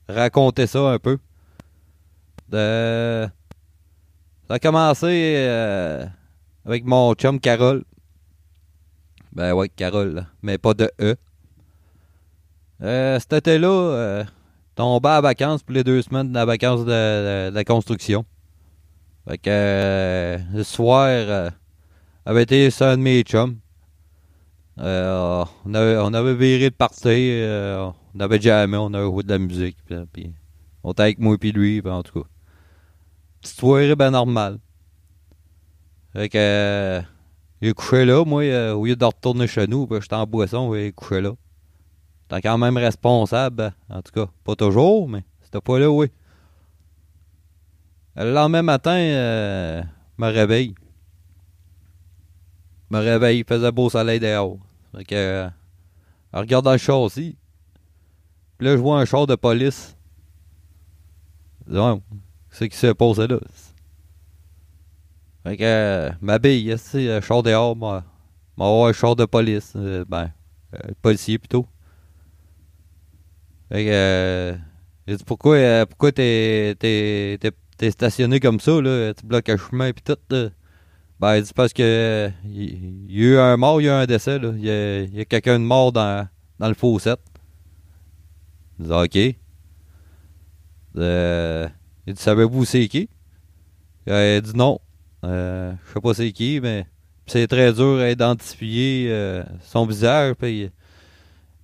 raconter 0.09 0.67
ça 0.67 0.81
un 0.81 0.99
peu. 0.99 1.19
Ça 2.51 3.31
a 4.49 4.59
commencé 4.59 5.47
avec 6.65 6.85
mon 6.85 7.15
chum 7.15 7.41
Carole. 7.41 7.85
Ben 9.33 9.53
ouais, 9.53 9.69
Carole, 9.69 10.15
là, 10.15 10.27
mais 10.43 10.59
pas 10.59 10.75
de 10.75 10.91
E. 11.01 11.17
Cet 13.19 13.33
été-là, 13.33 14.25
tombé 14.75 15.09
à 15.09 15.21
vacances 15.21 15.63
pour 15.63 15.75
les 15.75 15.85
deux 15.85 16.03
semaines 16.03 16.29
de 16.29 16.35
la 16.35 16.45
vacances 16.45 16.85
de, 16.85 17.51
la 17.51 17.65
construction. 17.65 18.25
Fait 19.29 19.39
que 19.39 19.49
euh, 19.49 20.39
le 20.53 20.63
soir, 20.63 21.07
euh, 21.09 21.51
avait 22.27 22.43
été 22.43 22.71
sur 22.71 22.87
un 22.87 22.97
de 22.97 23.03
mes 23.03 23.23
chums. 23.23 23.59
Euh, 24.79 25.45
on, 25.65 25.75
avait, 25.75 25.97
on 25.99 26.13
avait 26.13 26.35
viré 26.35 26.71
de 26.71 26.75
party, 26.75 27.07
euh, 27.07 27.91
on 28.15 28.21
avait 28.21 28.41
jamais, 28.41 28.77
on 28.77 28.93
avait 28.93 29.05
joué 29.05 29.23
de 29.23 29.29
la 29.29 29.39
musique. 29.39 29.79
On 30.83 30.93
était 30.93 31.03
avec 31.03 31.19
moi 31.19 31.37
et 31.41 31.53
lui, 31.53 31.83
en 31.85 32.03
tout 32.03 32.23
cas. 32.23 32.29
Petite 33.41 33.59
soirée 33.59 33.95
ben 33.95 34.11
normale. 34.11 34.59
Fait 36.13 36.29
que 36.29 37.03
j'ai 37.63 37.73
couché 37.73 38.05
là, 38.05 38.25
moi, 38.25 38.43
au 38.73 38.85
lieu 38.85 38.97
de 38.97 39.05
retourner 39.05 39.47
chez 39.47 39.67
nous, 39.67 39.87
ben, 39.87 40.01
j'étais 40.01 40.15
en 40.15 40.27
boisson, 40.27 40.75
j'ai 40.75 40.93
couché 40.93 41.21
là. 41.21 41.33
T'es 42.29 42.41
quand 42.41 42.59
même 42.59 42.77
responsable, 42.77 43.75
en 43.89 44.03
tout 44.03 44.13
cas. 44.13 44.31
Pas 44.45 44.57
toujours, 44.57 45.09
mais 45.09 45.25
c'était 45.43 45.61
pas 45.61 45.79
là, 45.79 45.91
oui. 45.91 46.11
Le 48.17 48.33
lendemain 48.33 48.63
matin, 48.63 48.97
euh, 48.97 49.83
me 50.19 50.27
réveille. 50.29 50.75
Me 52.91 52.99
réveille, 52.99 53.41
il 53.41 53.45
faisait 53.45 53.73
beau 53.73 53.91
soleil 53.91 54.21
dehors. 54.21 54.59
Fait 54.97 55.05
que, 55.05 55.15
euh, 55.15 55.51
le 56.33 56.77
châssis. 56.79 57.37
Puis 58.57 58.67
là, 58.67 58.77
je 58.77 58.81
vois 58.81 59.01
un 59.01 59.05
char 59.05 59.27
de 59.27 59.35
police. 59.35 59.97
Ouais, 61.67 62.01
c'est 62.51 62.69
qui 62.69 62.77
s'est 62.77 62.95
passé 62.95 63.27
là. 63.27 63.39
Fait 65.43 65.57
que, 65.57 65.63
euh, 65.65 66.11
m'habille, 66.21 66.75
c'est 66.79 67.11
un 67.11 67.21
char 67.21 67.43
dehors, 67.43 67.75
moi. 67.75 68.05
M'a 68.57 68.67
avoir 68.67 68.89
un 68.89 68.93
char 68.93 69.17
de 69.17 69.25
police. 69.25 69.73
euh, 69.77 70.05
ben, 70.09 70.31
euh, 70.75 70.93
policier 71.03 71.39
plutôt. 71.39 71.67
Fait 73.71 73.87
euh, 73.89 74.57
dit, 75.07 75.25
pourquoi, 75.25 75.57
euh, 75.57 75.87
pourquoi 75.87 76.13
t'es, 76.13 76.75
t'es, 76.79 77.39
t'es, 77.77 77.91
stationné 77.91 78.41
comme 78.41 78.61
ça, 78.61 78.81
là? 78.81 79.13
Tu 79.15 79.27
bloques 79.27 79.49
un 79.49 79.57
chemin 79.57 79.93
pis 79.93 80.03
tout, 80.03 80.17
là? 80.31 80.49
Ben, 81.21 81.37
il 81.37 81.43
dit 81.43 81.53
parce 81.55 81.73
que 81.73 81.83
euh, 81.83 82.31
il 82.45 83.05
il 83.09 83.21
y 83.21 83.25
a 83.25 83.29
eu 83.29 83.39
un 83.39 83.57
mort, 83.57 83.81
il 83.81 83.85
y 83.85 83.89
a 83.89 84.01
eu 84.01 84.03
un 84.03 84.07
décès, 84.07 84.39
là. 84.39 84.53
Il 84.57 84.65
y 84.65 84.71
a, 84.71 85.03
y 85.03 85.21
a 85.21 85.25
quelqu'un 85.25 85.59
de 85.59 85.65
mort 85.65 85.93
dans, 85.93 86.29
dans 86.59 86.69
le 86.69 86.75
fossette. 86.75 87.21
Il 88.79 88.87
dit, 88.87 88.93
OK. 88.93 89.37
Euh, 90.97 91.69
il 92.07 92.15
dit, 92.15 92.23
savez-vous 92.23 92.65
c'est 92.65 92.89
qui? 92.89 93.09
Euh, 94.09 94.37
il 94.39 94.43
dit 94.43 94.57
non. 94.57 94.81
Euh, 95.25 95.73
je 95.87 95.95
sais 95.95 96.01
pas 96.01 96.15
c'est 96.15 96.33
qui, 96.33 96.61
mais 96.61 96.87
c'est 97.27 97.47
très 97.47 97.73
dur 97.73 97.99
à 97.99 98.11
identifier 98.11 99.09
euh, 99.11 99.43
son 99.63 99.87
visage. 99.87 100.35
Puis 100.35 100.63
il, 100.63 100.73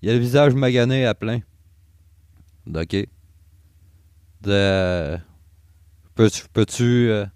il 0.03 0.11
a 0.11 0.13
le 0.15 0.19
visage 0.19 0.55
magané 0.55 1.05
à 1.05 1.15
plein. 1.15 1.41
OK. 2.77 3.09
De, 4.43 5.19
peux-tu, 6.15 6.43
peux-tu, 6.53 7.11
euh, 7.11 7.27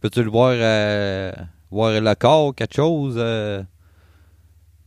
peux-tu 0.00 0.22
le 0.22 0.30
voir, 0.30 0.52
euh, 0.54 1.32
voir 1.70 2.00
le 2.00 2.14
corps, 2.14 2.54
quelque 2.54 2.74
chose? 2.74 3.14
euh? 3.18 3.62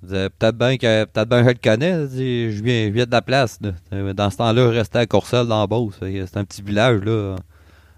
Peut-être 0.02 0.58
bien 0.58 0.78
que 0.78 1.06
peut-être 1.06 1.30
je 1.44 1.48
le 1.50 1.54
connais. 1.54 1.94
Je 2.10 2.64
viens, 2.64 2.90
viens 2.90 3.06
de 3.06 3.12
la 3.12 3.22
place. 3.22 3.60
Euh, 3.94 4.14
Dans 4.14 4.30
ce 4.32 4.38
temps-là, 4.38 4.72
je 4.72 4.78
restais 4.78 5.00
à 5.00 5.06
Courcelles 5.06 5.46
dans 5.48 5.66
Beauce. 5.68 5.98
C'est 6.00 6.38
un 6.38 6.44
petit 6.44 6.64
village 6.64 7.02
là. 7.02 7.36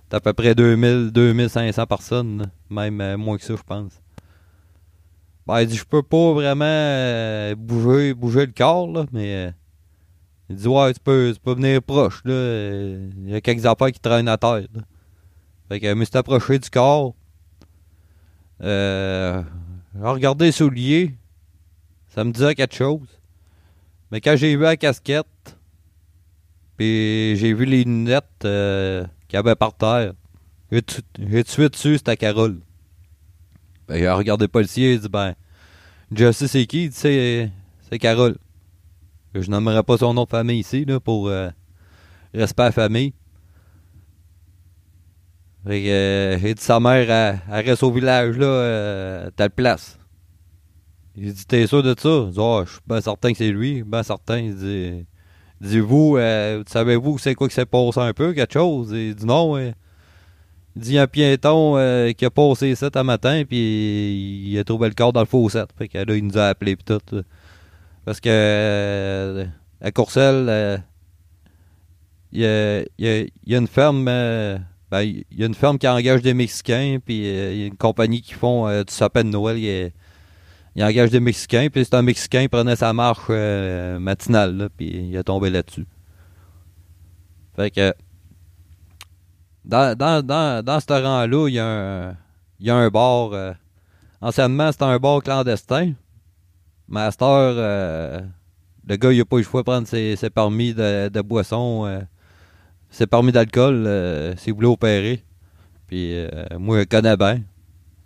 C'est 0.10 0.18
à 0.18 0.20
peu 0.20 0.34
près 0.34 0.54
2000, 0.54 1.12
2500 1.12 1.88
personnes, 1.88 2.52
même 2.70 3.00
euh, 3.02 3.18
moins 3.18 3.38
que 3.38 3.44
ça, 3.44 3.56
je 3.56 3.64
pense. 3.64 3.94
Ben, 5.48 5.62
il 5.62 5.68
dit, 5.68 5.76
je 5.76 5.86
peux 5.86 6.04
pas 6.04 6.34
vraiment 6.34 6.66
euh, 6.68 7.56
bouger, 7.56 8.14
bouger 8.14 8.46
le 8.46 8.52
corps, 8.52 8.92
là, 8.92 9.06
mais 9.12 9.48
euh, 9.48 9.52
il 10.54 10.60
dit, 10.60 10.68
ouais, 10.68 10.94
tu 10.94 11.00
peux, 11.00 11.34
venir 11.46 11.82
proche, 11.82 12.22
là. 12.26 12.34
Il 12.34 13.30
y 13.30 13.36
a 13.36 13.42
quelques 13.42 13.66
affaires 13.66 13.92
qui 13.92 14.00
traînent 14.00 14.28
à 14.28 14.38
terre, 14.38 14.68
là. 14.74 14.82
Fait 15.70 15.80
que, 15.80 15.94
me 15.94 16.06
suis 16.06 16.18
approché 16.18 16.60
du 16.60 16.70
corps. 16.70 17.16
Euh, 18.62 19.42
j'ai 19.96 20.06
regardé 20.06 20.46
les 20.46 20.52
souliers. 20.52 21.16
Ça 22.14 22.24
me 22.24 22.32
disait 22.32 22.54
quelque 22.54 22.76
chose. 22.76 23.08
Mais 24.12 24.22
quand 24.22 24.36
j'ai 24.36 24.56
vu 24.56 24.62
la 24.62 24.78
casquette, 24.78 25.58
puis 26.78 27.36
j'ai 27.38 27.54
vu 27.54 27.66
les 27.66 27.84
lunettes 27.84 28.26
euh, 28.46 29.04
qu'il 29.28 29.38
y 29.38 29.40
avait 29.40 29.56
par 29.56 29.74
terre, 29.74 30.14
j'ai 30.72 30.82
tout 30.84 31.02
j'ai 31.18 31.44
tout 31.44 31.50
de 31.50 31.50
suite 31.50 31.76
su 31.76 31.98
c'était 31.98 32.18
Carole. 32.18 32.60
Ben, 33.88 33.98
il 33.98 34.06
a 34.06 34.16
regardé 34.16 34.46
le 34.46 34.50
policier, 34.50 34.94
il 34.94 35.00
dit 35.00 35.10
ben, 35.10 35.34
je 36.12 36.32
c'est 36.32 36.68
qui, 36.68 36.92
c'est 36.92 37.52
Carole. 38.00 38.38
Je 39.34 39.50
nommerai 39.50 39.84
pas 39.84 39.98
son 39.98 40.14
nom 40.14 40.26
de 40.26 40.30
famille 40.30 40.60
ici, 40.60 40.86
là, 40.86 41.00
pour 41.00 41.28
euh, 41.28 41.50
respect 42.34 42.64
à 42.64 42.66
la 42.66 42.72
famille. 42.72 43.14
Fait 45.66 45.84
euh, 45.88 46.38
dit 46.38 46.54
sa 46.58 46.80
mère, 46.80 47.42
elle, 47.50 47.66
reste 47.66 47.84
au 47.84 47.92
village, 47.92 48.38
là, 48.38 48.46
euh, 48.46 49.30
telle 49.36 49.50
place. 49.50 49.98
Il 51.16 51.32
dit, 51.32 51.46
t'es 51.46 51.68
sûr 51.68 51.84
de 51.84 51.96
ça? 51.98 52.30
Ah, 52.38 52.64
je 52.66 52.72
suis 52.72 52.82
bien 52.86 53.02
certain 53.02 53.32
que 53.32 53.38
c'est 53.38 53.52
lui, 53.52 53.84
ben 53.84 54.04
certain. 54.04 54.40
Il 54.40 55.06
dit, 55.62 55.80
vous, 55.80 56.18
euh, 56.18 56.64
savez-vous 56.68 57.18
c'est 57.18 57.36
quoi 57.36 57.48
qui 57.48 57.56
s'est 57.56 57.66
passé 57.66 58.00
un 58.00 58.14
peu, 58.14 58.34
quelque 58.34 58.54
chose? 58.54 58.92
Il 58.92 59.16
dit, 59.16 59.26
non, 59.26 59.56
euh, 59.56 59.72
il 60.76 60.82
dit, 60.82 60.98
un 60.98 61.08
piéton 61.08 61.78
euh, 61.78 62.12
qui 62.12 62.26
a 62.26 62.30
passé 62.30 62.76
ça 62.76 62.90
un 62.96 63.04
matin, 63.04 63.44
puis 63.48 64.44
il 64.48 64.60
a 64.60 64.64
trouvé 64.64 64.90
le 64.90 64.96
corps 64.96 65.14
dans 65.14 65.22
le 65.22 65.26
fossette. 65.26 65.70
Fait 65.78 65.88
que 65.88 66.00
là, 66.00 66.16
il 66.16 66.26
nous 66.26 66.38
a 66.38 66.48
appelé 66.48 66.76
pis 66.76 66.84
tout. 66.84 67.00
Parce 68.06 68.20
que, 68.20 68.30
euh, 68.30 69.46
à 69.80 69.92
Courcelles, 69.92 70.48
euh, 70.50 70.78
il 72.34 72.42
y, 72.42 73.54
a, 73.56 73.58
une 73.58 73.68
ferme, 73.68 74.08
euh, 74.10 74.58
ben, 74.92 75.02
y 75.04 75.44
a 75.44 75.46
une 75.46 75.54
ferme 75.54 75.78
qui 75.78 75.88
engage 75.88 76.22
des 76.22 76.34
Mexicains, 76.34 76.98
puis 77.04 77.20
il 77.20 77.58
y 77.58 77.64
a 77.64 77.68
une 77.68 77.78
compagnie 77.78 78.22
qui 78.22 78.34
font 78.34 78.68
du 78.68 78.94
sapin 78.94 79.24
de 79.24 79.30
Noël. 79.30 79.58
Il, 80.76 80.84
engage 80.84 81.12
des 81.12 81.20
Mexicains, 81.20 81.68
puis 81.72 81.86
c'est 81.86 81.96
un 81.96 82.02
Mexicain 82.02 82.42
qui 82.42 82.50
prenait 82.50 82.76
sa 82.76 82.92
marche 82.92 83.30
matinale, 83.30 84.58
là, 84.58 84.70
puis 84.76 84.88
il 84.88 85.16
est 85.16 85.24
tombé 85.24 85.50
là-dessus. 85.50 85.86
Fait 87.56 87.70
que, 87.72 87.94
dans, 89.64 89.96
dans, 89.96 90.26
dans, 90.26 90.66
dans 90.66 90.80
ce 90.80 90.92
rang-là, 90.92 91.48
il 91.48 91.54
y, 91.54 91.60
a 91.60 91.66
un- 91.66 92.18
il 92.60 92.68
y 92.68 92.70
a 92.70 92.76
un 92.76 92.90
bar. 92.90 93.56
anciennement, 94.20 94.72
c'était 94.72 94.86
un 94.86 94.98
bar 94.98 95.22
clandestin. 95.22 95.94
Master, 96.88 97.28
euh, 97.28 98.22
le 98.88 98.96
gars, 98.96 99.12
il 99.12 99.22
a 99.22 99.26
pas 99.26 99.38
eu 99.38 99.40
le 99.40 99.46
choix 99.46 99.62
de 99.62 99.66
prendre 99.66 99.88
ses, 99.88 100.16
permis 100.34 100.74
de, 100.74 101.10
de 101.10 101.22
boisson, 101.22 101.86
euh, 101.86 102.02
ses 102.90 103.08
permis 103.08 103.32
d'alcool, 103.32 103.86
euh, 103.88 104.36
s'il 104.38 104.54
voulait 104.54 104.68
opérer. 104.68 105.24
Puis, 105.88 106.14
euh, 106.14 106.28
moi, 106.60 106.80
je 106.80 106.84
connais 106.86 107.18
bien. 107.18 107.42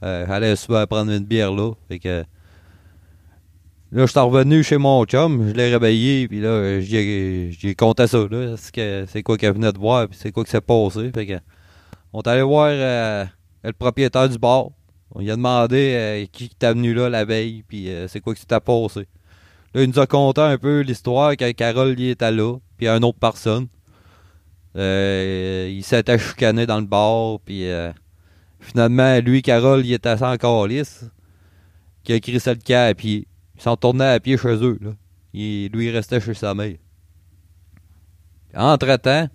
Euh, 0.03 0.25
J'allais 0.27 0.55
souvent 0.55 0.85
prendre 0.85 1.11
une 1.11 1.25
bière 1.25 1.51
là. 1.51 1.73
Fait 1.87 1.99
que, 1.99 2.23
Là, 3.89 4.05
je 4.05 4.11
suis 4.11 4.19
revenu 4.19 4.63
chez 4.63 4.77
mon 4.77 5.05
chum, 5.05 5.47
je 5.47 5.53
l'ai 5.53 5.71
réveillé, 5.71 6.27
puis 6.27 6.41
là, 6.41 6.81
j'ai 6.81 7.73
compté 7.77 8.05
ça. 8.05 8.19
C'est 8.57 9.23
quoi 9.23 9.37
qu'elle 9.37 9.53
venait 9.53 9.71
de 9.71 9.77
voir, 9.77 10.09
puis 10.09 10.19
c'est 10.21 10.33
quoi 10.33 10.43
qui 10.43 10.51
s'est 10.51 10.59
passé. 10.59 11.09
On 12.11 12.21
est 12.21 12.27
allé 12.27 12.41
voir 12.41 12.69
le 12.69 13.71
propriétaire 13.71 14.27
du 14.27 14.37
bar. 14.37 14.71
On 15.17 15.21
lui 15.21 15.31
a 15.31 15.35
demandé 15.35 15.93
euh, 15.95 16.25
qui 16.31 16.45
était 16.45 16.71
venu 16.71 16.93
là 16.93 17.09
la 17.09 17.25
veille, 17.25 17.63
puis 17.67 17.89
euh, 17.89 18.07
c'est 18.07 18.19
quoi 18.19 18.35
qui 18.35 18.41
s'était 18.41 18.59
passé. 18.59 19.07
Là, 19.73 19.81
il 19.81 19.89
nous 19.89 19.97
a 19.97 20.05
conté 20.05 20.41
un 20.41 20.59
peu 20.59 20.81
l'histoire 20.81 21.35
que 21.35 21.51
Carole 21.53 21.99
y 21.99 22.09
était 22.09 22.31
là, 22.31 22.57
puis 22.77 22.87
une 22.87 23.03
autre 23.03 23.17
personne. 23.17 23.67
Euh, 24.75 25.73
il 25.73 25.83
s'était 25.83 26.19
chicané 26.19 26.67
dans 26.67 26.79
le 26.79 26.85
bar, 26.85 27.39
puis 27.43 27.65
finalement, 28.59 29.17
lui, 29.17 29.41
Carole, 29.41 29.83
il 29.83 29.93
était 29.93 30.17
sans 30.17 30.37
calice, 30.37 31.05
qui 32.03 32.13
a 32.13 32.19
crissé 32.19 32.53
le 32.53 32.59
camp 32.63 32.87
à 32.87 32.93
pied. 32.93 33.27
Ils 33.55 33.61
sont 33.63 33.75
tournés 33.75 34.05
à 34.05 34.19
pied 34.19 34.37
chez 34.37 34.63
eux, 34.63 34.77
là. 34.79 34.91
Lui, 35.33 35.69
il 35.87 35.89
restait 35.89 36.21
chez 36.21 36.35
sa 36.35 36.53
mère. 36.53 36.77
Entre-temps, 38.53 39.29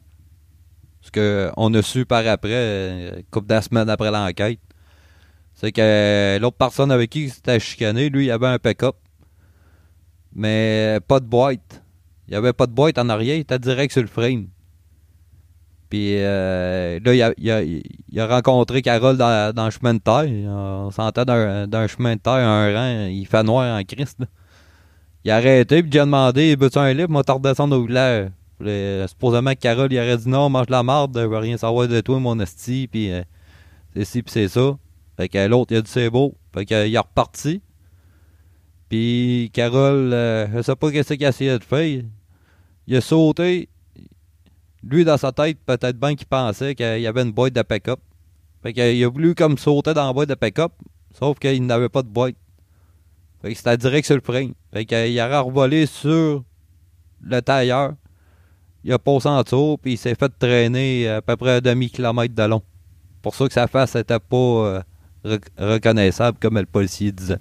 ce 1.01 1.11
qu'on 1.11 1.75
a 1.75 1.83
su 1.83 2.07
par 2.07 2.25
après, 2.25 3.25
couple 3.33 3.53
de 3.53 3.61
semaines 3.61 3.91
après 3.91 4.13
l'enquête, 4.13 4.61
c'est 5.63 5.71
que 5.71 6.39
l'autre 6.41 6.57
personne 6.57 6.91
avec 6.91 7.11
qui 7.11 7.25
il 7.25 7.31
s'était 7.31 7.61
chicané, 7.61 8.09
lui, 8.09 8.27
il 8.27 8.31
avait 8.33 8.49
un 8.49 8.59
pick-up, 8.59 8.97
mais 10.35 10.99
pas 11.07 11.21
de 11.21 11.25
boîte. 11.25 11.85
Il 12.27 12.33
n'y 12.33 12.37
avait 12.37 12.53
pas 12.53 12.67
de 12.67 12.73
boîte 12.73 12.99
en 12.99 13.09
arrière, 13.09 13.37
il 13.37 13.43
était 13.43 13.61
direct 13.61 13.93
sur 13.93 14.03
le 14.03 14.09
frame. 14.09 14.49
Puis 15.89 16.17
euh, 16.17 16.99
là, 17.05 17.33
il 17.39 18.19
a, 18.21 18.27
rencontré 18.27 18.83
Carole 18.83 19.17
dans, 19.17 19.55
dans 19.55 19.67
le 19.67 19.71
chemin 19.71 19.95
de 19.95 20.01
terre. 20.01 20.25
On 20.27 20.91
s'entend 20.91 21.25
d'un 21.25 21.69
d'un 21.69 21.87
chemin 21.87 22.17
de 22.17 22.21
terre, 22.21 22.33
un 22.33 22.75
rang, 22.75 23.07
il 23.09 23.27
fait 23.27 23.45
noir 23.45 23.79
en 23.79 23.85
Christ. 23.85 24.19
Il 25.25 25.31
a 25.31 25.37
arrêté, 25.37 25.81
puis 25.83 25.93
il 25.93 25.99
a 26.01 26.05
demandé 26.05 26.57
Veux-tu 26.57 26.79
un 26.79 26.93
livre? 26.93 27.11
Moi, 27.11 27.23
t'en 27.23 27.35
redescendre 27.35 27.77
au. 27.79 27.85
Puis, 27.85 27.97
euh, 28.69 29.07
supposément 29.07 29.53
que 29.53 29.61
Carole, 29.61 29.93
il 29.93 29.99
aurait 30.01 30.17
dit 30.17 30.29
Non, 30.29 30.49
mange 30.49 30.71
la 30.71 30.83
marde, 30.83 31.17
je 31.21 31.27
veux 31.27 31.39
rien 31.39 31.57
savoir 31.57 31.87
de 31.87 32.01
toi, 32.01 32.19
mon 32.19 32.41
esti, 32.41 32.89
puis 32.91 33.13
euh, 33.13 33.23
c'est 33.95 34.05
ci, 34.05 34.23
puis 34.23 34.33
c'est 34.33 34.49
ça. 34.49 34.77
Fait 35.23 35.29
que 35.29 35.47
l'autre, 35.47 35.71
il 35.71 35.77
a 35.77 35.83
dit 35.83 35.91
C'est 35.91 36.11
beau. 36.11 36.35
Fait 36.53 36.73
euh, 36.73 36.85
il 36.85 36.97
est 36.97 36.99
reparti. 36.99 37.63
Puis 38.89 39.53
Carole, 39.53 40.13
euh, 40.13 40.49
je 40.53 40.63
sais 40.63 40.75
pas 40.75 40.91
qu'est-ce 40.91 41.15
qu'il 41.15 41.25
a 41.25 41.29
essayé 41.29 41.57
de 41.57 41.63
faire. 41.63 42.03
Il 42.89 42.97
a 42.97 43.01
sauté. 43.01 43.69
Lui, 44.83 45.05
dans 45.05 45.17
sa 45.17 45.31
tête, 45.31 45.59
peut-être 45.65 45.97
bien 45.97 46.17
qu'il 46.17 46.27
pensait 46.27 46.75
qu'il 46.75 47.01
y 47.01 47.07
avait 47.07 47.23
une 47.23 47.31
boîte 47.31 47.53
de 47.53 47.63
pick-up. 47.63 48.01
Fait 48.65 48.73
qu'il 48.73 49.05
a 49.05 49.09
voulu 49.09 49.37
comme 49.37 49.57
sauter 49.59 49.95
dans 49.95 50.09
la 50.09 50.13
boîte 50.13 50.29
de 50.29 50.35
pick-up, 50.35 50.73
sauf 51.17 51.39
qu'il 51.39 51.65
n'avait 51.67 51.89
pas 51.89 52.03
de 52.03 52.09
boîte. 52.09 52.35
Fait 53.43 53.53
que 53.53 53.57
c'était 53.57 53.77
direct 53.77 54.07
sur 54.07 54.17
le 54.17 54.23
frein. 54.23 54.51
Fait 54.73 54.85
qu'il 54.85 55.21
a 55.21 55.41
revolé 55.41 55.87
sur 55.87 56.43
le 57.21 57.43
tailleur. 57.43 57.95
Il 58.83 58.93
a 58.93 58.99
passé 58.99 59.29
en 59.29 59.41
dessous, 59.43 59.79
puis 59.81 59.93
il 59.93 59.99
s'est 59.99 60.17
fait 60.17 60.33
traîner 60.37 61.09
à 61.09 61.23
peu 61.23 61.37
près 61.37 61.59
un 61.59 61.61
demi-kilomètre 61.61 62.35
de 62.35 62.43
long. 62.43 62.63
Pour 63.23 63.37
ça 63.37 63.47
que 63.47 63.53
sa 63.53 63.69
face 63.69 63.95
n'était 63.95 64.19
pas 64.19 64.37
euh, 64.37 64.83
rec- 65.25 65.51
reconnaissable, 65.59 66.39
comme 66.41 66.59
le 66.59 66.67
policier 66.67 67.13
disait. 67.13 67.39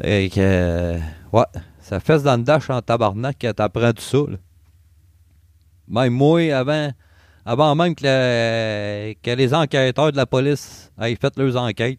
Fait 0.00 0.30
que, 0.34 0.98
ouais, 1.32 1.44
ça 1.80 2.00
fesse 2.00 2.22
dans 2.22 2.36
le 2.36 2.42
dash 2.42 2.70
en 2.70 2.80
tabarnak 2.80 3.36
quand 3.40 3.52
t'apprends 3.54 3.92
tout 3.92 4.02
ça, 4.02 4.18
là. 4.18 4.36
Même 5.88 6.12
moi, 6.14 6.40
avant, 6.54 6.90
avant 7.44 7.74
même 7.74 7.94
que, 7.94 8.04
le- 8.04 9.14
que 9.22 9.30
les 9.30 9.52
enquêteurs 9.52 10.12
de 10.12 10.16
la 10.16 10.26
police 10.26 10.90
aient 11.00 11.16
fait 11.16 11.36
leurs 11.36 11.56
enquêtes, 11.56 11.98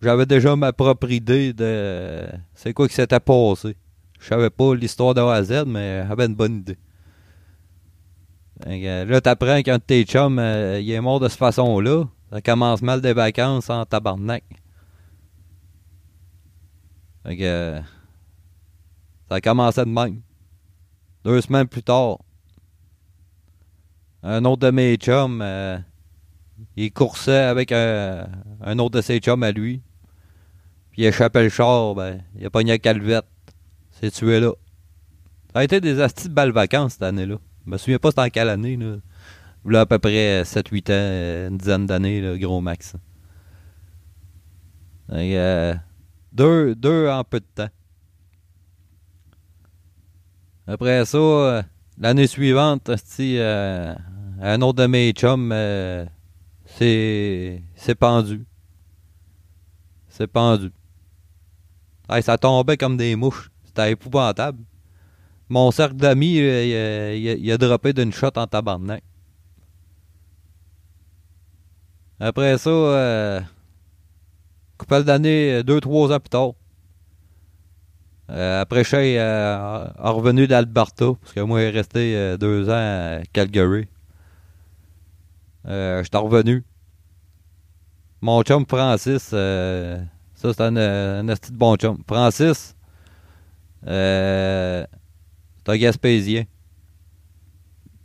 j'avais 0.00 0.26
déjà 0.26 0.56
ma 0.56 0.72
propre 0.72 1.10
idée 1.10 1.52
de 1.52 2.26
c'est 2.54 2.72
quoi 2.72 2.88
qui 2.88 2.94
s'était 2.94 3.20
passé. 3.20 3.76
Je 4.18 4.26
savais 4.26 4.50
pas 4.50 4.74
l'histoire 4.74 5.14
de 5.14 5.20
A 5.20 5.34
à 5.34 5.42
Z, 5.44 5.64
mais 5.66 6.04
j'avais 6.08 6.26
une 6.26 6.34
bonne 6.34 6.56
idée. 6.58 6.78
Là, 8.64 9.20
t'apprends 9.20 9.62
qu'un 9.62 9.78
de 9.78 9.82
tes 9.82 10.04
chums, 10.04 10.38
euh, 10.38 10.80
il 10.80 10.90
est 10.90 11.00
mort 11.00 11.20
de 11.20 11.28
cette 11.28 11.38
façon-là. 11.38 12.04
Ça 12.32 12.40
commence 12.40 12.80
mal 12.80 13.02
des 13.02 13.12
vacances 13.12 13.68
en 13.68 13.84
tabarnak. 13.84 14.42
Fait 17.24 17.36
que, 17.36 17.80
ça 19.28 19.34
a 19.34 19.40
commencé 19.42 19.84
de 19.84 19.90
même. 19.90 20.22
Deux 21.24 21.42
semaines 21.42 21.68
plus 21.68 21.82
tard, 21.82 22.20
un 24.22 24.46
autre 24.46 24.62
de 24.62 24.70
mes 24.70 24.96
chums, 24.96 25.42
euh, 25.42 25.78
il 26.74 26.90
coursait 26.90 27.36
avec 27.36 27.70
un, 27.70 28.26
autre 28.78 28.96
de 28.96 29.02
ses 29.02 29.18
chums 29.18 29.42
à 29.42 29.52
lui. 29.52 29.82
Puis 30.90 31.02
il 31.02 31.04
échappait 31.04 31.42
le 31.42 31.48
char, 31.50 31.94
ben, 31.94 32.22
il 32.38 32.46
a 32.46 32.50
pogné 32.50 32.72
la 32.72 32.78
calvette. 32.78 33.26
C'est 33.90 34.10
tué 34.10 34.40
là. 34.40 34.52
Ça 35.52 35.60
a 35.60 35.64
été 35.64 35.82
des 35.82 36.00
astis 36.00 36.30
de 36.30 36.34
belles 36.34 36.52
vacances 36.52 36.94
cette 36.94 37.02
année-là. 37.02 37.36
Je 37.66 37.70
me 37.70 37.76
souviens 37.76 37.98
pas 37.98 38.08
c'était 38.08 38.22
en 38.22 38.30
quelle 38.30 38.48
année, 38.48 38.78
là. 38.78 38.96
Là, 39.64 39.80
à 39.80 39.86
peu 39.86 39.98
près 39.98 40.42
7-8 40.42 40.90
ans, 40.90 40.92
euh, 40.92 41.48
une 41.48 41.58
dizaine 41.58 41.86
d'années, 41.86 42.38
gros 42.38 42.60
max. 42.60 42.96
Que, 45.08 45.14
euh, 45.14 45.74
deux, 46.32 46.74
deux 46.74 47.08
en 47.08 47.22
peu 47.22 47.40
de 47.40 47.46
temps. 47.54 47.68
Après 50.66 51.04
ça, 51.04 51.18
euh, 51.18 51.62
l'année 51.98 52.26
suivante, 52.26 52.90
euh, 53.20 53.94
un 54.40 54.60
autre 54.62 54.78
de 54.82 54.86
mes 54.86 55.12
chums 55.12 55.50
euh, 55.52 56.06
s'est 56.66 57.62
pendu. 57.98 58.44
C'est 60.08 60.26
pendu. 60.26 60.72
Ça 62.20 62.36
tombait 62.36 62.76
comme 62.76 62.96
des 62.96 63.16
mouches. 63.16 63.50
C'était 63.64 63.92
épouvantable. 63.92 64.58
Mon 65.48 65.70
cercle 65.70 65.96
d'amis, 65.96 66.38
euh, 66.40 67.14
il 67.14 67.50
a 67.50 67.58
droppé 67.58 67.92
d'une 67.92 68.12
shot 68.12 68.30
en 68.36 68.46
tabarnak. 68.46 69.02
Après 72.24 72.56
ça, 72.56 72.70
euh, 72.70 73.40
couple 74.78 75.02
d'années, 75.02 75.54
euh, 75.54 75.62
deux, 75.64 75.80
trois 75.80 76.12
ans 76.12 76.20
plus 76.20 76.28
tard, 76.28 76.52
euh, 78.30 78.60
après 78.60 78.84
suis 78.84 79.18
euh, 79.18 79.84
revenu 79.98 80.46
d'Alberta, 80.46 81.14
parce 81.20 81.32
que 81.32 81.40
moi, 81.40 81.58
j'ai 81.62 81.70
resté 81.70 82.14
euh, 82.16 82.36
deux 82.36 82.68
ans 82.70 82.74
à 82.74 83.22
Calgary. 83.32 83.88
J'étais 85.64 86.16
revenu. 86.16 86.62
Mon 88.20 88.42
chum 88.44 88.64
Francis, 88.68 89.22
ça 89.24 89.98
c'est 90.36 90.60
un, 90.60 90.76
un 90.76 91.24
de 91.24 91.36
bon 91.50 91.74
chum. 91.74 92.04
Francis, 92.06 92.76
c'est 93.84 94.86
un 95.66 95.76
Gaspésien. 95.76 96.44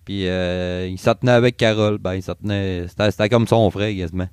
Puis 0.07 0.25
euh, 0.25 0.87
il 0.87 0.97
s'en 0.97 1.15
tenait 1.15 1.33
avec 1.33 1.57
Carole. 1.57 1.97
Ben, 1.97 2.15
il 2.15 2.23
s'en 2.23 2.35
tenait. 2.35 2.87
C'était 2.87 3.27
comme 3.27 3.45
son 3.45 3.69
frère, 3.69 3.93
quasiment. 3.93 4.29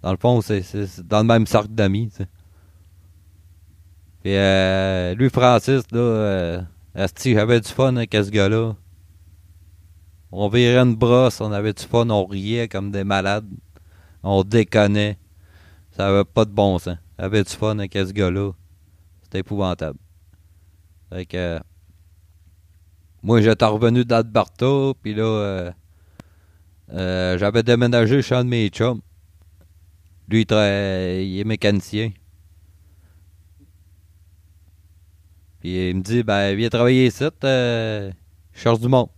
Dans 0.00 0.12
le 0.12 0.16
fond, 0.16 0.40
c'est 0.40 0.62
dans 1.08 1.18
le 1.18 1.24
même 1.24 1.44
cercle 1.44 1.70
d'amis, 1.70 2.08
tu 2.10 2.18
sais. 2.18 2.28
Puis 4.22 4.36
euh, 4.36 5.16
lui, 5.16 5.28
Francis, 5.28 5.82
là, 5.90 5.98
euh, 5.98 6.62
esti, 6.94 7.34
j'avais 7.34 7.60
du 7.60 7.68
fun 7.68 7.96
avec 7.96 8.14
ce 8.14 8.30
gars-là. 8.30 8.76
On 10.30 10.48
virait 10.48 10.78
une 10.78 10.94
brosse, 10.94 11.40
on 11.40 11.50
avait 11.50 11.72
du 11.72 11.82
fun, 11.82 12.08
on 12.10 12.24
riait 12.24 12.68
comme 12.68 12.92
des 12.92 13.02
malades. 13.02 13.48
On 14.22 14.44
déconnait. 14.44 15.18
Ça 15.96 16.06
avait 16.06 16.24
pas 16.26 16.44
de 16.44 16.52
bon 16.52 16.78
sens. 16.78 16.96
J'avais 17.18 17.42
du 17.42 17.50
fun 17.50 17.76
avec 17.80 17.92
ce 17.94 18.12
gars-là. 18.12 18.52
C'était 19.24 19.40
épouvantable. 19.40 19.98
Fait 21.10 21.26
que. 21.26 21.58
Moi, 23.22 23.40
j'étais 23.40 23.64
revenu 23.64 24.04
d'Alberta, 24.04 24.92
puis 25.02 25.14
là, 25.14 25.24
euh, 25.24 25.72
euh, 26.92 27.38
j'avais 27.38 27.62
déménagé 27.64 28.22
chez 28.22 28.34
un 28.34 28.44
de 28.44 28.48
mes 28.48 28.68
chums. 28.68 29.00
Lui, 30.28 30.42
il, 30.42 31.40
est 31.40 31.44
mécanicien. 31.44 32.12
Puis 35.60 35.90
il 35.90 35.96
me 35.96 36.02
dit, 36.02 36.22
ben, 36.22 36.54
viens 36.54 36.68
travailler 36.68 37.06
ici, 37.06 37.24
euh, 37.44 38.12
je 38.52 38.60
cherche 38.60 38.78
du 38.78 38.88
monde. 38.88 39.08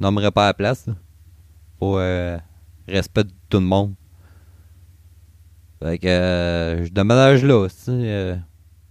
Nommerai 0.00 0.30
pas 0.30 0.46
la 0.46 0.54
place, 0.54 0.86
là. 0.86 0.94
Pour 1.78 1.98
respect 2.88 3.24
de 3.24 3.32
tout 3.50 3.58
le 3.58 3.66
monde. 3.66 3.94
Fait 5.82 5.98
que 5.98 6.82
je 6.86 6.90
déménage 6.90 7.44
là, 7.44 7.68
tu 7.68 8.40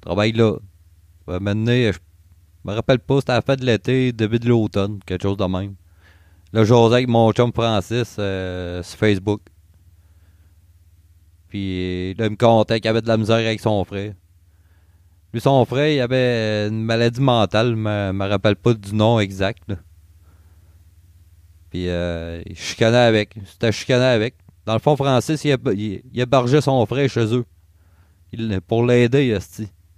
travaille 0.01 0.33
là. 0.33 0.57
Maintenant, 1.27 1.71
je 1.71 1.97
me 2.65 2.73
rappelle 2.73 2.99
pas, 2.99 3.19
c'était 3.19 3.31
à 3.31 3.35
la 3.35 3.41
fin 3.41 3.55
de 3.55 3.65
l'été, 3.65 4.11
début 4.11 4.39
de 4.39 4.49
l'automne, 4.49 4.99
quelque 5.05 5.23
chose 5.23 5.37
de 5.37 5.45
même. 5.45 5.75
Là, 6.53 6.63
j'osais 6.63 6.95
avec 6.95 7.07
mon 7.07 7.31
chum 7.31 7.51
Francis 7.53 8.15
euh, 8.19 8.81
sur 8.81 8.97
Facebook. 8.97 9.41
Puis 11.47 12.13
là, 12.15 12.25
il 12.25 12.31
me 12.31 12.35
contait 12.35 12.79
qu'il 12.79 12.89
avait 12.89 13.01
de 13.01 13.07
la 13.07 13.17
misère 13.17 13.37
avec 13.37 13.59
son 13.59 13.83
frère. 13.85 14.13
Lui, 15.33 15.41
son 15.41 15.65
frère, 15.65 15.89
il 15.89 15.99
avait 15.99 16.67
une 16.69 16.81
maladie 16.83 17.21
mentale, 17.21 17.71
je 17.71 17.75
me, 17.75 18.11
me 18.13 18.25
rappelle 18.27 18.55
pas 18.55 18.73
du 18.73 18.95
nom 18.95 19.19
exact. 19.19 19.73
Puis 21.69 21.89
euh, 21.89 22.41
il 22.45 22.55
chicanait 22.55 22.97
avec. 22.97 23.35
C'était 23.45 23.71
chicané 23.71 24.05
avec. 24.05 24.35
Dans 24.65 24.73
le 24.73 24.79
fond, 24.79 24.95
Francis, 24.95 25.43
il, 25.43 25.57
il, 25.73 26.01
il 26.13 26.19
hébergeait 26.19 26.61
son 26.61 26.85
frère 26.85 27.09
chez 27.09 27.35
eux. 27.35 27.45
Il- 28.31 28.61
pour 28.61 28.85
l'aider. 28.85 29.37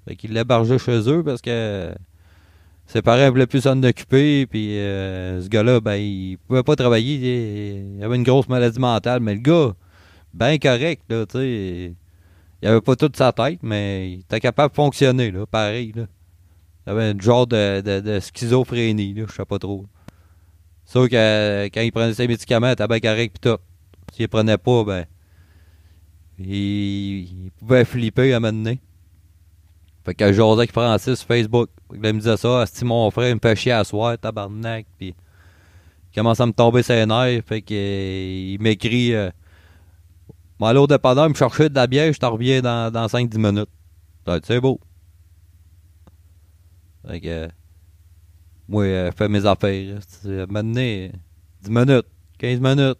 Fait 0.07 0.15
qu'il 0.15 0.33
l'hébergeait 0.33 0.79
chez 0.79 1.07
eux 1.09 1.23
parce 1.23 1.41
que 1.41 1.93
ses 2.87 3.01
parents 3.01 3.29
voulaient 3.29 3.47
plus 3.47 3.61
s'en 3.61 3.81
occuper. 3.83 4.47
Puis 4.47 4.79
euh, 4.79 5.41
ce 5.41 5.49
gars-là, 5.49 5.79
ben, 5.81 5.95
il 5.95 6.37
pouvait 6.47 6.63
pas 6.63 6.75
travailler. 6.75 7.95
Il, 7.97 8.03
avait 8.03 8.15
une 8.15 8.23
grosse 8.23 8.47
maladie 8.47 8.79
mentale. 8.79 9.19
Mais 9.19 9.35
le 9.35 9.41
gars, 9.41 9.73
ben 10.33 10.57
correct, 10.57 11.03
là, 11.09 11.25
tu 11.25 11.37
sais. 11.37 11.93
il 12.61 12.67
avait 12.67 12.81
pas 12.81 12.95
toute 12.95 13.17
sa 13.17 13.31
tête, 13.31 13.59
mais 13.61 14.11
il 14.11 14.19
était 14.21 14.39
capable 14.39 14.71
de 14.71 14.75
fonctionner, 14.75 15.31
là, 15.31 15.45
pareil. 15.45 15.91
Là. 15.95 16.05
Il 16.85 16.91
avait 16.91 17.03
un 17.03 17.19
genre 17.19 17.45
de, 17.45 17.81
de, 17.81 18.19
schizophrénie, 18.19 19.13
là, 19.13 19.25
je 19.27 19.33
sais 19.33 19.45
pas 19.45 19.59
trop. 19.59 19.85
Sauf 20.85 21.09
que 21.09 21.65
quand 21.65 21.81
il 21.81 21.91
prenait 21.91 22.13
ses 22.13 22.27
médicaments, 22.27 22.67
il 22.67 22.73
était 22.73 22.87
bien 22.87 22.99
correct 22.99 23.33
pis 23.33 23.49
tout. 23.49 23.57
S'il 24.13 24.23
les 24.23 24.27
prenait 24.29 24.57
pas, 24.57 24.83
ben. 24.85 25.05
Il, 26.39 27.45
il 27.45 27.51
pouvait 27.59 27.83
flipper 27.83 28.33
à 28.33 28.37
un 28.37 28.39
moment 28.39 28.53
donné. 28.53 28.79
Fait 30.07 30.15
que 30.15 31.15
Facebook. 31.27 31.69
Il 31.93 31.99
me 31.99 32.13
disait 32.13 32.37
ça, 32.37 32.65
si 32.65 32.85
mon 32.85 33.11
frère 33.11 33.27
il 33.27 33.35
me 33.35 33.39
fait 33.41 33.57
chier 33.57 33.73
à 33.73 33.83
soir, 33.83 34.17
tabarnak, 34.17 34.85
pis 34.97 35.07
il 35.07 36.15
commence 36.15 36.39
à 36.39 36.45
me 36.45 36.53
tomber 36.53 36.81
ses 36.81 37.05
nerfs, 37.05 37.43
fait 37.45 37.61
que 37.61 37.73
euh, 37.73 38.53
il 38.53 38.61
m'écrit 38.61 39.13
euh, 39.13 39.29
M'en 40.59 40.67
aller 40.67 40.79
au 40.79 40.87
dépanneur, 40.87 41.27
me 41.27 41.33
chercher 41.33 41.67
de 41.67 41.75
la 41.75 41.87
bière, 41.87 42.11
je 42.13 42.19
t'en 42.19 42.31
reviens 42.31 42.61
dans, 42.61 42.91
dans 42.91 43.05
5-10 43.05 43.37
minutes. 43.37 43.69
C'est 44.43 44.61
beau. 44.61 44.79
Fait 47.05 47.19
que 47.19 47.27
euh, 47.27 47.47
moi, 48.69 48.83
euh, 48.85 49.11
je 49.11 49.17
fais 49.17 49.27
mes 49.27 49.45
affaires. 49.45 49.99
Maintenant, 50.49 51.09
10 51.61 51.69
minutes, 51.69 52.07
15 52.39 52.59
minutes. 52.61 52.99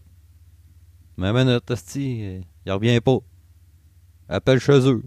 20 1.18 1.34
minutes, 1.34 1.96
il 1.96 2.72
revient 2.72 3.00
pas. 3.00 3.20
Appelle 4.28 4.60
chez 4.60 4.88
eux. 4.88 5.04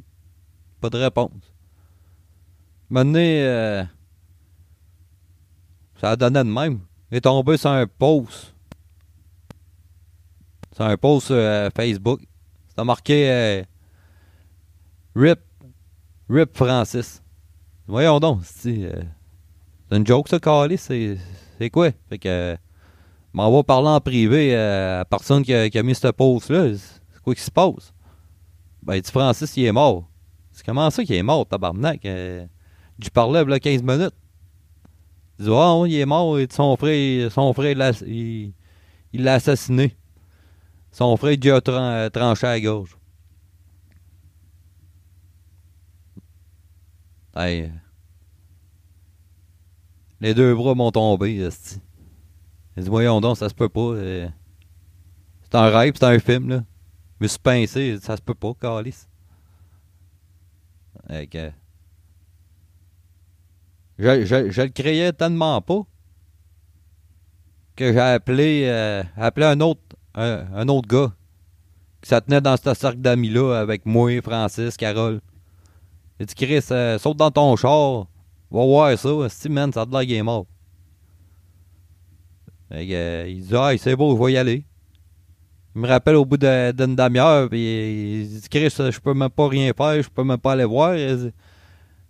Pas 0.80 0.88
de 0.88 0.96
réponse. 0.96 1.49
Maintenant, 2.90 3.20
euh, 3.20 3.84
ça 6.00 6.10
a 6.10 6.16
donné 6.16 6.40
de 6.40 6.44
même. 6.44 6.80
Il 7.10 7.18
est 7.18 7.20
tombé 7.20 7.56
sur 7.56 7.70
un 7.70 7.86
post. 7.86 8.54
Sur 10.74 10.84
un 10.86 10.96
post 10.96 11.26
sur 11.26 11.36
euh, 11.36 11.68
Facebook. 11.74 12.20
C'était 12.68 12.84
marqué 12.84 13.30
euh, 13.30 13.62
RIP. 15.14 15.38
RIP 16.28 16.56
Francis. 16.56 17.22
Voyons 17.86 18.18
donc, 18.18 18.40
c'est 18.44 18.84
euh, 18.84 19.02
une 19.90 20.06
joke 20.06 20.28
ça, 20.28 20.38
Carly, 20.38 20.78
c'est 20.78 21.18
c'est 21.58 21.70
quoi? 21.70 21.90
Fait 22.08 22.18
que 22.18 22.56
m'en 23.32 23.50
va 23.50 23.62
parler 23.62 23.88
en 23.88 24.00
privé 24.00 24.54
à 24.54 24.98
la 24.98 25.04
personne 25.04 25.42
qui 25.42 25.52
a, 25.52 25.82
mis 25.82 25.94
ce 25.94 26.08
post-là. 26.08 26.74
C'est 26.76 27.22
quoi 27.22 27.34
qui 27.34 27.40
se 27.42 27.50
passe? 27.50 27.92
Ben, 28.82 28.94
il 28.94 29.02
dit 29.02 29.10
Francis, 29.10 29.56
il 29.56 29.64
est 29.64 29.72
mort. 29.72 30.08
C'est 30.52 30.64
comment 30.64 30.88
ça 30.90 31.04
qu'il 31.04 31.16
est 31.16 31.22
mort, 31.22 31.46
tabarnak? 31.46 32.06
Je 33.02 33.08
parlais 33.10 33.44
là 33.44 33.58
15 33.60 33.82
minutes. 33.82 34.14
Il 35.38 35.46
dit 35.46 35.50
oui, 35.50 35.90
il 35.92 35.96
est 36.00 36.06
mort, 36.06 36.36
son 36.50 36.76
frère, 36.76 37.32
son 37.32 37.52
frère 37.54 37.76
l'a- 37.76 37.92
il 38.06 38.52
l'a 39.14 39.34
assassiné. 39.34 39.96
Son 40.92 41.16
frère, 41.16 41.32
il 41.32 41.50
a 41.50 42.10
tranché 42.10 42.46
à 42.46 42.58
euh, 47.36 47.68
les 50.20 50.34
deux 50.34 50.54
bras 50.54 50.74
m'ont 50.74 50.90
tombé, 50.92 51.36
esti. 51.36 51.80
Il 52.76 52.84
dit, 52.84 52.88
voyons 52.88 53.20
donc, 53.20 53.36
ça 53.36 53.48
se 53.48 53.54
peut 53.54 53.68
pas. 53.68 53.80
euh, 53.80 54.28
C'est 55.42 55.54
un 55.56 55.68
rêve, 55.68 55.94
c'est 55.96 56.04
un 56.06 56.18
film, 56.18 56.48
là. 56.48 56.64
Je 57.20 57.24
me 57.24 57.28
suis 57.28 57.38
pincé, 57.38 57.98
ça 58.00 58.16
se 58.16 58.22
peut 58.22 58.34
pas, 58.34 58.54
calice. 58.54 59.08
Je, 64.00 64.62
le 64.62 64.68
créais 64.68 65.12
tellement 65.12 65.60
pas 65.60 65.82
que 67.76 67.92
j'ai 67.92 68.00
appelé, 68.00 68.62
euh, 68.64 69.02
appelé 69.16 69.44
un 69.44 69.60
autre 69.60 69.82
un, 70.14 70.46
un 70.54 70.68
autre 70.68 70.88
gars 70.88 71.12
qui 72.02 72.08
ça 72.08 72.22
tenait 72.22 72.40
dans 72.40 72.56
ce 72.56 72.72
cercle 72.72 73.00
d'amis-là 73.00 73.60
avec 73.60 73.84
moi, 73.84 74.20
Francis, 74.22 74.76
Carole. 74.78 75.20
Il 76.18 76.26
dit 76.26 76.34
Chris, 76.34 76.64
euh, 76.70 76.98
saute 76.98 77.18
dans 77.18 77.30
ton 77.30 77.54
char, 77.56 78.06
va 78.50 78.64
voir 78.64 78.98
ça, 78.98 79.10
si 79.28 79.48
man, 79.50 79.70
ça 79.70 79.84
de 79.84 79.92
l'air 79.92 80.18
est 80.18 80.22
mort. 80.22 80.46
Euh, 82.72 83.26
il 83.28 83.42
dit 83.42 83.54
Ah, 83.54 83.72
c'est 83.76 83.96
beau, 83.96 84.16
je 84.16 84.22
vais 84.22 84.32
y 84.32 84.36
aller. 84.38 84.64
Il 85.74 85.82
me 85.82 85.88
rappelle 85.88 86.16
au 86.16 86.24
bout 86.24 86.38
d'une 86.38 86.96
demi-heure, 86.96 87.50
puis 87.50 88.22
il 88.22 88.40
dit 88.40 88.48
Chris, 88.48 88.70
je 88.70 88.98
peux 88.98 89.14
même 89.14 89.30
pas 89.30 89.48
rien 89.48 89.72
faire, 89.76 90.02
je 90.02 90.08
peux 90.08 90.24
même 90.24 90.38
pas 90.38 90.52
aller 90.52 90.64
voir. 90.64 90.94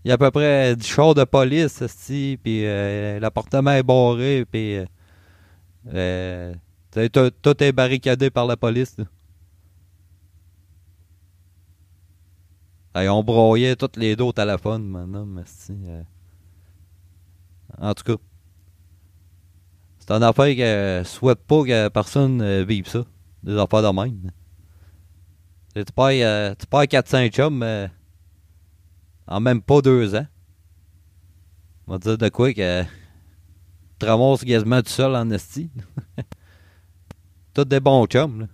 Il 0.04 0.08
y 0.08 0.10
a 0.10 0.14
à 0.14 0.18
peu 0.18 0.30
près 0.30 0.76
10 0.76 0.86
chars 0.86 1.14
de 1.14 1.24
police, 1.24 1.82
puis 2.42 2.64
euh, 2.66 3.20
l'appartement 3.20 3.72
est 3.72 3.82
barré, 3.82 4.46
puis 4.50 4.76
euh, 4.76 4.86
euh, 5.92 6.54
tout, 7.42 7.62
est 7.62 7.72
barricadé 7.72 8.30
par 8.30 8.46
la 8.46 8.56
police. 8.56 8.96
Hey, 12.94 13.08
on 13.08 13.22
broyait 13.22 13.76
toutes 13.76 13.96
les 13.96 14.16
deux 14.16 14.24
au 14.24 14.32
téléphone 14.32 15.06
mais 15.26 15.42
esti, 15.42 15.74
euh. 15.86 16.02
En 17.78 17.94
tout 17.94 18.02
cas, 18.02 18.20
c'est 19.98 20.10
une 20.10 20.24
affaire 20.24 20.56
que 20.56 21.02
je 21.04 21.08
souhaite 21.08 21.38
pas 21.46 21.62
que 21.62 21.88
personne 21.88 22.62
vive 22.64 22.88
ça. 22.88 23.04
Des 23.42 23.56
affaires 23.56 23.82
de 23.82 23.88
même. 23.88 24.32
Tu 25.74 25.84
perds, 25.84 26.08
euh, 26.08 26.54
tu 26.58 26.66
perds 26.66 26.82
4-5 26.82 27.30
chums 27.30 27.62
euh, 27.62 27.86
en 29.30 29.40
même 29.40 29.62
pas 29.62 29.80
deux 29.80 30.14
ans. 30.14 30.26
On 31.86 31.92
va 31.92 31.98
dire 31.98 32.18
de 32.18 32.28
quoi 32.28 32.52
que 32.52 32.84
te 33.98 34.06
ramasses 34.06 34.44
quasiment 34.44 34.82
tout 34.82 34.90
seul 34.90 35.14
en 35.14 35.30
esti. 35.30 35.70
Tous 37.54 37.64
des 37.64 37.80
bons 37.80 38.06
chums. 38.06 38.48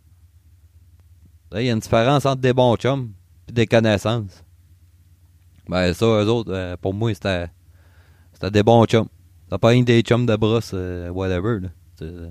Il 1.55 1.63
y 1.63 1.71
a 1.71 1.73
une 1.73 1.81
différence 1.81 2.27
entre 2.27 2.41
des 2.41 2.53
bons 2.53 2.77
chums 2.77 3.13
et 3.49 3.53
des 3.53 3.67
connaissances. 3.67 4.43
Ben 5.69 5.93
ça, 5.93 6.07
eux 6.07 6.29
autres, 6.29 6.53
euh, 6.53 6.77
pour 6.77 6.95
moi, 6.95 7.13
c'était 7.15 7.49
des 8.51 8.63
bons 8.63 8.85
chums. 8.87 9.09
C'était 9.45 9.59
pas 9.59 9.75
une 9.75 9.85
des 9.85 10.01
chums 10.03 10.27
de 10.27 10.37
brosse, 10.37 10.73
euh, 10.75 11.09
whatever. 11.11 11.61
Là. 11.61 11.69
Euh, 12.03 12.31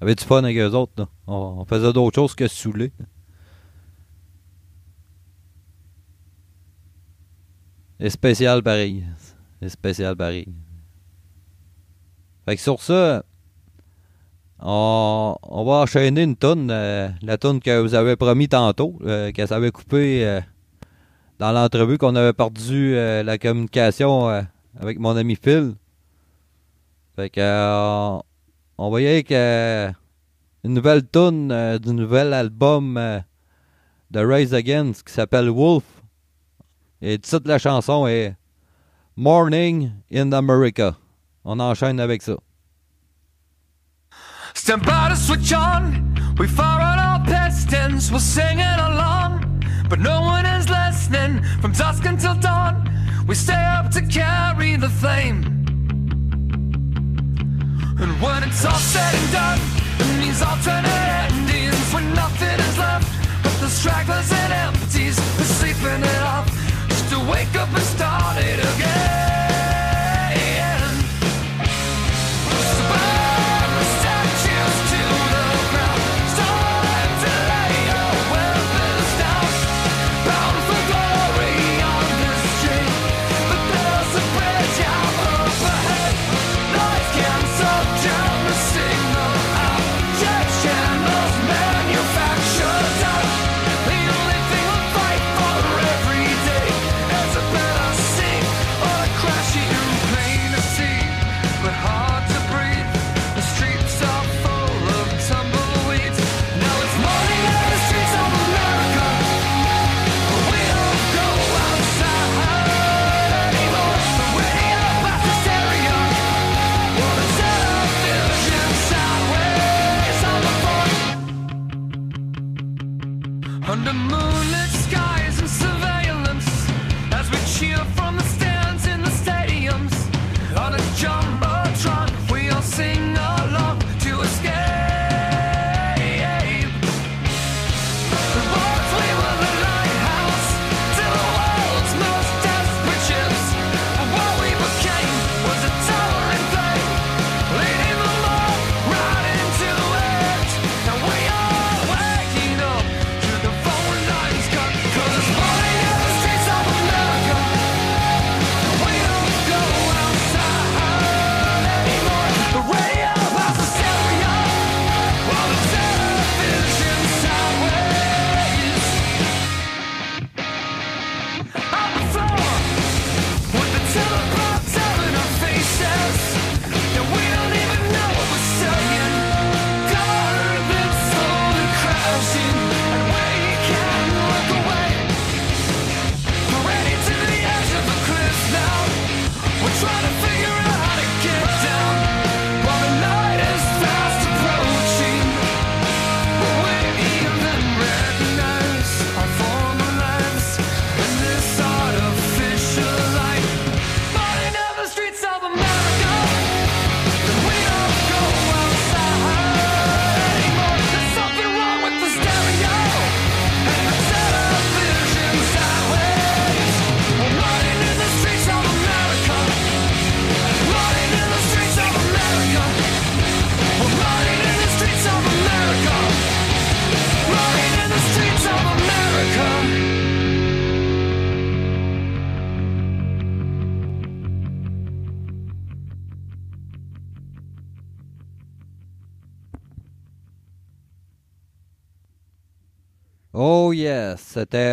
avait 0.00 0.14
du 0.14 0.24
fun 0.24 0.44
avec 0.44 0.56
eux 0.56 0.70
autres. 0.70 0.92
là. 0.96 1.08
On, 1.26 1.64
faisait 1.64 1.92
d'autres 1.92 2.14
choses 2.14 2.34
que 2.34 2.46
se 2.46 2.54
saouler. 2.54 2.92
C'est 8.02 8.10
spécial 8.10 8.64
pareil. 8.64 9.04
C'est 9.60 9.68
spécial 9.68 10.16
pareil. 10.16 10.48
Fait 12.44 12.56
sur 12.56 12.82
ça, 12.82 13.22
on, 14.58 15.36
va 15.64 15.72
enchaîner 15.82 16.24
une 16.24 16.34
tonne, 16.34 16.66
la 16.66 17.38
tonne 17.38 17.60
que 17.60 17.80
vous 17.80 17.94
avez 17.94 18.16
promis 18.16 18.48
tantôt, 18.48 18.98
euh, 19.02 19.30
que 19.30 19.46
ça 19.46 19.54
avait 19.54 19.70
coupé 19.70 20.26
euh, 20.26 20.40
dans 21.38 21.52
l'entrevue 21.52 21.96
qu'on 21.96 22.16
avait 22.16 22.32
perdu 22.32 22.96
euh, 22.96 23.22
la 23.22 23.38
communication 23.38 24.28
euh, 24.30 24.42
avec 24.80 24.98
mon 24.98 25.16
ami 25.16 25.36
Phil. 25.36 25.76
Fait 27.14 27.30
que 27.30 27.40
euh, 27.40 28.18
on 28.78 28.90
va 28.90 29.00
y 29.00 29.04
aller 29.04 29.14
avec 29.14 29.30
euh, 29.30 29.92
une 30.64 30.74
nouvelle 30.74 31.04
euh, 31.14 31.78
du 31.78 31.92
nouvel 31.92 32.34
album 32.34 32.96
euh, 32.96 33.20
de 34.10 34.18
Rise 34.18 34.54
Against 34.54 35.04
qui 35.04 35.12
s'appelle 35.12 35.50
Wolf. 35.50 36.01
Et 37.04 37.14
le 37.14 37.18
titre 37.18 37.40
de 37.40 37.48
la 37.48 37.58
chanson 37.58 38.06
est 38.06 38.36
Morning 39.16 39.90
in 40.12 40.32
America. 40.32 40.94
On 41.44 41.58
enchaîne 41.58 41.98
avec 41.98 42.22
ça. 42.22 42.34
Stand 44.54 44.82
by 44.84 45.08
to 45.08 45.16
switch 45.16 45.52
on. 45.52 46.14
We 46.38 46.46
fire 46.46 46.80
on 46.80 46.98
our 47.00 47.20
pistons. 47.26 48.12
We're 48.12 48.20
singing 48.20 48.60
along, 48.60 49.40
but 49.88 49.98
no 49.98 50.20
one 50.20 50.46
is 50.46 50.68
listening. 50.68 51.42
From 51.60 51.72
dusk 51.72 52.04
until 52.04 52.36
dawn, 52.36 52.88
we 53.26 53.34
stay 53.34 53.64
up 53.76 53.90
to 53.90 54.02
carry 54.02 54.76
the 54.76 54.88
flame. 54.88 55.42
And 57.98 58.12
when 58.22 58.44
it's 58.44 58.64
all 58.64 58.78
said 58.78 59.12
and 59.12 59.32
done, 59.32 59.60
and 59.98 60.22
these 60.22 60.40
alternate 60.40 61.32
endings, 61.32 61.92
when 61.92 62.14
nothing 62.14 62.60
is 62.60 62.78
left 62.78 63.08
but 63.42 63.58
the 63.60 63.68
stragglers 63.68 64.30
and 64.30 64.52
empties, 64.52 65.18
we're 65.36 65.44
sleeping 65.44 66.04
it 66.04 66.22
off 66.22 66.61
wake 67.30 67.54
up 67.56 67.68
and 67.68 67.82
start 67.82 68.36
it 68.38 68.58
again. 68.58 69.31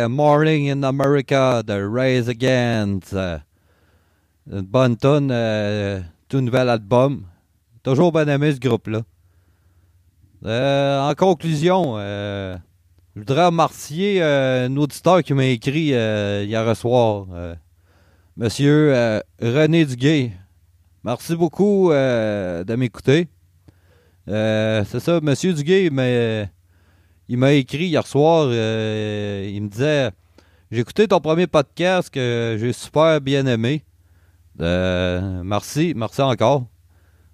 Morning 0.08 0.70
in 0.70 0.82
America 0.82 1.62
de 1.62 1.74
Rise 1.74 2.28
Against. 2.28 3.12
Euh, 3.14 3.38
Une 4.50 4.62
bonne 4.62 4.96
tonne, 4.96 5.30
euh, 5.30 6.00
tout 6.28 6.40
nouvel 6.40 6.68
album. 6.68 7.24
Toujours 7.82 8.10
bien 8.12 8.26
aimé 8.26 8.52
ce 8.52 8.58
groupe-là. 8.58 9.02
Euh, 10.44 11.00
en 11.10 11.14
conclusion, 11.14 11.94
euh, 11.98 12.56
je 13.14 13.20
voudrais 13.20 13.46
remercier 13.46 14.22
euh, 14.22 14.66
un 14.66 14.76
auditeur 14.76 15.22
qui 15.22 15.34
m'a 15.34 15.44
écrit 15.46 15.94
euh, 15.94 16.44
hier 16.46 16.76
soir, 16.76 17.26
euh, 17.32 17.54
Monsieur 18.36 18.94
euh, 18.94 19.20
René 19.40 19.84
Duguay. 19.84 20.32
Merci 21.04 21.36
beaucoup 21.36 21.92
euh, 21.92 22.64
de 22.64 22.74
m'écouter. 22.74 23.28
Euh, 24.28 24.84
C'est 24.88 25.00
ça, 25.00 25.20
Monsieur 25.20 25.52
Duguay, 25.52 25.90
mais 25.90 26.48
il 27.30 27.38
m'a 27.38 27.52
écrit 27.52 27.86
hier 27.86 28.04
soir. 28.08 28.48
euh, 28.50 29.48
il 29.48 29.62
me 29.62 29.68
disait 29.68 30.10
J'ai 30.72 30.80
écouté 30.80 31.06
ton 31.06 31.20
premier 31.20 31.46
podcast 31.46 32.10
que 32.10 32.56
j'ai 32.58 32.72
super 32.72 33.20
bien 33.20 33.46
aimé. 33.46 33.84
Euh, 34.60 35.40
merci, 35.44 35.94
merci 35.96 36.20
encore. 36.22 36.66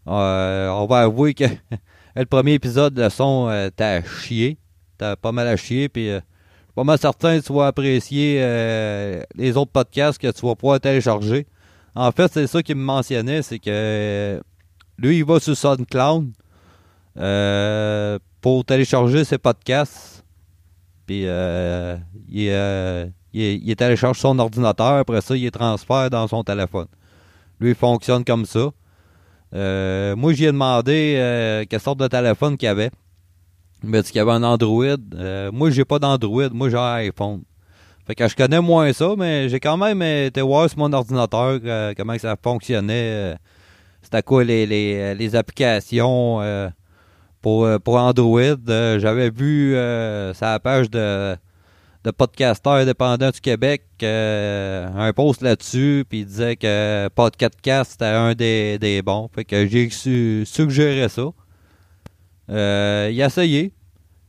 Euh, 0.07 0.69
on 0.69 0.85
va 0.85 0.99
avouer 1.01 1.33
que 1.33 1.45
le 2.15 2.27
premier 2.27 2.53
épisode, 2.53 2.99
le 2.99 3.09
son, 3.09 3.71
t'as 3.75 4.03
chié. 4.03 4.59
T'as 4.99 5.17
pas 5.17 5.33
mal 5.33 5.49
à 5.49 5.57
chier. 5.57 5.89
Puis, 5.89 6.09
je 6.09 6.17
suis 6.17 6.75
pas 6.75 6.85
mal 6.85 6.99
certain 6.99 7.41
que 7.41 7.47
tu 7.47 7.55
vas 7.55 7.69
apprécier 7.69 8.37
les 9.35 9.57
autres 9.57 9.73
podcasts 9.73 10.21
que 10.21 10.31
tu 10.31 10.45
vas 10.45 10.55
pouvoir 10.55 10.79
télécharger. 10.79 11.47
En 11.95 12.13
fait, 12.13 12.31
c'est 12.31 12.47
ça 12.47 12.63
qu'il 12.63 12.77
me 12.77 12.85
mentionnait 12.85 13.41
c'est 13.41 13.59
que 13.59 14.43
lui, 14.99 15.19
il 15.19 15.25
va 15.25 15.41
sur 15.41 15.57
SoundCloud 15.57 16.33
euh, 17.19 18.19
pour 18.41 18.65
télécharger 18.65 19.25
ses 19.25 19.39
podcasts. 19.39 20.25
Puis, 21.07 21.23
euh, 21.27 21.97
il, 22.29 22.49
euh, 22.51 23.07
il, 23.33 23.77
télécharge 23.77 24.19
son 24.19 24.39
ordinateur. 24.39 24.95
Après 24.95 25.21
ça, 25.21 25.37
il 25.37 25.51
transfère 25.51 26.11
dans 26.11 26.27
son 26.27 26.43
téléphone. 26.43 26.87
Lui, 27.61 27.71
il 27.71 27.75
fonctionne 27.75 28.25
comme 28.25 28.45
ça. 28.45 28.71
Euh, 29.55 30.17
moi, 30.17 30.33
j'y 30.33 30.45
ai 30.45 30.53
demandé 30.53 31.65
quelle 31.71 31.81
sorte 31.81 32.01
de 32.01 32.09
téléphone 32.09 32.57
qu'il 32.57 32.67
y 32.67 32.71
avait. 32.71 32.91
Il 33.83 33.91
m'a 33.91 34.03
dit 34.03 34.09
qu'il 34.11 34.19
y 34.19 34.21
avait 34.21 34.33
un 34.33 34.43
Android. 34.43 34.97
Moi, 35.53 35.71
j'ai 35.71 35.85
pas 35.85 35.99
d'Android. 35.99 36.49
Moi, 36.53 36.71
j'ai 36.71 36.77
un 36.77 36.95
iPhone. 36.95 37.43
Fait 38.07 38.15
que 38.15 38.29
je 38.29 38.37
connais 38.37 38.61
moins 38.61 38.93
ça, 38.93 39.15
mais 39.17 39.49
j'ai 39.49 39.59
quand 39.59 39.77
même 39.77 40.01
été 40.03 40.41
voir 40.41 40.69
sur 40.71 40.79
mon 40.79 40.93
ordinateur 40.93 41.61
comment 41.97 42.19
ça 42.19 42.37
fonctionnait. 42.41 43.37
C'était 44.03 44.23
quoi 44.23 44.45
les, 44.45 44.67
les, 44.67 45.15
les 45.15 45.37
applications 45.37 46.41
pour, 47.47 47.65
euh, 47.65 47.79
pour 47.79 47.95
Android. 47.95 48.41
Euh, 48.69 48.99
J'avais 48.99 49.31
vu 49.31 49.77
euh, 49.77 50.35
sur 50.35 50.47
la 50.47 50.59
page 50.59 50.91
de, 50.91 51.37
de 52.03 52.11
podcasteurs 52.11 52.73
indépendants 52.73 53.31
du 53.31 53.41
Québec 53.41 53.85
euh, 54.03 54.89
un 54.97 55.13
post 55.13 55.43
là-dessus, 55.43 56.05
puis 56.09 56.23
il 56.23 56.27
disait 56.27 56.57
que 56.57 57.09
Podcast 57.15 57.93
c'était 57.93 58.07
un 58.07 58.35
des, 58.35 58.81
des 58.81 59.01
bons. 59.01 59.31
Fait 59.33 59.45
que 59.45 59.65
j'ai 59.65 59.89
su- 59.91 60.43
suggéré 60.45 61.09
ça. 61.09 61.23
Il 62.49 63.23
a 63.23 63.27
essayé. 63.27 63.73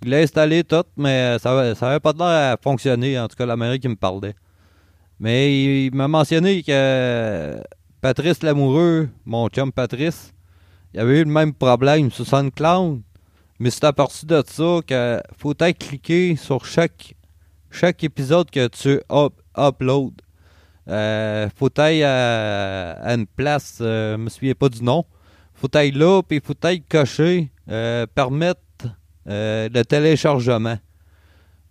Il 0.04 0.12
l'a 0.12 0.18
installé 0.18 0.64
tout, 0.64 0.84
mais 0.96 1.40
ça 1.40 1.74
ça 1.74 1.90
avait 1.90 2.00
pas 2.00 2.14
l'air 2.16 2.54
à 2.54 2.58
fonctionner, 2.62 3.20
en 3.20 3.28
tout 3.28 3.36
cas 3.36 3.48
la 3.48 3.56
manière 3.56 3.80
qu'il 3.80 3.90
me 3.90 3.96
parlait. 3.96 4.36
Mais 5.20 5.52
il, 5.60 5.86
il 5.88 5.96
m'a 5.96 6.08
mentionné 6.08 6.62
que 6.62 7.60
Patrice 8.00 8.44
Lamoureux, 8.44 9.10
mon 9.26 9.48
chum 9.48 9.72
Patrice, 9.72 10.36
il 10.94 11.00
avait 11.00 11.20
eu 11.20 11.24
le 11.26 11.32
même 11.32 11.54
problème 11.54 12.12
sur 12.12 12.26
SoundCloud. 12.28 13.02
Mais 13.60 13.70
c'est 13.70 13.86
aperçu 13.86 14.26
de 14.26 14.44
ça 14.46 14.80
que 14.86 15.22
faut 15.38 15.54
être 15.60 15.78
cliquer 15.78 16.36
sur 16.36 16.66
chaque, 16.66 17.16
chaque 17.72 18.04
épisode 18.04 18.50
que 18.52 18.68
tu 18.68 19.02
up, 19.12 19.34
upload. 19.58 20.14
Euh, 20.88 21.50
faut 21.56 21.70
être 21.76 22.04
à, 22.06 22.92
à 23.02 23.14
une 23.14 23.26
place, 23.28 23.80
euh, 23.82 24.14
je 24.14 24.18
me 24.18 24.30
souviens 24.30 24.54
pas 24.54 24.70
du 24.70 24.84
nom. 24.84 25.06
Faut 25.58 25.68
être 25.74 25.96
là, 25.96 26.22
puis 26.22 26.40
faut 26.44 26.54
être 26.62 26.88
coché, 26.88 27.52
euh, 27.70 28.06
permettre 28.06 28.62
euh, 29.28 29.68
le 29.74 29.84
téléchargement. 29.84 30.78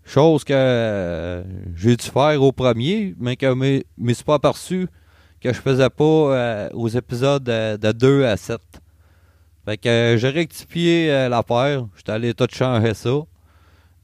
Chose 0.04 0.42
que 0.42 0.52
euh, 0.54 1.44
j'ai 1.74 1.96
dû 1.96 2.04
faire 2.04 2.42
au 2.42 2.50
premier, 2.50 3.14
mais 3.18 3.36
que 3.36 3.46
je 3.46 3.82
me 3.96 4.12
suis 4.12 4.24
pas 4.24 4.34
aperçu 4.34 4.88
que 5.40 5.52
je 5.52 5.60
faisais 5.60 5.90
pas 5.90 6.70
aux 6.72 6.88
épisodes 6.88 7.44
de 7.44 7.92
2 7.92 8.24
à 8.24 8.36
7. 8.36 8.60
Fait 9.66 9.76
que 9.78 9.88
euh, 9.88 10.16
j'ai 10.16 10.28
rectifié 10.28 11.10
euh, 11.10 11.28
l'affaire. 11.28 11.86
J'étais 11.96 12.12
allé 12.12 12.34
tout 12.34 12.46
changer 12.52 12.94
ça. 12.94 13.10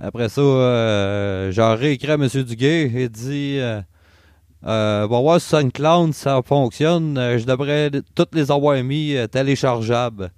Après 0.00 0.28
ça, 0.28 0.40
euh, 0.40 1.52
j'ai 1.52 1.62
réécrit 1.62 2.10
à 2.10 2.14
M. 2.14 2.26
Duguay 2.26 2.90
et 2.92 3.08
dit 3.08 3.58
euh, 3.60 3.80
euh, 4.66 5.06
Va 5.08 5.20
voir 5.20 5.40
ça 5.40 5.62
fonctionne. 6.44 7.14
Je 7.38 7.44
devrais 7.44 7.92
toutes 8.16 8.34
les 8.34 8.50
avoir 8.50 8.82
mis 8.82 9.14
téléchargeables. 9.30 10.32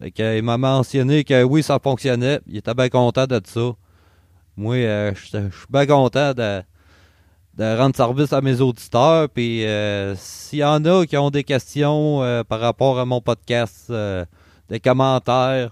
Fait 0.00 0.10
que, 0.10 0.36
il 0.36 0.42
m'a 0.42 0.58
mentionné 0.58 1.22
que 1.22 1.44
oui, 1.44 1.62
ça 1.62 1.78
fonctionnait. 1.80 2.40
Il 2.48 2.56
était 2.56 2.74
bien 2.74 2.88
content 2.88 3.26
de 3.28 3.40
ça. 3.44 3.70
Moi, 4.56 4.78
je 4.78 5.28
suis 5.28 5.66
bien 5.70 5.86
content 5.86 6.34
de, 6.34 6.62
de 7.56 7.78
rendre 7.78 7.94
service 7.94 8.32
à 8.32 8.40
mes 8.40 8.60
auditeurs. 8.60 9.28
Puis 9.28 9.64
s'il 10.16 10.58
y 10.58 10.64
en 10.64 10.84
a 10.84 11.06
qui 11.06 11.16
ont 11.16 11.30
des 11.30 11.44
questions 11.44 12.44
par 12.48 12.58
rapport 12.58 12.98
à 12.98 13.04
mon 13.04 13.20
podcast, 13.20 13.92
des 14.68 14.80
commentaires, 14.80 15.70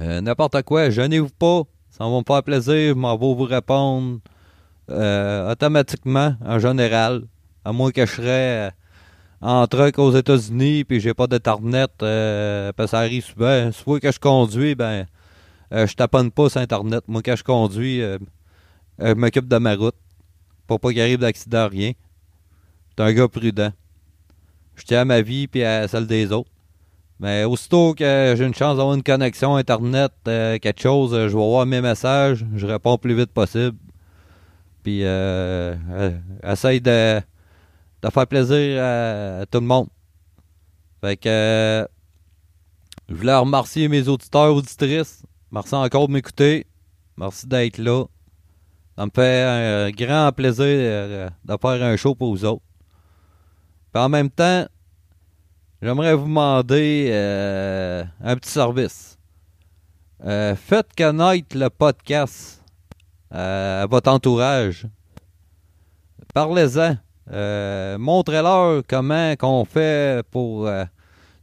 euh, 0.00 0.20
n'importe 0.20 0.62
quoi, 0.62 0.90
gênez-vous 0.90 1.30
pas. 1.30 1.62
Ça 1.90 2.04
va 2.04 2.10
me 2.10 2.24
faire 2.26 2.42
plaisir. 2.42 2.74
Je 2.74 2.92
m'en 2.92 3.16
vais 3.16 3.34
vous 3.34 3.44
répondre 3.44 4.18
euh, 4.90 5.52
automatiquement, 5.52 6.36
en 6.44 6.58
général. 6.58 7.22
À 7.64 7.72
moins 7.72 7.90
que 7.90 8.04
je 8.04 8.12
serais 8.12 8.68
euh, 8.68 8.70
en 9.40 9.66
truck 9.66 9.98
aux 9.98 10.12
États-Unis 10.12 10.84
puis 10.84 11.00
j'ai 11.00 11.14
pas 11.14 11.26
d'internet, 11.26 11.90
parce 11.98 12.72
que 12.76 12.86
ça 12.86 12.98
arrive 12.98 13.24
souvent. 13.24 13.72
Soit 13.72 14.00
que 14.00 14.12
je 14.12 14.18
conduis, 14.18 14.74
ben 14.74 15.06
je 15.70 15.92
taponne 15.94 16.30
pas 16.30 16.48
sur 16.48 16.60
Internet. 16.60 17.04
Moi, 17.08 17.22
quand 17.22 17.36
je 17.36 17.44
conduis, 17.44 18.00
je 18.98 19.14
m'occupe 19.14 19.48
de 19.48 19.58
ma 19.58 19.74
route. 19.74 19.96
Pour 20.66 20.80
pas 20.80 20.90
qu'il 20.90 21.00
arrive 21.00 21.18
d'accident, 21.18 21.68
rien. 21.68 21.92
Je 22.88 23.02
suis 23.02 23.10
un 23.10 23.12
gars 23.12 23.28
prudent. 23.28 23.72
Je 24.74 24.84
tiens 24.84 25.02
à 25.02 25.04
ma 25.04 25.20
vie 25.22 25.46
puis 25.48 25.64
à 25.64 25.86
celle 25.88 26.06
des 26.06 26.32
autres. 26.32 26.50
Mais 27.18 27.44
aussitôt 27.44 27.94
que 27.94 28.34
j'ai 28.36 28.44
une 28.44 28.54
chance 28.54 28.76
d'avoir 28.76 28.94
une 28.94 29.02
connexion 29.02 29.56
Internet, 29.56 30.12
euh, 30.28 30.58
quelque 30.58 30.82
chose, 30.82 31.14
euh, 31.14 31.28
je 31.28 31.36
vais 31.36 31.44
voir 31.44 31.64
mes 31.64 31.80
messages, 31.80 32.44
je 32.54 32.66
réponds 32.66 32.92
le 32.92 32.98
plus 32.98 33.14
vite 33.14 33.32
possible. 33.32 33.76
Puis, 34.82 35.02
euh, 35.02 35.74
euh, 35.90 36.18
essaye 36.44 36.80
de, 36.80 37.20
de 38.02 38.10
faire 38.10 38.26
plaisir 38.26 38.82
à, 38.82 39.46
tout 39.46 39.60
le 39.60 39.66
monde. 39.66 39.88
Fait 41.00 41.16
que, 41.16 41.88
je 43.08 43.14
voulais 43.14 43.34
remercier 43.34 43.88
mes 43.88 44.06
auditeurs, 44.08 44.54
auditrices. 44.54 45.22
Merci 45.50 45.74
encore 45.74 46.08
de 46.08 46.12
m'écouter. 46.12 46.66
Merci 47.16 47.46
d'être 47.46 47.78
là. 47.78 48.04
Ça 48.98 49.06
me 49.06 49.10
fait 49.14 49.42
un 49.42 49.90
grand 49.90 50.32
plaisir 50.32 50.66
de 50.66 51.56
faire 51.60 51.82
un 51.82 51.96
show 51.96 52.14
pour 52.14 52.30
vous 52.34 52.44
autres. 52.44 52.62
Puis 53.92 54.02
en 54.02 54.08
même 54.08 54.30
temps, 54.30 54.66
j'aimerais 55.82 56.14
vous 56.14 56.24
demander 56.24 57.08
euh, 57.10 58.04
un 58.22 58.36
petit 58.36 58.50
service. 58.50 59.18
Euh, 60.24 60.56
faites 60.56 60.88
connaître 60.96 61.56
le 61.56 61.68
podcast 61.68 62.62
euh, 63.34 63.82
à 63.82 63.86
votre 63.86 64.10
entourage. 64.10 64.86
Parlez-en. 66.34 66.96
Montrez-leur 67.98 68.82
comment 68.88 69.34
qu'on 69.36 69.64
fait 69.64 70.24
pour 70.30 70.68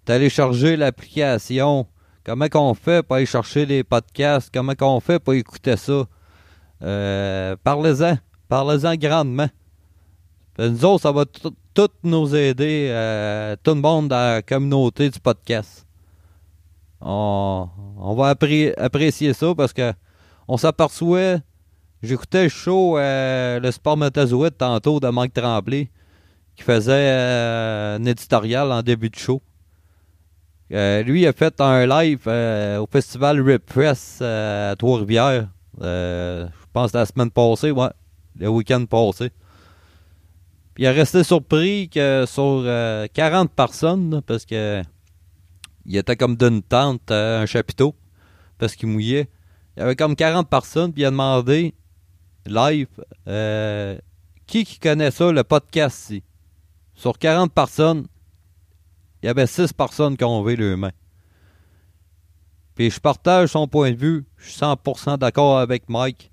télécharger 0.05 0.77
l'application. 0.77 1.87
Comment 2.23 2.47
qu'on 2.47 2.73
fait 2.73 3.03
pour 3.03 3.17
aller 3.17 3.25
chercher 3.25 3.65
les 3.65 3.83
podcasts. 3.83 4.49
Comment 4.53 4.75
qu'on 4.75 4.99
fait 4.99 5.19
pour 5.19 5.33
écouter 5.33 5.75
ça. 5.77 6.05
Parlez-en. 7.63 8.17
Parlez-en 8.47 8.95
grandement. 8.95 9.49
Nous 10.59 10.85
autres, 10.85 11.01
ça 11.01 11.11
va 11.11 11.25
tout 11.25 11.53
tout 11.73 11.89
nous 12.03 12.35
aider, 12.35 12.87
euh, 12.91 13.55
tout 13.63 13.73
le 13.73 13.81
monde 13.81 14.09
dans 14.09 14.35
la 14.35 14.41
communauté 14.41 15.09
du 15.09 15.19
podcast. 15.19 15.85
On, 17.01 17.67
va 18.17 18.29
appré- 18.33 18.73
apprécier 18.77 19.33
ça 19.33 19.53
parce 19.55 19.73
que 19.73 19.93
on 20.47 20.57
s'aperçoit. 20.57 21.37
J'écoutais 22.01 22.43
le 22.43 22.49
show, 22.49 22.97
euh, 22.97 23.59
le 23.59 23.71
Spermatozoïde 23.71 24.57
tantôt 24.57 24.99
de 24.99 25.07
Mike 25.07 25.33
Tremblay, 25.33 25.89
qui 26.55 26.63
faisait 26.63 26.91
euh, 26.91 27.97
un 27.97 28.05
éditorial 28.05 28.71
en 28.71 28.81
début 28.81 29.09
de 29.09 29.15
show. 29.15 29.41
Lui 30.69 31.27
a 31.27 31.33
fait 31.33 31.61
un 31.61 31.85
live 31.85 32.27
au 32.27 32.87
festival 32.91 33.39
Repress 33.41 34.19
euh, 34.21 34.71
à 34.71 34.75
Trois-Rivières. 34.75 35.47
Je 35.79 36.47
pense 36.73 36.93
la 36.93 37.05
semaine 37.05 37.31
passée, 37.31 37.71
ouais. 37.71 37.89
Le 38.39 38.47
week-end 38.49 38.83
passé. 38.85 39.31
Puis 40.73 40.83
il 40.83 40.87
a 40.87 40.91
resté 40.91 41.23
surpris 41.23 41.89
que 41.89 42.25
sur 42.27 42.63
euh, 42.65 43.07
40 43.13 43.51
personnes, 43.51 44.09
là, 44.15 44.21
parce 44.21 44.45
que 44.45 44.81
il 45.85 45.97
était 45.97 46.15
comme 46.15 46.35
d'une 46.35 46.63
tente, 46.63 47.11
euh, 47.11 47.41
un 47.41 47.45
chapiteau, 47.45 47.95
parce 48.57 48.75
qu'il 48.75 48.87
mouillait. 48.89 49.29
Il 49.75 49.81
y 49.81 49.83
avait 49.83 49.95
comme 49.95 50.15
40 50.15 50.49
personnes, 50.49 50.93
puis 50.93 51.03
il 51.03 51.05
a 51.05 51.11
demandé 51.11 51.73
live. 52.45 52.87
Euh, 53.27 53.97
qui 54.47 54.65
qui 54.65 54.79
connaît 54.79 55.11
ça, 55.11 55.31
le 55.31 55.43
podcast 55.43 56.09
ici? 56.09 56.23
Sur 56.95 57.17
40 57.17 57.51
personnes, 57.53 58.07
il 59.21 59.27
y 59.27 59.29
avait 59.29 59.47
6 59.47 59.73
personnes 59.73 60.17
qui 60.17 60.23
ont 60.23 60.43
levé 60.43 60.55
leurs 60.55 60.77
mains. 60.77 60.91
Puis 62.75 62.89
je 62.89 62.99
partage 62.99 63.49
son 63.49 63.67
point 63.67 63.91
de 63.91 63.97
vue. 63.97 64.25
Je 64.37 64.49
suis 64.49 64.59
100% 64.59 65.17
d'accord 65.17 65.59
avec 65.59 65.89
Mike. 65.89 66.31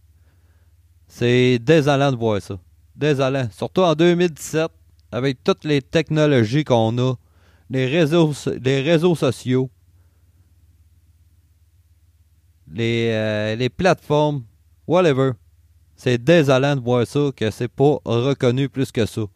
C'est 1.06 1.58
désolant 1.58 2.12
de 2.12 2.16
voir 2.16 2.40
ça. 2.40 2.58
Désolant. 2.96 3.48
Surtout 3.50 3.82
en 3.82 3.94
2017, 3.94 4.70
avec 5.12 5.42
toutes 5.42 5.64
les 5.64 5.82
technologies 5.82 6.64
qu'on 6.64 6.96
a, 6.98 7.14
les 7.70 7.86
réseaux, 7.86 8.32
sociaux, 9.14 9.70
les, 12.72 13.10
euh, 13.12 13.56
les 13.56 13.68
plateformes, 13.68 14.44
whatever. 14.86 15.32
C'est 15.96 16.18
désolant 16.18 16.76
de 16.76 16.80
voir 16.80 17.06
ça, 17.06 17.30
que 17.36 17.50
c'est 17.50 17.68
pas 17.68 17.98
reconnu 18.04 18.68
plus 18.68 18.90
que 18.90 19.04
ça. 19.06 19.22
Ok, 19.22 19.30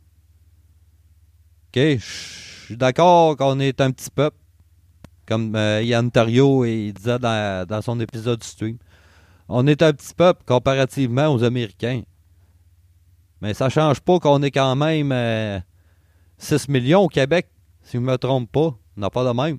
je 1.75 1.99
suis 1.99 2.77
d'accord 2.77 3.37
qu'on 3.37 3.61
est 3.61 3.81
un 3.81 3.91
petit 3.91 4.11
peuple, 4.11 4.39
comme 5.27 5.55
euh, 5.57 5.83
Yann 5.83 6.11
Tario 6.11 6.65
disait 6.65 7.19
dans, 7.19 7.67
dans 7.67 7.83
son 7.83 8.01
épisode 8.01 8.41
du 8.41 8.47
stream. 8.47 8.79
On 9.49 9.67
est 9.67 9.83
un 9.83 9.93
petit 9.93 10.15
peuple 10.15 10.43
comparativement 10.47 11.29
aux 11.29 11.45
Américains. 11.45 12.03
Mais 13.45 13.53
ça 13.53 13.69
change 13.69 14.01
pas 14.01 14.19
qu'on 14.21 14.43
est 14.43 14.51
quand 14.51 14.75
même 14.75 15.13
euh, 15.13 15.61
6 16.39 16.67
millions 16.71 17.03
au 17.03 17.09
Québec, 17.09 17.47
si 17.83 17.99
je 17.99 18.03
me 18.03 18.17
trompe 18.17 18.51
pas. 18.51 18.75
On 18.97 19.01
n'a 19.01 19.11
pas 19.11 19.23
de 19.23 19.37
même. 19.37 19.59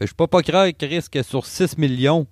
Je 0.00 0.10
peux 0.14 0.26
pas 0.26 0.40
croire, 0.40 0.68
Chris, 0.78 1.04
que 1.12 1.22
sur 1.22 1.44
6 1.44 1.76
millions, 1.76 2.26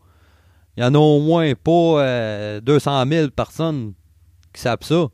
il 0.79 0.83
y 0.83 0.87
en 0.87 0.95
a 0.95 0.99
au 0.99 1.21
moins 1.21 1.53
pas 1.53 2.01
euh, 2.01 2.61
200 2.63 3.05
000 3.07 3.31
personnes 3.33 3.93
qui 4.51 4.63
savent 4.63 4.79
ça. 4.81 5.09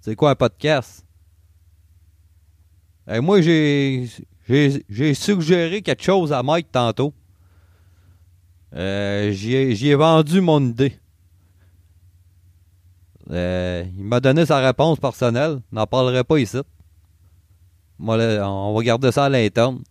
C'est 0.00 0.16
quoi 0.16 0.30
un 0.30 0.34
podcast? 0.34 1.04
Et 3.12 3.20
moi, 3.20 3.42
j'ai, 3.42 4.08
j'ai, 4.48 5.12
suggéré 5.12 5.82
quelque 5.82 6.02
chose 6.02 6.32
à 6.32 6.42
Mike 6.42 6.72
tantôt. 6.72 7.12
Euh, 8.74 9.32
j'y 9.32 9.90
ai 9.90 9.94
vendu 9.96 10.40
mon 10.40 10.66
idée. 10.66 10.98
Euh, 13.30 13.84
il 13.96 14.04
m'a 14.04 14.20
donné 14.20 14.44
sa 14.46 14.58
réponse 14.58 14.98
personnelle. 14.98 15.60
N'en 15.72 15.86
parlerai 15.86 16.24
pas 16.24 16.38
ici. 16.38 16.58
Moi, 17.98 18.16
on 18.42 18.74
va 18.74 18.82
garder 18.82 19.12
ça 19.12 19.26
à 19.26 19.28
l'interne. 19.28 19.82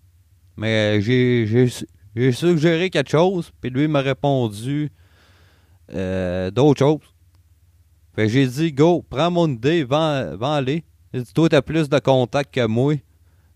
Mais 0.58 1.00
j'ai, 1.02 1.48
j'ai, 1.48 1.72
j'ai 2.16 2.32
suggéré 2.32 2.90
quelque 2.90 3.10
chose, 3.10 3.52
puis 3.62 3.70
lui 3.70 3.88
m'a 3.88 4.02
répondu 4.02 4.92
euh, 5.94 6.52
d'autres 6.52 6.80
choses. 6.80 7.00
J'ai 8.18 8.48
dit, 8.48 8.74
go, 8.74 9.06
prends 9.10 9.32
mon 9.32 9.48
idée, 9.48 9.86
vends, 9.86 10.36
vends-les. 10.36 10.84
Il 11.14 11.24
dit, 11.24 11.34
toi, 11.34 11.48
t'as 11.48 11.62
plus 11.62 11.88
de 11.88 12.00
contacts 12.00 12.54
que 12.54 12.66
moi. 12.66 12.96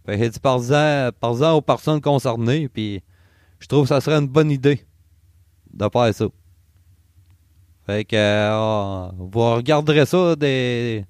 Fait 0.06 0.18
j'ai 0.18 0.30
dit, 0.30 0.40
parle-en, 0.40 1.10
parle-en 1.20 1.54
aux 1.54 1.62
personnes 1.62 2.00
concernées, 2.00 2.70
puis 2.70 3.02
je 3.60 3.68
trouve 3.68 3.84
que 3.84 3.90
ça 3.90 4.00
serait 4.00 4.18
une 4.18 4.28
bonne 4.28 4.52
idée 4.52 4.86
de 5.74 5.90
faire 5.92 6.14
ça. 6.14 6.26
Fait 7.86 8.06
que, 8.06 8.16
euh, 8.16 9.10
vous 9.18 9.56
regarderez 9.56 10.06
ça 10.06 10.36
des, 10.36 11.06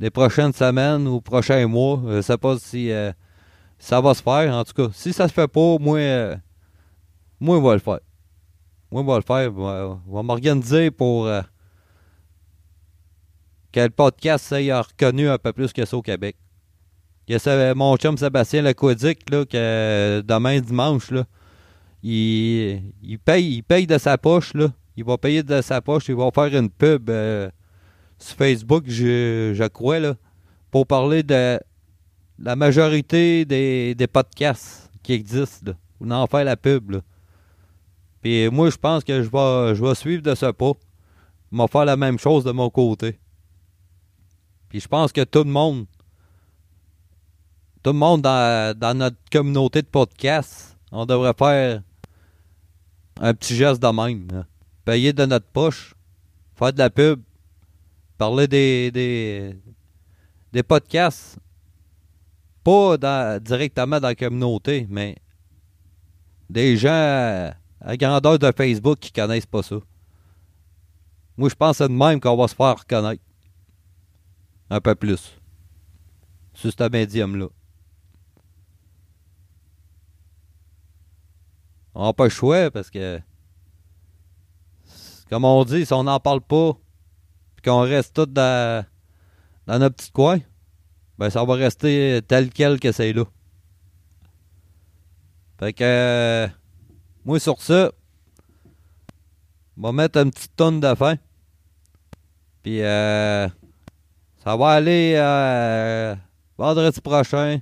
des 0.00 0.10
prochaines 0.10 0.52
semaines 0.52 1.06
ou 1.06 1.20
prochains 1.20 1.66
mois. 1.66 2.00
Je 2.08 2.20
sais 2.22 2.38
pas 2.38 2.58
si 2.58 2.90
euh, 2.90 3.12
ça 3.78 4.00
va 4.00 4.14
se 4.14 4.22
faire. 4.22 4.52
En 4.54 4.64
tout 4.64 4.72
cas, 4.72 4.88
si 4.92 5.12
ça 5.12 5.28
se 5.28 5.32
fait 5.32 5.48
pas, 5.48 5.78
moi, 5.78 5.98
euh, 5.98 6.36
moi, 7.38 7.58
je 7.58 7.62
vais 7.68 7.72
le 7.74 7.78
faire. 7.78 8.00
Moi, 8.90 9.02
je 9.02 9.06
vais 9.06 9.16
le 9.16 9.22
faire. 9.22 9.92
Je 10.06 10.16
vais 10.16 10.22
m'organiser 10.22 10.90
pour 10.90 11.28
que 13.72 13.80
le 13.80 13.90
podcast 13.90 14.46
soit 14.46 14.82
reconnu 14.82 15.28
un 15.28 15.38
peu 15.38 15.52
plus 15.52 15.72
que 15.72 15.84
ça 15.84 15.96
au 15.96 16.02
Québec. 16.02 16.36
Ça- 17.38 17.74
mon 17.74 17.96
chum 17.96 18.18
Sébastien 18.18 18.60
Lacodic, 18.62 19.30
là, 19.30 19.46
que 19.46 20.20
demain 20.26 20.60
dimanche, 20.60 21.10
là, 21.10 21.24
il, 22.02 22.82
il, 23.02 23.18
paye, 23.18 23.54
il 23.56 23.62
paye 23.62 23.86
de 23.86 23.96
sa 23.96 24.18
poche, 24.18 24.52
là. 24.54 24.68
Il 24.96 25.04
va 25.04 25.18
payer 25.18 25.42
de 25.42 25.60
sa 25.60 25.80
poche, 25.80 26.08
il 26.08 26.14
va 26.14 26.30
faire 26.30 26.54
une 26.54 26.68
pub 26.70 27.08
euh, 27.08 27.50
sur 28.18 28.36
Facebook, 28.36 28.84
je, 28.86 29.68
crois, 29.68 29.98
là, 29.98 30.16
pour 30.70 30.86
parler 30.86 31.22
de 31.22 31.58
la 32.38 32.56
majorité 32.56 33.44
des, 33.44 34.06
podcasts 34.12 34.90
qui 35.02 35.12
existent, 35.12 35.70
là. 35.70 35.76
On 36.00 36.10
en 36.10 36.26
faire 36.26 36.44
la 36.44 36.56
pub, 36.56 36.90
là. 36.90 37.00
Puis 38.22 38.48
moi, 38.50 38.70
je 38.70 38.76
pense 38.76 39.04
que 39.04 39.22
je 39.22 39.28
vais, 39.28 39.94
suivre 39.94 40.22
de 40.22 40.34
ce 40.34 40.46
pas. 40.46 40.72
Je 41.50 41.58
vais 41.58 41.66
faire 41.68 41.84
la 41.84 41.96
même 41.96 42.18
chose 42.18 42.44
de 42.44 42.52
mon 42.52 42.70
côté. 42.70 43.18
Puis 44.68 44.80
je 44.80 44.88
pense 44.88 45.12
que 45.12 45.22
tout 45.24 45.44
le 45.44 45.50
monde, 45.50 45.86
tout 47.82 47.90
le 47.90 47.98
monde 47.98 48.22
dans, 48.22 48.96
notre 48.96 49.16
communauté 49.30 49.82
de 49.82 49.86
podcasts, 49.86 50.78
on 50.90 51.04
devrait 51.04 51.34
faire 51.36 51.82
un 53.20 53.34
petit 53.34 53.54
geste 53.54 53.82
de 53.82 53.88
même. 53.88 54.44
Payer 54.84 55.12
de 55.12 55.24
notre 55.26 55.46
poche, 55.46 55.94
faire 56.54 56.72
de 56.72 56.78
la 56.78 56.90
pub, 56.90 57.22
parler 58.18 58.48
des, 58.48 58.90
des, 58.90 59.56
des 60.52 60.62
podcasts, 60.62 61.38
pas 62.64 62.96
directement 63.40 64.00
dans 64.00 64.08
la 64.08 64.14
communauté, 64.14 64.86
mais 64.88 65.16
des 66.48 66.76
gens 66.76 67.52
à, 67.80 67.96
grandeur 67.96 68.38
de 68.38 68.52
Facebook 68.56 68.98
qui 68.98 69.12
connaissent 69.12 69.46
pas 69.46 69.62
ça. 69.62 69.76
Moi, 71.36 71.48
je 71.48 71.54
pense 71.54 71.78
de 71.78 71.88
même 71.88 72.20
qu'on 72.20 72.36
va 72.36 72.46
se 72.46 72.54
faire 72.54 72.78
reconnaître. 72.78 73.22
Un 74.70 74.80
peu 74.80 74.94
plus. 74.94 75.38
Sur 76.54 76.70
ce 76.70 76.88
médium-là. 76.88 77.48
On 81.94 82.06
n'a 82.06 82.12
pas 82.12 82.24
le 82.24 82.30
choix 82.30 82.70
parce 82.70 82.90
que, 82.90 83.20
comme 85.32 85.46
on 85.46 85.64
dit, 85.64 85.86
si 85.86 85.94
on 85.94 86.04
n'en 86.04 86.20
parle 86.20 86.42
pas, 86.42 86.74
puis 87.56 87.62
qu'on 87.64 87.80
reste 87.80 88.12
tous 88.12 88.26
dans, 88.26 88.84
dans 89.66 89.78
notre 89.78 89.96
petit 89.96 90.10
coin, 90.10 90.38
ben 91.16 91.30
ça 91.30 91.42
va 91.42 91.54
rester 91.54 92.20
tel 92.28 92.50
quel 92.50 92.78
que 92.78 92.92
c'est 92.92 93.14
là. 93.14 93.24
Fait 95.58 95.72
que, 95.72 95.84
euh, 95.84 96.48
moi 97.24 97.40
sur 97.40 97.62
ça, 97.62 97.92
on 99.78 99.84
va 99.84 99.92
mettre 99.92 100.18
une 100.18 100.30
petite 100.30 100.54
tonne 100.54 100.80
de 100.80 100.94
fin. 100.94 101.16
Puis, 102.62 102.82
euh, 102.82 103.48
ça 104.44 104.54
va 104.54 104.68
aller 104.72 105.14
euh, 105.16 106.14
vendredi 106.58 107.00
prochain. 107.00 107.58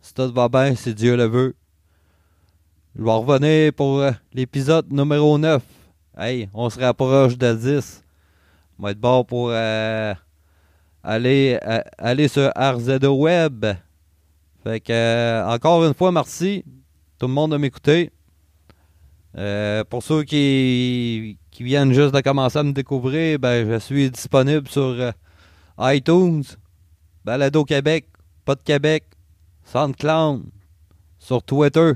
Si 0.00 0.14
tout 0.14 0.32
va 0.32 0.48
bien, 0.48 0.76
si 0.76 0.94
Dieu 0.94 1.16
le 1.16 1.26
veut. 1.26 1.56
Je 2.96 3.02
vais 3.02 3.10
revenir 3.10 3.72
pour 3.72 4.00
l'épisode 4.32 4.92
numéro 4.92 5.38
9. 5.38 5.60
Hey, 6.20 6.48
on 6.52 6.68
se 6.68 6.80
rapproche 6.80 7.38
de 7.38 7.54
10. 7.54 8.02
On 8.76 8.82
va 8.82 8.90
être 8.90 8.98
bon 8.98 9.22
pour 9.22 9.50
euh, 9.52 10.12
aller, 11.04 11.60
euh, 11.64 11.80
aller 11.96 12.26
sur 12.26 12.50
RZO 12.56 13.14
Web. 13.22 13.64
Fait 14.64 14.80
que, 14.80 14.92
euh, 14.92 15.46
encore 15.46 15.84
une 15.86 15.94
fois, 15.94 16.10
merci 16.10 16.64
tout 17.20 17.28
le 17.28 17.32
monde 17.32 17.52
de 17.52 17.56
m'écouter. 17.56 18.10
Pour 19.88 20.02
ceux 20.02 20.24
qui, 20.24 21.38
viennent 21.60 21.92
juste 21.92 22.12
de 22.12 22.20
commencer 22.20 22.58
à 22.58 22.64
me 22.64 22.72
découvrir, 22.72 23.38
ben, 23.38 23.70
je 23.70 23.78
suis 23.78 24.10
disponible 24.10 24.66
sur 24.66 25.12
iTunes, 25.78 26.42
Balado 27.24 27.64
Québec, 27.64 28.08
Pas 28.44 28.56
de 28.56 28.62
Québec, 28.62 29.04
SoundCloud, 29.66 30.46
sur 31.20 31.44
Twitter, 31.44 31.92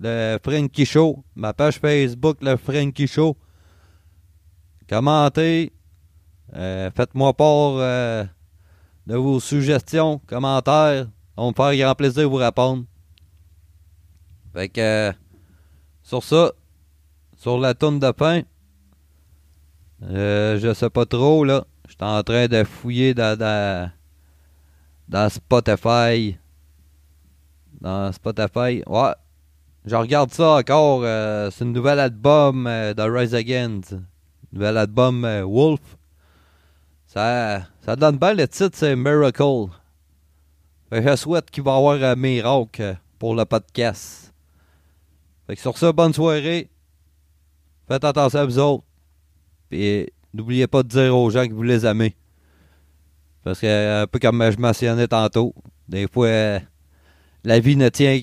le 0.00 0.38
Frankie 0.42 0.86
Show, 0.86 1.24
ma 1.34 1.52
page 1.52 1.78
Facebook, 1.78 2.38
le 2.40 2.56
Frankie 2.56 3.06
Show. 3.06 3.36
Commentez, 4.88 5.72
euh, 6.54 6.90
faites-moi 6.94 7.34
part 7.34 7.76
euh, 7.76 8.24
de 9.06 9.16
vos 9.16 9.40
suggestions, 9.40 10.20
commentaires. 10.26 11.08
On 11.36 11.50
me 11.50 11.54
faire 11.54 11.76
grand 11.76 11.94
plaisir 11.94 12.22
de 12.22 12.28
vous 12.28 12.36
répondre. 12.36 12.84
Fait 14.52 14.68
que, 14.68 14.80
euh, 14.80 15.12
sur 16.02 16.22
ça, 16.22 16.52
sur 17.36 17.58
la 17.58 17.74
tourne 17.74 17.98
de 17.98 18.12
euh, 20.02 20.58
je 20.58 20.74
sais 20.74 20.90
pas 20.90 21.06
trop, 21.06 21.44
là. 21.44 21.66
Je 21.86 21.92
suis 21.92 22.02
en 22.02 22.22
train 22.22 22.46
de 22.46 22.64
fouiller 22.64 23.14
dans, 23.14 23.36
dans, 23.36 23.90
dans 25.08 25.28
Spotify. 25.28 26.38
Dans 27.80 28.12
Spotify. 28.12 28.82
Ouais. 28.86 29.14
Je 29.88 29.96
regarde 29.96 30.30
ça 30.30 30.56
encore. 30.56 31.00
euh, 31.02 31.50
c'est 31.50 31.64
un 31.64 31.68
nouvel 31.68 31.98
album 31.98 32.66
euh, 32.66 32.92
de 32.92 33.02
Rise 33.02 33.34
Against. 33.34 33.96
Nouvel 34.52 34.76
album 34.76 35.24
euh, 35.24 35.42
Wolf. 35.44 35.80
Ça, 37.06 37.62
ça 37.80 37.96
donne 37.96 38.18
bien 38.18 38.34
le 38.34 38.46
titre, 38.46 38.76
c'est 38.76 38.94
Miracle. 38.94 39.72
Je 40.92 41.16
souhaite 41.16 41.50
qu'il 41.50 41.62
va 41.62 41.72
y 41.72 41.76
avoir 41.78 42.02
un 42.02 42.16
miracle 42.16 42.98
pour 43.18 43.34
le 43.34 43.46
podcast. 43.46 44.34
Fait 45.46 45.56
que 45.56 45.62
sur 45.62 45.78
ça, 45.78 45.90
bonne 45.90 46.12
soirée. 46.12 46.68
Faites 47.88 48.04
attention 48.04 48.40
à 48.40 48.44
vous 48.44 48.58
autres. 48.58 48.84
Puis 49.70 50.06
N'oubliez 50.34 50.66
pas 50.66 50.82
de 50.82 50.88
dire 50.88 51.16
aux 51.16 51.30
gens 51.30 51.48
que 51.48 51.54
vous 51.54 51.62
les 51.62 51.86
aimez. 51.86 52.14
Parce 53.42 53.58
que, 53.58 54.02
un 54.02 54.06
peu 54.06 54.18
comme 54.18 54.50
je 54.50 54.58
mentionnais 54.58 55.08
tantôt, 55.08 55.54
des 55.88 56.06
fois, 56.06 56.60
la 57.42 57.58
vie 57.58 57.76
ne 57.76 57.88
tient 57.88 58.20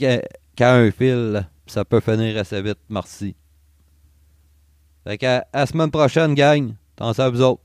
qu'à 0.55 0.75
un 0.75 0.91
fil. 0.91 1.47
Ça 1.67 1.83
peut 1.85 1.99
finir 1.99 2.37
assez 2.37 2.61
vite. 2.61 2.79
Merci. 2.89 3.35
Fait 5.03 5.17
que, 5.17 5.25
à, 5.25 5.45
à 5.53 5.59
la 5.61 5.65
semaine 5.65 5.91
prochaine, 5.91 6.33
gang. 6.35 6.73
Pensez 6.95 7.21
à 7.21 7.29
vous 7.29 7.41
autres. 7.41 7.64